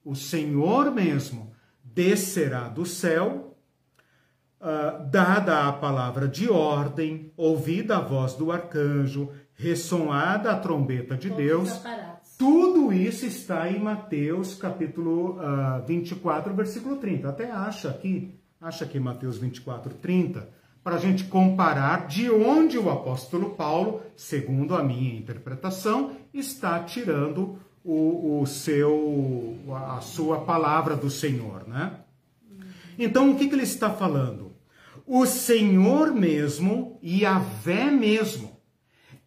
o 0.05 0.15
Senhor 0.15 0.93
mesmo, 0.93 1.53
descerá 1.83 2.69
do 2.69 2.87
céu, 2.87 3.59
uh, 4.61 5.11
dada 5.11 5.67
a 5.67 5.73
palavra 5.73 6.29
de 6.29 6.49
ordem, 6.49 7.33
ouvida 7.37 7.97
a 7.97 8.01
voz 8.01 8.35
do 8.35 8.53
arcanjo, 8.53 9.29
ressoada 9.55 10.53
a 10.53 10.59
trombeta 10.59 11.17
de 11.17 11.29
Todos 11.29 11.45
Deus. 11.45 11.83
Tudo 12.39 12.93
isso 12.93 13.27
está 13.27 13.69
em 13.69 13.79
Mateus 13.79 14.55
capítulo 14.55 15.39
uh, 15.39 15.85
24, 15.85 16.55
versículo 16.55 16.97
30. 16.97 17.29
Até 17.29 17.51
acha 17.51 17.91
aqui 17.91 18.41
acha 18.61 18.85
que 18.85 19.01
Mateus 19.01 19.39
24, 19.39 19.95
30, 19.95 20.47
para 20.83 20.97
a 20.97 20.99
gente 20.99 21.25
comparar 21.25 22.07
de 22.07 22.31
onde 22.31 22.79
o 22.79 22.91
apóstolo 22.91 23.51
Paulo, 23.51 24.03
segundo 24.17 24.75
a 24.75 24.83
minha 24.83 25.19
interpretação, 25.19 26.13
está 26.33 26.83
tirando 26.83 27.59
o, 27.85 28.41
o 28.41 28.47
seu, 28.47 29.59
a 29.89 30.01
sua 30.01 30.41
palavra 30.41 30.97
do 30.97 31.11
Senhor, 31.11 31.67
né? 31.69 32.01
Então, 32.99 33.31
o 33.31 33.37
que, 33.37 33.49
que 33.49 33.55
ele 33.55 33.63
está 33.63 33.91
falando? 33.91 34.53
O 35.07 35.27
Senhor 35.27 36.13
mesmo 36.13 36.99
e 37.03 37.25
a 37.25 37.39
vé 37.39 37.91
mesmo. 37.91 38.61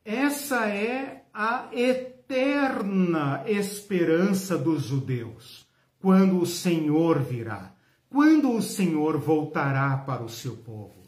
Essa 0.06 0.68
é 0.68 1.24
a 1.34 1.68
eterna 1.72 3.43
esperança 3.47 4.58
dos 4.58 4.84
judeus, 4.84 5.68
quando 5.99 6.39
o 6.39 6.45
Senhor 6.45 7.20
virá. 7.20 7.74
Quando 8.10 8.51
o 8.51 8.62
Senhor 8.62 9.18
voltará 9.18 9.97
para 9.97 10.24
o 10.24 10.30
seu 10.30 10.56
povo? 10.56 11.03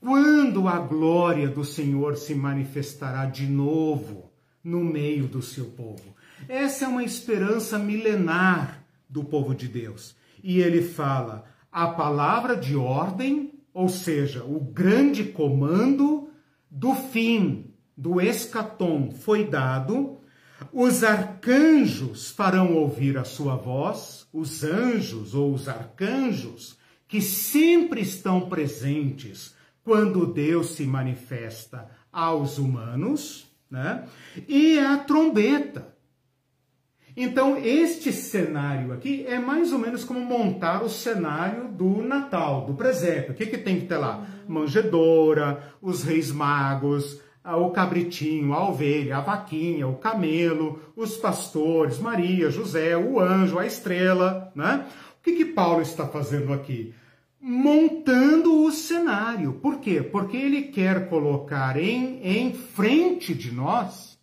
Quando 0.00 0.68
a 0.68 0.78
glória 0.78 1.48
do 1.48 1.64
Senhor 1.64 2.16
se 2.16 2.34
manifestará 2.34 3.26
de 3.26 3.46
novo 3.46 4.30
no 4.62 4.84
meio 4.84 5.26
do 5.26 5.42
seu 5.42 5.66
povo? 5.66 6.14
Essa 6.48 6.84
é 6.84 6.88
uma 6.88 7.02
esperança 7.02 7.78
milenar 7.78 8.84
do 9.08 9.24
povo 9.24 9.54
de 9.54 9.66
Deus. 9.66 10.14
E 10.42 10.60
ele 10.60 10.82
fala: 10.82 11.44
a 11.72 11.88
palavra 11.88 12.56
de 12.56 12.76
ordem, 12.76 13.52
ou 13.74 13.88
seja, 13.88 14.44
o 14.44 14.60
grande 14.60 15.24
comando 15.24 16.30
do 16.70 16.94
fim, 16.94 17.72
do 17.96 18.20
escatom, 18.20 19.10
foi 19.10 19.44
dado 19.44 20.18
os 20.72 21.04
arcanjos 21.04 22.30
farão 22.30 22.74
ouvir 22.74 23.16
a 23.16 23.24
sua 23.24 23.54
voz, 23.54 24.26
os 24.32 24.64
anjos 24.64 25.34
ou 25.34 25.52
os 25.54 25.68
arcanjos, 25.68 26.76
que 27.06 27.22
sempre 27.22 28.00
estão 28.00 28.48
presentes 28.48 29.54
quando 29.88 30.26
Deus 30.26 30.72
se 30.72 30.84
manifesta 30.84 31.88
aos 32.12 32.58
humanos, 32.58 33.50
né? 33.70 34.04
E 34.46 34.78
a 34.78 34.98
trombeta. 34.98 35.96
Então, 37.16 37.56
este 37.56 38.12
cenário 38.12 38.92
aqui 38.92 39.24
é 39.26 39.38
mais 39.38 39.72
ou 39.72 39.78
menos 39.78 40.04
como 40.04 40.20
montar 40.20 40.82
o 40.82 40.90
cenário 40.90 41.68
do 41.68 42.02
Natal, 42.02 42.66
do 42.66 42.74
presépio. 42.74 43.32
O 43.32 43.34
que, 43.34 43.46
que 43.46 43.56
tem 43.56 43.80
que 43.80 43.86
ter 43.86 43.96
lá? 43.96 44.26
Manjedoura, 44.46 45.72
os 45.80 46.02
reis 46.02 46.30
magos, 46.30 47.22
o 47.42 47.70
cabritinho, 47.70 48.52
a 48.52 48.68
ovelha, 48.68 49.16
a 49.16 49.20
vaquinha, 49.22 49.88
o 49.88 49.96
camelo, 49.96 50.82
os 50.94 51.16
pastores, 51.16 51.98
Maria, 51.98 52.50
José, 52.50 52.94
o 52.94 53.18
anjo, 53.18 53.58
a 53.58 53.64
estrela, 53.64 54.52
né? 54.54 54.84
O 55.18 55.22
que, 55.22 55.32
que 55.32 55.46
Paulo 55.46 55.80
está 55.80 56.06
fazendo 56.06 56.52
aqui? 56.52 56.94
Montando 57.50 58.62
o 58.62 58.70
cenário. 58.70 59.54
Por 59.54 59.80
quê? 59.80 60.02
Porque 60.02 60.36
ele 60.36 60.64
quer 60.64 61.08
colocar 61.08 61.78
em, 61.78 62.20
em 62.22 62.52
frente 62.52 63.32
de 63.32 63.50
nós 63.50 64.18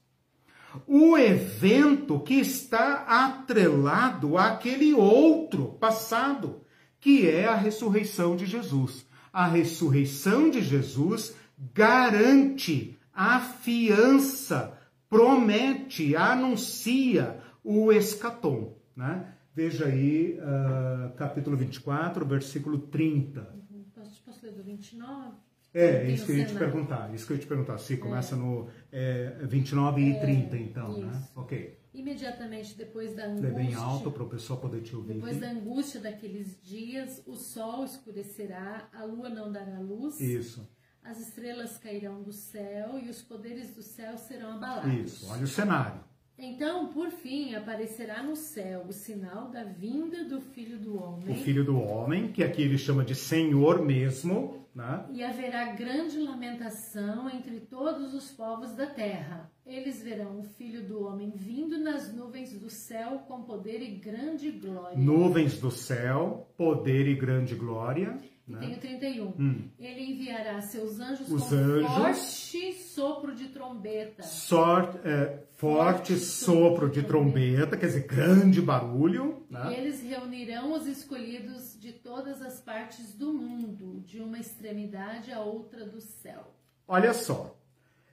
o 0.86 1.18
evento 1.18 2.20
que 2.20 2.36
está 2.36 3.04
atrelado 3.08 4.38
àquele 4.38 4.94
outro 4.94 5.70
passado, 5.80 6.62
que 7.00 7.28
é 7.28 7.48
a 7.48 7.56
ressurreição 7.56 8.36
de 8.36 8.46
Jesus. 8.46 9.08
A 9.34 9.48
ressurreição 9.48 10.52
de 10.52 10.62
Jesus 10.62 11.36
garante 11.74 12.96
afiança, 13.12 14.78
promete, 15.10 16.16
anuncia 16.16 17.40
o 17.64 17.92
escatom. 17.92 18.78
Né? 18.96 19.35
Veja 19.56 19.86
aí, 19.86 20.38
uh, 20.39 21.14
capítulo 21.16 21.56
24, 21.56 22.26
versículo 22.26 22.78
30. 22.78 23.39
Uhum. 23.39 23.86
Posso, 23.95 24.22
posso 24.24 24.45
ler 24.45 24.53
do 24.53 24.64
29? 24.64 25.38
É, 25.74 26.10
isso 26.10 26.26
que 26.26 26.32
eu 26.32 26.38
ia 26.38 26.45
te 26.45 26.56
perguntar. 26.56 27.14
Isso 27.14 27.26
que 27.26 27.34
eu 27.34 27.38
ia 27.38 27.41
te 27.41 27.47
perguntar. 27.47 27.78
Se 27.78 27.97
começa 27.97 28.36
é. 28.36 28.38
no 28.38 28.68
é, 28.91 29.38
29 29.43 30.01
e 30.01 30.12
é, 30.12 30.20
30, 30.20 30.58
então, 30.58 30.91
né? 30.93 30.99
isso. 30.99 31.06
né? 31.08 31.28
Ok. 31.36 31.80
Imediatamente 31.93 32.78
depois 32.78 33.16
da 33.16 33.26
angústia. 33.26 33.49
Lê 33.49 33.56
bem 33.56 33.74
alto 33.74 34.12
para 34.12 34.24
o 34.24 34.30
pessoal 34.30 34.60
poder 34.60 34.82
te 34.82 34.95
ouvir. 34.95 35.16
Depois 35.16 35.39
da 35.39 35.49
angústia 35.49 36.01
daqueles 36.01 36.62
dias, 36.62 37.24
o 37.26 37.36
sol 37.36 37.86
escurecerá, 37.86 38.89
a 38.93 39.06
lua 39.06 39.30
não 39.30 39.51
dará 39.51 39.80
luz. 39.80 40.20
Isso 40.20 40.68
as 41.06 41.20
estrelas 41.20 41.78
cairão 41.78 42.24
do 42.24 42.34
céu 42.34 42.99
e 42.99 43.10
os 43.10 43.22
poderes 43.22 43.76
do 43.76 43.84
céu 43.84 44.18
serão 44.18 44.53
abalados. 44.53 45.14
Isso, 45.14 45.32
olha 45.32 45.43
o 45.43 45.47
cenário. 45.47 46.03
Então, 46.38 46.88
por 46.88 47.10
fim, 47.12 47.56
aparecerá 47.56 48.22
no 48.22 48.36
céu 48.36 48.86
o 48.88 48.92
sinal 48.92 49.50
da 49.50 49.64
vinda 49.64 50.26
do 50.26 50.42
Filho 50.42 50.78
do 50.78 51.02
Homem. 51.02 51.32
O 51.32 51.36
Filho 51.36 51.64
do 51.64 51.80
Homem, 51.80 52.32
que 52.32 52.44
aqui 52.44 52.62
ele 52.62 52.78
chama 52.78 53.06
de 53.06 53.16
Senhor 53.16 53.84
mesmo. 53.84 54.66
Né? 54.76 55.06
E 55.14 55.24
haverá 55.24 55.72
grande 55.72 56.20
lamentação 56.20 57.30
entre 57.30 57.62
todos 57.62 58.14
os 58.14 58.30
povos 58.32 58.76
da 58.76 58.86
terra. 58.86 59.50
Eles 59.66 60.04
verão 60.04 60.42
o 60.42 60.44
Filho 60.44 60.86
do 60.86 61.06
Homem 61.06 61.32
vindo 61.34 61.78
nas 61.78 62.14
nuvens 62.14 62.52
do 62.60 62.70
céu 62.70 63.24
com 63.26 63.44
poder 63.44 63.82
e 63.82 63.96
grande 63.96 64.52
glória. 64.52 64.98
Nuvens 64.98 65.58
do 65.58 65.72
céu, 65.72 66.52
poder 66.58 67.08
e 67.08 67.16
grande 67.16 67.56
glória. 67.56 68.18
Né? 68.46 68.60
Tem 68.60 68.74
o 68.74 68.80
31. 68.80 69.28
Hum. 69.40 69.70
Ele 69.80 70.12
enviará 70.12 70.62
seus 70.62 71.00
anjos 71.00 71.32
Os 71.32 71.50
com 71.50 71.56
anjos, 71.56 71.88
forte 71.88 72.74
sopro 72.74 73.36
de 73.36 73.48
trombeta. 73.48 74.24
Sorte, 74.24 75.00
é, 75.04 75.40
forte, 75.66 76.16
sopro 76.16 76.88
de 76.88 77.01
trombeta, 77.01 77.76
quer 77.76 77.88
dizer, 77.88 78.05
grande 78.05 78.61
barulho. 78.61 79.43
Né? 79.49 79.72
E 79.72 79.74
eles 79.74 79.99
reunirão 80.03 80.74
os 80.74 80.86
escolhidos 80.86 81.76
de 81.80 81.91
todas 81.91 82.39
as 82.39 82.61
partes 82.61 83.16
do 83.16 83.34
mundo, 83.34 84.03
de 84.05 84.20
uma 84.20 84.38
extremidade 84.38 85.32
à 85.32 85.39
outra 85.39 85.84
do 85.84 85.99
céu. 85.99 86.53
Olha 86.88 87.16
só. 87.16 87.57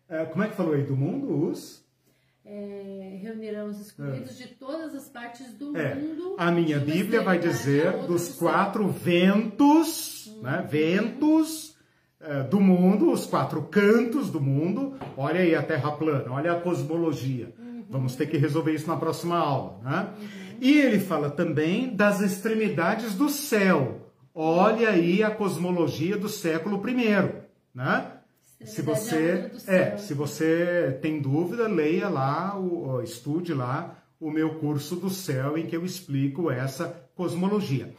É, 0.08 0.24
como 0.24 0.42
é 0.42 0.48
que 0.48 0.56
falou 0.56 0.72
aí 0.72 0.82
do 0.82 0.96
mundo? 0.96 1.46
Os 1.50 1.84
é, 2.42 3.18
reunirão 3.20 3.68
os 3.68 3.78
excluídos 3.78 4.40
é. 4.40 4.44
de 4.44 4.54
todas 4.54 4.94
as 4.94 5.10
partes 5.10 5.52
do 5.52 5.76
é. 5.76 5.94
mundo. 5.94 6.36
A 6.38 6.50
minha 6.50 6.80
Bíblia 6.80 7.20
vai 7.20 7.38
dizer 7.38 8.06
dos 8.06 8.36
quatro 8.36 8.88
ventos, 8.88 10.26
uhum. 10.26 10.42
né, 10.42 10.66
ventos 10.68 11.71
do 12.48 12.60
mundo, 12.60 13.10
os 13.10 13.26
quatro 13.26 13.62
cantos 13.62 14.30
do 14.30 14.40
mundo. 14.40 14.94
Olha 15.16 15.40
aí 15.40 15.54
a 15.54 15.62
Terra 15.62 15.92
plana, 15.92 16.30
olha 16.30 16.52
a 16.52 16.60
cosmologia. 16.60 17.52
Uhum. 17.58 17.84
Vamos 17.90 18.14
ter 18.14 18.26
que 18.26 18.36
resolver 18.36 18.72
isso 18.72 18.88
na 18.88 18.96
próxima 18.96 19.36
aula. 19.36 19.80
Né? 19.82 20.08
Uhum. 20.18 20.26
E 20.60 20.78
ele 20.78 21.00
fala 21.00 21.30
também 21.30 21.94
das 21.94 22.20
extremidades 22.20 23.14
do 23.14 23.28
céu. 23.28 24.02
Olha 24.34 24.90
aí 24.90 25.22
a 25.22 25.30
cosmologia 25.30 26.16
do 26.16 26.28
século 26.28 26.80
I. 26.88 27.42
Né? 27.74 28.06
Se 28.64 28.80
você, 28.80 29.50
é, 29.66 29.96
se 29.96 30.14
você 30.14 30.98
tem 31.02 31.20
dúvida, 31.20 31.66
leia 31.66 32.08
lá, 32.08 32.56
estude 33.02 33.52
lá 33.52 33.96
o 34.20 34.30
meu 34.30 34.54
curso 34.54 34.94
do 34.94 35.10
céu 35.10 35.58
em 35.58 35.66
que 35.66 35.76
eu 35.76 35.84
explico 35.84 36.50
essa 36.50 37.04
cosmologia. 37.16 37.92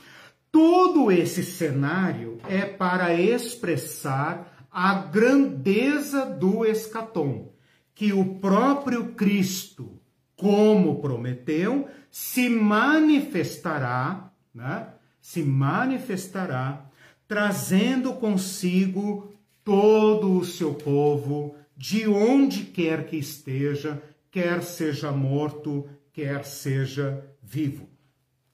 Todo 0.53 1.11
esse 1.11 1.43
cenário 1.43 2.37
é 2.47 2.63
para 2.63 3.11
expressar 3.11 4.67
a 4.69 4.93
grandeza 4.93 6.27
do 6.27 6.63
escatom, 6.63 7.51
que 7.95 8.13
o 8.13 8.35
próprio 8.35 9.13
Cristo, 9.13 9.99
como 10.35 11.01
prometeu, 11.01 11.87
se 12.11 12.49
manifestará, 12.49 14.31
né? 14.53 14.89
Se 15.19 15.41
manifestará 15.41 16.85
trazendo 17.27 18.13
consigo 18.13 19.33
todo 19.63 20.37
o 20.37 20.45
seu 20.45 20.75
povo, 20.75 21.55
de 21.75 22.07
onde 22.07 22.65
quer 22.65 23.07
que 23.07 23.17
esteja, 23.17 24.03
quer 24.29 24.61
seja 24.61 25.11
morto, 25.11 25.89
quer 26.11 26.45
seja 26.45 27.25
vivo. 27.41 27.89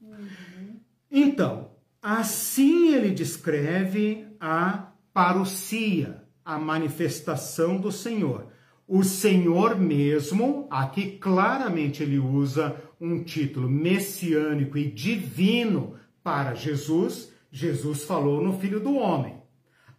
Uhum. 0.00 0.80
Então, 1.10 1.69
assim 2.02 2.94
ele 2.94 3.10
descreve 3.10 4.26
a 4.40 4.92
parousia, 5.12 6.22
a 6.44 6.58
manifestação 6.58 7.76
do 7.76 7.92
Senhor. 7.92 8.48
O 8.86 9.04
Senhor 9.04 9.78
mesmo, 9.78 10.66
aqui 10.70 11.12
claramente 11.18 12.02
ele 12.02 12.18
usa 12.18 12.74
um 13.00 13.22
título 13.22 13.68
messiânico 13.68 14.76
e 14.76 14.90
divino 14.90 15.94
para 16.24 16.54
Jesus. 16.54 17.32
Jesus 17.52 18.04
falou 18.04 18.42
no 18.42 18.58
Filho 18.58 18.80
do 18.80 18.94
Homem. 18.96 19.40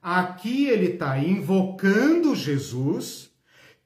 Aqui 0.02 0.66
ele 0.66 0.94
está 0.94 1.18
invocando 1.20 2.36
Jesus, 2.36 3.32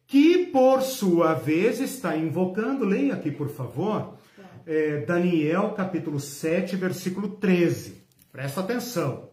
que 0.07 0.47
por 0.47 0.81
sua 0.81 1.33
vez 1.33 1.79
está 1.79 2.15
invocando, 2.15 2.85
leia 2.85 3.13
aqui 3.13 3.29
por 3.29 3.49
favor, 3.49 4.17
é, 4.65 5.05
Daniel 5.05 5.71
capítulo 5.71 6.19
7, 6.19 6.75
versículo 6.75 7.29
13. 7.29 8.04
Presta 8.35 8.59
atenção, 8.59 9.29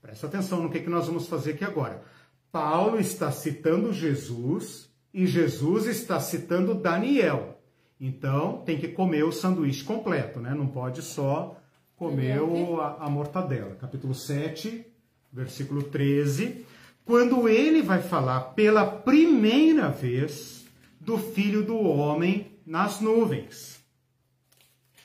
presta 0.00 0.26
atenção 0.26 0.62
no 0.62 0.70
que, 0.70 0.80
que 0.80 0.88
nós 0.88 1.06
vamos 1.06 1.28
fazer 1.28 1.50
aqui 1.50 1.62
agora. 1.62 2.02
Paulo 2.50 2.98
está 2.98 3.30
citando 3.30 3.92
Jesus 3.92 4.90
e 5.12 5.26
Jesus 5.26 5.84
está 5.84 6.18
citando 6.20 6.74
Daniel. 6.74 7.60
Então 8.00 8.62
tem 8.64 8.78
que 8.78 8.88
comer 8.88 9.24
o 9.24 9.30
sanduíche 9.30 9.84
completo, 9.84 10.40
né? 10.40 10.54
Não 10.54 10.66
pode 10.66 11.02
só 11.02 11.60
comer 11.96 12.40
o, 12.40 12.80
a, 12.80 13.04
a 13.04 13.10
mortadela. 13.10 13.74
Capítulo 13.74 14.14
7, 14.14 14.86
versículo 15.30 15.82
13, 15.82 16.64
quando 17.04 17.50
ele 17.50 17.82
vai 17.82 18.00
falar 18.00 18.40
pela 18.54 18.86
primeira 18.86 19.90
vez 19.90 20.64
do 20.98 21.18
filho 21.18 21.62
do 21.62 21.78
homem 21.78 22.52
nas 22.64 23.02
nuvens. 23.02 23.84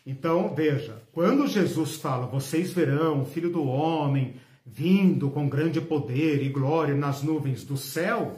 Então, 0.05 0.53
veja, 0.55 1.01
quando 1.11 1.47
Jesus 1.47 1.95
fala, 1.95 2.25
vocês 2.25 2.73
verão 2.73 3.21
o 3.21 3.25
filho 3.25 3.51
do 3.51 3.63
homem 3.63 4.35
vindo 4.65 5.29
com 5.29 5.49
grande 5.49 5.81
poder 5.81 6.41
e 6.41 6.49
glória 6.49 6.95
nas 6.95 7.21
nuvens 7.21 7.63
do 7.63 7.77
céu, 7.77 8.35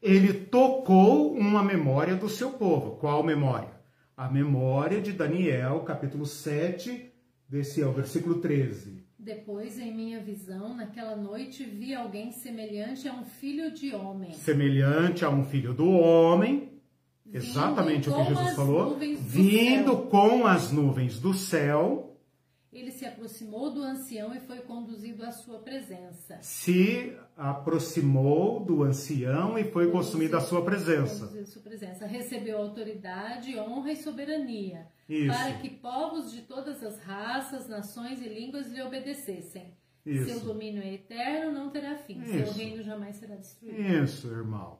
ele 0.00 0.32
tocou 0.32 1.32
uma 1.32 1.62
memória 1.62 2.16
do 2.16 2.28
seu 2.28 2.50
povo. 2.50 2.96
Qual 2.96 3.22
memória? 3.22 3.70
A 4.16 4.28
memória 4.28 5.00
de 5.00 5.12
Daniel, 5.12 5.80
capítulo 5.80 6.26
7, 6.26 7.12
desse 7.48 7.80
é 7.80 7.86
o 7.86 7.92
versículo 7.92 8.36
13. 8.36 9.02
Depois, 9.18 9.78
em 9.78 9.94
minha 9.94 10.18
visão, 10.18 10.74
naquela 10.74 11.14
noite, 11.14 11.62
vi 11.62 11.94
alguém 11.94 12.32
semelhante 12.32 13.06
a 13.08 13.14
um 13.14 13.24
filho 13.24 13.70
de 13.70 13.94
homem. 13.94 14.32
Semelhante 14.32 15.24
a 15.24 15.30
um 15.30 15.44
filho 15.44 15.72
do 15.72 15.88
homem, 15.88 16.71
exatamente 17.32 18.08
o 18.08 18.14
que 18.14 18.24
Jesus 18.24 18.54
falou, 18.54 18.98
vindo 19.20 19.96
com 20.08 20.46
as 20.46 20.70
nuvens 20.70 21.18
do 21.18 21.34
céu 21.34 22.12
ele 22.72 22.90
se 22.90 23.04
aproximou 23.04 23.70
do 23.70 23.82
ancião 23.82 24.34
e 24.34 24.40
foi 24.40 24.60
conduzido 24.60 25.26
à 25.26 25.30
sua 25.30 25.58
presença. 25.58 26.38
Se 26.40 27.14
aproximou 27.36 28.64
do 28.64 28.82
ancião 28.82 29.58
e 29.58 29.64
foi 29.64 29.90
consumido 29.90 30.38
à 30.38 30.40
sua 30.40 30.64
presença. 30.64 31.28
Sua 31.44 31.60
presença. 31.60 32.06
Recebeu 32.06 32.56
autoridade, 32.56 33.58
honra 33.58 33.92
e 33.92 33.96
soberania, 33.96 34.86
Isso. 35.06 35.36
para 35.36 35.52
que 35.58 35.68
povos 35.68 36.32
de 36.32 36.40
todas 36.42 36.82
as 36.82 36.98
raças, 37.00 37.68
nações 37.68 38.22
e 38.22 38.28
línguas 38.28 38.66
lhe 38.68 38.80
obedecessem. 38.80 39.76
Isso. 40.06 40.30
Seu 40.30 40.40
domínio 40.40 40.82
é 40.82 40.94
eterno, 40.94 41.52
não 41.52 41.68
terá 41.68 41.96
fim. 41.96 42.22
Isso. 42.22 42.32
Seu 42.32 42.52
reino 42.54 42.82
jamais 42.82 43.16
será 43.16 43.36
destruído. 43.36 43.80
Isso, 43.80 44.28
irmão. 44.28 44.78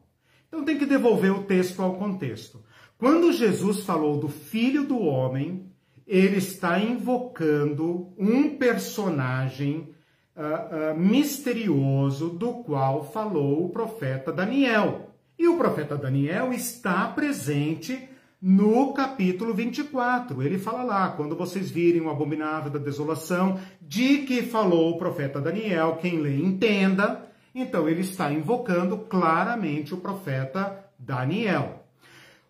Então 0.53 0.67
tem 0.67 0.77
que 0.77 0.85
devolver 0.85 1.33
o 1.33 1.45
texto 1.45 1.81
ao 1.81 1.95
contexto. 1.95 2.63
Quando 2.99 3.33
Jesus 3.33 3.85
falou 3.85 4.19
do 4.19 4.29
filho 4.29 4.85
do 4.85 5.01
homem, 5.01 5.65
ele 6.07 6.37
está 6.37 6.79
invocando 6.79 8.13
um 8.19 8.59
personagem 8.59 9.89
uh, 10.37 10.93
uh, 10.93 11.01
misterioso 11.01 12.29
do 12.29 12.53
qual 12.65 13.03
falou 13.03 13.65
o 13.65 13.71
profeta 13.71 14.31
Daniel. 14.31 15.09
E 15.39 15.49
o 15.49 15.57
profeta 15.57 15.97
Daniel 15.97 16.53
está 16.53 17.09
presente 17.09 18.11
no 18.41 18.93
capítulo 18.93 19.55
24. 19.55 20.43
Ele 20.43 20.59
fala 20.59 20.83
lá, 20.83 21.13
quando 21.13 21.35
vocês 21.35 21.71
virem 21.71 22.03
o 22.03 22.11
abominável 22.11 22.71
da 22.71 22.79
desolação, 22.79 23.59
de 23.81 24.19
que 24.19 24.43
falou 24.43 24.91
o 24.91 24.99
profeta 24.99 25.41
Daniel, 25.41 25.97
quem 25.99 26.19
lê 26.19 26.37
entenda. 26.37 27.32
Então 27.55 27.89
ele 27.89 28.01
está 28.01 28.33
invocando 28.33 28.99
claramente 28.99 29.95
o 29.95 29.99
profeta 29.99 30.85
Daniel. 30.99 31.85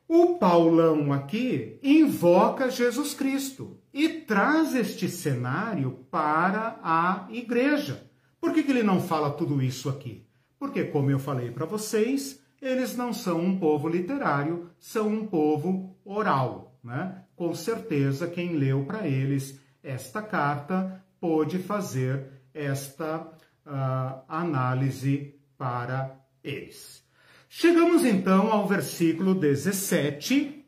O 0.09 0.36
Paulão 0.38 1.12
aqui 1.12 1.78
invoca 1.82 2.70
Jesus 2.70 3.14
Cristo 3.14 3.78
e 3.94 4.09
traz 4.09 4.74
este 4.74 5.09
cenário 5.09 6.07
para 6.11 6.78
a 6.82 7.26
igreja. 7.30 8.07
Por 8.40 8.53
que, 8.53 8.62
que 8.62 8.70
ele 8.70 8.82
não 8.82 9.00
fala 9.00 9.30
tudo 9.30 9.62
isso 9.62 9.88
aqui? 9.88 10.26
Porque, 10.59 10.84
como 10.84 11.11
eu 11.11 11.18
falei 11.18 11.50
para 11.50 11.66
vocês, 11.66 12.40
eles 12.61 12.96
não 12.96 13.12
são 13.12 13.40
um 13.40 13.59
povo 13.59 13.88
literário, 13.88 14.70
são 14.78 15.09
um 15.09 15.26
povo 15.26 15.97
oral. 16.05 16.78
Né? 16.82 17.22
Com 17.35 17.55
certeza, 17.55 18.26
quem 18.26 18.56
leu 18.56 18.85
para 18.85 19.06
eles 19.06 19.59
esta 19.82 20.22
carta 20.22 21.02
pôde 21.20 21.59
fazer 21.59 22.26
esta 22.55 23.28
uh, 23.66 24.22
análise 24.28 25.34
para 25.56 26.18
eles. 26.43 27.02
Chegamos 27.48 28.05
então 28.05 28.51
ao 28.51 28.66
versículo 28.66 29.34
17, 29.34 30.64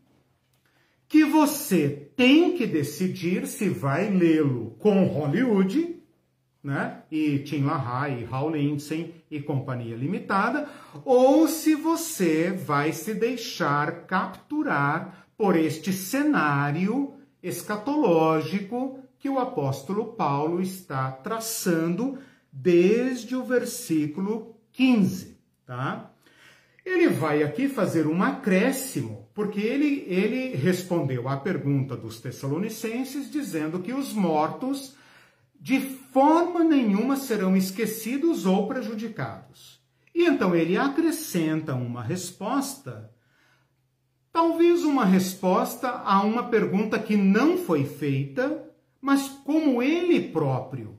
que 1.08 1.24
você 1.24 2.10
tem 2.16 2.56
que 2.56 2.66
decidir 2.66 3.46
se 3.46 3.68
vai 3.68 4.10
lê-lo 4.10 4.76
com 4.78 5.04
Hollywood, 5.04 5.96
né? 6.62 7.02
E 7.10 7.38
Tim 7.40 7.64
LaHaye, 7.64 8.28
Hal 8.30 8.50
Lindsey 8.50 9.14
e 9.30 9.40
Companhia 9.40 9.96
Limitada, 9.96 10.68
ou 11.04 11.46
se 11.48 11.74
você 11.74 12.50
vai 12.50 12.92
se 12.92 13.14
deixar 13.14 14.06
capturar 14.06 15.26
por 15.36 15.56
este 15.56 15.92
cenário 15.92 17.14
escatológico 17.42 18.98
que 19.18 19.28
o 19.28 19.38
apóstolo 19.38 20.14
Paulo 20.14 20.60
está 20.60 21.10
traçando 21.10 22.18
desde 22.56 23.34
o 23.34 23.42
versículo 23.42 24.54
15, 24.72 25.36
tá? 25.66 26.12
Ele 26.86 27.08
vai 27.08 27.42
aqui 27.42 27.68
fazer 27.68 28.06
um 28.06 28.22
acréscimo, 28.22 29.28
porque 29.34 29.60
ele, 29.60 30.04
ele 30.06 30.54
respondeu 30.54 31.28
à 31.28 31.36
pergunta 31.36 31.96
dos 31.96 32.20
Tessalonicenses, 32.20 33.28
dizendo 33.28 33.80
que 33.80 33.92
os 33.92 34.12
mortos 34.12 34.94
de 35.60 35.80
forma 35.80 36.62
nenhuma 36.62 37.16
serão 37.16 37.56
esquecidos 37.56 38.46
ou 38.46 38.68
prejudicados. 38.68 39.80
E 40.14 40.24
então 40.24 40.54
ele 40.54 40.76
acrescenta 40.76 41.74
uma 41.74 42.02
resposta, 42.02 43.10
talvez 44.30 44.84
uma 44.84 45.04
resposta 45.04 45.88
a 45.88 46.22
uma 46.22 46.44
pergunta 46.44 46.98
que 46.98 47.16
não 47.16 47.56
foi 47.56 47.84
feita, 47.84 48.62
mas 49.00 49.26
como 49.44 49.82
ele 49.82 50.28
próprio 50.28 50.93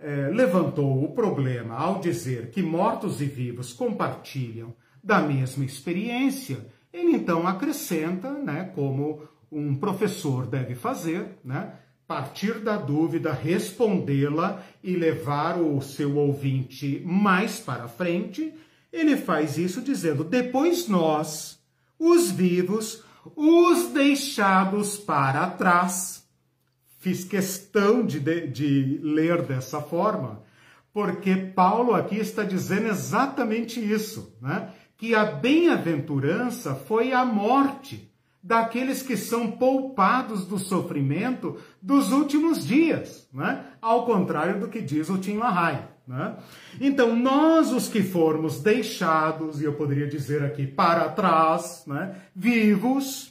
eh, 0.00 0.30
levantou 0.32 1.04
o 1.04 1.12
problema 1.12 1.76
ao 1.76 2.00
dizer 2.00 2.50
que 2.50 2.62
mortos 2.62 3.20
e 3.20 3.26
vivos 3.26 3.72
compartilham 3.72 4.74
da 5.02 5.20
mesma 5.20 5.64
experiência. 5.64 6.66
Ele 6.92 7.12
então 7.12 7.46
acrescenta, 7.46 8.32
né, 8.32 8.72
como 8.74 9.22
um 9.52 9.74
professor 9.76 10.46
deve 10.46 10.74
fazer, 10.74 11.38
né, 11.44 11.74
partir 12.10 12.58
da 12.58 12.76
dúvida, 12.76 13.32
respondê-la 13.32 14.64
e 14.82 14.96
levar 14.96 15.56
o 15.60 15.80
seu 15.80 16.16
ouvinte 16.16 17.00
mais 17.06 17.60
para 17.60 17.86
frente, 17.86 18.52
ele 18.92 19.16
faz 19.16 19.56
isso 19.56 19.80
dizendo: 19.80 20.24
depois 20.24 20.88
nós, 20.88 21.60
os 21.96 22.28
vivos, 22.28 23.04
os 23.36 23.92
deixados 23.92 24.98
para 24.98 25.50
trás. 25.50 26.28
Fiz 27.00 27.24
questão 27.24 28.04
de, 28.04 28.20
de, 28.20 28.46
de 28.46 29.00
ler 29.02 29.40
dessa 29.40 29.80
forma, 29.80 30.42
porque 30.92 31.34
Paulo 31.34 31.94
aqui 31.94 32.16
está 32.16 32.44
dizendo 32.44 32.88
exatamente 32.88 33.80
isso, 33.80 34.36
né? 34.40 34.68
que 34.98 35.14
a 35.14 35.24
bem-aventurança 35.24 36.74
foi 36.74 37.14
a 37.14 37.24
morte 37.24 38.12
daqueles 38.42 39.02
que 39.02 39.16
são 39.16 39.50
poupados 39.50 40.46
do 40.46 40.58
sofrimento 40.58 41.58
dos 41.80 42.12
últimos 42.12 42.66
dias, 42.66 43.26
né? 43.32 43.64
ao 43.80 44.04
contrário 44.04 44.60
do 44.60 44.68
que 44.68 44.82
diz 44.82 45.08
o 45.08 45.16
Tim 45.16 45.38
LaHaye. 45.38 45.84
Né? 46.06 46.36
Então, 46.78 47.16
nós 47.16 47.72
os 47.72 47.88
que 47.88 48.02
formos 48.02 48.60
deixados, 48.60 49.62
e 49.62 49.64
eu 49.64 49.72
poderia 49.72 50.06
dizer 50.06 50.42
aqui 50.42 50.66
para 50.66 51.08
trás, 51.08 51.84
né? 51.86 52.16
vivos, 52.36 53.29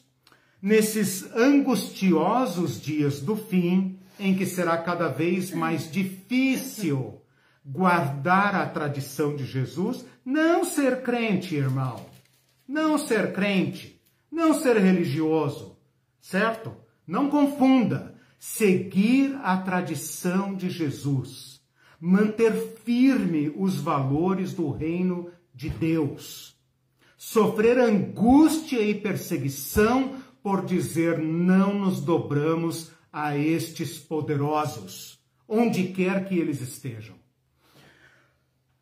nesses 0.62 1.24
angustiosos 1.36 2.82
dias 2.82 3.22
do 3.22 3.36
fim, 3.36 4.00
em 4.20 4.36
que 4.36 4.46
será 4.46 4.78
cada 4.78 5.08
vez 5.08 5.52
mais 5.52 5.90
difícil 5.90 7.22
guardar 7.66 8.56
a 8.56 8.66
tradição 8.66 9.36
de 9.36 9.46
Jesus, 9.46 10.06
não 10.26 10.66
ser 10.66 11.02
crente, 11.04 11.56
irmão, 11.56 12.06
não 12.68 12.98
ser 12.98 13.32
crente. 13.34 14.00
Não 14.32 14.54
ser 14.54 14.78
religioso, 14.78 15.78
certo? 16.22 16.76
Não 17.06 17.30
confunda. 17.30 18.16
Seguir 18.40 19.38
a 19.44 19.58
tradição 19.58 20.56
de 20.56 20.70
Jesus, 20.70 21.60
manter 22.00 22.54
firme 22.86 23.52
os 23.54 23.76
valores 23.76 24.54
do 24.54 24.72
reino 24.72 25.30
de 25.54 25.70
Deus, 25.70 26.56
sofrer 27.18 27.78
angústia 27.78 28.80
e 28.80 28.96
perseguição 28.96 30.16
por 30.44 30.66
dizer 30.66 31.18
não 31.20 31.74
nos 31.74 32.02
dobramos 32.02 32.92
a 33.12 33.38
estes 33.38 33.98
poderosos, 33.98 35.20
onde 35.48 35.86
quer 35.90 36.28
que 36.28 36.38
eles 36.38 36.62
estejam. 36.62 37.16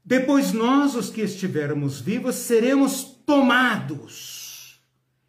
Depois 0.03 0.53
nós, 0.53 0.95
os 0.95 1.09
que 1.09 1.21
estivermos 1.21 1.99
vivos, 1.99 2.35
seremos 2.35 3.03
tomados 3.03 4.47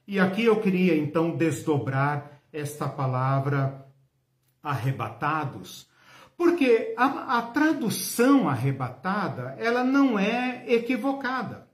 e 0.09 0.19
aqui 0.19 0.47
eu 0.47 0.59
queria 0.59 0.97
então 0.97 1.37
desdobrar 1.37 2.41
esta 2.51 2.89
palavra 2.89 3.87
arrebatados, 4.63 5.87
porque 6.35 6.95
a, 6.97 7.37
a 7.37 7.43
tradução 7.43 8.49
arrebatada, 8.49 9.55
ela 9.59 9.85
não 9.85 10.19
é 10.19 10.65
equivocada. 10.67 11.68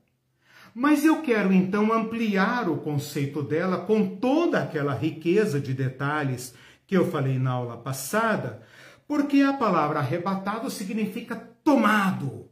Mas 0.75 1.05
eu 1.05 1.23
quero 1.23 1.53
então 1.53 1.93
ampliar 1.93 2.69
o 2.69 2.79
conceito 2.79 3.43
dela 3.43 3.79
com 3.79 4.17
toda 4.17 4.61
aquela 4.61 4.93
riqueza 4.93 5.61
de 5.61 5.73
detalhes 5.73 6.53
que 6.85 6.97
eu 6.97 7.09
falei 7.09 7.39
na 7.39 7.53
aula 7.53 7.77
passada, 7.77 8.61
porque 9.07 9.41
a 9.43 9.53
palavra 9.53 10.01
arrebatado 10.01 10.69
significa 10.69 11.37
tomado, 11.63 12.51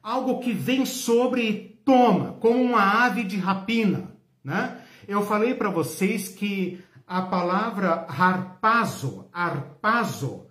algo 0.00 0.38
que 0.38 0.52
vem 0.52 0.86
sobre 0.86 1.42
e 1.42 1.54
toma, 1.84 2.34
como 2.34 2.62
uma 2.62 3.04
ave 3.04 3.24
de 3.24 3.36
rapina, 3.36 4.14
né? 4.42 4.80
Eu 5.08 5.22
falei 5.22 5.54
para 5.54 5.68
vocês 5.68 6.28
que 6.28 6.82
a 7.06 7.22
palavra 7.22 8.06
harpazo, 8.08 9.28
harpazo, 9.32 10.46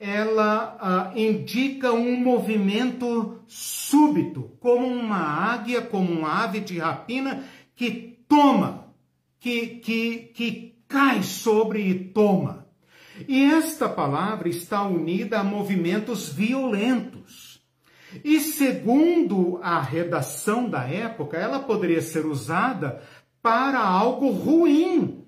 ela 0.00 1.12
uh, 1.14 1.18
indica 1.18 1.92
um 1.92 2.16
movimento 2.16 3.42
súbito, 3.48 4.56
como 4.60 4.86
uma 4.86 5.18
águia, 5.18 5.82
como 5.82 6.12
uma 6.12 6.44
ave 6.44 6.60
de 6.60 6.78
rapina 6.78 7.44
que 7.74 8.20
toma, 8.28 8.94
que, 9.40 9.66
que, 9.66 10.18
que 10.34 10.78
cai 10.86 11.22
sobre 11.22 11.82
e 11.82 11.94
toma. 11.94 12.66
E 13.26 13.44
esta 13.44 13.88
palavra 13.88 14.48
está 14.48 14.82
unida 14.82 15.40
a 15.40 15.44
movimentos 15.44 16.28
violentos. 16.28 17.60
E 18.24 18.40
segundo 18.40 19.58
a 19.62 19.80
redação 19.80 20.68
da 20.68 20.84
época, 20.84 21.36
ela 21.36 21.58
poderia 21.58 22.00
ser 22.00 22.24
usada 22.24 23.02
para 23.42 23.80
algo 23.80 24.30
ruim. 24.30 25.24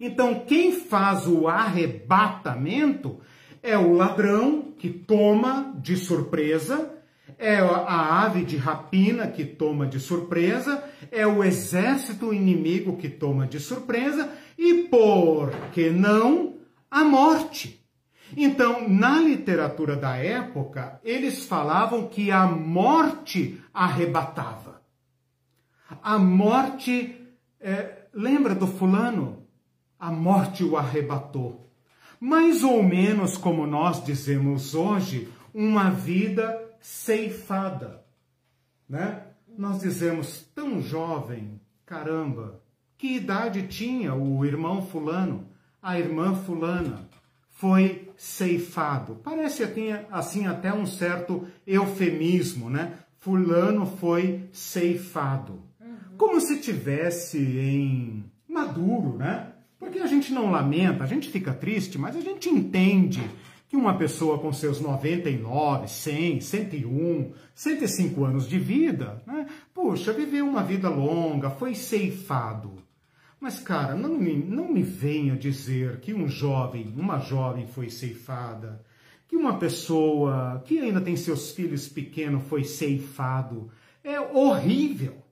Então, 0.00 0.44
quem 0.46 0.72
faz 0.72 1.26
o 1.26 1.46
arrebatamento 1.46 3.20
é 3.66 3.76
o 3.76 3.94
ladrão 3.94 4.72
que 4.78 4.88
toma 4.88 5.74
de 5.82 5.96
surpresa, 5.96 6.94
é 7.36 7.58
a 7.58 8.22
ave 8.22 8.44
de 8.44 8.56
rapina 8.56 9.26
que 9.26 9.44
toma 9.44 9.88
de 9.88 9.98
surpresa, 9.98 10.84
é 11.10 11.26
o 11.26 11.42
exército 11.42 12.32
inimigo 12.32 12.96
que 12.96 13.08
toma 13.08 13.44
de 13.44 13.58
surpresa 13.58 14.30
e, 14.56 14.84
por 14.84 15.50
que 15.72 15.90
não, 15.90 16.54
a 16.88 17.02
morte. 17.02 17.84
Então, 18.36 18.88
na 18.88 19.20
literatura 19.20 19.96
da 19.96 20.16
época, 20.16 21.00
eles 21.02 21.44
falavam 21.44 22.06
que 22.06 22.30
a 22.30 22.46
morte 22.46 23.60
arrebatava. 23.74 24.80
A 26.00 26.18
morte 26.18 27.20
é, 27.60 28.06
lembra 28.14 28.54
do 28.54 28.68
fulano? 28.68 29.44
A 29.98 30.12
morte 30.12 30.62
o 30.62 30.76
arrebatou. 30.76 31.65
Mais 32.20 32.62
ou 32.64 32.82
menos 32.82 33.36
como 33.36 33.66
nós 33.66 34.04
dizemos 34.04 34.74
hoje, 34.74 35.28
uma 35.52 35.90
vida 35.90 36.62
ceifada, 36.80 38.04
né? 38.88 39.22
Nós 39.56 39.80
dizemos 39.80 40.44
tão 40.54 40.80
jovem, 40.82 41.60
caramba, 41.84 42.60
que 42.98 43.16
idade 43.16 43.66
tinha 43.66 44.14
o 44.14 44.44
irmão 44.44 44.86
fulano, 44.86 45.48
a 45.82 45.98
irmã 45.98 46.34
fulana? 46.34 47.08
Foi 47.50 48.10
ceifado. 48.16 49.20
Parece 49.24 49.62
assim 50.10 50.46
até 50.46 50.72
um 50.72 50.84
certo 50.86 51.46
eufemismo, 51.66 52.68
né? 52.68 52.98
Fulano 53.18 53.86
foi 53.86 54.48
ceifado 54.52 55.66
como 56.16 56.40
se 56.40 56.58
tivesse 56.60 57.38
em 57.38 58.24
maduro, 58.48 59.16
né? 59.16 59.52
Porque 59.78 59.98
a 59.98 60.06
gente 60.06 60.32
não 60.32 60.50
lamenta, 60.50 61.04
a 61.04 61.06
gente 61.06 61.28
fica 61.30 61.52
triste, 61.52 61.98
mas 61.98 62.16
a 62.16 62.20
gente 62.20 62.48
entende 62.48 63.22
que 63.68 63.76
uma 63.76 63.96
pessoa 63.98 64.38
com 64.38 64.52
seus 64.52 64.80
99, 64.80 65.88
100, 65.88 66.40
101, 66.40 67.32
105 67.54 68.24
anos 68.24 68.48
de 68.48 68.58
vida, 68.58 69.22
né? 69.26 69.46
Puxa, 69.74 70.12
viveu 70.12 70.46
uma 70.46 70.62
vida 70.62 70.88
longa, 70.88 71.50
foi 71.50 71.74
ceifado. 71.74 72.82
Mas, 73.40 73.58
cara, 73.58 73.94
não 73.94 74.14
me, 74.14 74.34
não 74.34 74.72
me 74.72 74.82
venha 74.82 75.36
dizer 75.36 76.00
que 76.00 76.14
um 76.14 76.26
jovem, 76.28 76.92
uma 76.96 77.18
jovem 77.18 77.66
foi 77.66 77.90
ceifada, 77.90 78.82
que 79.28 79.36
uma 79.36 79.58
pessoa 79.58 80.62
que 80.64 80.78
ainda 80.78 81.00
tem 81.00 81.16
seus 81.16 81.50
filhos 81.50 81.88
pequenos 81.88 82.44
foi 82.44 82.64
ceifado. 82.64 83.70
É 84.02 84.18
horrível. 84.20 85.25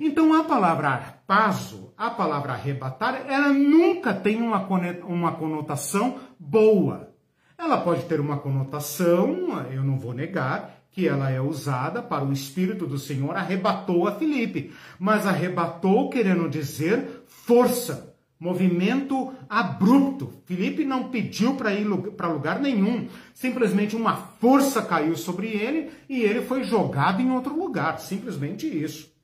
Então 0.00 0.34
a 0.34 0.44
palavra 0.44 0.88
arpazo, 0.88 1.92
a 1.96 2.10
palavra 2.10 2.52
arrebatar, 2.52 3.24
ela 3.28 3.52
nunca 3.52 4.12
tem 4.12 4.42
uma, 4.42 4.66
uma 5.06 5.32
conotação 5.32 6.16
boa. 6.38 7.10
Ela 7.58 7.78
pode 7.78 8.04
ter 8.04 8.20
uma 8.20 8.36
conotação, 8.36 9.64
eu 9.70 9.82
não 9.82 9.98
vou 9.98 10.12
negar, 10.12 10.76
que 10.96 11.06
ela 11.06 11.30
é 11.30 11.40
usada 11.40 12.02
para 12.02 12.24
o 12.24 12.32
Espírito 12.32 12.86
do 12.86 12.98
Senhor 12.98 13.36
arrebatou 13.36 14.08
a 14.08 14.12
Filipe, 14.12 14.72
mas 14.98 15.26
arrebatou 15.26 16.08
querendo 16.08 16.48
dizer 16.48 17.22
força, 17.26 18.14
movimento 18.40 19.32
abrupto. 19.48 20.32
Filipe 20.44 20.84
não 20.84 21.10
pediu 21.10 21.54
para 21.54 21.74
ir 21.74 21.86
para 22.12 22.28
lugar 22.28 22.60
nenhum, 22.60 23.08
simplesmente 23.34 23.94
uma 23.94 24.16
força 24.16 24.80
caiu 24.80 25.16
sobre 25.16 25.48
ele 25.48 25.90
e 26.08 26.22
ele 26.22 26.42
foi 26.42 26.64
jogado 26.64 27.20
em 27.20 27.30
outro 27.30 27.58
lugar, 27.58 27.98
simplesmente 28.00 28.66
isso. 28.66 29.15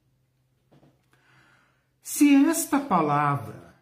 Se 2.02 2.34
esta 2.46 2.80
palavra 2.80 3.74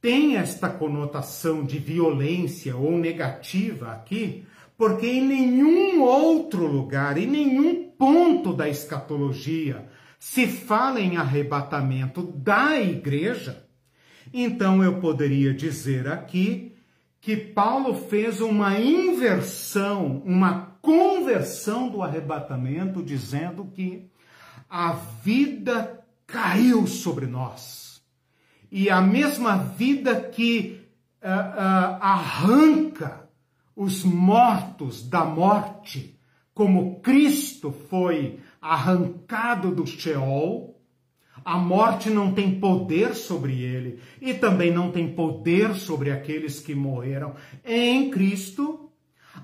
tem 0.00 0.36
esta 0.36 0.70
conotação 0.70 1.64
de 1.64 1.78
violência 1.78 2.74
ou 2.76 2.96
negativa 2.96 3.92
aqui, 3.92 4.46
porque 4.76 5.06
em 5.06 5.26
nenhum 5.26 6.02
outro 6.02 6.66
lugar, 6.66 7.18
em 7.18 7.26
nenhum 7.26 7.90
ponto 7.90 8.52
da 8.52 8.68
escatologia 8.68 9.86
se 10.18 10.46
fala 10.46 10.98
em 10.98 11.18
arrebatamento 11.18 12.22
da 12.22 12.80
igreja, 12.80 13.66
então 14.32 14.82
eu 14.82 14.98
poderia 14.98 15.52
dizer 15.52 16.08
aqui 16.08 16.74
que 17.20 17.36
Paulo 17.36 17.94
fez 17.94 18.40
uma 18.40 18.78
inversão, 18.80 20.22
uma 20.24 20.78
conversão 20.80 21.88
do 21.88 22.02
arrebatamento, 22.02 23.02
dizendo 23.02 23.66
que 23.74 24.08
a 24.70 24.92
vida 24.92 25.95
caiu 26.26 26.86
sobre 26.86 27.26
nós. 27.26 28.02
e 28.70 28.90
a 28.90 29.00
mesma 29.00 29.56
vida 29.56 30.20
que 30.20 30.80
uh, 31.22 31.26
uh, 31.26 32.02
arranca 32.02 33.28
os 33.76 34.02
mortos 34.02 35.08
da 35.08 35.24
morte, 35.24 36.18
como 36.52 37.00
Cristo 37.00 37.70
foi 37.88 38.40
arrancado 38.60 39.72
do 39.72 39.86
Sheol, 39.86 40.74
a 41.44 41.56
morte 41.56 42.10
não 42.10 42.32
tem 42.32 42.58
poder 42.58 43.14
sobre 43.14 43.62
ele 43.62 44.00
e 44.20 44.34
também 44.34 44.72
não 44.72 44.90
tem 44.90 45.14
poder 45.14 45.74
sobre 45.74 46.10
aqueles 46.10 46.58
que 46.58 46.74
morreram 46.74 47.36
em 47.64 48.10
Cristo. 48.10 48.90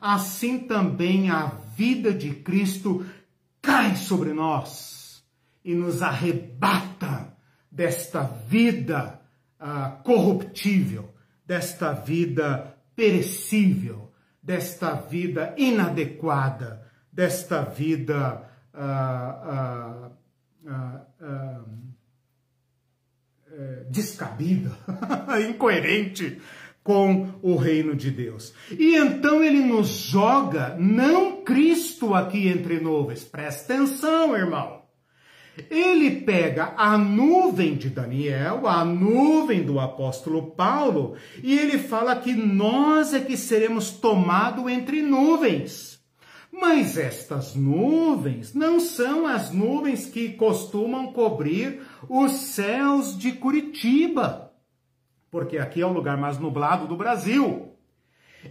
Assim 0.00 0.58
também 0.58 1.30
a 1.30 1.46
vida 1.76 2.12
de 2.12 2.30
Cristo 2.30 3.06
cai 3.60 3.94
sobre 3.94 4.32
nós 4.32 5.01
e 5.64 5.74
nos 5.74 6.02
arrebata 6.02 7.36
desta 7.70 8.22
vida 8.22 9.20
uh, 9.60 10.02
corruptível, 10.02 11.14
desta 11.46 11.92
vida 11.92 12.76
perecível, 12.94 14.12
desta 14.42 14.94
vida 14.94 15.54
inadequada, 15.56 16.86
desta 17.12 17.62
vida 17.62 18.48
uh, 18.74 20.10
uh, 20.68 21.82
descabida, 23.90 24.70
incoerente 25.48 26.40
com 26.82 27.38
o 27.42 27.56
reino 27.56 27.94
de 27.94 28.10
Deus. 28.10 28.52
E 28.70 28.96
então 28.96 29.42
ele 29.42 29.60
nos 29.60 29.88
joga, 29.88 30.74
não 30.78 31.42
Cristo 31.44 32.14
aqui 32.14 32.48
entre 32.48 32.80
nuvens, 32.80 33.22
presta 33.22 33.74
atenção, 33.74 34.36
irmão. 34.36 34.81
Ele 35.70 36.22
pega 36.22 36.74
a 36.76 36.96
nuvem 36.96 37.74
de 37.74 37.90
Daniel, 37.90 38.66
a 38.66 38.84
nuvem 38.84 39.62
do 39.62 39.78
apóstolo 39.78 40.52
Paulo, 40.52 41.14
e 41.42 41.58
ele 41.58 41.78
fala 41.78 42.16
que 42.16 42.32
nós 42.32 43.12
é 43.12 43.20
que 43.20 43.36
seremos 43.36 43.90
tomados 43.90 44.70
entre 44.70 45.02
nuvens. 45.02 46.00
Mas 46.50 46.96
estas 46.96 47.54
nuvens 47.54 48.54
não 48.54 48.78
são 48.78 49.26
as 49.26 49.50
nuvens 49.50 50.06
que 50.06 50.30
costumam 50.30 51.12
cobrir 51.12 51.80
os 52.08 52.32
céus 52.32 53.16
de 53.16 53.32
Curitiba 53.32 54.52
porque 55.32 55.56
aqui 55.56 55.80
é 55.80 55.86
o 55.86 55.92
lugar 55.92 56.18
mais 56.18 56.38
nublado 56.38 56.86
do 56.86 56.94
Brasil. 56.94 57.71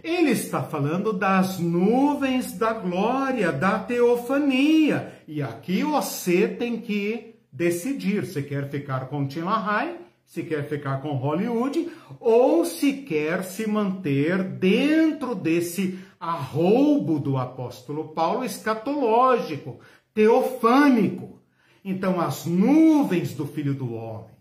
Ele 0.02 0.30
está 0.30 0.62
falando 0.62 1.12
das 1.12 1.58
nuvens 1.58 2.56
da 2.56 2.72
glória, 2.72 3.52
da 3.52 3.78
teofania. 3.78 5.12
E 5.28 5.42
aqui 5.42 5.82
você 5.82 6.48
tem 6.48 6.80
que 6.80 7.34
decidir 7.52 8.24
se 8.24 8.42
quer 8.42 8.70
ficar 8.70 9.08
com 9.08 9.26
Tim 9.26 9.40
LaHaye, 9.40 9.96
se 10.24 10.42
quer 10.42 10.66
ficar 10.68 11.02
com 11.02 11.14
Hollywood, 11.16 11.90
ou 12.18 12.64
se 12.64 12.92
quer 12.94 13.44
se 13.44 13.68
manter 13.68 14.42
dentro 14.42 15.34
desse 15.34 15.98
arroubo 16.18 17.18
do 17.18 17.36
apóstolo 17.36 18.08
Paulo 18.08 18.44
escatológico, 18.44 19.80
teofânico. 20.14 21.40
Então, 21.84 22.20
as 22.20 22.46
nuvens 22.46 23.34
do 23.34 23.44
Filho 23.44 23.74
do 23.74 23.92
Homem 23.92 24.32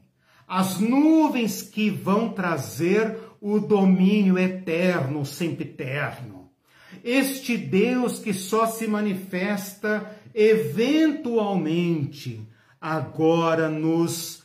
as 0.52 0.82
nuvens 0.82 1.62
que 1.62 1.90
vão 1.90 2.28
trazer 2.28 3.18
o 3.42 3.60
domínio 3.60 4.38
eterno, 4.38 5.26
sempiterno. 5.26 6.52
Este 7.04 7.58
Deus 7.58 8.20
que 8.20 8.34
só 8.34 8.68
se 8.68 8.88
manifesta 8.88 10.16
eventualmente, 10.34 12.48
agora 12.80 13.68
nos 13.68 14.44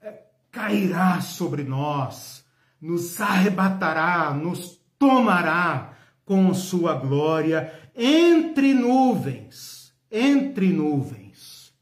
eh, 0.00 0.22
cairá 0.50 1.20
sobre 1.20 1.62
nós, 1.62 2.44
nos 2.80 3.20
arrebatará, 3.20 4.32
nos 4.32 4.80
tomará 4.98 5.92
com 6.24 6.54
sua 6.54 6.94
glória 6.94 7.72
entre 7.94 8.72
nuvens, 8.72 9.92
entre 10.10 10.68
nuvens. 10.68 11.74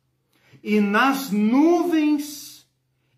E 0.63 0.81
nas 0.81 1.31
nuvens 1.31 2.67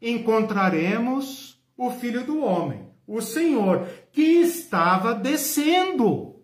encontraremos 0.03 1.59
o 1.77 1.91
Filho 1.91 2.25
do 2.25 2.43
Homem, 2.43 2.88
o 3.09 3.23
Senhor, 3.23 3.89
que 4.13 4.21
estava 4.21 5.15
descendo. 5.15 6.37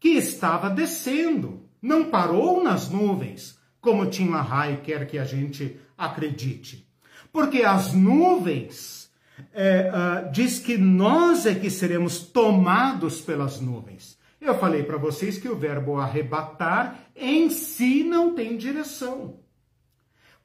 Que 0.00 0.08
estava 0.08 0.70
descendo. 0.70 1.68
Não 1.80 2.06
parou 2.06 2.64
nas 2.64 2.88
nuvens, 2.88 3.58
como 3.80 4.06
Tim 4.06 4.30
LaHaye 4.30 4.78
quer 4.78 5.06
que 5.06 5.18
a 5.18 5.24
gente 5.24 5.78
acredite. 5.96 6.88
Porque 7.30 7.62
as 7.62 7.92
nuvens 7.92 9.10
é, 9.52 9.90
uh, 9.92 10.32
diz 10.32 10.58
que 10.58 10.78
nós 10.78 11.44
é 11.44 11.54
que 11.54 11.70
seremos 11.70 12.20
tomados 12.20 13.20
pelas 13.20 13.60
nuvens. 13.60 14.18
Eu 14.40 14.58
falei 14.58 14.82
para 14.82 14.96
vocês 14.96 15.36
que 15.36 15.48
o 15.48 15.56
verbo 15.56 15.98
arrebatar 15.98 16.98
em 17.14 17.50
si 17.50 18.02
não 18.04 18.34
tem 18.34 18.56
direção. 18.56 19.36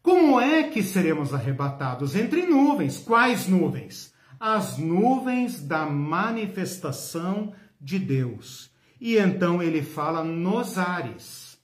Como 0.01 0.39
é 0.39 0.63
que 0.63 0.83
seremos 0.83 1.33
arrebatados? 1.33 2.13
Entre 2.13 2.45
nuvens. 2.45 2.97
Quais 2.97 3.47
nuvens? 3.47 4.12
As 4.45 4.77
nuvens 4.77 5.61
da 5.61 5.85
manifestação 5.85 7.53
de 7.79 7.97
Deus. 7.97 8.69
E 8.99 9.15
então 9.15 9.63
ele 9.63 9.81
fala 9.81 10.21
nos 10.21 10.77
ares, 10.77 11.57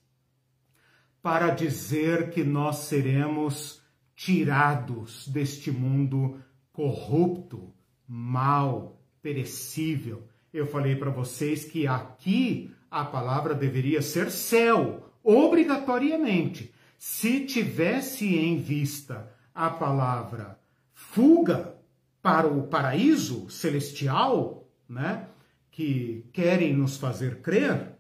para 1.21 1.49
dizer 1.49 2.29
que 2.29 2.41
nós 2.41 2.77
seremos 2.77 3.81
tirados 4.15 5.27
deste 5.27 5.69
mundo 5.69 6.41
corrupto, 6.71 7.73
mau, 8.07 9.01
perecível. 9.21 10.25
Eu 10.53 10.65
falei 10.65 10.95
para 10.95 11.09
vocês 11.09 11.65
que 11.65 11.85
aqui 11.85 12.73
a 12.89 13.03
palavra 13.03 13.53
deveria 13.53 14.01
ser 14.01 14.31
céu, 14.31 15.11
obrigatoriamente 15.21 16.73
se 16.97 17.41
tivesse 17.45 18.37
em 18.37 18.57
vista 18.57 19.29
a 19.53 19.69
palavra 19.69 20.57
fuga 20.93 21.77
para 22.21 22.47
o 22.47 22.63
paraíso 22.63 23.49
celestial, 23.49 24.67
né, 24.87 25.27
que 25.71 26.25
querem 26.33 26.73
nos 26.73 26.97
fazer 26.97 27.37
crer, 27.41 27.93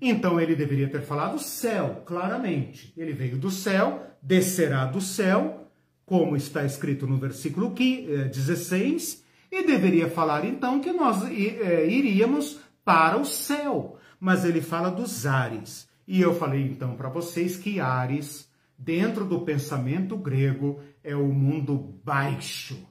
então 0.00 0.40
ele 0.40 0.54
deveria 0.54 0.88
ter 0.88 1.02
falado 1.02 1.38
céu, 1.38 2.02
claramente. 2.04 2.92
Ele 2.96 3.12
veio 3.12 3.38
do 3.38 3.50
céu, 3.50 4.06
descerá 4.22 4.84
do 4.84 5.00
céu, 5.00 5.70
como 6.04 6.36
está 6.36 6.64
escrito 6.64 7.06
no 7.06 7.16
versículo 7.16 7.70
16, 7.70 9.24
eh, 9.50 9.58
e 9.58 9.66
deveria 9.66 10.08
falar 10.08 10.44
então 10.44 10.80
que 10.80 10.92
nós 10.92 11.24
eh, 11.24 11.86
iríamos 11.88 12.60
para 12.84 13.16
o 13.16 13.24
céu. 13.24 13.98
Mas 14.20 14.44
ele 14.44 14.60
fala 14.60 14.90
dos 14.90 15.26
ares. 15.26 15.88
E 16.06 16.20
eu 16.20 16.34
falei 16.34 16.62
então 16.62 16.94
para 16.94 17.08
vocês 17.08 17.56
que 17.56 17.80
Ares, 17.80 18.48
dentro 18.78 19.24
do 19.24 19.40
pensamento 19.40 20.16
grego, 20.16 20.80
é 21.02 21.16
o 21.16 21.26
mundo 21.26 21.98
baixo. 22.04 22.86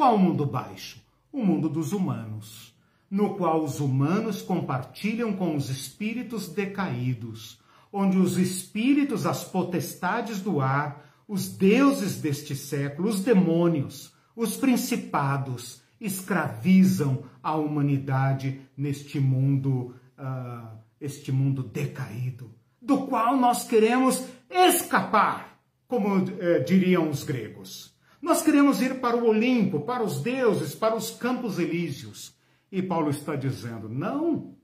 Qual 0.00 0.16
mundo 0.16 0.46
baixo? 0.46 0.98
O 1.30 1.44
mundo 1.44 1.68
dos 1.68 1.92
humanos, 1.92 2.74
no 3.10 3.34
qual 3.34 3.62
os 3.62 3.80
humanos 3.80 4.40
compartilham 4.40 5.34
com 5.34 5.54
os 5.54 5.68
espíritos 5.68 6.48
decaídos, 6.48 7.60
onde 7.92 8.16
os 8.16 8.38
espíritos, 8.38 9.26
as 9.26 9.44
potestades 9.44 10.40
do 10.40 10.58
ar, 10.58 11.04
os 11.28 11.50
deuses 11.50 12.18
deste 12.18 12.56
século, 12.56 13.10
os 13.10 13.22
demônios, 13.22 14.10
os 14.34 14.56
principados, 14.56 15.82
escravizam 16.00 17.24
a 17.42 17.54
humanidade 17.54 18.58
neste 18.74 19.20
mundo, 19.20 19.94
uh, 20.18 20.78
este 20.98 21.30
mundo 21.30 21.62
decaído 21.62 22.50
do 22.80 23.06
qual 23.06 23.36
nós 23.36 23.64
queremos 23.64 24.24
escapar, 24.48 25.60
como 25.86 26.24
eh, 26.40 26.60
diriam 26.60 27.10
os 27.10 27.22
gregos. 27.22 27.89
Nós 28.20 28.42
queremos 28.42 28.80
ir 28.82 29.00
para 29.00 29.16
o 29.16 29.28
Olimpo, 29.28 29.80
para 29.80 30.02
os 30.02 30.20
deuses, 30.20 30.74
para 30.74 30.94
os 30.94 31.10
campos 31.10 31.58
elíseos. 31.58 32.34
E 32.70 32.82
Paulo 32.82 33.10
está 33.10 33.36
dizendo: 33.36 33.88
não. 33.88 34.54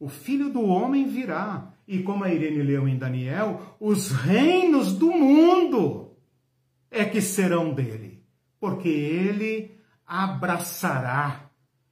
O 0.00 0.08
filho 0.08 0.50
do 0.50 0.62
homem 0.64 1.06
virá. 1.08 1.74
E 1.86 2.02
como 2.02 2.24
a 2.24 2.32
Irene 2.32 2.62
leu 2.62 2.86
em 2.86 2.98
Daniel, 2.98 3.76
os 3.80 4.10
reinos 4.10 4.92
do 4.92 5.10
mundo 5.10 6.16
é 6.90 7.04
que 7.04 7.20
serão 7.20 7.72
dele. 7.72 8.22
Porque 8.60 8.88
ele 8.88 9.70
abraçará, 10.06 11.50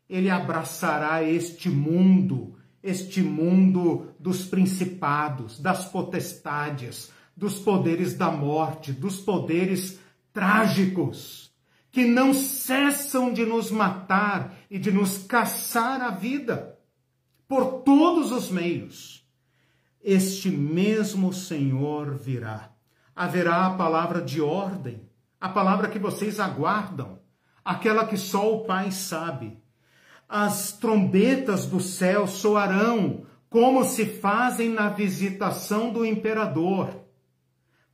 ele 0.09 0.29
abraçará 0.29 1.23
este 1.23 1.71
mundo 1.71 2.57
este 2.87 3.21
mundo 3.21 4.15
dos 4.19 4.45
principados, 4.45 5.59
das 5.59 5.87
potestades, 5.87 7.11
dos 7.37 7.59
poderes 7.59 8.15
da 8.15 8.31
morte, 8.31 8.93
dos 8.93 9.19
poderes 9.19 9.99
trágicos, 10.37 11.51
que 11.91 12.05
não 12.05 12.35
cessam 12.35 13.33
de 13.33 13.47
nos 13.47 13.71
matar 13.71 14.55
e 14.71 14.79
de 14.79 14.93
nos 14.93 15.17
caçar 15.25 16.03
a 16.03 16.11
vida 16.11 16.79
por 17.49 17.81
todos 17.81 18.33
os 18.33 18.51
meios. 18.51 19.27
Este 20.05 20.51
mesmo 20.51 21.33
Senhor 21.33 22.19
virá. 22.19 22.71
Haverá 23.15 23.65
a 23.65 23.71
palavra 23.71 24.21
de 24.21 24.43
ordem, 24.43 25.09
a 25.41 25.49
palavra 25.49 25.89
que 25.89 25.99
vocês 25.99 26.39
aguardam, 26.39 27.19
aquela 27.65 28.07
que 28.07 28.19
só 28.19 28.57
o 28.57 28.67
Pai 28.67 28.91
sabe. 28.91 29.59
As 30.29 30.73
trombetas 30.73 31.65
do 31.65 31.81
céu 31.81 32.27
soarão 32.27 33.25
como 33.49 33.87
se 33.87 34.05
fazem 34.05 34.69
na 34.69 34.91
visitação 34.91 35.91
do 35.91 36.05
imperador, 36.05 36.91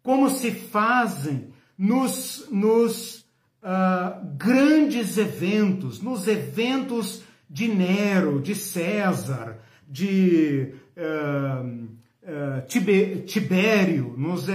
como 0.02 0.28
se 0.28 0.50
fazem 0.50 1.51
nos, 1.82 2.46
nos 2.48 3.26
uh, 3.60 4.24
grandes 4.36 5.18
eventos, 5.18 6.00
nos 6.00 6.28
eventos 6.28 7.24
de 7.50 7.66
Nero, 7.66 8.40
de 8.40 8.54
César, 8.54 9.58
de 9.88 10.74
uh, 10.96 11.66
uh, 11.66 13.26
Tibério, 13.26 14.14
nos, 14.16 14.46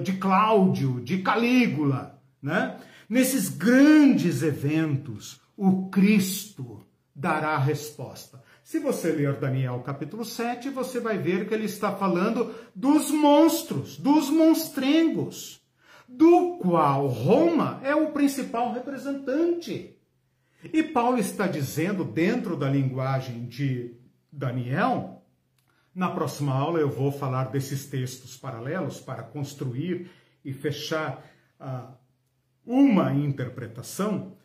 de 0.00 0.12
Cláudio, 0.12 1.00
de 1.00 1.18
Calígula, 1.22 2.22
né? 2.40 2.76
Nesses 3.08 3.48
grandes 3.48 4.44
eventos, 4.44 5.40
o 5.56 5.88
Cristo 5.90 6.86
dará 7.12 7.56
a 7.56 7.58
resposta. 7.58 8.40
Se 8.62 8.78
você 8.78 9.10
ler 9.10 9.34
Daniel 9.40 9.82
capítulo 9.84 10.24
7, 10.24 10.70
você 10.70 11.00
vai 11.00 11.18
ver 11.18 11.48
que 11.48 11.54
ele 11.54 11.66
está 11.66 11.96
falando 11.96 12.54
dos 12.74 13.10
monstros, 13.10 13.96
dos 13.96 14.30
monstrengos, 14.30 15.65
do 16.08 16.58
qual 16.58 17.06
Roma 17.06 17.80
é 17.82 17.94
o 17.94 18.12
principal 18.12 18.72
representante. 18.72 19.96
E 20.72 20.82
Paulo 20.82 21.18
está 21.18 21.46
dizendo, 21.46 22.04
dentro 22.04 22.56
da 22.56 22.68
linguagem 22.68 23.46
de 23.46 23.94
Daniel, 24.32 25.24
na 25.94 26.10
próxima 26.10 26.52
aula 26.52 26.78
eu 26.78 26.90
vou 26.90 27.10
falar 27.10 27.44
desses 27.44 27.86
textos 27.86 28.36
paralelos 28.36 29.00
para 29.00 29.22
construir 29.22 30.10
e 30.44 30.52
fechar 30.52 31.24
uh, 31.60 31.94
uma 32.64 33.12
interpretação. 33.14 34.36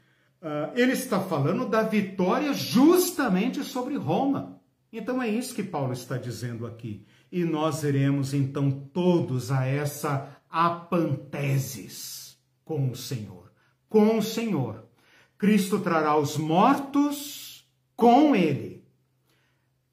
Uh, 0.42 0.72
ele 0.76 0.94
está 0.94 1.20
falando 1.20 1.68
da 1.68 1.84
vitória 1.84 2.54
justamente 2.54 3.64
sobre 3.64 3.96
Roma. 3.98 4.60
Então 4.94 5.22
é 5.22 5.28
isso 5.28 5.56
que 5.56 5.64
Paulo 5.64 5.94
está 5.94 6.18
dizendo 6.18 6.66
aqui. 6.66 7.06
E 7.32 7.44
nós 7.44 7.84
iremos 7.84 8.34
então 8.34 8.72
todos 8.72 9.52
a 9.52 9.66
essa 9.66 10.41
apanteses 10.52 12.38
com 12.66 12.90
o 12.90 12.96
Senhor. 12.96 13.52
Com 13.90 14.18
o 14.18 14.22
Senhor. 14.22 14.86
Cristo 15.38 15.80
trará 15.80 16.18
os 16.18 16.38
mortos 16.38 17.68
com 17.96 18.36
ele, 18.36 18.84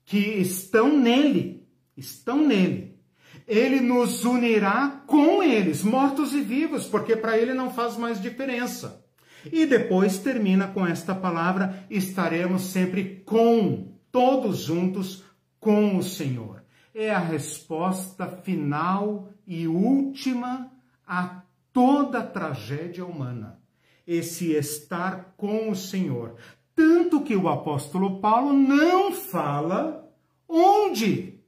que 0.05 0.19
estão 0.19 0.97
nele, 0.97 1.67
estão 1.97 2.47
nele. 2.47 2.99
Ele 3.47 3.81
nos 3.81 4.25
unirá 4.25 5.03
com 5.07 5.43
eles, 5.43 5.83
mortos 5.83 6.35
e 6.35 6.43
vivos, 6.43 6.87
porque 6.87 7.17
para 7.17 7.39
ele 7.39 7.55
não 7.55 7.71
faz 7.71 7.97
mais 7.97 8.21
diferença. 8.21 9.03
E 9.51 9.65
depois 9.65 10.19
termina 10.19 10.69
com 10.69 10.87
esta 10.87 11.15
palavra: 11.15 11.87
estaremos 11.89 12.63
sempre 12.63 13.23
com, 13.25 13.93
todos 14.13 14.59
juntos, 14.59 15.25
com 15.59 15.97
o 15.97 16.03
Senhor. 16.03 16.63
É 16.95 17.11
a 17.11 17.19
resposta 17.19 18.27
final 18.27 19.31
e 19.49 19.67
última 19.67 20.71
a 21.07 21.43
toda 21.73 22.23
tragédia 22.23 23.05
humana. 23.05 23.59
Esse 24.07 24.53
estar 24.53 25.35
com 25.39 25.71
o 25.71 25.75
Senhor. 25.75 26.37
Tanto 26.77 27.23
que 27.23 27.35
o 27.35 27.49
apóstolo 27.49 28.21
Paulo 28.21 28.53
não 28.53 29.11
fala 29.11 30.07
onde. 30.47 31.41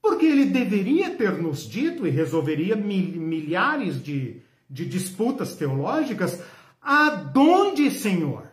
Porque 0.00 0.24
ele 0.24 0.46
deveria 0.46 1.14
ter 1.14 1.40
nos 1.40 1.68
dito 1.68 2.06
e 2.06 2.10
resolveria 2.10 2.74
milhares 2.74 4.02
de, 4.02 4.40
de 4.68 4.86
disputas 4.86 5.54
teológicas. 5.54 6.42
Aonde, 6.80 7.90
Senhor? 7.90 8.50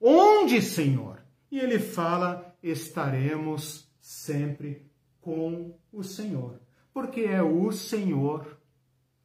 Onde, 0.00 0.60
Senhor? 0.62 1.22
E 1.50 1.58
ele 1.58 1.78
fala: 1.78 2.54
estaremos 2.62 3.88
sempre 4.00 4.86
com 5.20 5.74
o 5.92 6.02
Senhor 6.02 6.63
porque 6.94 7.22
é 7.22 7.42
o 7.42 7.72
Senhor 7.72 8.56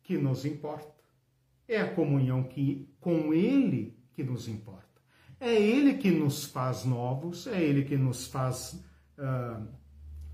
que 0.01 0.17
nos 0.17 0.43
importa. 0.43 1.03
É 1.67 1.79
a 1.79 1.93
comunhão 1.93 2.43
que 2.43 2.89
com 2.99 3.31
Ele 3.31 3.95
que 4.11 4.23
nos 4.23 4.47
importa. 4.47 4.87
É 5.39 5.53
Ele 5.53 5.93
que 5.93 6.09
nos 6.09 6.45
faz 6.45 6.83
novos, 6.83 7.45
é 7.45 7.61
Ele 7.61 7.83
que 7.83 7.95
nos 7.95 8.25
faz 8.25 8.83
uh, 9.19 9.63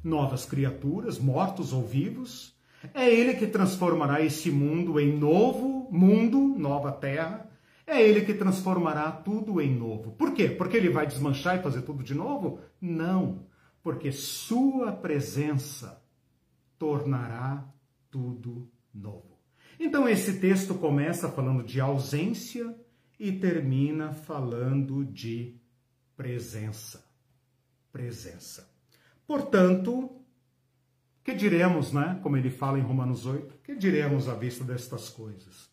novas 0.02 0.46
criaturas, 0.46 1.20
mortos 1.20 1.74
ou 1.74 1.86
vivos. 1.86 2.56
É 2.94 3.14
Ele 3.14 3.34
que 3.34 3.48
transformará 3.48 4.22
esse 4.22 4.50
mundo 4.50 4.98
em 4.98 5.18
novo 5.18 5.90
mundo, 5.92 6.56
nova 6.58 6.92
terra. 6.94 7.50
É 7.86 8.02
Ele 8.02 8.22
que 8.22 8.34
transformará 8.34 9.12
tudo 9.12 9.60
em 9.60 9.76
novo. 9.76 10.14
Por 10.14 10.34
quê? 10.34 10.48
Porque 10.48 10.78
Ele 10.78 10.90
vai 10.90 11.06
desmanchar 11.06 11.60
e 11.60 11.62
fazer 11.62 11.82
tudo 11.82 12.02
de 12.02 12.16
novo? 12.16 12.60
Não, 12.80 13.46
porque 13.84 14.12
Sua 14.14 14.94
presença 14.94 16.05
tornará 16.78 17.68
tudo 18.10 18.72
novo. 18.94 19.38
Então, 19.80 20.08
esse 20.08 20.40
texto 20.40 20.76
começa 20.76 21.30
falando 21.30 21.64
de 21.64 21.82
ausência 21.82 22.76
e 23.20 23.32
termina 23.32 24.12
falando 24.14 25.04
de 25.06 25.60
presença. 26.16 27.06
Presença. 27.92 28.70
Portanto, 29.28 30.22
que 31.24 31.34
diremos, 31.34 31.92
né? 31.92 32.20
Como 32.22 32.38
ele 32.38 32.50
fala 32.50 32.78
em 32.78 32.84
Romanos 32.84 33.26
8, 33.26 33.60
que 33.64 33.76
diremos 33.76 34.30
à 34.30 34.36
vista 34.36 34.64
destas 34.64 35.10
coisas? 35.10 35.70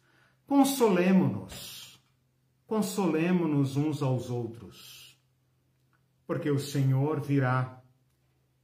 Consolemo-nos, 0.47 2.03
consolemo-nos 2.67 3.77
uns 3.77 4.03
aos 4.03 4.31
outros, 4.31 5.21
porque 6.27 6.51
o 6.51 6.59
Senhor 6.59 7.21
virá 7.21 7.83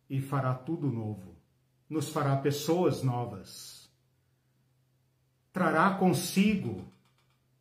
e 0.08 0.20
fará 0.20 0.54
tudo 0.54 0.90
novo 0.90 1.27
nos 1.88 2.08
fará 2.10 2.36
pessoas 2.36 3.02
novas. 3.02 3.90
Trará 5.52 5.90
consigo 5.94 6.84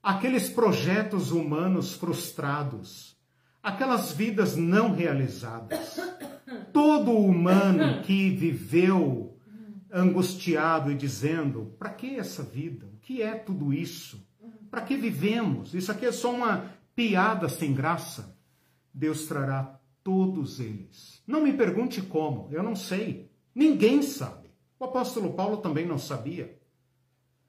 aqueles 0.04 0.50
projetos 0.50 1.32
humanos 1.32 1.94
frustrados, 1.94 3.18
aquelas 3.62 4.12
vidas 4.12 4.56
não 4.56 4.94
realizadas. 4.94 5.98
Todo 6.72 7.12
humano 7.12 8.04
que 8.04 8.30
viveu 8.30 9.38
angustiado 9.92 10.92
e 10.92 10.96
dizendo: 10.96 11.76
para 11.80 11.90
que 11.90 12.18
essa 12.18 12.44
vida? 12.44 12.86
O 12.88 12.98
que 13.00 13.22
é 13.22 13.36
tudo 13.36 13.74
isso? 13.74 14.26
Para 14.70 14.82
que 14.82 14.96
vivemos? 14.96 15.74
Isso 15.74 15.92
aqui 15.92 16.06
é 16.06 16.12
só 16.12 16.34
uma 16.34 16.72
piada 16.96 17.50
sem 17.50 17.74
graça. 17.74 18.38
Deus 18.94 19.26
trará 19.26 19.80
todos 20.04 20.60
eles. 20.60 21.22
Não 21.28 21.42
me 21.42 21.54
pergunte 21.54 22.02
como, 22.02 22.50
eu 22.52 22.64
não 22.64 22.76
sei. 22.76 23.30
Ninguém 23.58 24.04
sabe. 24.04 24.52
O 24.80 24.86
apóstolo 24.86 25.34
Paulo 25.34 25.58
também 25.58 25.84
não 25.84 25.98
sabia. 25.98 26.62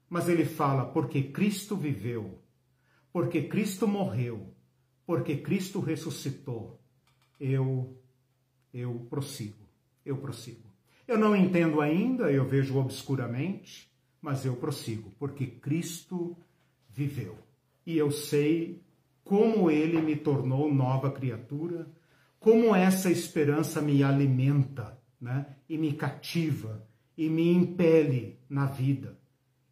Mas 0.09 0.27
ele 0.27 0.43
fala: 0.43 0.85
porque 0.85 1.21
Cristo 1.21 1.75
viveu, 1.75 2.41
porque 3.13 3.43
Cristo 3.43 3.87
morreu, 3.87 4.51
porque 5.05 5.37
Cristo 5.37 5.79
ressuscitou, 5.79 6.81
eu 7.39 7.95
eu 8.73 9.05
prossigo. 9.07 9.69
Eu 10.03 10.17
prossigo. 10.17 10.67
Eu 11.07 11.19
não 11.19 11.35
entendo 11.35 11.79
ainda, 11.79 12.31
eu 12.31 12.43
vejo 12.43 12.79
obscuramente, 12.79 13.91
mas 14.19 14.43
eu 14.43 14.55
prossigo, 14.55 15.13
porque 15.19 15.45
Cristo 15.45 16.35
viveu. 16.89 17.37
E 17.85 17.95
eu 17.95 18.09
sei 18.09 18.81
como 19.23 19.69
ele 19.69 20.01
me 20.01 20.15
tornou 20.15 20.73
nova 20.73 21.11
criatura, 21.11 21.87
como 22.39 22.75
essa 22.75 23.11
esperança 23.11 23.79
me 23.79 24.01
alimenta 24.01 24.98
né? 25.19 25.45
e 25.67 25.77
me 25.77 25.93
cativa 25.93 26.85
e 27.17 27.29
me 27.29 27.51
impele 27.51 28.39
na 28.49 28.65
vida. 28.65 29.17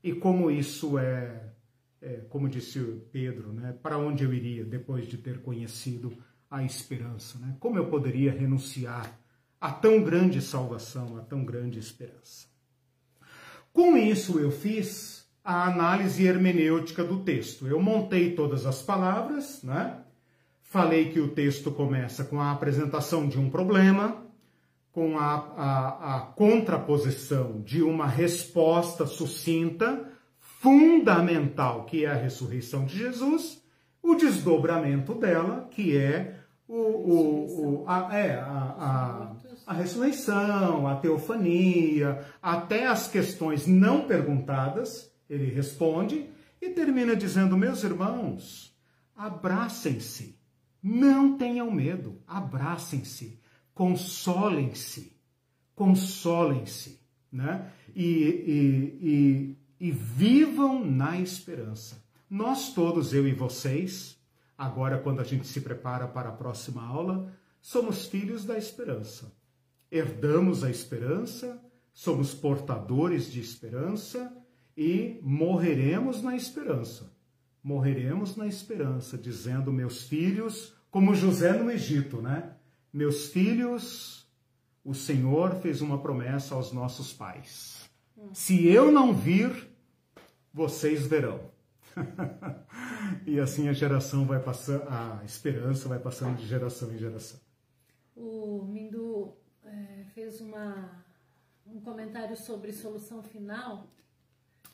E 0.03 0.13
como 0.13 0.51
isso 0.51 0.97
é, 0.97 1.53
é 2.01 2.15
como 2.29 2.49
disse 2.49 2.79
Pedro, 3.11 3.53
né? 3.53 3.75
para 3.81 3.97
onde 3.97 4.23
eu 4.23 4.33
iria 4.33 4.63
depois 4.63 5.07
de 5.07 5.17
ter 5.17 5.41
conhecido 5.41 6.13
a 6.49 6.63
esperança? 6.63 7.39
Né? 7.39 7.55
Como 7.59 7.77
eu 7.77 7.87
poderia 7.87 8.31
renunciar 8.31 9.19
a 9.59 9.71
tão 9.71 10.03
grande 10.03 10.41
salvação, 10.41 11.17
a 11.17 11.21
tão 11.21 11.43
grande 11.43 11.79
esperança? 11.79 12.47
Com 13.71 13.95
isso, 13.95 14.39
eu 14.39 14.51
fiz 14.51 15.27
a 15.43 15.65
análise 15.65 16.25
hermenêutica 16.25 17.05
do 17.05 17.19
texto. 17.19 17.67
Eu 17.67 17.81
montei 17.81 18.35
todas 18.35 18.65
as 18.65 18.81
palavras, 18.81 19.63
né? 19.63 19.99
Falei 20.61 21.13
que 21.13 21.21
o 21.21 21.29
texto 21.29 21.71
começa 21.71 22.25
com 22.25 22.41
a 22.41 22.51
apresentação 22.51 23.29
de 23.29 23.39
um 23.39 23.49
problema, 23.49 24.26
com 24.97 25.15
a, 25.15 25.35
a, 25.55 26.15
a 26.15 26.19
contraposição 26.21 27.61
de 27.61 27.83
uma 27.83 28.07
resposta 28.07 29.05
sucinta, 29.05 30.11
fundamental, 30.39 31.85
que 31.85 32.03
é 32.03 32.09
a 32.09 32.15
ressurreição 32.15 32.83
de 32.83 32.97
Jesus, 32.97 33.61
o 34.01 34.15
desdobramento 34.15 35.13
dela, 35.13 35.67
que 35.69 35.95
é 35.95 36.39
o, 36.67 36.73
o, 36.73 37.83
o 37.83 37.83
a, 37.87 38.17
é, 38.17 38.39
a, 38.39 38.47
a, 38.47 39.35
a, 39.67 39.73
ressurreição, 39.73 40.87
a 40.87 40.95
teofania, 40.95 42.25
até 42.41 42.87
as 42.87 43.07
questões 43.07 43.67
não 43.67 44.07
perguntadas, 44.07 45.13
ele 45.29 45.45
responde 45.45 46.27
e 46.59 46.71
termina 46.71 47.15
dizendo: 47.15 47.55
Meus 47.55 47.83
irmãos, 47.83 48.75
abracem-se. 49.15 50.35
Não 50.81 51.37
tenham 51.37 51.69
medo, 51.69 52.19
abracem-se, 52.25 53.39
consolem-se, 53.77 55.15
consolem-se, 55.75 56.99
né? 57.31 57.71
E, 57.95 58.01
e, 58.01 59.55
e, 59.79 59.87
e 59.87 59.91
vivam 59.91 60.83
na 60.83 61.19
esperança. 61.19 62.03
Nós 62.27 62.73
todos, 62.73 63.13
eu 63.13 63.27
e 63.27 63.33
vocês, 63.33 64.17
agora 64.57 64.97
quando 64.97 65.21
a 65.21 65.23
gente 65.23 65.45
se 65.45 65.61
prepara 65.61 66.07
para 66.07 66.29
a 66.29 66.31
próxima 66.31 66.83
aula, 66.83 67.31
somos 67.61 68.07
filhos 68.07 68.43
da 68.43 68.57
esperança. 68.57 69.31
Herdamos 69.91 70.63
a 70.63 70.71
esperança, 70.71 71.61
somos 71.93 72.33
portadores 72.33 73.31
de 73.31 73.39
esperança 73.39 74.35
e 74.75 75.19
morreremos 75.21 76.23
na 76.23 76.35
esperança. 76.35 77.15
Morreremos 77.63 78.35
na 78.35 78.47
esperança, 78.47 79.19
dizendo, 79.19 79.71
meus 79.71 80.03
filhos, 80.07 80.73
como 80.89 81.13
José 81.13 81.53
no 81.53 81.69
Egito, 81.69 82.21
né? 82.23 82.56
Meus 82.97 83.27
filhos, 83.27 84.27
o 84.83 84.95
Senhor 84.95 85.53
fez 85.61 85.81
uma 85.81 86.01
promessa 86.01 86.55
aos 86.55 86.71
nossos 86.71 87.13
pais. 87.13 87.87
Se 88.33 88.65
eu 88.65 88.91
não 88.91 89.13
vir, 89.13 89.69
vocês 90.51 91.05
verão. 91.05 91.39
e 93.23 93.39
assim 93.39 93.69
a 93.69 93.73
geração 93.73 94.25
vai 94.25 94.39
passando, 94.39 94.81
a 94.89 95.21
esperança 95.23 95.87
vai 95.87 95.99
passando 95.99 96.37
de 96.37 96.47
geração 96.47 96.91
em 96.91 96.97
geração. 96.97 97.39
O 98.15 98.63
Mindu 98.63 99.31
é, 99.63 100.03
fez 100.15 100.41
uma, 100.41 101.05
um 101.67 101.79
comentário 101.79 102.35
sobre 102.35 102.73
solução 102.73 103.21
final, 103.21 103.91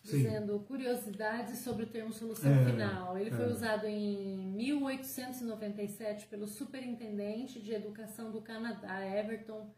Sim. 0.03 0.17
dizendo 0.17 0.59
curiosidades 0.59 1.59
sobre 1.59 1.85
o 1.85 1.87
termo 1.87 2.11
solução 2.11 2.51
é, 2.51 2.65
final. 2.65 3.17
Ele 3.17 3.29
é. 3.29 3.33
foi 3.33 3.47
usado 3.49 3.87
em 3.87 4.37
1897 4.37 6.27
pelo 6.27 6.45
superintendente 6.45 7.61
de 7.61 7.73
educação 7.73 8.29
do 8.29 8.41
Canadá, 8.41 9.05
Everton 9.05 9.73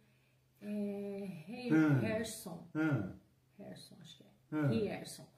é, 0.61 1.27
Harrison. 2.01 2.67
Ah. 2.73 3.13
Harrison, 3.59 3.95
acho 4.01 4.17
que 4.17 4.23
é. 4.23 4.27
Ah. 4.51 4.67
Harrison. 4.67 5.34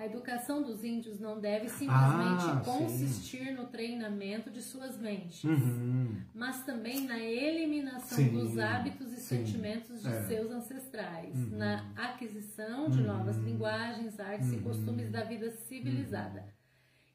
A 0.00 0.06
educação 0.06 0.62
dos 0.62 0.82
índios 0.82 1.20
não 1.20 1.38
deve 1.38 1.68
simplesmente 1.68 2.44
ah, 2.48 2.62
consistir 2.64 3.44
sim. 3.44 3.52
no 3.52 3.66
treinamento 3.66 4.50
de 4.50 4.62
suas 4.62 4.96
mentes, 4.96 5.44
uhum. 5.44 6.16
mas 6.32 6.64
também 6.64 7.06
na 7.06 7.18
eliminação 7.18 8.16
sim, 8.16 8.30
dos 8.30 8.56
hábitos 8.56 9.12
e 9.12 9.16
sim. 9.16 9.44
sentimentos 9.44 10.00
de 10.00 10.08
é. 10.08 10.22
seus 10.22 10.50
ancestrais, 10.50 11.36
uhum. 11.36 11.58
na 11.58 11.84
aquisição 11.94 12.88
de 12.88 13.00
uhum. 13.00 13.08
novas 13.08 13.36
linguagens, 13.36 14.18
artes 14.18 14.50
e 14.50 14.56
uhum. 14.56 14.62
costumes 14.62 15.10
da 15.10 15.22
vida 15.22 15.50
civilizada 15.50 16.46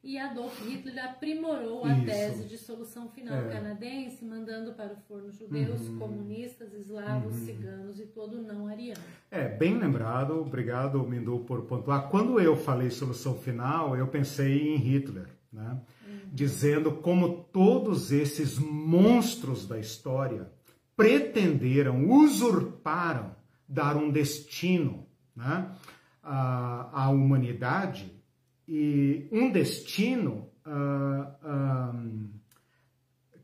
e 0.05 0.19
Adolf 0.19 0.61
Hitler 0.61 1.03
aprimorou 1.03 1.83
a 1.83 1.93
Isso. 1.93 2.05
tese 2.05 2.45
de 2.45 2.57
solução 2.59 3.09
final 3.09 3.35
é. 3.35 3.49
canadense, 3.49 4.23
mandando 4.23 4.71
para 4.73 4.93
o 4.93 4.97
forno 5.07 5.31
judeus, 5.31 5.81
uhum. 5.81 5.97
comunistas, 5.97 6.71
eslavos, 6.73 7.33
uhum. 7.33 7.45
ciganos 7.45 7.99
e 7.99 8.05
todo 8.05 8.39
não 8.39 8.67
ariano. 8.67 9.01
É, 9.31 9.47
bem 9.49 9.75
lembrado, 9.79 10.39
obrigado, 10.39 11.03
Mindu, 11.03 11.39
por 11.39 11.63
pontuar. 11.63 12.07
Quando 12.09 12.39
eu 12.39 12.55
falei 12.55 12.91
solução 12.91 13.33
final, 13.33 13.97
eu 13.97 14.07
pensei 14.07 14.75
em 14.75 14.77
Hitler, 14.77 15.27
né? 15.51 15.81
Uhum. 16.07 16.19
Dizendo 16.31 16.91
como 16.91 17.43
todos 17.51 18.11
esses 18.11 18.59
monstros 18.59 19.67
da 19.67 19.79
história 19.79 20.51
pretenderam, 20.95 22.07
usurparam 22.07 23.35
dar 23.67 23.97
um 23.97 24.11
destino 24.11 25.07
né, 25.35 25.71
à, 26.21 27.05
à 27.05 27.09
humanidade 27.09 28.13
e 28.67 29.27
um 29.31 29.51
destino 29.51 30.49
uh, 30.65 32.29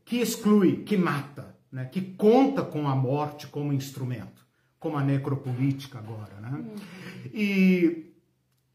que 0.04 0.18
exclui, 0.18 0.82
que 0.84 0.96
mata, 0.96 1.56
né? 1.70 1.84
que 1.86 2.00
conta 2.00 2.62
com 2.62 2.88
a 2.88 2.94
morte 2.94 3.46
como 3.46 3.72
instrumento, 3.72 4.46
como 4.78 4.96
a 4.96 5.04
necropolítica 5.04 5.98
agora. 5.98 6.40
Né? 6.40 6.50
Uhum. 6.50 6.74
E 7.32 8.12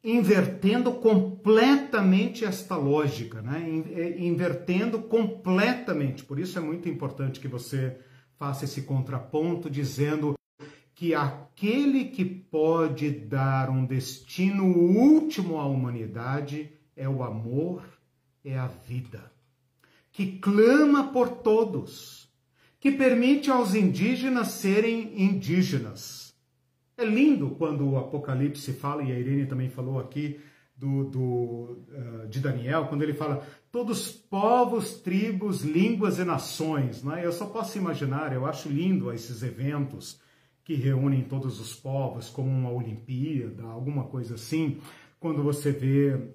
invertendo 0.04 0.94
completamente 0.94 2.46
esta 2.46 2.78
lógica, 2.78 3.42
né? 3.42 3.62
É, 3.94 4.18
invertendo 4.20 5.00
completamente. 5.00 6.24
Por 6.24 6.40
isso 6.40 6.58
é 6.58 6.62
muito 6.62 6.88
importante 6.88 7.42
que 7.42 7.48
você 7.48 8.00
faça 8.38 8.64
esse 8.64 8.84
contraponto 8.84 9.70
dizendo 9.70 10.36
que 10.98 11.14
aquele 11.14 12.06
que 12.06 12.26
pode 12.26 13.12
dar 13.12 13.70
um 13.70 13.86
destino 13.86 14.66
último 14.66 15.60
à 15.60 15.66
humanidade 15.68 16.72
é 16.96 17.08
o 17.08 17.22
amor, 17.22 17.84
é 18.44 18.58
a 18.58 18.66
vida, 18.66 19.32
que 20.12 20.40
clama 20.40 21.12
por 21.14 21.30
todos, 21.30 22.28
que 22.80 22.92
permite 22.92 23.52
aos 23.52 23.76
indígenas 23.76 24.48
serem 24.48 25.22
indígenas. 25.22 26.34
É 26.98 27.06
lindo 27.06 27.52
quando 27.52 27.88
o 27.88 27.98
Apocalipse 28.00 28.74
fala, 28.74 29.04
e 29.04 29.12
a 29.12 29.20
Irene 29.20 29.46
também 29.46 29.70
falou 29.70 30.00
aqui 30.00 30.40
do, 30.76 31.04
do 31.04 31.22
uh, 31.22 32.28
de 32.28 32.40
Daniel, 32.40 32.88
quando 32.88 33.04
ele 33.04 33.14
fala 33.14 33.46
todos 33.72 34.10
povos, 34.10 34.96
tribos, 34.96 35.62
línguas 35.62 36.18
e 36.18 36.24
nações. 36.24 37.04
Né? 37.04 37.24
Eu 37.24 37.32
só 37.32 37.46
posso 37.46 37.78
imaginar, 37.78 38.34
eu 38.34 38.48
acho 38.48 38.68
lindo 38.68 39.14
esses 39.14 39.44
eventos 39.44 40.26
que 40.68 40.74
reúnem 40.76 41.24
todos 41.24 41.62
os 41.62 41.74
povos, 41.74 42.28
como 42.28 42.50
uma 42.50 42.70
Olimpíada, 42.70 43.64
alguma 43.64 44.04
coisa 44.04 44.36
assim, 44.36 44.82
quando 45.18 45.42
você 45.42 45.72
vê 45.72 46.34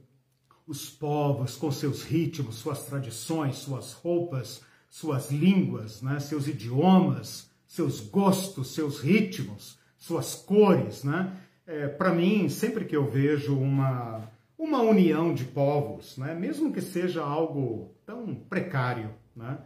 os 0.66 0.88
povos 0.88 1.54
com 1.54 1.70
seus 1.70 2.02
ritmos, 2.02 2.54
suas 2.54 2.86
tradições, 2.86 3.56
suas 3.56 3.92
roupas, 3.92 4.64
suas 4.88 5.30
línguas, 5.30 6.00
né? 6.00 6.18
seus 6.18 6.48
idiomas, 6.48 7.50
seus 7.66 8.00
gostos, 8.00 8.72
seus 8.72 9.00
ritmos, 9.00 9.78
suas 9.98 10.34
cores. 10.34 11.04
Né? 11.04 11.36
É, 11.66 11.88
Para 11.88 12.14
mim, 12.14 12.48
sempre 12.48 12.86
que 12.86 12.96
eu 12.96 13.06
vejo 13.10 13.54
uma, 13.54 14.30
uma 14.56 14.80
união 14.80 15.34
de 15.34 15.44
povos, 15.44 16.16
né? 16.16 16.34
mesmo 16.34 16.72
que 16.72 16.80
seja 16.80 17.22
algo 17.22 17.94
tão 18.06 18.34
precário, 18.34 19.10
né? 19.36 19.58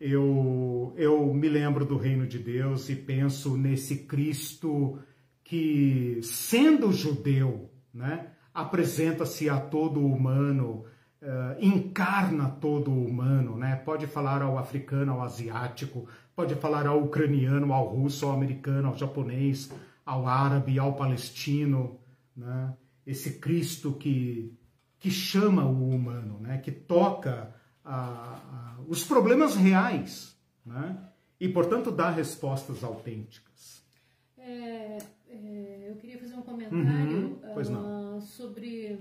Eu, 0.00 0.94
eu 0.96 1.32
me 1.34 1.48
lembro 1.48 1.84
do 1.84 1.98
reino 1.98 2.26
de 2.26 2.38
Deus 2.38 2.88
e 2.88 2.96
penso 2.96 3.56
nesse 3.56 4.04
Cristo 4.04 4.98
que, 5.44 6.18
sendo 6.22 6.90
judeu, 6.90 7.70
né, 7.92 8.28
apresenta-se 8.54 9.50
a 9.50 9.60
todo 9.60 10.00
humano, 10.00 10.84
uh, 11.20 11.56
encarna 11.60 12.48
todo 12.48 12.90
humano, 12.90 13.56
né? 13.56 13.76
Pode 13.76 14.06
falar 14.06 14.42
ao 14.42 14.56
africano, 14.58 15.12
ao 15.12 15.22
asiático, 15.22 16.08
pode 16.34 16.54
falar 16.54 16.86
ao 16.86 17.02
ucraniano, 17.02 17.72
ao 17.72 17.86
russo, 17.86 18.24
ao 18.24 18.32
americano, 18.32 18.88
ao 18.88 18.96
japonês, 18.96 19.70
ao 20.04 20.26
árabe, 20.26 20.78
ao 20.78 20.94
palestino, 20.94 21.98
né? 22.34 22.72
Esse 23.06 23.38
Cristo 23.38 23.92
que, 23.92 24.56
que 24.98 25.10
chama 25.10 25.64
o 25.64 25.90
humano, 25.90 26.38
né? 26.40 26.58
Que 26.58 26.70
toca 26.70 27.54
a, 27.90 28.76
a, 28.76 28.80
os 28.88 29.02
problemas 29.02 29.56
reais 29.56 30.36
né? 30.64 30.96
e, 31.40 31.48
portanto, 31.48 31.90
dar 31.90 32.10
respostas 32.10 32.84
autênticas. 32.84 33.82
É, 34.38 34.98
é, 35.28 35.86
eu 35.88 35.96
queria 35.96 36.18
fazer 36.18 36.34
um 36.36 36.42
comentário 36.42 37.40
uhum, 37.42 38.16
uh, 38.16 38.22
sobre 38.22 38.98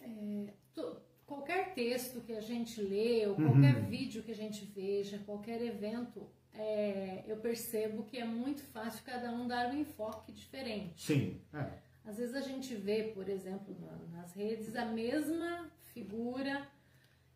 é, 0.00 0.46
to, 0.72 0.96
qualquer 1.26 1.74
texto 1.74 2.20
que 2.20 2.32
a 2.32 2.40
gente 2.40 2.80
lê, 2.80 3.26
ou 3.26 3.34
qualquer 3.34 3.76
uhum. 3.76 3.86
vídeo 3.86 4.22
que 4.22 4.30
a 4.30 4.36
gente 4.36 4.64
veja, 4.64 5.18
qualquer 5.26 5.60
evento, 5.60 6.22
é, 6.54 7.24
eu 7.26 7.36
percebo 7.38 8.04
que 8.04 8.18
é 8.18 8.24
muito 8.24 8.62
fácil 8.62 9.02
cada 9.04 9.32
um 9.32 9.48
dar 9.48 9.70
um 9.70 9.78
enfoque 9.78 10.30
diferente. 10.30 11.02
Sim. 11.02 11.40
É. 11.52 11.66
Às 12.04 12.18
vezes 12.18 12.34
a 12.34 12.42
gente 12.42 12.74
vê, 12.76 13.04
por 13.14 13.28
exemplo, 13.28 13.74
nas 14.12 14.32
redes, 14.34 14.76
a 14.76 14.84
mesma 14.84 15.68
figura 15.92 16.66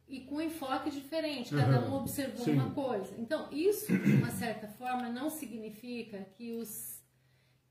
e 0.09 0.21
com 0.21 0.41
enfoque 0.41 0.91
diferente, 0.91 1.55
cada 1.55 1.81
um 1.87 1.97
observou 1.97 2.45
Sim. 2.45 2.55
uma 2.55 2.71
coisa. 2.71 3.15
Então, 3.19 3.49
isso, 3.53 3.97
de 3.97 4.13
uma 4.15 4.31
certa 4.31 4.67
forma, 4.67 5.11
não 5.11 5.29
significa 5.29 6.27
que, 6.37 6.53
os, 6.53 7.03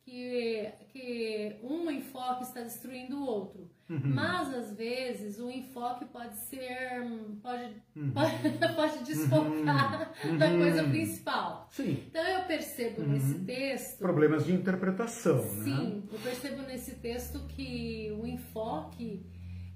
que, 0.05 0.71
que 0.89 1.55
um 1.63 1.89
enfoque 1.89 2.43
está 2.43 2.61
destruindo 2.61 3.17
o 3.17 3.25
outro. 3.25 3.67
Uhum. 3.89 4.01
Mas, 4.03 4.53
às 4.53 4.71
vezes, 4.75 5.39
o 5.39 5.49
enfoque 5.49 6.05
pode 6.05 6.35
ser. 6.35 7.01
pode, 7.41 7.73
uhum. 7.95 8.11
pode, 8.11 8.31
pode 8.75 9.03
desfocar 9.03 10.13
uhum. 10.23 10.37
da 10.37 10.49
coisa 10.51 10.83
principal. 10.83 11.67
Sim. 11.71 12.03
Então, 12.07 12.21
eu 12.21 12.43
percebo 12.43 13.01
uhum. 13.01 13.13
nesse 13.13 13.39
texto. 13.45 13.97
Problemas 13.97 14.45
de 14.45 14.53
interpretação, 14.53 15.41
Sim, 15.41 15.95
né? 15.95 16.01
eu 16.11 16.19
percebo 16.19 16.61
nesse 16.63 16.95
texto 16.95 17.39
que 17.47 18.15
o 18.21 18.27
enfoque 18.27 19.25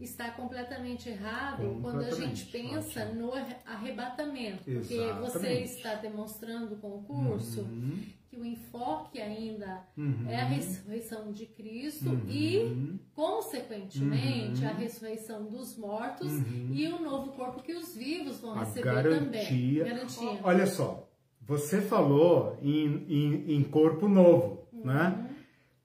está 0.02 0.32
completamente 0.32 1.10
errado 1.10 1.64
completamente, 1.64 1.82
quando 1.82 2.04
a 2.06 2.12
gente 2.12 2.46
pensa 2.46 3.04
ótimo. 3.04 3.22
no 3.22 3.34
arrebatamento. 3.66 4.64
Porque 4.64 4.94
Exatamente. 4.94 5.32
você 5.32 5.50
está 5.62 5.96
demonstrando 5.96 6.76
com 6.78 6.98
o 6.98 7.04
curso 7.04 7.62
uhum. 7.62 8.04
que 8.30 8.38
o 8.38 8.46
enfoque 8.46 9.22
ainda 9.22 9.86
uhum. 9.96 10.26
é 10.28 10.42
a 10.42 10.46
ressurreição 10.46 11.32
de 11.32 11.46
Cristo 11.46 12.10
uhum. 12.10 12.26
e, 12.28 13.00
consequentemente, 13.14 14.66
a 14.66 14.72
uhum. 14.72 14.78
ressurreição 14.78 15.46
dos 15.46 15.78
mortos 15.78 16.32
uhum. 16.32 16.70
e 16.72 16.88
o 16.88 17.02
novo 17.02 17.32
corpo 17.34 17.62
que 17.62 17.74
os 17.74 17.96
vivos 17.96 18.40
vão 18.40 18.54
a 18.54 18.60
receber 18.64 18.94
garantia. 18.94 19.20
também. 19.20 19.84
Garantia. 19.84 20.40
Olha 20.44 20.66
só, 20.66 21.10
você 21.42 21.82
falou 21.82 22.58
em, 22.62 23.06
em, 23.08 23.56
em 23.56 23.64
corpo 23.64 24.08
novo, 24.08 24.68
né? 24.74 25.31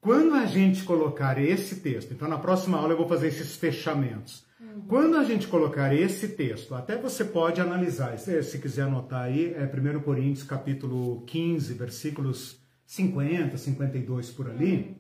Quando 0.07 0.35
a 0.37 0.47
gente 0.47 0.85
colocar 0.85 1.37
esse 1.37 1.81
texto, 1.81 2.15
então 2.15 2.29
na 2.29 2.39
próxima 2.39 2.79
aula 2.79 2.93
eu 2.93 2.97
vou 2.97 3.09
fazer 3.09 3.27
esses 3.27 3.57
fechamentos. 3.57 4.45
Uhum. 4.61 4.83
Quando 4.87 5.17
a 5.17 5.25
gente 5.25 5.49
colocar 5.49 5.93
esse 5.93 6.29
texto, 6.29 6.77
até 6.77 6.97
você 6.97 7.25
pode 7.25 7.61
analisar, 7.61 8.17
se, 8.17 8.41
se 8.45 8.61
quiser 8.61 8.83
anotar 8.83 9.23
aí, 9.23 9.53
é 9.55 9.65
1 9.65 10.01
Coríntios 10.03 10.47
capítulo 10.47 11.23
15, 11.23 11.75
versículos 11.75 12.57
50, 12.87 13.59
52 13.59 14.31
por 14.31 14.49
ali. 14.49 14.75
Uhum. 14.75 14.95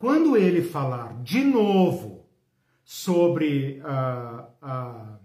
Quando 0.00 0.36
ele 0.36 0.62
falar 0.62 1.22
de 1.22 1.44
novo 1.44 2.26
sobre 2.84 3.80
uh, 3.84 4.66
uh, 4.66 5.16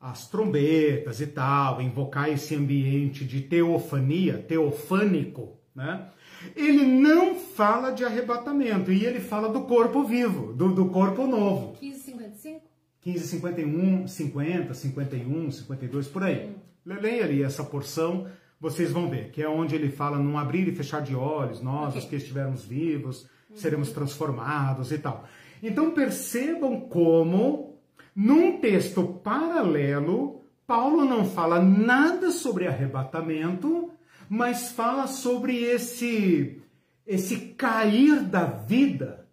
as 0.00 0.30
trombetas 0.30 1.20
e 1.20 1.26
tal, 1.26 1.82
invocar 1.82 2.30
esse 2.30 2.54
ambiente 2.54 3.22
de 3.22 3.42
teofania, 3.42 4.38
teofânico, 4.38 5.58
né? 5.74 6.08
Ele 6.54 6.84
não 6.84 7.34
fala 7.34 7.90
de 7.90 8.04
arrebatamento 8.04 8.92
e 8.92 9.04
ele 9.04 9.20
fala 9.20 9.48
do 9.48 9.62
corpo 9.62 10.04
vivo, 10.04 10.52
do, 10.52 10.72
do 10.72 10.86
corpo 10.86 11.26
novo. 11.26 11.76
1555? 11.80 12.72
1551, 13.04 14.06
50, 14.06 14.74
51, 14.74 15.50
52, 15.50 16.08
por 16.08 16.22
aí. 16.22 16.46
Hum. 16.46 16.54
Leia 16.84 17.24
ali 17.24 17.42
essa 17.42 17.64
porção, 17.64 18.26
vocês 18.60 18.92
vão 18.92 19.08
ver, 19.08 19.30
que 19.30 19.42
é 19.42 19.48
onde 19.48 19.74
ele 19.74 19.90
fala 19.90 20.18
num 20.18 20.38
abrir 20.38 20.68
e 20.68 20.74
fechar 20.74 21.00
de 21.02 21.14
olhos, 21.14 21.60
nós, 21.60 21.90
okay. 21.90 22.00
os 22.00 22.04
que 22.06 22.16
estivermos 22.16 22.64
vivos, 22.64 23.22
uhum. 23.22 23.56
seremos 23.56 23.90
transformados 23.90 24.92
e 24.92 24.98
tal. 24.98 25.24
Então 25.62 25.92
percebam 25.92 26.80
como, 26.80 27.78
num 28.14 28.58
texto 28.58 29.04
paralelo, 29.22 30.42
Paulo 30.66 31.04
não 31.04 31.24
fala 31.24 31.60
nada 31.60 32.30
sobre 32.30 32.66
arrebatamento, 32.66 33.90
mas 34.34 34.72
fala 34.72 35.06
sobre 35.06 35.62
esse 35.62 36.58
esse 37.06 37.36
cair 37.36 38.22
da 38.22 38.46
vida, 38.46 39.26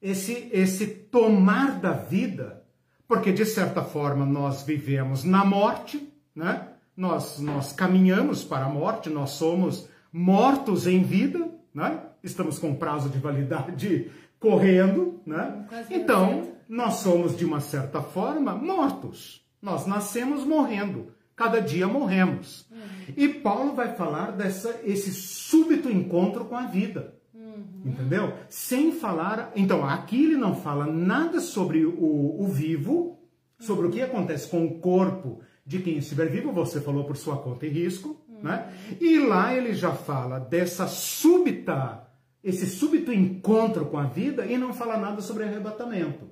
esse 0.00 0.48
esse 0.50 0.86
tomar 0.86 1.78
da 1.78 1.92
vida, 1.92 2.64
porque 3.06 3.30
de 3.30 3.44
certa 3.44 3.82
forma 3.82 4.24
nós 4.24 4.62
vivemos 4.62 5.22
na 5.22 5.44
morte, 5.44 6.10
né? 6.34 6.66
Nós 6.96 7.40
nós 7.40 7.74
caminhamos 7.74 8.42
para 8.42 8.64
a 8.64 8.70
morte, 8.70 9.10
nós 9.10 9.32
somos 9.32 9.86
mortos 10.10 10.86
em 10.86 11.02
vida, 11.02 11.50
né? 11.74 12.00
Estamos 12.22 12.58
com 12.58 12.74
prazo 12.74 13.10
de 13.10 13.18
validade 13.18 14.10
correndo, 14.40 15.20
né? 15.26 15.66
Então, 15.90 16.54
nós 16.66 16.94
somos 16.94 17.36
de 17.36 17.44
uma 17.44 17.60
certa 17.60 18.00
forma 18.00 18.54
mortos. 18.54 19.44
Nós 19.60 19.86
nascemos 19.86 20.42
morrendo 20.42 21.12
cada 21.42 21.60
dia 21.60 21.88
morremos. 21.88 22.66
Uhum. 22.82 23.14
E 23.16 23.28
Paulo 23.28 23.74
vai 23.74 23.94
falar 23.94 24.32
dessa 24.32 24.80
esse 24.84 25.12
súbito 25.12 25.90
encontro 25.90 26.44
com 26.44 26.56
a 26.56 26.66
vida. 26.66 27.14
Uhum. 27.34 27.82
Entendeu? 27.84 28.34
Sem 28.48 28.92
falar. 28.92 29.52
Então, 29.54 29.84
aqui 29.84 30.24
ele 30.24 30.36
não 30.36 30.54
fala 30.56 30.86
nada 30.86 31.40
sobre 31.40 31.84
o, 31.84 32.40
o 32.40 32.46
vivo, 32.48 33.20
sobre 33.58 33.84
uhum. 33.84 33.90
o 33.90 33.92
que 33.92 34.02
acontece 34.02 34.48
com 34.48 34.64
o 34.64 34.78
corpo 34.78 35.40
de 35.64 35.78
quem 35.78 35.98
estiver 35.98 36.28
vivo, 36.28 36.52
você 36.52 36.80
falou 36.80 37.04
por 37.04 37.16
sua 37.16 37.36
conta 37.36 37.66
e 37.66 37.68
risco, 37.68 38.20
né? 38.42 38.72
E 39.00 39.18
lá 39.20 39.54
ele 39.54 39.74
já 39.74 39.92
fala 39.92 40.40
dessa 40.40 40.88
súbita, 40.88 42.04
esse 42.42 42.66
súbito 42.66 43.12
encontro 43.12 43.86
com 43.86 43.96
a 43.96 44.04
vida 44.04 44.44
e 44.44 44.58
não 44.58 44.72
fala 44.72 44.96
nada 44.96 45.22
sobre 45.22 45.44
arrebatamento. 45.44 46.30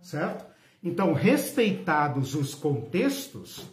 Certo? 0.00 0.44
Então, 0.82 1.14
respeitados 1.14 2.34
os 2.34 2.54
contextos, 2.54 3.66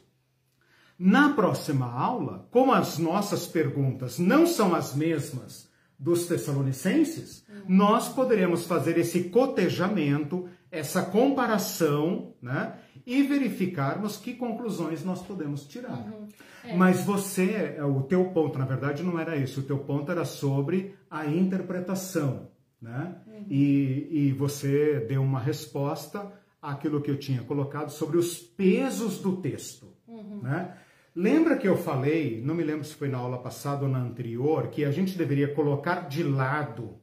na 1.03 1.33
próxima 1.33 1.91
aula, 1.91 2.47
como 2.51 2.71
as 2.71 2.99
nossas 2.99 3.47
perguntas 3.47 4.19
não 4.19 4.45
são 4.45 4.75
as 4.75 4.93
mesmas 4.93 5.67
dos 5.97 6.27
Tessalonicenses, 6.27 7.43
uhum. 7.49 7.63
nós 7.69 8.07
poderemos 8.07 8.65
fazer 8.65 8.99
esse 8.99 9.23
cotejamento, 9.23 10.47
essa 10.69 11.01
comparação, 11.01 12.35
né? 12.39 12.75
E 13.03 13.23
verificarmos 13.23 14.17
que 14.17 14.35
conclusões 14.35 15.03
nós 15.03 15.23
podemos 15.23 15.65
tirar. 15.65 15.97
Uhum. 15.97 16.27
É. 16.63 16.75
Mas 16.75 17.03
você, 17.03 17.77
o 17.81 18.03
teu 18.03 18.25
ponto, 18.25 18.59
na 18.59 18.65
verdade, 18.65 19.01
não 19.01 19.17
era 19.17 19.35
isso. 19.35 19.61
O 19.61 19.63
teu 19.63 19.79
ponto 19.79 20.11
era 20.11 20.23
sobre 20.23 20.93
a 21.09 21.25
interpretação, 21.25 22.49
né? 22.79 23.15
Uhum. 23.25 23.45
E, 23.49 24.07
e 24.11 24.33
você 24.33 24.99
deu 25.09 25.23
uma 25.23 25.39
resposta 25.39 26.31
àquilo 26.61 27.01
que 27.01 27.09
eu 27.09 27.17
tinha 27.17 27.41
colocado 27.41 27.89
sobre 27.89 28.19
os 28.19 28.37
pesos 28.37 29.17
do 29.17 29.37
texto, 29.37 29.87
uhum. 30.07 30.41
né? 30.43 30.77
Lembra 31.15 31.57
que 31.57 31.67
eu 31.67 31.77
falei, 31.77 32.41
não 32.41 32.55
me 32.55 32.63
lembro 32.63 32.85
se 32.85 32.95
foi 32.95 33.09
na 33.09 33.17
aula 33.17 33.37
passada 33.37 33.83
ou 33.83 33.89
na 33.89 33.99
anterior, 33.99 34.69
que 34.69 34.85
a 34.85 34.91
gente 34.91 35.17
deveria 35.17 35.53
colocar 35.53 36.07
de 36.07 36.23
lado 36.23 36.99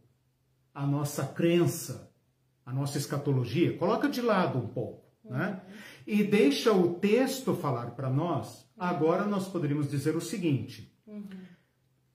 a 0.75 0.87
nossa 0.87 1.27
crença, 1.27 2.11
a 2.65 2.73
nossa 2.73 2.97
escatologia? 2.97 3.77
Coloca 3.77 4.09
de 4.09 4.23
lado 4.23 4.59
um 4.59 4.67
pouco, 4.67 5.05
né? 5.25 5.61
E 6.07 6.25
deixa 6.25 6.73
o 6.73 6.95
texto 6.95 7.55
falar 7.55 7.91
para 7.91 8.09
nós. 8.09 8.67
Agora 8.79 9.27
nós 9.27 9.47
poderíamos 9.47 9.91
dizer 9.91 10.17
o 10.17 10.21
seguinte: 10.21 10.91
uhum 11.07 11.29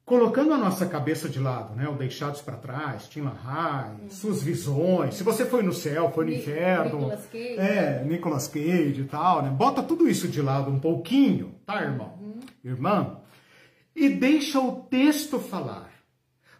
colocando 0.06 0.54
a 0.54 0.58
nossa 0.58 0.86
cabeça 0.86 1.30
de 1.30 1.40
lado, 1.40 1.76
né? 1.76 1.88
O 1.88 1.96
Deixados 1.96 2.42
para 2.42 2.58
Trás, 2.58 3.08
Tim 3.08 3.22
LaHaye, 3.22 4.02
uhum. 4.02 4.10
suas 4.10 4.44
visões, 4.44 5.16
se 5.16 5.24
você 5.24 5.46
foi 5.46 5.64
no 5.64 5.74
céu, 5.74 6.12
foi 6.12 6.26
no 6.26 6.32
Ni 6.32 6.38
inferno, 6.38 7.00
Nicolas 7.00 7.26
Cage. 7.28 7.60
é, 7.60 8.04
Nicolas 8.04 8.48
Cage 8.48 9.02
e 9.02 9.06
tal, 9.06 9.42
né? 9.42 9.50
Bota 9.50 9.82
tudo 9.82 10.08
isso 10.08 10.28
de 10.28 10.42
lado 10.42 10.70
um 10.70 10.80
pouquinho, 10.80 11.56
tá, 11.66 11.82
irmão? 11.82 12.18
Uhum. 12.22 12.40
Irmã? 12.64 13.18
E 13.96 14.10
deixa 14.10 14.60
o 14.60 14.84
texto 14.84 15.40
falar. 15.40 15.92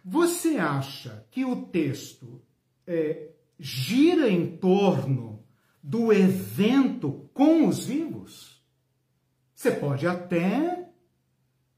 Você 0.04 0.56
acha 0.56 1.26
que 1.30 1.44
o 1.44 1.56
texto 1.66 2.42
é, 2.86 3.30
gira 3.58 4.28
em 4.28 4.56
torno 4.56 5.42
do 5.82 6.12
evento 6.12 7.28
com 7.34 7.66
os 7.66 7.86
vivos? 7.86 8.62
Você 9.54 9.70
pode 9.70 10.06
até 10.06 10.83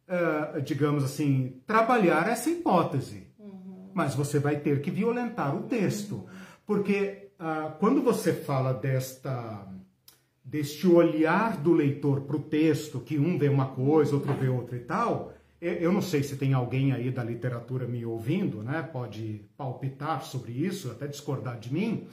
uh, 0.09 0.61
digamos 0.63 1.05
assim, 1.05 1.61
trabalhar 1.67 2.29
essa 2.29 2.51
hipótese. 2.51 3.27
Uhum. 3.39 3.91
Mas 3.95 4.15
você 4.15 4.39
vai 4.39 4.57
ter 4.57 4.81
que 4.81 4.91
violentar 4.91 5.57
o 5.57 5.65
texto. 5.65 6.27
Porque 6.67 7.31
uh, 7.39 7.73
quando 7.79 8.03
você 8.03 8.33
fala 8.33 8.73
desta 8.73 9.67
deste 10.47 10.87
olhar 10.87 11.57
do 11.57 11.73
leitor 11.73 12.21
para 12.21 12.37
o 12.37 12.41
texto, 12.41 13.01
que 13.01 13.19
um 13.19 13.37
vê 13.37 13.49
uma 13.49 13.67
coisa, 13.67 14.15
outro 14.15 14.33
vê 14.35 14.49
outra 14.49 14.77
e 14.77 14.81
tal, 14.81 15.33
eu 15.61 15.91
não 15.91 16.01
sei 16.01 16.23
se 16.23 16.37
tem 16.37 16.55
alguém 16.55 16.93
aí 16.93 17.11
da 17.11 17.25
literatura 17.25 17.87
me 17.87 18.07
ouvindo, 18.07 18.63
né? 18.63 18.81
Pode 18.81 19.45
palpitar 19.57 20.23
sobre 20.23 20.53
isso, 20.53 20.91
até 20.91 21.09
discordar 21.09 21.59
de 21.59 21.73
mim, 21.73 22.07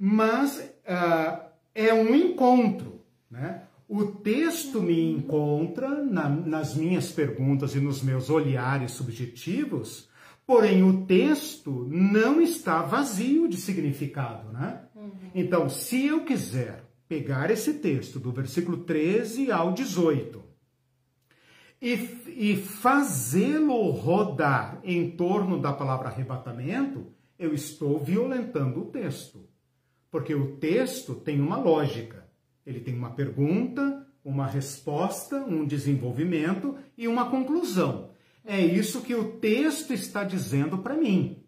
mas 0.00 0.58
uh, 0.58 1.40
é 1.72 1.94
um 1.94 2.12
encontro, 2.14 3.00
né? 3.30 3.62
O 3.88 4.04
texto 4.04 4.82
me 4.82 5.12
encontra 5.12 6.04
na, 6.04 6.28
nas 6.28 6.74
minhas 6.74 7.10
perguntas 7.10 7.74
e 7.74 7.80
nos 7.80 8.02
meus 8.02 8.28
olhares 8.28 8.92
subjetivos, 8.92 10.10
porém 10.46 10.82
o 10.82 11.06
texto 11.06 11.88
não 11.90 12.38
está 12.38 12.82
vazio 12.82 13.48
de 13.48 13.56
significado, 13.56 14.52
né? 14.52 14.82
Uhum. 14.94 15.10
Então, 15.34 15.70
se 15.70 16.04
eu 16.04 16.22
quiser 16.22 16.84
pegar 17.08 17.50
esse 17.50 17.74
texto 17.74 18.20
do 18.20 18.30
versículo 18.30 18.84
13 18.84 19.50
ao 19.50 19.72
18 19.72 20.44
e, 21.80 21.92
e 22.26 22.56
fazê-lo 22.56 23.90
rodar 23.90 24.80
em 24.84 25.12
torno 25.12 25.58
da 25.58 25.72
palavra 25.72 26.08
arrebatamento, 26.08 27.06
eu 27.38 27.54
estou 27.54 27.98
violentando 27.98 28.82
o 28.82 28.86
texto. 28.86 29.48
Porque 30.10 30.34
o 30.34 30.56
texto 30.56 31.14
tem 31.14 31.40
uma 31.40 31.56
lógica. 31.56 32.27
Ele 32.68 32.80
tem 32.80 32.94
uma 32.94 33.12
pergunta, 33.12 34.06
uma 34.22 34.46
resposta, 34.46 35.36
um 35.36 35.64
desenvolvimento 35.64 36.76
e 36.98 37.08
uma 37.08 37.30
conclusão. 37.30 38.10
É 38.44 38.60
isso 38.60 39.00
que 39.00 39.14
o 39.14 39.38
texto 39.38 39.94
está 39.94 40.22
dizendo 40.22 40.76
para 40.76 40.94
mim. 40.94 41.42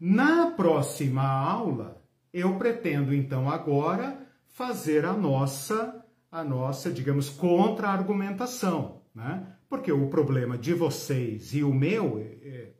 Na 0.00 0.50
próxima 0.50 1.22
aula, 1.22 2.02
eu 2.32 2.58
pretendo 2.58 3.14
então 3.14 3.48
agora 3.48 4.20
fazer 4.48 5.04
a 5.04 5.12
nossa, 5.12 6.04
a 6.28 6.42
nossa, 6.42 6.90
digamos, 6.90 7.30
contra-argumentação, 7.30 9.02
né? 9.14 9.46
Porque 9.68 9.92
o 9.92 10.08
problema 10.08 10.58
de 10.58 10.74
vocês 10.74 11.54
e 11.54 11.62
o 11.62 11.72
meu, 11.72 12.18
é, 12.18 12.48
é, 12.48 12.72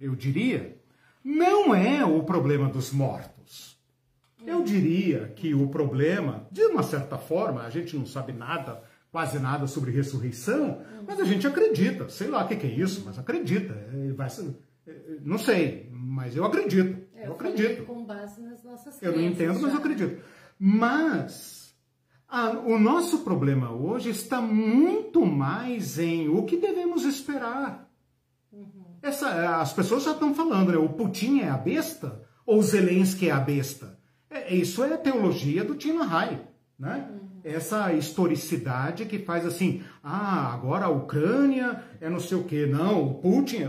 eu 0.00 0.16
diria, 0.16 0.82
não 1.22 1.72
é 1.72 2.04
o 2.04 2.24
problema 2.24 2.68
dos 2.68 2.90
mortos. 2.90 3.77
Eu 4.48 4.62
diria 4.62 5.28
que 5.36 5.54
o 5.54 5.68
problema, 5.68 6.46
de 6.50 6.62
uma 6.62 6.82
certa 6.82 7.18
forma, 7.18 7.62
a 7.62 7.70
gente 7.70 7.96
não 7.96 8.06
sabe 8.06 8.32
nada, 8.32 8.82
quase 9.12 9.38
nada 9.38 9.66
sobre 9.66 9.90
ressurreição, 9.90 10.80
mas 11.06 11.20
a 11.20 11.24
gente 11.24 11.46
acredita. 11.46 12.08
Sei 12.08 12.28
lá 12.28 12.44
o 12.44 12.48
que, 12.48 12.56
que, 12.56 12.66
é 12.66 12.70
isso, 12.70 13.02
mas 13.04 13.18
acredita. 13.18 13.74
É, 13.74 14.12
vai 14.12 14.28
é, 14.86 14.92
não 15.22 15.38
sei, 15.38 15.88
mas 15.92 16.34
eu 16.34 16.44
acredito. 16.44 16.98
É, 17.14 17.24
eu, 17.24 17.26
eu 17.26 17.32
acredito. 17.32 17.84
Com 17.84 18.04
base 18.04 18.40
nas 18.40 18.64
nossas 18.64 19.02
Eu 19.02 19.12
não 19.12 19.22
entendo, 19.22 19.60
mas 19.60 19.72
eu 19.72 19.78
acredito. 19.78 20.22
Mas 20.58 21.74
a, 22.26 22.50
o 22.50 22.78
nosso 22.78 23.18
problema 23.18 23.70
hoje 23.70 24.10
está 24.10 24.40
muito 24.40 25.26
mais 25.26 25.98
em 25.98 26.28
o 26.28 26.44
que 26.44 26.56
devemos 26.56 27.04
esperar. 27.04 27.86
Uhum. 28.50 28.96
Essa, 29.02 29.60
as 29.60 29.72
pessoas 29.74 30.04
já 30.04 30.12
estão 30.12 30.34
falando, 30.34 30.72
né? 30.72 30.78
O 30.78 30.88
Putin 30.88 31.40
é 31.40 31.48
a 31.48 31.56
besta 31.56 32.22
ou 32.46 32.62
Zelensky 32.62 33.28
é 33.28 33.32
a 33.32 33.40
besta? 33.40 33.97
É, 34.30 34.54
isso 34.54 34.82
é 34.84 34.96
teologia 34.96 35.64
do 35.64 35.74
Tina 35.74 36.04
Hai, 36.04 36.40
né? 36.78 37.08
Uhum. 37.10 37.28
Essa 37.44 37.92
historicidade 37.92 39.06
que 39.06 39.18
faz 39.20 39.46
assim, 39.46 39.82
ah, 40.02 40.52
agora 40.52 40.86
a 40.86 40.90
Ucrânia 40.90 41.82
é 42.00 42.10
não 42.10 42.20
sei 42.20 42.36
o 42.36 42.44
que. 42.44 42.66
Não, 42.66 43.06
o 43.06 43.14
Putin, 43.14 43.64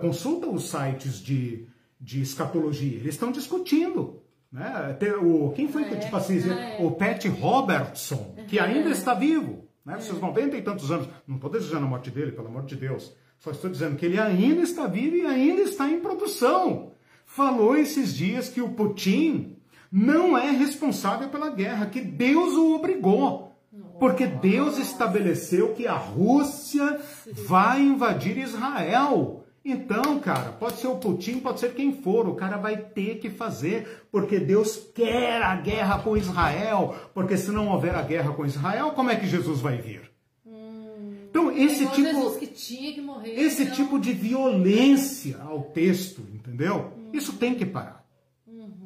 consulta 0.00 0.48
os 0.48 0.68
sites 0.68 1.20
de, 1.20 1.66
de 2.00 2.22
escatologia, 2.22 2.98
eles 2.98 3.14
estão 3.14 3.30
discutindo. 3.30 4.20
Né? 4.50 4.98
O, 5.22 5.52
quem 5.54 5.68
foi, 5.68 5.84
é, 5.84 5.96
tipo 5.96 6.16
assim, 6.16 6.40
é. 6.50 6.78
o 6.80 6.90
Pat 6.90 7.24
Robertson, 7.26 8.34
que 8.48 8.58
ainda 8.58 8.90
está 8.90 9.14
vivo, 9.14 9.68
né? 9.84 10.00
seus 10.00 10.20
90 10.20 10.56
e 10.56 10.62
tantos 10.62 10.90
anos. 10.90 11.08
Não 11.26 11.36
estou 11.36 11.50
desejando 11.50 11.86
a 11.86 11.88
morte 11.88 12.10
dele, 12.10 12.32
pelo 12.32 12.48
amor 12.48 12.64
de 12.64 12.74
Deus. 12.74 13.14
Só 13.38 13.52
estou 13.52 13.70
dizendo 13.70 13.96
que 13.96 14.04
ele 14.04 14.18
ainda 14.18 14.62
está 14.62 14.86
vivo 14.86 15.16
e 15.16 15.26
ainda 15.26 15.62
está 15.62 15.88
em 15.88 16.00
produção. 16.00 16.92
Falou 17.24 17.76
esses 17.76 18.14
dias 18.14 18.48
que 18.48 18.60
o 18.60 18.70
Putin 18.70 19.56
não 19.90 20.38
é 20.38 20.50
responsável 20.50 21.28
pela 21.28 21.50
guerra, 21.50 21.86
que 21.86 22.00
Deus 22.00 22.54
o 22.54 22.74
obrigou. 22.74 23.50
Porque 23.98 24.26
Deus 24.26 24.78
estabeleceu 24.78 25.74
que 25.74 25.86
a 25.86 25.94
Rússia 25.94 26.98
vai 27.46 27.82
invadir 27.82 28.38
Israel. 28.38 29.44
Então, 29.62 30.18
cara, 30.18 30.52
pode 30.52 30.78
ser 30.78 30.86
o 30.86 30.96
Putin, 30.96 31.38
pode 31.40 31.60
ser 31.60 31.74
quem 31.74 31.92
for, 31.92 32.26
o 32.26 32.34
cara 32.34 32.56
vai 32.56 32.78
ter 32.78 33.18
que 33.18 33.28
fazer, 33.28 34.06
porque 34.10 34.40
Deus 34.40 34.76
quer 34.94 35.42
a 35.42 35.54
guerra 35.54 35.98
com 35.98 36.16
Israel, 36.16 36.94
porque 37.12 37.36
se 37.36 37.50
não 37.50 37.68
houver 37.68 37.94
a 37.94 38.00
guerra 38.00 38.32
com 38.32 38.46
Israel, 38.46 38.92
como 38.92 39.10
é 39.10 39.16
que 39.16 39.26
Jesus 39.26 39.60
vai 39.60 39.76
vir? 39.76 40.10
Hum, 40.46 41.14
então, 41.28 41.52
esse 41.52 41.86
tipo, 41.88 43.02
morrer, 43.02 43.34
esse 43.34 43.64
então... 43.64 43.74
tipo 43.74 43.98
de 43.98 44.12
violência 44.14 45.38
ao 45.42 45.60
texto, 45.64 46.22
entendeu? 46.32 46.94
Hum. 46.96 47.10
Isso 47.12 47.34
tem 47.34 47.54
que 47.54 47.66
parar. 47.66 47.99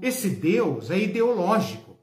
Esse 0.04 0.28
Deus 0.28 0.90
é 0.90 0.98
ideológico. 0.98 1.96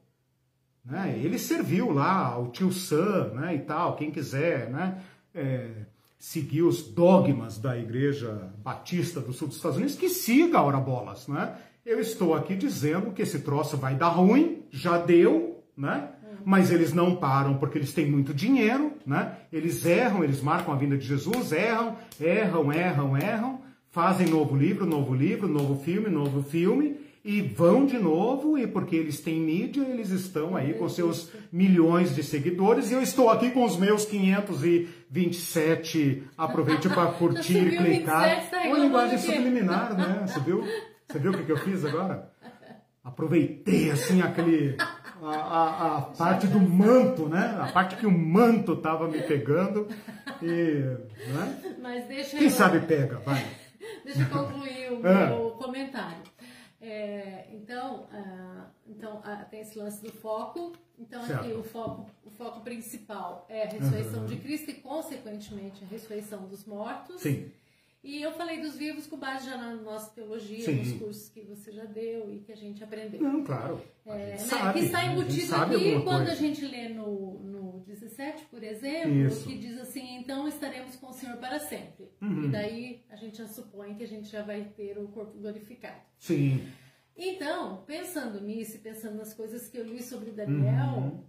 Né? 0.84 1.20
Ele 1.22 1.38
serviu 1.38 1.92
lá 1.92 2.26
ao 2.26 2.50
tio 2.50 2.72
Sam 2.72 3.34
né, 3.34 3.54
e 3.54 3.60
tal, 3.60 3.94
quem 3.94 4.10
quiser, 4.10 4.68
né? 4.68 5.00
É, 5.32 5.70
seguir 6.18 6.62
os 6.62 6.82
dogmas 6.82 7.58
da 7.58 7.78
Igreja 7.78 8.52
Batista 8.58 9.20
do 9.20 9.32
Sul 9.32 9.46
dos 9.46 9.56
Estados 9.56 9.76
Unidos, 9.76 9.94
que 9.94 10.08
siga 10.08 10.58
a 10.58 10.62
hora 10.62 10.78
bolas, 10.78 11.28
né? 11.28 11.56
Eu 11.86 12.00
estou 12.00 12.34
aqui 12.34 12.56
dizendo 12.56 13.12
que 13.12 13.22
esse 13.22 13.38
troço 13.38 13.76
vai 13.76 13.94
dar 13.94 14.08
ruim, 14.08 14.64
já 14.70 14.98
deu, 14.98 15.62
né? 15.76 16.10
Mas 16.44 16.72
eles 16.72 16.92
não 16.92 17.14
param 17.14 17.56
porque 17.56 17.78
eles 17.78 17.94
têm 17.94 18.10
muito 18.10 18.34
dinheiro, 18.34 18.94
né? 19.06 19.36
Eles 19.52 19.86
erram, 19.86 20.24
eles 20.24 20.40
marcam 20.42 20.74
a 20.74 20.76
vinda 20.76 20.98
de 20.98 21.06
Jesus, 21.06 21.52
erram, 21.52 21.96
erram, 22.20 22.72
erram, 22.72 23.16
erram, 23.16 23.60
fazem 23.90 24.26
novo 24.28 24.56
livro, 24.56 24.84
novo 24.84 25.14
livro, 25.14 25.46
novo 25.46 25.76
filme, 25.84 26.08
novo 26.08 26.42
filme, 26.42 26.96
e 27.24 27.40
vão 27.40 27.86
de 27.86 27.96
novo, 27.98 28.58
e 28.58 28.66
porque 28.66 28.96
eles 28.96 29.20
têm 29.20 29.40
mídia, 29.40 29.82
eles 29.82 30.10
estão 30.10 30.56
aí 30.56 30.74
com 30.74 30.88
seus 30.88 31.30
milhões 31.52 32.12
de 32.14 32.24
seguidores, 32.24 32.90
e 32.90 32.94
eu 32.94 33.02
estou 33.02 33.30
aqui 33.30 33.50
com 33.50 33.64
os 33.64 33.76
meus 33.76 34.04
527. 34.04 36.24
Aproveite 36.36 36.88
para 36.88 37.12
curtir 37.18 37.58
e 37.58 37.76
clicar. 37.76 38.50
Tá 38.50 38.62
Uma 38.62 38.78
linguagem 38.78 39.18
subliminar, 39.18 39.96
né? 39.96 40.24
Você 40.26 40.40
viu? 40.40 40.64
Você 41.08 41.18
viu 41.18 41.30
o 41.30 41.36
que, 41.36 41.44
que 41.44 41.52
eu 41.52 41.58
fiz 41.58 41.84
agora? 41.84 42.32
Aproveitei 43.04 43.90
assim 43.90 44.22
aquele. 44.22 44.76
A, 45.22 45.34
a, 45.34 45.98
a, 45.98 46.00
parte 46.02 46.46
do 46.48 46.58
manto, 46.58 47.28
né? 47.28 47.56
A 47.60 47.70
parte 47.70 47.94
que 47.96 48.06
o 48.06 48.10
manto 48.10 48.74
tava 48.76 49.06
me 49.06 49.20
pegando. 49.22 49.86
E, 50.42 50.82
né? 51.28 51.76
Mas 51.80 52.06
deixa 52.06 52.36
Quem 52.36 52.46
eu... 52.46 52.50
sabe 52.50 52.80
pega, 52.80 53.20
vai. 53.20 53.46
Deixa 54.04 54.22
eu 54.22 54.28
concluir 54.28 54.92
o 54.92 55.06
ah. 55.06 55.26
meu 55.26 55.50
comentário. 55.52 56.31
É, 57.02 57.48
então, 57.52 58.04
uh, 58.04 58.70
então 58.86 59.18
uh, 59.18 59.50
tem 59.50 59.60
esse 59.60 59.76
lance 59.76 60.00
do 60.00 60.12
foco. 60.12 60.72
Então, 60.96 61.20
certo. 61.26 61.40
aqui 61.40 61.52
o 61.52 61.64
foco, 61.64 62.08
o 62.24 62.30
foco 62.30 62.60
principal 62.60 63.44
é 63.48 63.64
a 63.64 63.70
ressurreição 63.70 64.20
uhum. 64.20 64.26
de 64.26 64.36
Cristo 64.36 64.70
e, 64.70 64.74
consequentemente, 64.74 65.82
a 65.82 65.86
ressurreição 65.88 66.46
dos 66.46 66.64
mortos. 66.64 67.20
Sim. 67.20 67.50
E 68.04 68.20
eu 68.20 68.32
falei 68.32 68.60
dos 68.60 68.76
vivos 68.76 69.06
com 69.06 69.16
base 69.16 69.46
já 69.46 69.56
na 69.56 69.74
nossa 69.76 70.10
teologia, 70.10 70.64
Sim. 70.64 70.76
nos 70.76 70.92
cursos 70.94 71.28
que 71.28 71.40
você 71.42 71.70
já 71.72 71.84
deu 71.84 72.32
e 72.32 72.40
que 72.40 72.52
a 72.52 72.56
gente 72.56 72.82
aprendeu. 72.82 73.20
Não, 73.20 73.44
claro. 73.44 73.80
É, 74.04 74.10
né, 74.10 74.36
sabe, 74.38 74.80
que 74.80 74.86
está 74.86 75.04
embutido 75.06 75.54
aqui 75.54 75.92
quando 76.02 76.26
coisa. 76.26 76.32
a 76.32 76.34
gente 76.34 76.64
lê 76.66 76.88
no, 76.88 77.38
no 77.40 77.84
17, 77.86 78.46
por 78.46 78.62
exemplo, 78.62 79.26
Isso. 79.26 79.46
que 79.46 79.56
diz 79.56 79.78
assim, 79.78 80.16
então 80.16 80.48
estaremos 80.48 80.96
com 80.96 81.10
o 81.10 81.12
Senhor 81.12 81.36
para 81.36 81.60
sempre. 81.60 82.10
Uhum. 82.20 82.46
E 82.46 82.48
daí 82.48 83.04
a 83.08 83.14
gente 83.14 83.38
já 83.38 83.46
supõe 83.46 83.94
que 83.94 84.02
a 84.02 84.08
gente 84.08 84.28
já 84.28 84.42
vai 84.42 84.64
ter 84.76 84.98
o 84.98 85.06
corpo 85.08 85.38
glorificado. 85.38 86.00
Sim. 86.18 86.66
Então, 87.16 87.82
pensando 87.86 88.40
nisso 88.40 88.76
e 88.76 88.80
pensando 88.80 89.16
nas 89.16 89.34
coisas 89.34 89.68
que 89.68 89.76
eu 89.76 89.84
li 89.84 90.02
sobre 90.02 90.30
Daniel, 90.30 90.96
uhum. 90.96 91.24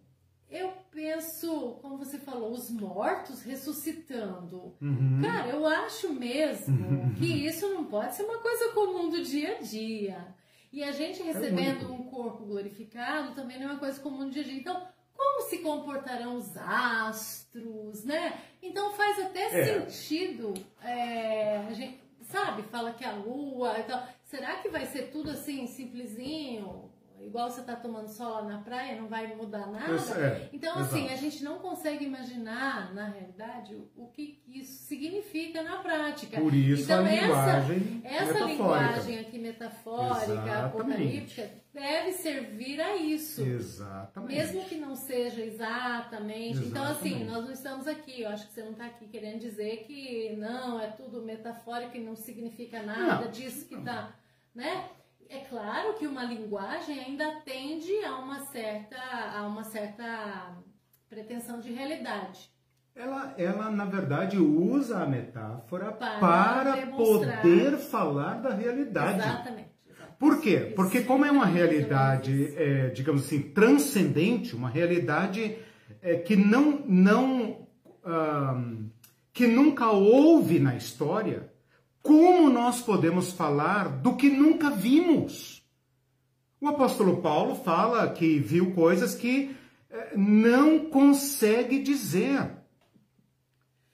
eu 0.49 0.71
penso, 0.89 1.77
como 1.81 1.97
você 1.97 2.17
falou, 2.17 2.51
os 2.51 2.69
mortos 2.69 3.41
ressuscitando. 3.41 4.75
Uhum. 4.81 5.21
Cara, 5.21 5.49
eu 5.49 5.65
acho 5.67 6.13
mesmo 6.13 6.87
uhum. 6.87 7.13
que 7.15 7.25
isso 7.25 7.67
não 7.73 7.85
pode 7.85 8.15
ser 8.15 8.23
uma 8.23 8.39
coisa 8.39 8.71
comum 8.73 9.09
do 9.09 9.21
dia 9.23 9.57
a 9.57 9.61
dia. 9.61 10.35
E 10.71 10.83
a 10.83 10.91
gente 10.91 11.21
é 11.21 11.25
recebendo 11.25 11.85
é 11.85 11.91
um 11.91 12.03
corpo 12.05 12.45
glorificado 12.45 13.35
também 13.35 13.59
não 13.59 13.67
é 13.67 13.71
uma 13.73 13.79
coisa 13.79 13.99
comum 13.99 14.25
do 14.25 14.31
dia 14.31 14.41
a 14.41 14.45
dia. 14.45 14.57
Então, 14.57 14.87
como 15.15 15.49
se 15.49 15.59
comportarão 15.59 16.35
os 16.37 16.57
astros, 16.57 18.03
né? 18.03 18.41
Então 18.61 18.91
faz 18.93 19.19
até 19.19 19.43
é. 19.43 19.85
sentido, 19.85 20.53
é, 20.81 21.57
a 21.57 21.73
gente, 21.73 21.99
sabe, 22.23 22.63
fala 22.63 22.91
que 22.93 23.05
a 23.05 23.13
lua 23.13 23.79
e 23.79 23.83
tal. 23.83 24.07
Será 24.33 24.55
que 24.55 24.67
vai 24.67 24.87
ser 24.87 25.11
tudo 25.11 25.29
assim, 25.29 25.67
simplesinho? 25.67 26.91
igual 27.25 27.49
você 27.49 27.61
está 27.61 27.75
tomando 27.75 28.07
sol 28.07 28.31
lá 28.31 28.43
na 28.43 28.57
praia, 28.59 28.99
não 28.99 29.07
vai 29.07 29.35
mudar 29.35 29.67
nada. 29.67 29.93
É, 30.19 30.49
então, 30.51 30.77
assim, 30.77 31.09
a 31.09 31.15
gente 31.15 31.43
não 31.43 31.59
consegue 31.59 32.05
imaginar, 32.05 32.93
na 32.93 33.07
realidade, 33.07 33.75
o, 33.95 34.07
que 34.07 34.41
isso 34.47 34.83
significa 34.83 35.63
na 35.63 35.77
prática. 35.77 36.39
Por 36.39 36.53
isso 36.53 36.83
então, 36.83 37.05
a 37.05 37.09
linguagem 37.09 38.01
essa, 38.03 38.23
essa 38.23 38.45
linguagem 38.45 39.19
aqui 39.19 39.39
metafórica, 39.39 40.33
Exatamente. 40.33 40.65
apocalíptica, 40.65 41.49
deve 41.73 42.11
servir 42.11 42.79
a 42.81 42.95
isso. 42.95 43.41
Exatamente. 43.41 44.35
Mesmo 44.35 44.65
que 44.65 44.75
não 44.75 44.95
seja 44.95 45.41
exatamente. 45.43 46.59
exatamente. 46.59 46.67
Então, 46.67 46.83
assim, 46.83 47.23
nós 47.23 47.43
não 47.45 47.51
estamos 47.51 47.87
aqui, 47.87 48.21
eu 48.21 48.29
acho 48.29 48.47
que 48.47 48.53
você 48.53 48.63
não 48.63 48.71
está 48.71 48.85
aqui 48.85 49.07
querendo 49.07 49.39
dizer 49.39 49.85
que 49.87 50.35
não, 50.37 50.79
é 50.79 50.87
tudo 50.87 51.21
metafórico 51.21 51.97
e 51.97 52.01
não 52.01 52.15
significa 52.15 52.83
nada 52.83 53.25
não, 53.25 53.31
disso 53.31 53.65
que 53.65 53.75
está, 53.75 54.13
né? 54.53 54.89
É 55.29 55.39
claro 55.39 55.93
que 55.95 56.05
uma 56.05 56.23
linguagem 56.23 56.99
ainda 56.99 57.41
tende 57.43 57.91
a 58.05 58.17
uma 58.17 58.39
certa, 58.45 58.97
a 59.35 59.47
uma 59.47 59.63
certa 59.63 60.55
pretensão 61.09 61.59
de 61.59 61.71
realidade. 61.71 62.51
Ela, 62.95 63.33
ela, 63.37 63.71
na 63.71 63.85
verdade, 63.85 64.37
usa 64.37 64.99
a 64.99 65.07
metáfora 65.07 65.91
para, 65.91 66.19
para 66.19 66.87
poder 66.87 67.77
falar 67.77 68.35
da 68.35 68.53
realidade. 68.53 69.19
Exatamente. 69.19 69.73
Por 70.19 70.39
quê? 70.39 70.71
Porque 70.75 71.01
como 71.01 71.25
é 71.25 71.31
uma 71.31 71.47
realidade, 71.47 72.53
é, 72.55 72.89
digamos 72.89 73.25
assim, 73.25 73.41
transcendente, 73.41 74.55
uma 74.55 74.69
realidade 74.69 75.57
é, 76.01 76.15
que 76.15 76.35
não, 76.35 76.83
não 76.85 77.67
um, 78.05 78.89
que 79.31 79.47
nunca 79.47 79.89
houve 79.89 80.59
na 80.59 80.75
história, 80.75 81.51
como 82.03 82.49
nós 82.49 82.81
podemos 82.81 83.31
falar 83.31 83.87
do 83.87 84.17
que 84.17 84.29
nunca 84.29 84.69
vimos? 84.69 85.63
O 86.59 86.67
apóstolo 86.67 87.21
Paulo 87.21 87.55
fala 87.55 88.09
que 88.09 88.39
viu 88.39 88.71
coisas 88.73 89.15
que 89.15 89.55
eh, 89.89 90.11
não 90.15 90.79
consegue 90.79 91.79
dizer. 91.79 92.51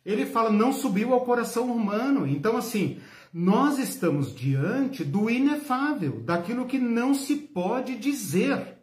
Ele 0.03 0.25
fala, 0.25 0.49
não 0.49 0.73
subiu 0.73 1.13
ao 1.13 1.21
coração 1.21 1.71
humano. 1.71 2.25
Então, 2.25 2.57
assim, 2.57 2.99
nós 3.31 3.77
estamos 3.77 4.33
diante 4.33 5.03
do 5.03 5.29
inefável, 5.29 6.21
daquilo 6.21 6.65
que 6.65 6.79
não 6.79 7.13
se 7.13 7.35
pode 7.35 7.95
dizer. 7.95 8.77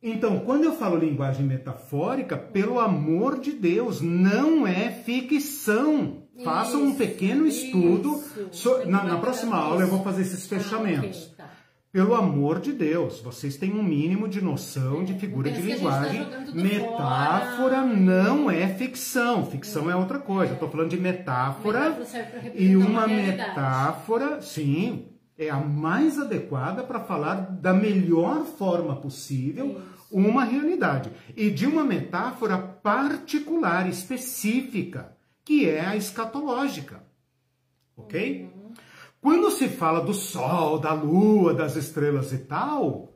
Então, 0.00 0.40
quando 0.40 0.64
eu 0.64 0.76
falo 0.76 0.96
linguagem 0.96 1.44
metafórica, 1.44 2.36
pelo 2.36 2.78
amor 2.78 3.40
de 3.40 3.50
Deus, 3.50 4.00
não 4.00 4.64
é 4.64 4.92
ficção. 4.92 6.23
Façam 6.42 6.82
um 6.82 6.94
pequeno 6.94 7.46
estudo. 7.46 8.22
So, 8.50 8.86
na, 8.86 9.04
na, 9.04 9.18
próxima 9.18 9.56
aula 9.56 9.82
eu 9.82 9.88
vou 9.88 10.02
fazer 10.02 10.22
esses 10.22 10.46
fechamentos. 10.46 11.30
Ah, 11.38 11.44
okay, 11.44 11.46
tá. 11.46 11.50
Pelo 11.92 12.16
amor 12.16 12.58
de 12.58 12.72
Deus, 12.72 13.20
vocês 13.20 13.56
têm 13.56 13.72
um 13.72 13.82
mínimo 13.82 14.26
de 14.26 14.42
noção 14.42 15.04
de 15.04 15.14
figura 15.14 15.48
de 15.48 15.60
tá 15.60 15.64
linguagem. 15.64 16.24
Tá 16.24 16.40
metáfora 16.52 17.82
fora. 17.82 17.86
não 17.86 18.50
é 18.50 18.66
ficção. 18.66 19.46
Ficção 19.46 19.88
é, 19.88 19.92
é 19.92 19.96
outra 19.96 20.18
coisa. 20.18 20.50
É. 20.50 20.54
Estou 20.54 20.68
falando 20.68 20.90
de 20.90 20.98
metáfora. 20.98 21.90
metáfora 21.90 22.52
e 22.52 22.74
uma, 22.74 22.88
uma 22.88 23.06
metáfora, 23.06 24.42
sim, 24.42 25.06
é 25.38 25.50
a 25.50 25.56
mais 25.56 26.18
adequada 26.18 26.82
para 26.82 26.98
falar 26.98 27.34
da 27.34 27.72
melhor 27.72 28.44
forma 28.44 28.96
possível 28.96 29.80
Isso. 29.80 30.06
uma 30.10 30.42
realidade. 30.42 31.12
E 31.36 31.48
de 31.48 31.64
uma 31.64 31.84
metáfora 31.84 32.58
particular, 32.58 33.88
específica, 33.88 35.12
que 35.44 35.68
é 35.68 35.80
a 35.80 35.96
escatológica. 35.96 37.02
Ok? 37.96 38.44
Uhum. 38.44 38.72
Quando 39.20 39.50
se 39.50 39.68
fala 39.68 40.00
do 40.00 40.12
Sol, 40.12 40.78
da 40.78 40.92
Lua, 40.92 41.54
das 41.54 41.76
estrelas 41.76 42.32
e 42.32 42.38
tal, 42.38 43.14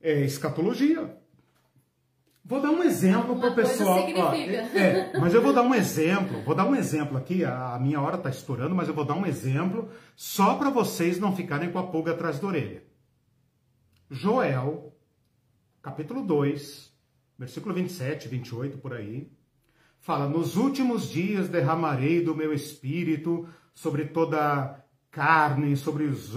é 0.00 0.20
escatologia. 0.20 1.16
Vou 2.44 2.60
dar 2.60 2.70
um 2.70 2.82
exemplo 2.82 3.38
para 3.38 3.50
o 3.50 3.54
pessoal. 3.54 4.00
Ó, 4.00 4.34
é, 4.34 4.54
é, 4.76 5.18
mas 5.18 5.32
eu 5.32 5.40
vou 5.40 5.52
dar 5.52 5.62
um 5.62 5.74
exemplo. 5.74 6.42
Vou 6.42 6.54
dar 6.54 6.66
um 6.66 6.74
exemplo 6.74 7.16
aqui. 7.16 7.44
A 7.44 7.78
minha 7.80 8.00
hora 8.00 8.16
está 8.16 8.28
estourando, 8.28 8.74
mas 8.74 8.88
eu 8.88 8.94
vou 8.94 9.04
dar 9.04 9.14
um 9.14 9.24
exemplo 9.24 9.88
só 10.16 10.56
para 10.56 10.68
vocês 10.68 11.18
não 11.18 11.34
ficarem 11.34 11.70
com 11.70 11.78
a 11.78 11.86
pulga 11.86 12.12
atrás 12.12 12.40
da 12.40 12.48
orelha. 12.48 12.82
Joel, 14.10 14.92
capítulo 15.80 16.22
2, 16.22 16.92
versículo 17.38 17.74
27, 17.74 18.28
28 18.28 18.76
por 18.76 18.92
aí, 18.92 19.30
fala: 20.02 20.28
Nos 20.28 20.56
últimos 20.56 21.10
dias 21.10 21.48
derramarei 21.48 22.22
do 22.22 22.34
meu 22.34 22.52
espírito 22.52 23.48
sobre 23.74 24.04
toda 24.04 24.78
carne, 25.10 25.76
sobre 25.76 26.04
os, 26.04 26.28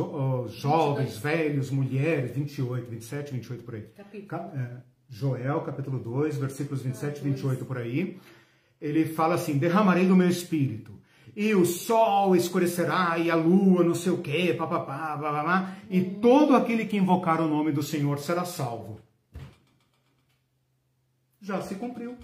jovens, 0.53 1.15
22. 1.15 1.17
velhos, 1.19 1.71
mulheres, 1.71 2.31
28, 2.31 2.89
27, 2.89 3.33
28 3.33 3.63
por 3.63 3.75
aí. 3.75 3.81
Capítulo. 3.95 4.41
É, 4.41 4.77
Joel, 5.09 5.61
capítulo 5.61 5.99
2, 5.99 6.37
versículos 6.37 6.81
27 6.81 7.19
e 7.19 7.23
28 7.23 7.65
por 7.65 7.77
aí. 7.77 8.17
Ele 8.79 9.05
fala 9.05 9.35
assim: 9.35 9.57
derramarei 9.57 10.07
do 10.07 10.15
meu 10.15 10.29
espírito. 10.29 10.93
E 11.35 11.53
o 11.53 11.65
sol 11.65 12.33
escurecerá, 12.33 13.17
e 13.17 13.29
a 13.29 13.35
lua, 13.35 13.83
não 13.83 13.93
sei 13.93 14.13
o 14.13 14.19
quê, 14.19 14.55
papapá, 14.57 15.17
papapá, 15.17 15.75
e 15.89 15.99
hum. 15.99 16.19
todo 16.21 16.55
aquele 16.55 16.85
que 16.85 16.95
invocar 16.95 17.41
o 17.41 17.47
nome 17.47 17.73
do 17.73 17.83
Senhor 17.83 18.19
será 18.19 18.45
salvo. 18.45 19.01
Já 21.41 21.61
se 21.61 21.75
cumpriu. 21.75 22.15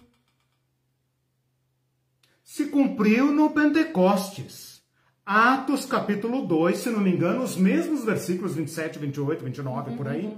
Se 2.53 2.65
cumpriu 2.65 3.32
no 3.32 3.52
Pentecostes. 3.52 4.82
Atos 5.26 5.86
capítulo 5.86 6.45
2, 6.45 6.78
se 6.78 6.90
não 6.90 6.99
me 6.99 7.10
engano, 7.10 7.44
os 7.44 7.56
mesmos 7.56 8.03
versículos 8.03 8.56
27, 8.56 8.99
28, 8.99 9.45
29, 9.45 9.95
por 9.95 10.10
aí. 10.10 10.38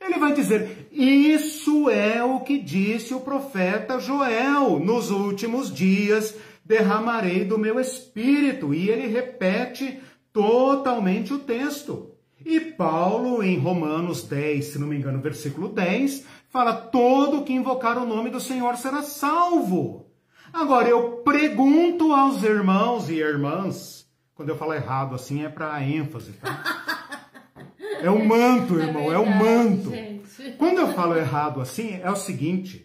Ele 0.00 0.18
vai 0.18 0.32
dizer: 0.32 0.88
Isso 0.90 1.90
é 1.90 2.24
o 2.24 2.40
que 2.40 2.58
disse 2.58 3.12
o 3.12 3.20
profeta 3.20 4.00
Joel: 4.00 4.80
Nos 4.80 5.10
últimos 5.10 5.70
dias 5.70 6.34
derramarei 6.64 7.44
do 7.44 7.58
meu 7.58 7.78
espírito. 7.78 8.72
E 8.72 8.88
ele 8.88 9.08
repete 9.08 10.00
totalmente 10.32 11.34
o 11.34 11.38
texto. 11.38 12.12
E 12.42 12.60
Paulo, 12.60 13.42
em 13.42 13.58
Romanos 13.58 14.22
10, 14.22 14.64
se 14.64 14.78
não 14.78 14.86
me 14.86 14.96
engano, 14.96 15.20
versículo 15.20 15.68
10, 15.68 16.24
fala: 16.48 16.72
Todo 16.72 17.44
que 17.44 17.52
invocar 17.52 17.98
o 17.98 18.06
nome 18.06 18.30
do 18.30 18.40
Senhor 18.40 18.74
será 18.78 19.02
salvo. 19.02 20.10
Agora, 20.52 20.88
eu 20.88 21.22
pergunto 21.24 22.12
aos 22.12 22.42
irmãos 22.42 23.08
e 23.08 23.14
irmãs, 23.14 24.06
quando 24.34 24.50
eu 24.50 24.56
falo 24.56 24.74
errado 24.74 25.14
assim 25.14 25.44
é 25.44 25.48
para 25.48 25.82
ênfase, 25.82 26.32
tá? 26.32 26.62
É 28.00 28.10
o 28.10 28.26
manto, 28.26 28.80
é 28.80 28.86
irmão, 28.86 29.02
é, 29.02 29.14
verdade, 29.14 29.14
é 29.14 29.18
o 29.18 29.38
manto. 29.38 29.90
Gente. 29.90 30.56
Quando 30.58 30.78
eu 30.78 30.88
falo 30.92 31.16
errado 31.16 31.60
assim, 31.60 32.00
é 32.02 32.10
o 32.10 32.16
seguinte. 32.16 32.84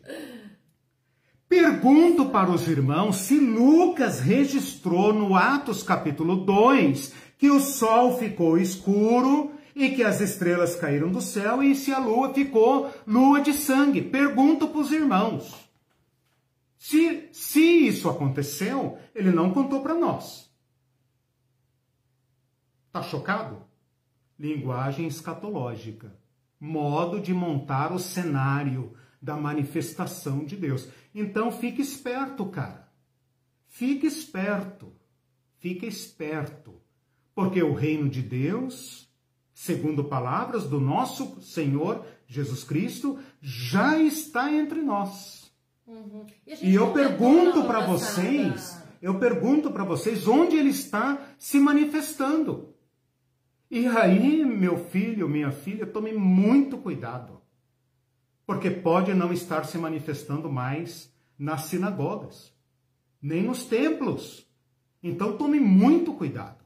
Pergunto 1.50 2.26
para 2.28 2.52
os 2.52 2.68
irmãos 2.68 3.18
se 3.18 3.40
Lucas 3.40 4.20
registrou 4.20 5.12
no 5.12 5.36
Atos 5.36 5.82
capítulo 5.82 6.36
2 6.36 7.14
que 7.38 7.50
o 7.50 7.60
sol 7.60 8.18
ficou 8.20 8.60
escuro 8.60 9.52
e 9.76 9.90
que 9.90 10.04
as 10.04 10.22
estrelas 10.22 10.76
caíram 10.76 11.10
do 11.10 11.22
céu 11.22 11.64
e 11.64 11.74
se 11.74 11.92
a 11.92 11.98
lua 11.98 12.32
ficou 12.32 12.92
lua 13.08 13.42
de 13.42 13.54
sangue. 13.54 14.04
Pergunto 14.04 14.68
para 14.68 14.82
os 14.82 14.92
irmãos. 14.92 15.67
Se, 16.78 17.30
se 17.32 17.60
isso 17.60 18.10
aconteceu, 18.10 18.98
ele 19.16 19.32
não 19.32 19.52
contou 19.52 19.82
para 19.82 19.96
nós. 19.96 20.52
Está 22.88 23.02
chocado? 23.02 23.64
Linguagem 24.40 25.08
escatológica. 25.08 26.16
Modo 26.60 27.20
de 27.20 27.34
montar 27.34 27.92
o 27.92 28.00
cenário 28.00 28.96
da 29.22 29.36
manifestação 29.36 30.46
de 30.46 30.56
Deus. 30.56 30.88
Então 31.14 31.52
fique 31.52 31.82
esperto, 31.82 32.46
cara. 32.46 32.92
Fique 33.68 34.08
esperto. 34.08 34.94
Fique 35.60 35.86
esperto. 35.86 36.82
Porque 37.36 37.62
o 37.62 37.74
reino 37.74 38.10
de 38.10 38.22
Deus, 38.22 39.08
segundo 39.54 40.04
palavras 40.04 40.68
do 40.68 40.80
nosso 40.80 41.42
Senhor 41.42 42.06
Jesus 42.26 42.64
Cristo, 42.64 43.20
já 43.42 44.00
está 44.00 44.52
entre 44.52 44.82
nós. 44.82 45.37
Uhum. 45.88 46.26
E, 46.46 46.72
e 46.72 46.76
eu 46.76 46.92
pergunto 46.92 47.64
para 47.64 47.80
vocês, 47.80 48.78
eu 49.02 49.18
pergunto 49.18 49.72
para 49.72 49.86
vocês 49.86 50.28
onde 50.28 50.58
ele 50.58 50.70
está 50.70 51.18
se 51.40 51.60
manifestando. 51.60 52.76
E 53.72 53.88
aí, 53.88 54.44
meu 54.44 54.78
filho, 54.78 55.30
minha 55.30 55.52
filha, 55.52 55.86
tome 55.86 56.12
muito 56.12 56.78
cuidado, 56.78 57.42
porque 58.46 58.70
pode 58.70 59.14
não 59.14 59.32
estar 59.32 59.66
se 59.66 59.78
manifestando 59.78 60.52
mais 60.52 61.14
nas 61.40 61.64
sinagogas, 61.66 62.54
nem 63.22 63.44
nos 63.44 63.66
templos. 63.66 64.46
Então 65.02 65.38
tome 65.38 65.60
muito 65.60 66.14
cuidado, 66.14 66.64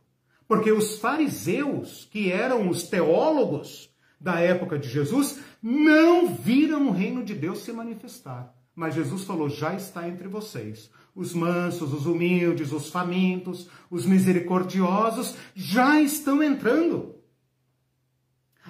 porque 0.47 0.71
os 0.71 0.97
fariseus, 0.97 2.07
que 2.11 2.31
eram 2.31 2.69
os 2.69 2.83
teólogos 2.83 3.93
da 4.19 4.39
época 4.39 4.79
de 4.79 4.87
Jesus, 4.87 5.39
não 5.61 6.27
viram 6.27 6.87
o 6.87 6.91
reino 6.91 7.23
de 7.23 7.35
Deus 7.35 7.59
se 7.59 7.71
manifestar. 7.71 8.55
Mas 8.75 8.95
Jesus 8.95 9.23
falou: 9.23 9.49
já 9.49 9.73
está 9.73 10.07
entre 10.07 10.27
vocês 10.27 10.89
os 11.15 11.33
mansos, 11.33 11.93
os 11.93 12.05
humildes, 12.05 12.71
os 12.71 12.89
famintos, 12.89 13.67
os 13.89 14.05
misericordiosos 14.05 15.35
já 15.53 16.01
estão 16.01 16.41
entrando. 16.41 17.15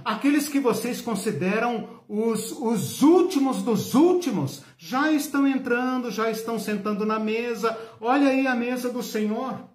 Aqueles 0.04 0.48
que 0.48 0.60
vocês 0.60 1.02
consideram 1.02 2.02
os, 2.08 2.52
os 2.52 3.04
últimos 3.04 3.62
dos 3.62 3.94
últimos 3.94 4.64
já 4.78 5.12
estão 5.12 5.48
entrando, 5.48 6.10
já 6.10 6.32
estão 6.32 6.58
sentando 6.58 7.06
na 7.06 7.20
mesa. 7.20 7.78
Olha 8.00 8.30
aí 8.30 8.48
a 8.48 8.56
mesa 8.56 8.92
do 8.92 9.04
Senhor. 9.04 9.70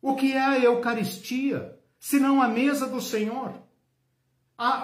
O 0.00 0.14
que 0.14 0.32
é 0.32 0.40
a 0.40 0.58
Eucaristia? 0.58 1.76
Senão 1.98 2.40
a 2.40 2.48
mesa 2.48 2.86
do 2.86 3.02
Senhor. 3.02 3.52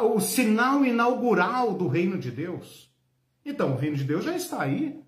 o 0.03 0.21
sinal 0.21 0.85
inaugural 0.85 1.73
do 1.73 1.89
reino 1.89 2.19
de 2.19 2.31
Deus. 2.31 2.94
Então, 3.45 3.73
o 3.73 3.77
reino 3.77 3.97
de 3.97 4.05
Deus 4.05 4.25
já 4.25 4.35
está 4.35 4.63
aí. 4.63 5.03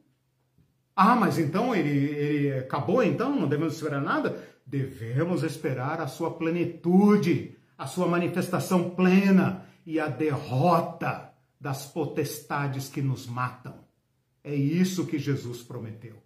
Ah, 0.95 1.15
mas 1.15 1.39
então 1.39 1.75
ele, 1.75 1.91
ele 1.91 2.59
acabou 2.59 3.03
então? 3.03 3.35
Não 3.35 3.49
devemos 3.49 3.75
esperar 3.75 4.01
nada? 4.01 4.43
Devemos 4.67 5.43
esperar 5.43 6.01
a 6.01 6.07
sua 6.07 6.31
plenitude, 6.33 7.57
a 7.77 7.87
sua 7.87 8.09
manifestação 8.09 8.91
plena 8.91 9.67
e 9.85 10.01
a 10.01 10.09
derrota 10.09 11.33
das 11.61 11.87
potestades 11.87 12.89
que 12.89 13.03
nos 13.03 13.27
matam. 13.27 13.75
É 14.43 14.55
isso 14.55 15.07
que 15.07 15.19
Jesus 15.19 15.63
prometeu. 15.63 16.17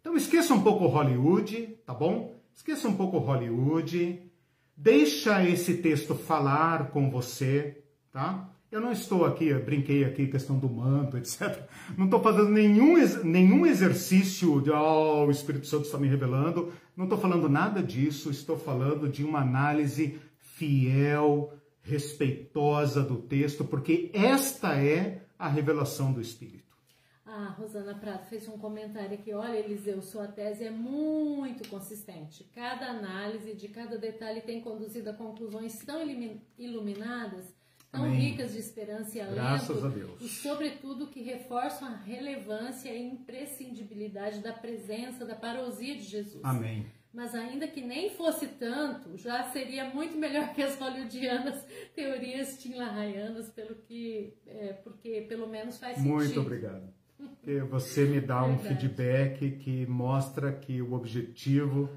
Então 0.00 0.16
esqueça 0.16 0.52
um 0.52 0.62
pouco 0.62 0.86
Hollywood, 0.86 1.78
tá 1.86 1.94
bom? 1.94 2.34
Esqueça 2.54 2.88
um 2.88 2.96
pouco 2.96 3.18
Hollywood. 3.18 4.20
Deixa 4.76 5.48
esse 5.48 5.74
texto 5.74 6.14
falar 6.14 6.90
com 6.90 7.10
você, 7.10 7.84
tá? 8.10 8.50
Eu 8.72 8.80
não 8.80 8.90
estou 8.90 9.26
aqui, 9.26 9.48
eu 9.48 9.62
brinquei 9.62 10.02
aqui, 10.02 10.26
questão 10.26 10.58
do 10.58 10.66
manto, 10.66 11.18
etc. 11.18 11.68
Não 11.94 12.06
estou 12.06 12.22
fazendo 12.22 12.48
nenhum, 12.48 12.94
nenhum 13.22 13.66
exercício 13.66 14.62
de, 14.62 14.70
oh, 14.70 15.26
o 15.26 15.30
Espírito 15.30 15.66
Santo 15.66 15.84
está 15.84 15.98
me 15.98 16.08
revelando. 16.08 16.72
Não 16.96 17.04
estou 17.04 17.18
falando 17.18 17.50
nada 17.50 17.82
disso, 17.82 18.30
estou 18.30 18.56
falando 18.56 19.10
de 19.10 19.22
uma 19.22 19.40
análise 19.40 20.18
fiel, 20.38 21.52
respeitosa 21.82 23.02
do 23.02 23.16
texto, 23.16 23.62
porque 23.62 24.10
esta 24.14 24.82
é 24.82 25.20
a 25.38 25.48
revelação 25.48 26.10
do 26.10 26.22
Espírito. 26.22 26.74
A 27.26 27.48
Rosana 27.48 27.94
Prato 27.94 28.26
fez 28.30 28.48
um 28.48 28.56
comentário 28.56 29.12
aqui. 29.12 29.34
Olha, 29.34 29.58
Eliseu, 29.58 30.00
sua 30.00 30.28
tese 30.28 30.64
é 30.64 30.70
muito 30.70 31.68
consistente. 31.68 32.48
Cada 32.54 32.86
análise 32.86 33.52
de 33.52 33.68
cada 33.68 33.98
detalhe 33.98 34.40
tem 34.40 34.62
conduzido 34.62 35.10
a 35.10 35.12
conclusões 35.12 35.76
tão 35.84 36.02
iluminadas 36.58 37.52
tão 37.92 38.06
Amém. 38.06 38.30
ricas 38.30 38.52
de 38.52 38.58
esperança 38.58 39.18
e 39.18 39.20
alento, 39.20 39.34
Graças 39.34 39.84
a 39.84 39.88
Deus. 39.88 40.20
e 40.20 40.26
sobretudo 40.26 41.08
que 41.08 41.20
reforçam 41.22 41.86
a 41.88 41.96
relevância 41.96 42.88
e 42.88 43.02
imprescindibilidade 43.02 44.40
da 44.40 44.52
presença, 44.52 45.26
da 45.26 45.36
parousia 45.36 45.94
de 45.94 46.02
Jesus. 46.02 46.42
Amém. 46.42 46.86
Mas 47.12 47.34
ainda 47.34 47.68
que 47.68 47.82
nem 47.82 48.08
fosse 48.08 48.46
tanto, 48.46 49.18
já 49.18 49.42
seria 49.50 49.90
muito 49.90 50.16
melhor 50.16 50.54
que 50.54 50.62
as 50.62 50.78
hollywoodianas 50.80 51.62
teorias 51.94 52.56
tinlahaianas, 52.62 53.50
pelo 53.50 53.74
que, 53.74 54.32
é, 54.46 54.72
porque 54.72 55.26
pelo 55.28 55.46
menos 55.46 55.76
faz 55.76 55.96
sentido. 55.96 56.14
Muito 56.14 56.40
obrigado. 56.40 56.88
Porque 57.18 57.60
você 57.60 58.06
me 58.06 58.20
dá 58.20 58.42
um 58.42 58.58
feedback 58.58 59.50
que 59.58 59.86
mostra 59.86 60.50
que 60.50 60.80
o 60.80 60.94
objetivo 60.94 61.90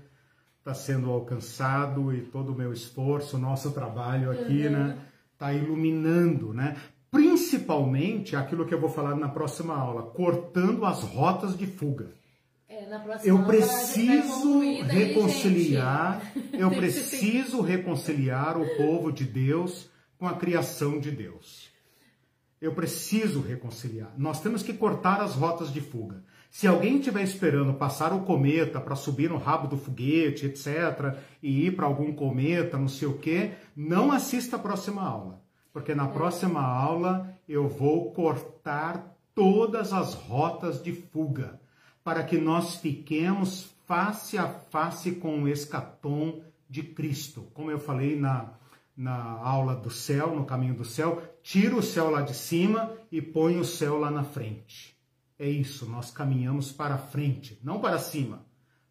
está 0.60 0.74
sendo 0.74 1.10
alcançado 1.10 2.14
e 2.14 2.22
todo 2.24 2.52
o 2.52 2.56
meu 2.56 2.74
esforço, 2.74 3.38
o 3.38 3.40
nosso 3.40 3.72
trabalho 3.72 4.32
aqui, 4.32 4.66
uhum. 4.66 4.72
né, 4.72 5.05
está 5.36 5.53
iluminando, 5.53 6.53
né? 6.53 6.78
Principalmente 7.12 8.36
aquilo 8.36 8.66
que 8.66 8.74
eu 8.74 8.80
vou 8.80 8.90
falar 8.90 9.16
na 9.16 9.30
próxima 9.30 9.76
aula, 9.76 10.03
cortando 10.03 10.86
as 10.86 11.03
rotas 11.03 11.57
de 11.57 11.68
fuga. 11.68 12.12
É, 12.68 12.88
eu 13.24 13.44
preciso 13.45 14.60
reconciliar, 14.84 16.22
eu 16.52 16.70
preciso 16.76 17.62
reconciliar 17.62 18.60
o 18.60 18.76
povo 18.76 19.12
de 19.12 19.24
Deus 19.24 19.90
com 20.18 20.28
a 20.28 20.36
criação 20.36 20.99
de 20.99 21.12
Deus. 21.12 21.70
Eu 22.60 22.74
preciso 22.74 23.41
reconciliar. 23.41 24.12
Nós 24.18 24.41
temos 24.41 24.64
que 24.64 24.74
cortar 24.74 25.22
as 25.22 25.36
rotas 25.36 25.72
de 25.72 25.82
fuga. 25.82 26.24
Se 26.57 26.68
alguém 26.68 26.99
estiver 26.99 27.22
esperando 27.22 27.73
passar 27.73 28.14
o 28.14 28.22
cometa 28.22 28.80
para 28.80 28.95
subir 28.95 29.30
no 29.30 29.38
rabo 29.38 29.68
do 29.68 29.76
foguete, 29.76 30.45
etc., 30.45 31.18
e 31.44 31.65
ir 31.65 31.76
para 31.76 31.86
algum 31.86 32.14
cometa, 32.14 32.77
não 32.77 32.88
sei 32.88 33.10
o 33.10 33.18
quê, 33.18 33.56
não 33.76 34.10
assista 34.10 34.56
a 34.56 34.60
próxima 34.60 35.02
aula. 35.02 35.44
Porque 35.73 35.94
na 35.94 36.07
próxima 36.07 36.61
aula 36.61 37.38
eu 37.45 37.68
vou 37.68 38.14
cortar 38.14 39.18
todas 39.36 39.91
as 39.91 40.14
rotas 40.14 40.82
de 40.82 40.94
fuga 40.94 41.60
para 42.06 42.23
que 42.23 42.38
nós 42.38 42.76
fiquemos 42.76 43.76
face 43.86 44.38
a 44.38 44.48
face 44.48 45.11
com 45.11 45.44
o 45.44 45.49
escatom 45.49 46.41
de 46.69 46.84
Cristo. 46.84 47.49
Como 47.53 47.69
eu 47.69 47.80
falei 47.80 48.18
na, 48.18 48.53
na 48.95 49.41
aula 49.41 49.76
do 49.76 49.90
céu, 49.90 50.34
no 50.34 50.45
caminho 50.45 50.76
do 50.76 50.86
céu, 50.86 51.22
tira 51.44 51.76
o 51.76 51.84
céu 51.84 52.10
lá 52.10 52.22
de 52.22 52.34
cima 52.34 52.94
e 53.11 53.22
põe 53.22 53.60
o 53.60 53.65
céu 53.65 53.99
lá 53.99 54.10
na 54.10 54.23
frente. 54.23 54.95
É 55.38 55.49
isso, 55.49 55.86
nós 55.90 56.12
caminhamos 56.12 56.72
para 56.72 56.98
frente, 56.98 57.60
não 57.64 57.80
para 57.80 57.99
cima, 57.99 58.45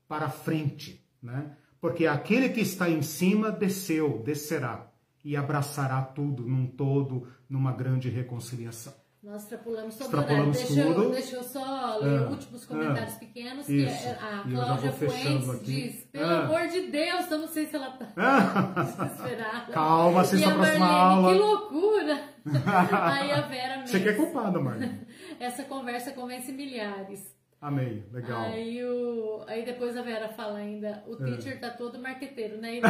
para 0.06 0.28
frente, 0.28 1.02
né? 1.22 1.56
Porque 1.80 2.06
aquele 2.06 2.48
que 2.50 2.60
está 2.60 2.88
em 2.88 3.02
cima 3.02 3.50
desceu, 3.50 4.22
descerá 4.22 4.90
e 5.24 5.36
abraçará 5.36 6.02
tudo 6.02 6.46
num 6.46 6.66
todo, 6.66 7.26
numa 7.48 7.72
grande 7.72 8.08
reconciliação. 8.08 8.92
Nós 9.22 9.42
extrapolamos 9.42 9.96
todo 9.96 10.04
extrapolamos 10.04 10.58
deixa, 10.58 10.80
eu, 10.80 11.10
deixa 11.10 11.36
eu 11.36 11.42
só 11.42 11.98
ler 11.98 12.20
é, 12.20 12.26
últimos 12.26 12.66
comentários 12.66 13.14
é, 13.14 13.18
pequenos, 13.18 13.64
que 13.64 13.72
isso. 13.72 14.08
a 14.10 14.44
Cláudia 14.50 14.92
Fuentes 14.92 15.62
diz, 15.62 16.04
pelo 16.12 16.30
é. 16.30 16.38
amor 16.40 16.68
de 16.68 16.90
Deus, 16.90 17.30
eu 17.30 17.38
não 17.38 17.48
sei 17.48 17.64
se 17.64 17.74
ela 17.74 17.88
está 17.88 18.04
desesperada. 18.82 19.72
Calma, 19.72 20.20
assista 20.20 20.50
a 20.50 20.54
próxima 20.54 20.86
aula. 20.86 21.32
Que 21.32 21.38
loucura! 21.38 22.33
Aí 22.46 23.32
a 23.32 23.40
Vera 23.42 23.76
mesmo. 23.78 23.88
Você 23.88 24.00
que 24.00 24.08
é 24.08 24.12
culpada, 24.12 24.60
Marlene. 24.60 25.00
Essa 25.40 25.64
conversa 25.64 26.12
convence 26.12 26.52
milhares. 26.52 27.34
Amei, 27.60 28.04
legal. 28.12 28.42
Aí, 28.42 28.84
o, 28.84 29.42
aí 29.46 29.64
depois 29.64 29.96
a 29.96 30.02
Vera 30.02 30.28
fala 30.28 30.58
ainda, 30.58 31.02
o 31.06 31.14
é. 31.14 31.24
teacher 31.24 31.58
tá 31.58 31.70
todo 31.70 31.98
marqueteiro, 31.98 32.60
né? 32.60 32.76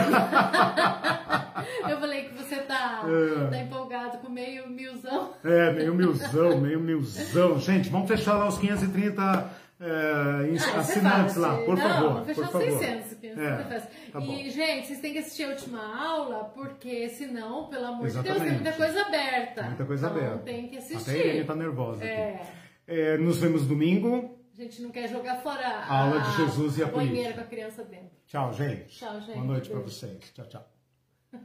eu 1.89 2.01
falei 2.01 2.25
que 2.25 2.35
você 2.35 2.57
tá, 2.57 3.05
é. 3.07 3.51
tá 3.51 3.59
empolgado 3.59 4.19
com 4.19 4.29
meio 4.29 4.69
milzão. 4.69 5.33
É, 5.45 5.73
meio 5.73 5.95
milzão, 5.95 6.61
meio 6.61 6.81
milzão. 6.81 7.61
Gente, 7.61 7.89
vamos 7.89 8.09
fechar 8.09 8.37
lá 8.37 8.49
os 8.49 8.59
530 8.59 9.49
é, 9.81 9.87
ah, 9.87 10.79
assinantes 10.79 11.37
lá, 11.37 11.57
por 11.59 11.77
Não, 11.77 11.89
favor. 11.89 12.13
Vamos 12.13 12.27
fechar 12.27 12.49
por 12.49 12.63
600. 12.63 13.15
500 13.15 13.39
é, 13.39 13.89
tá 14.13 14.21
e, 14.21 14.51
gente, 14.51 14.87
vocês 14.87 15.01
têm 15.01 15.13
que 15.13 15.19
assistir 15.19 15.45
a 15.45 15.49
última 15.49 16.09
aula, 16.09 16.45
porque 16.55 17.09
senão, 17.09 17.69
pelo 17.69 17.87
amor 17.87 18.07
Exatamente. 18.07 18.35
de 18.35 18.41
Deus, 18.41 18.53
tem 18.53 18.63
muita 18.63 18.73
coisa 18.77 19.03
aberta. 19.03 19.63
Muita 19.65 19.85
coisa 19.85 20.07
então, 20.07 20.19
aberta. 20.19 20.39
tem 20.45 20.69
que 20.69 20.77
assistir. 20.77 21.11
Até 21.11 21.23
a 21.23 21.27
Irene 21.27 21.45
tá 21.45 21.57
nervosa. 21.57 22.05
É. 22.05 22.41
É, 22.87 23.17
nos 23.17 23.39
vemos 23.39 23.67
domingo. 23.67 24.39
A 24.53 24.63
gente 24.63 24.83
não 24.83 24.91
quer 24.91 25.09
jogar 25.09 25.43
fora 25.43 25.67
a 25.67 26.03
aula 26.03 26.21
de 26.21 26.37
Jesus 26.37 26.79
e 26.79 26.85
a, 26.85 26.87
a 26.87 26.91
banheira 26.91 27.33
com 27.33 27.41
a 27.41 27.45
criança 27.45 27.83
dentro. 27.83 28.17
Tchau, 28.27 28.53
gente. 28.53 28.97
Tchau, 28.97 29.21
gente. 29.21 29.35
Boa 29.35 29.45
noite 29.45 29.69
para 29.69 29.81
vocês. 29.81 30.33
Tchau, 30.33 30.47
tchau. 30.47 30.74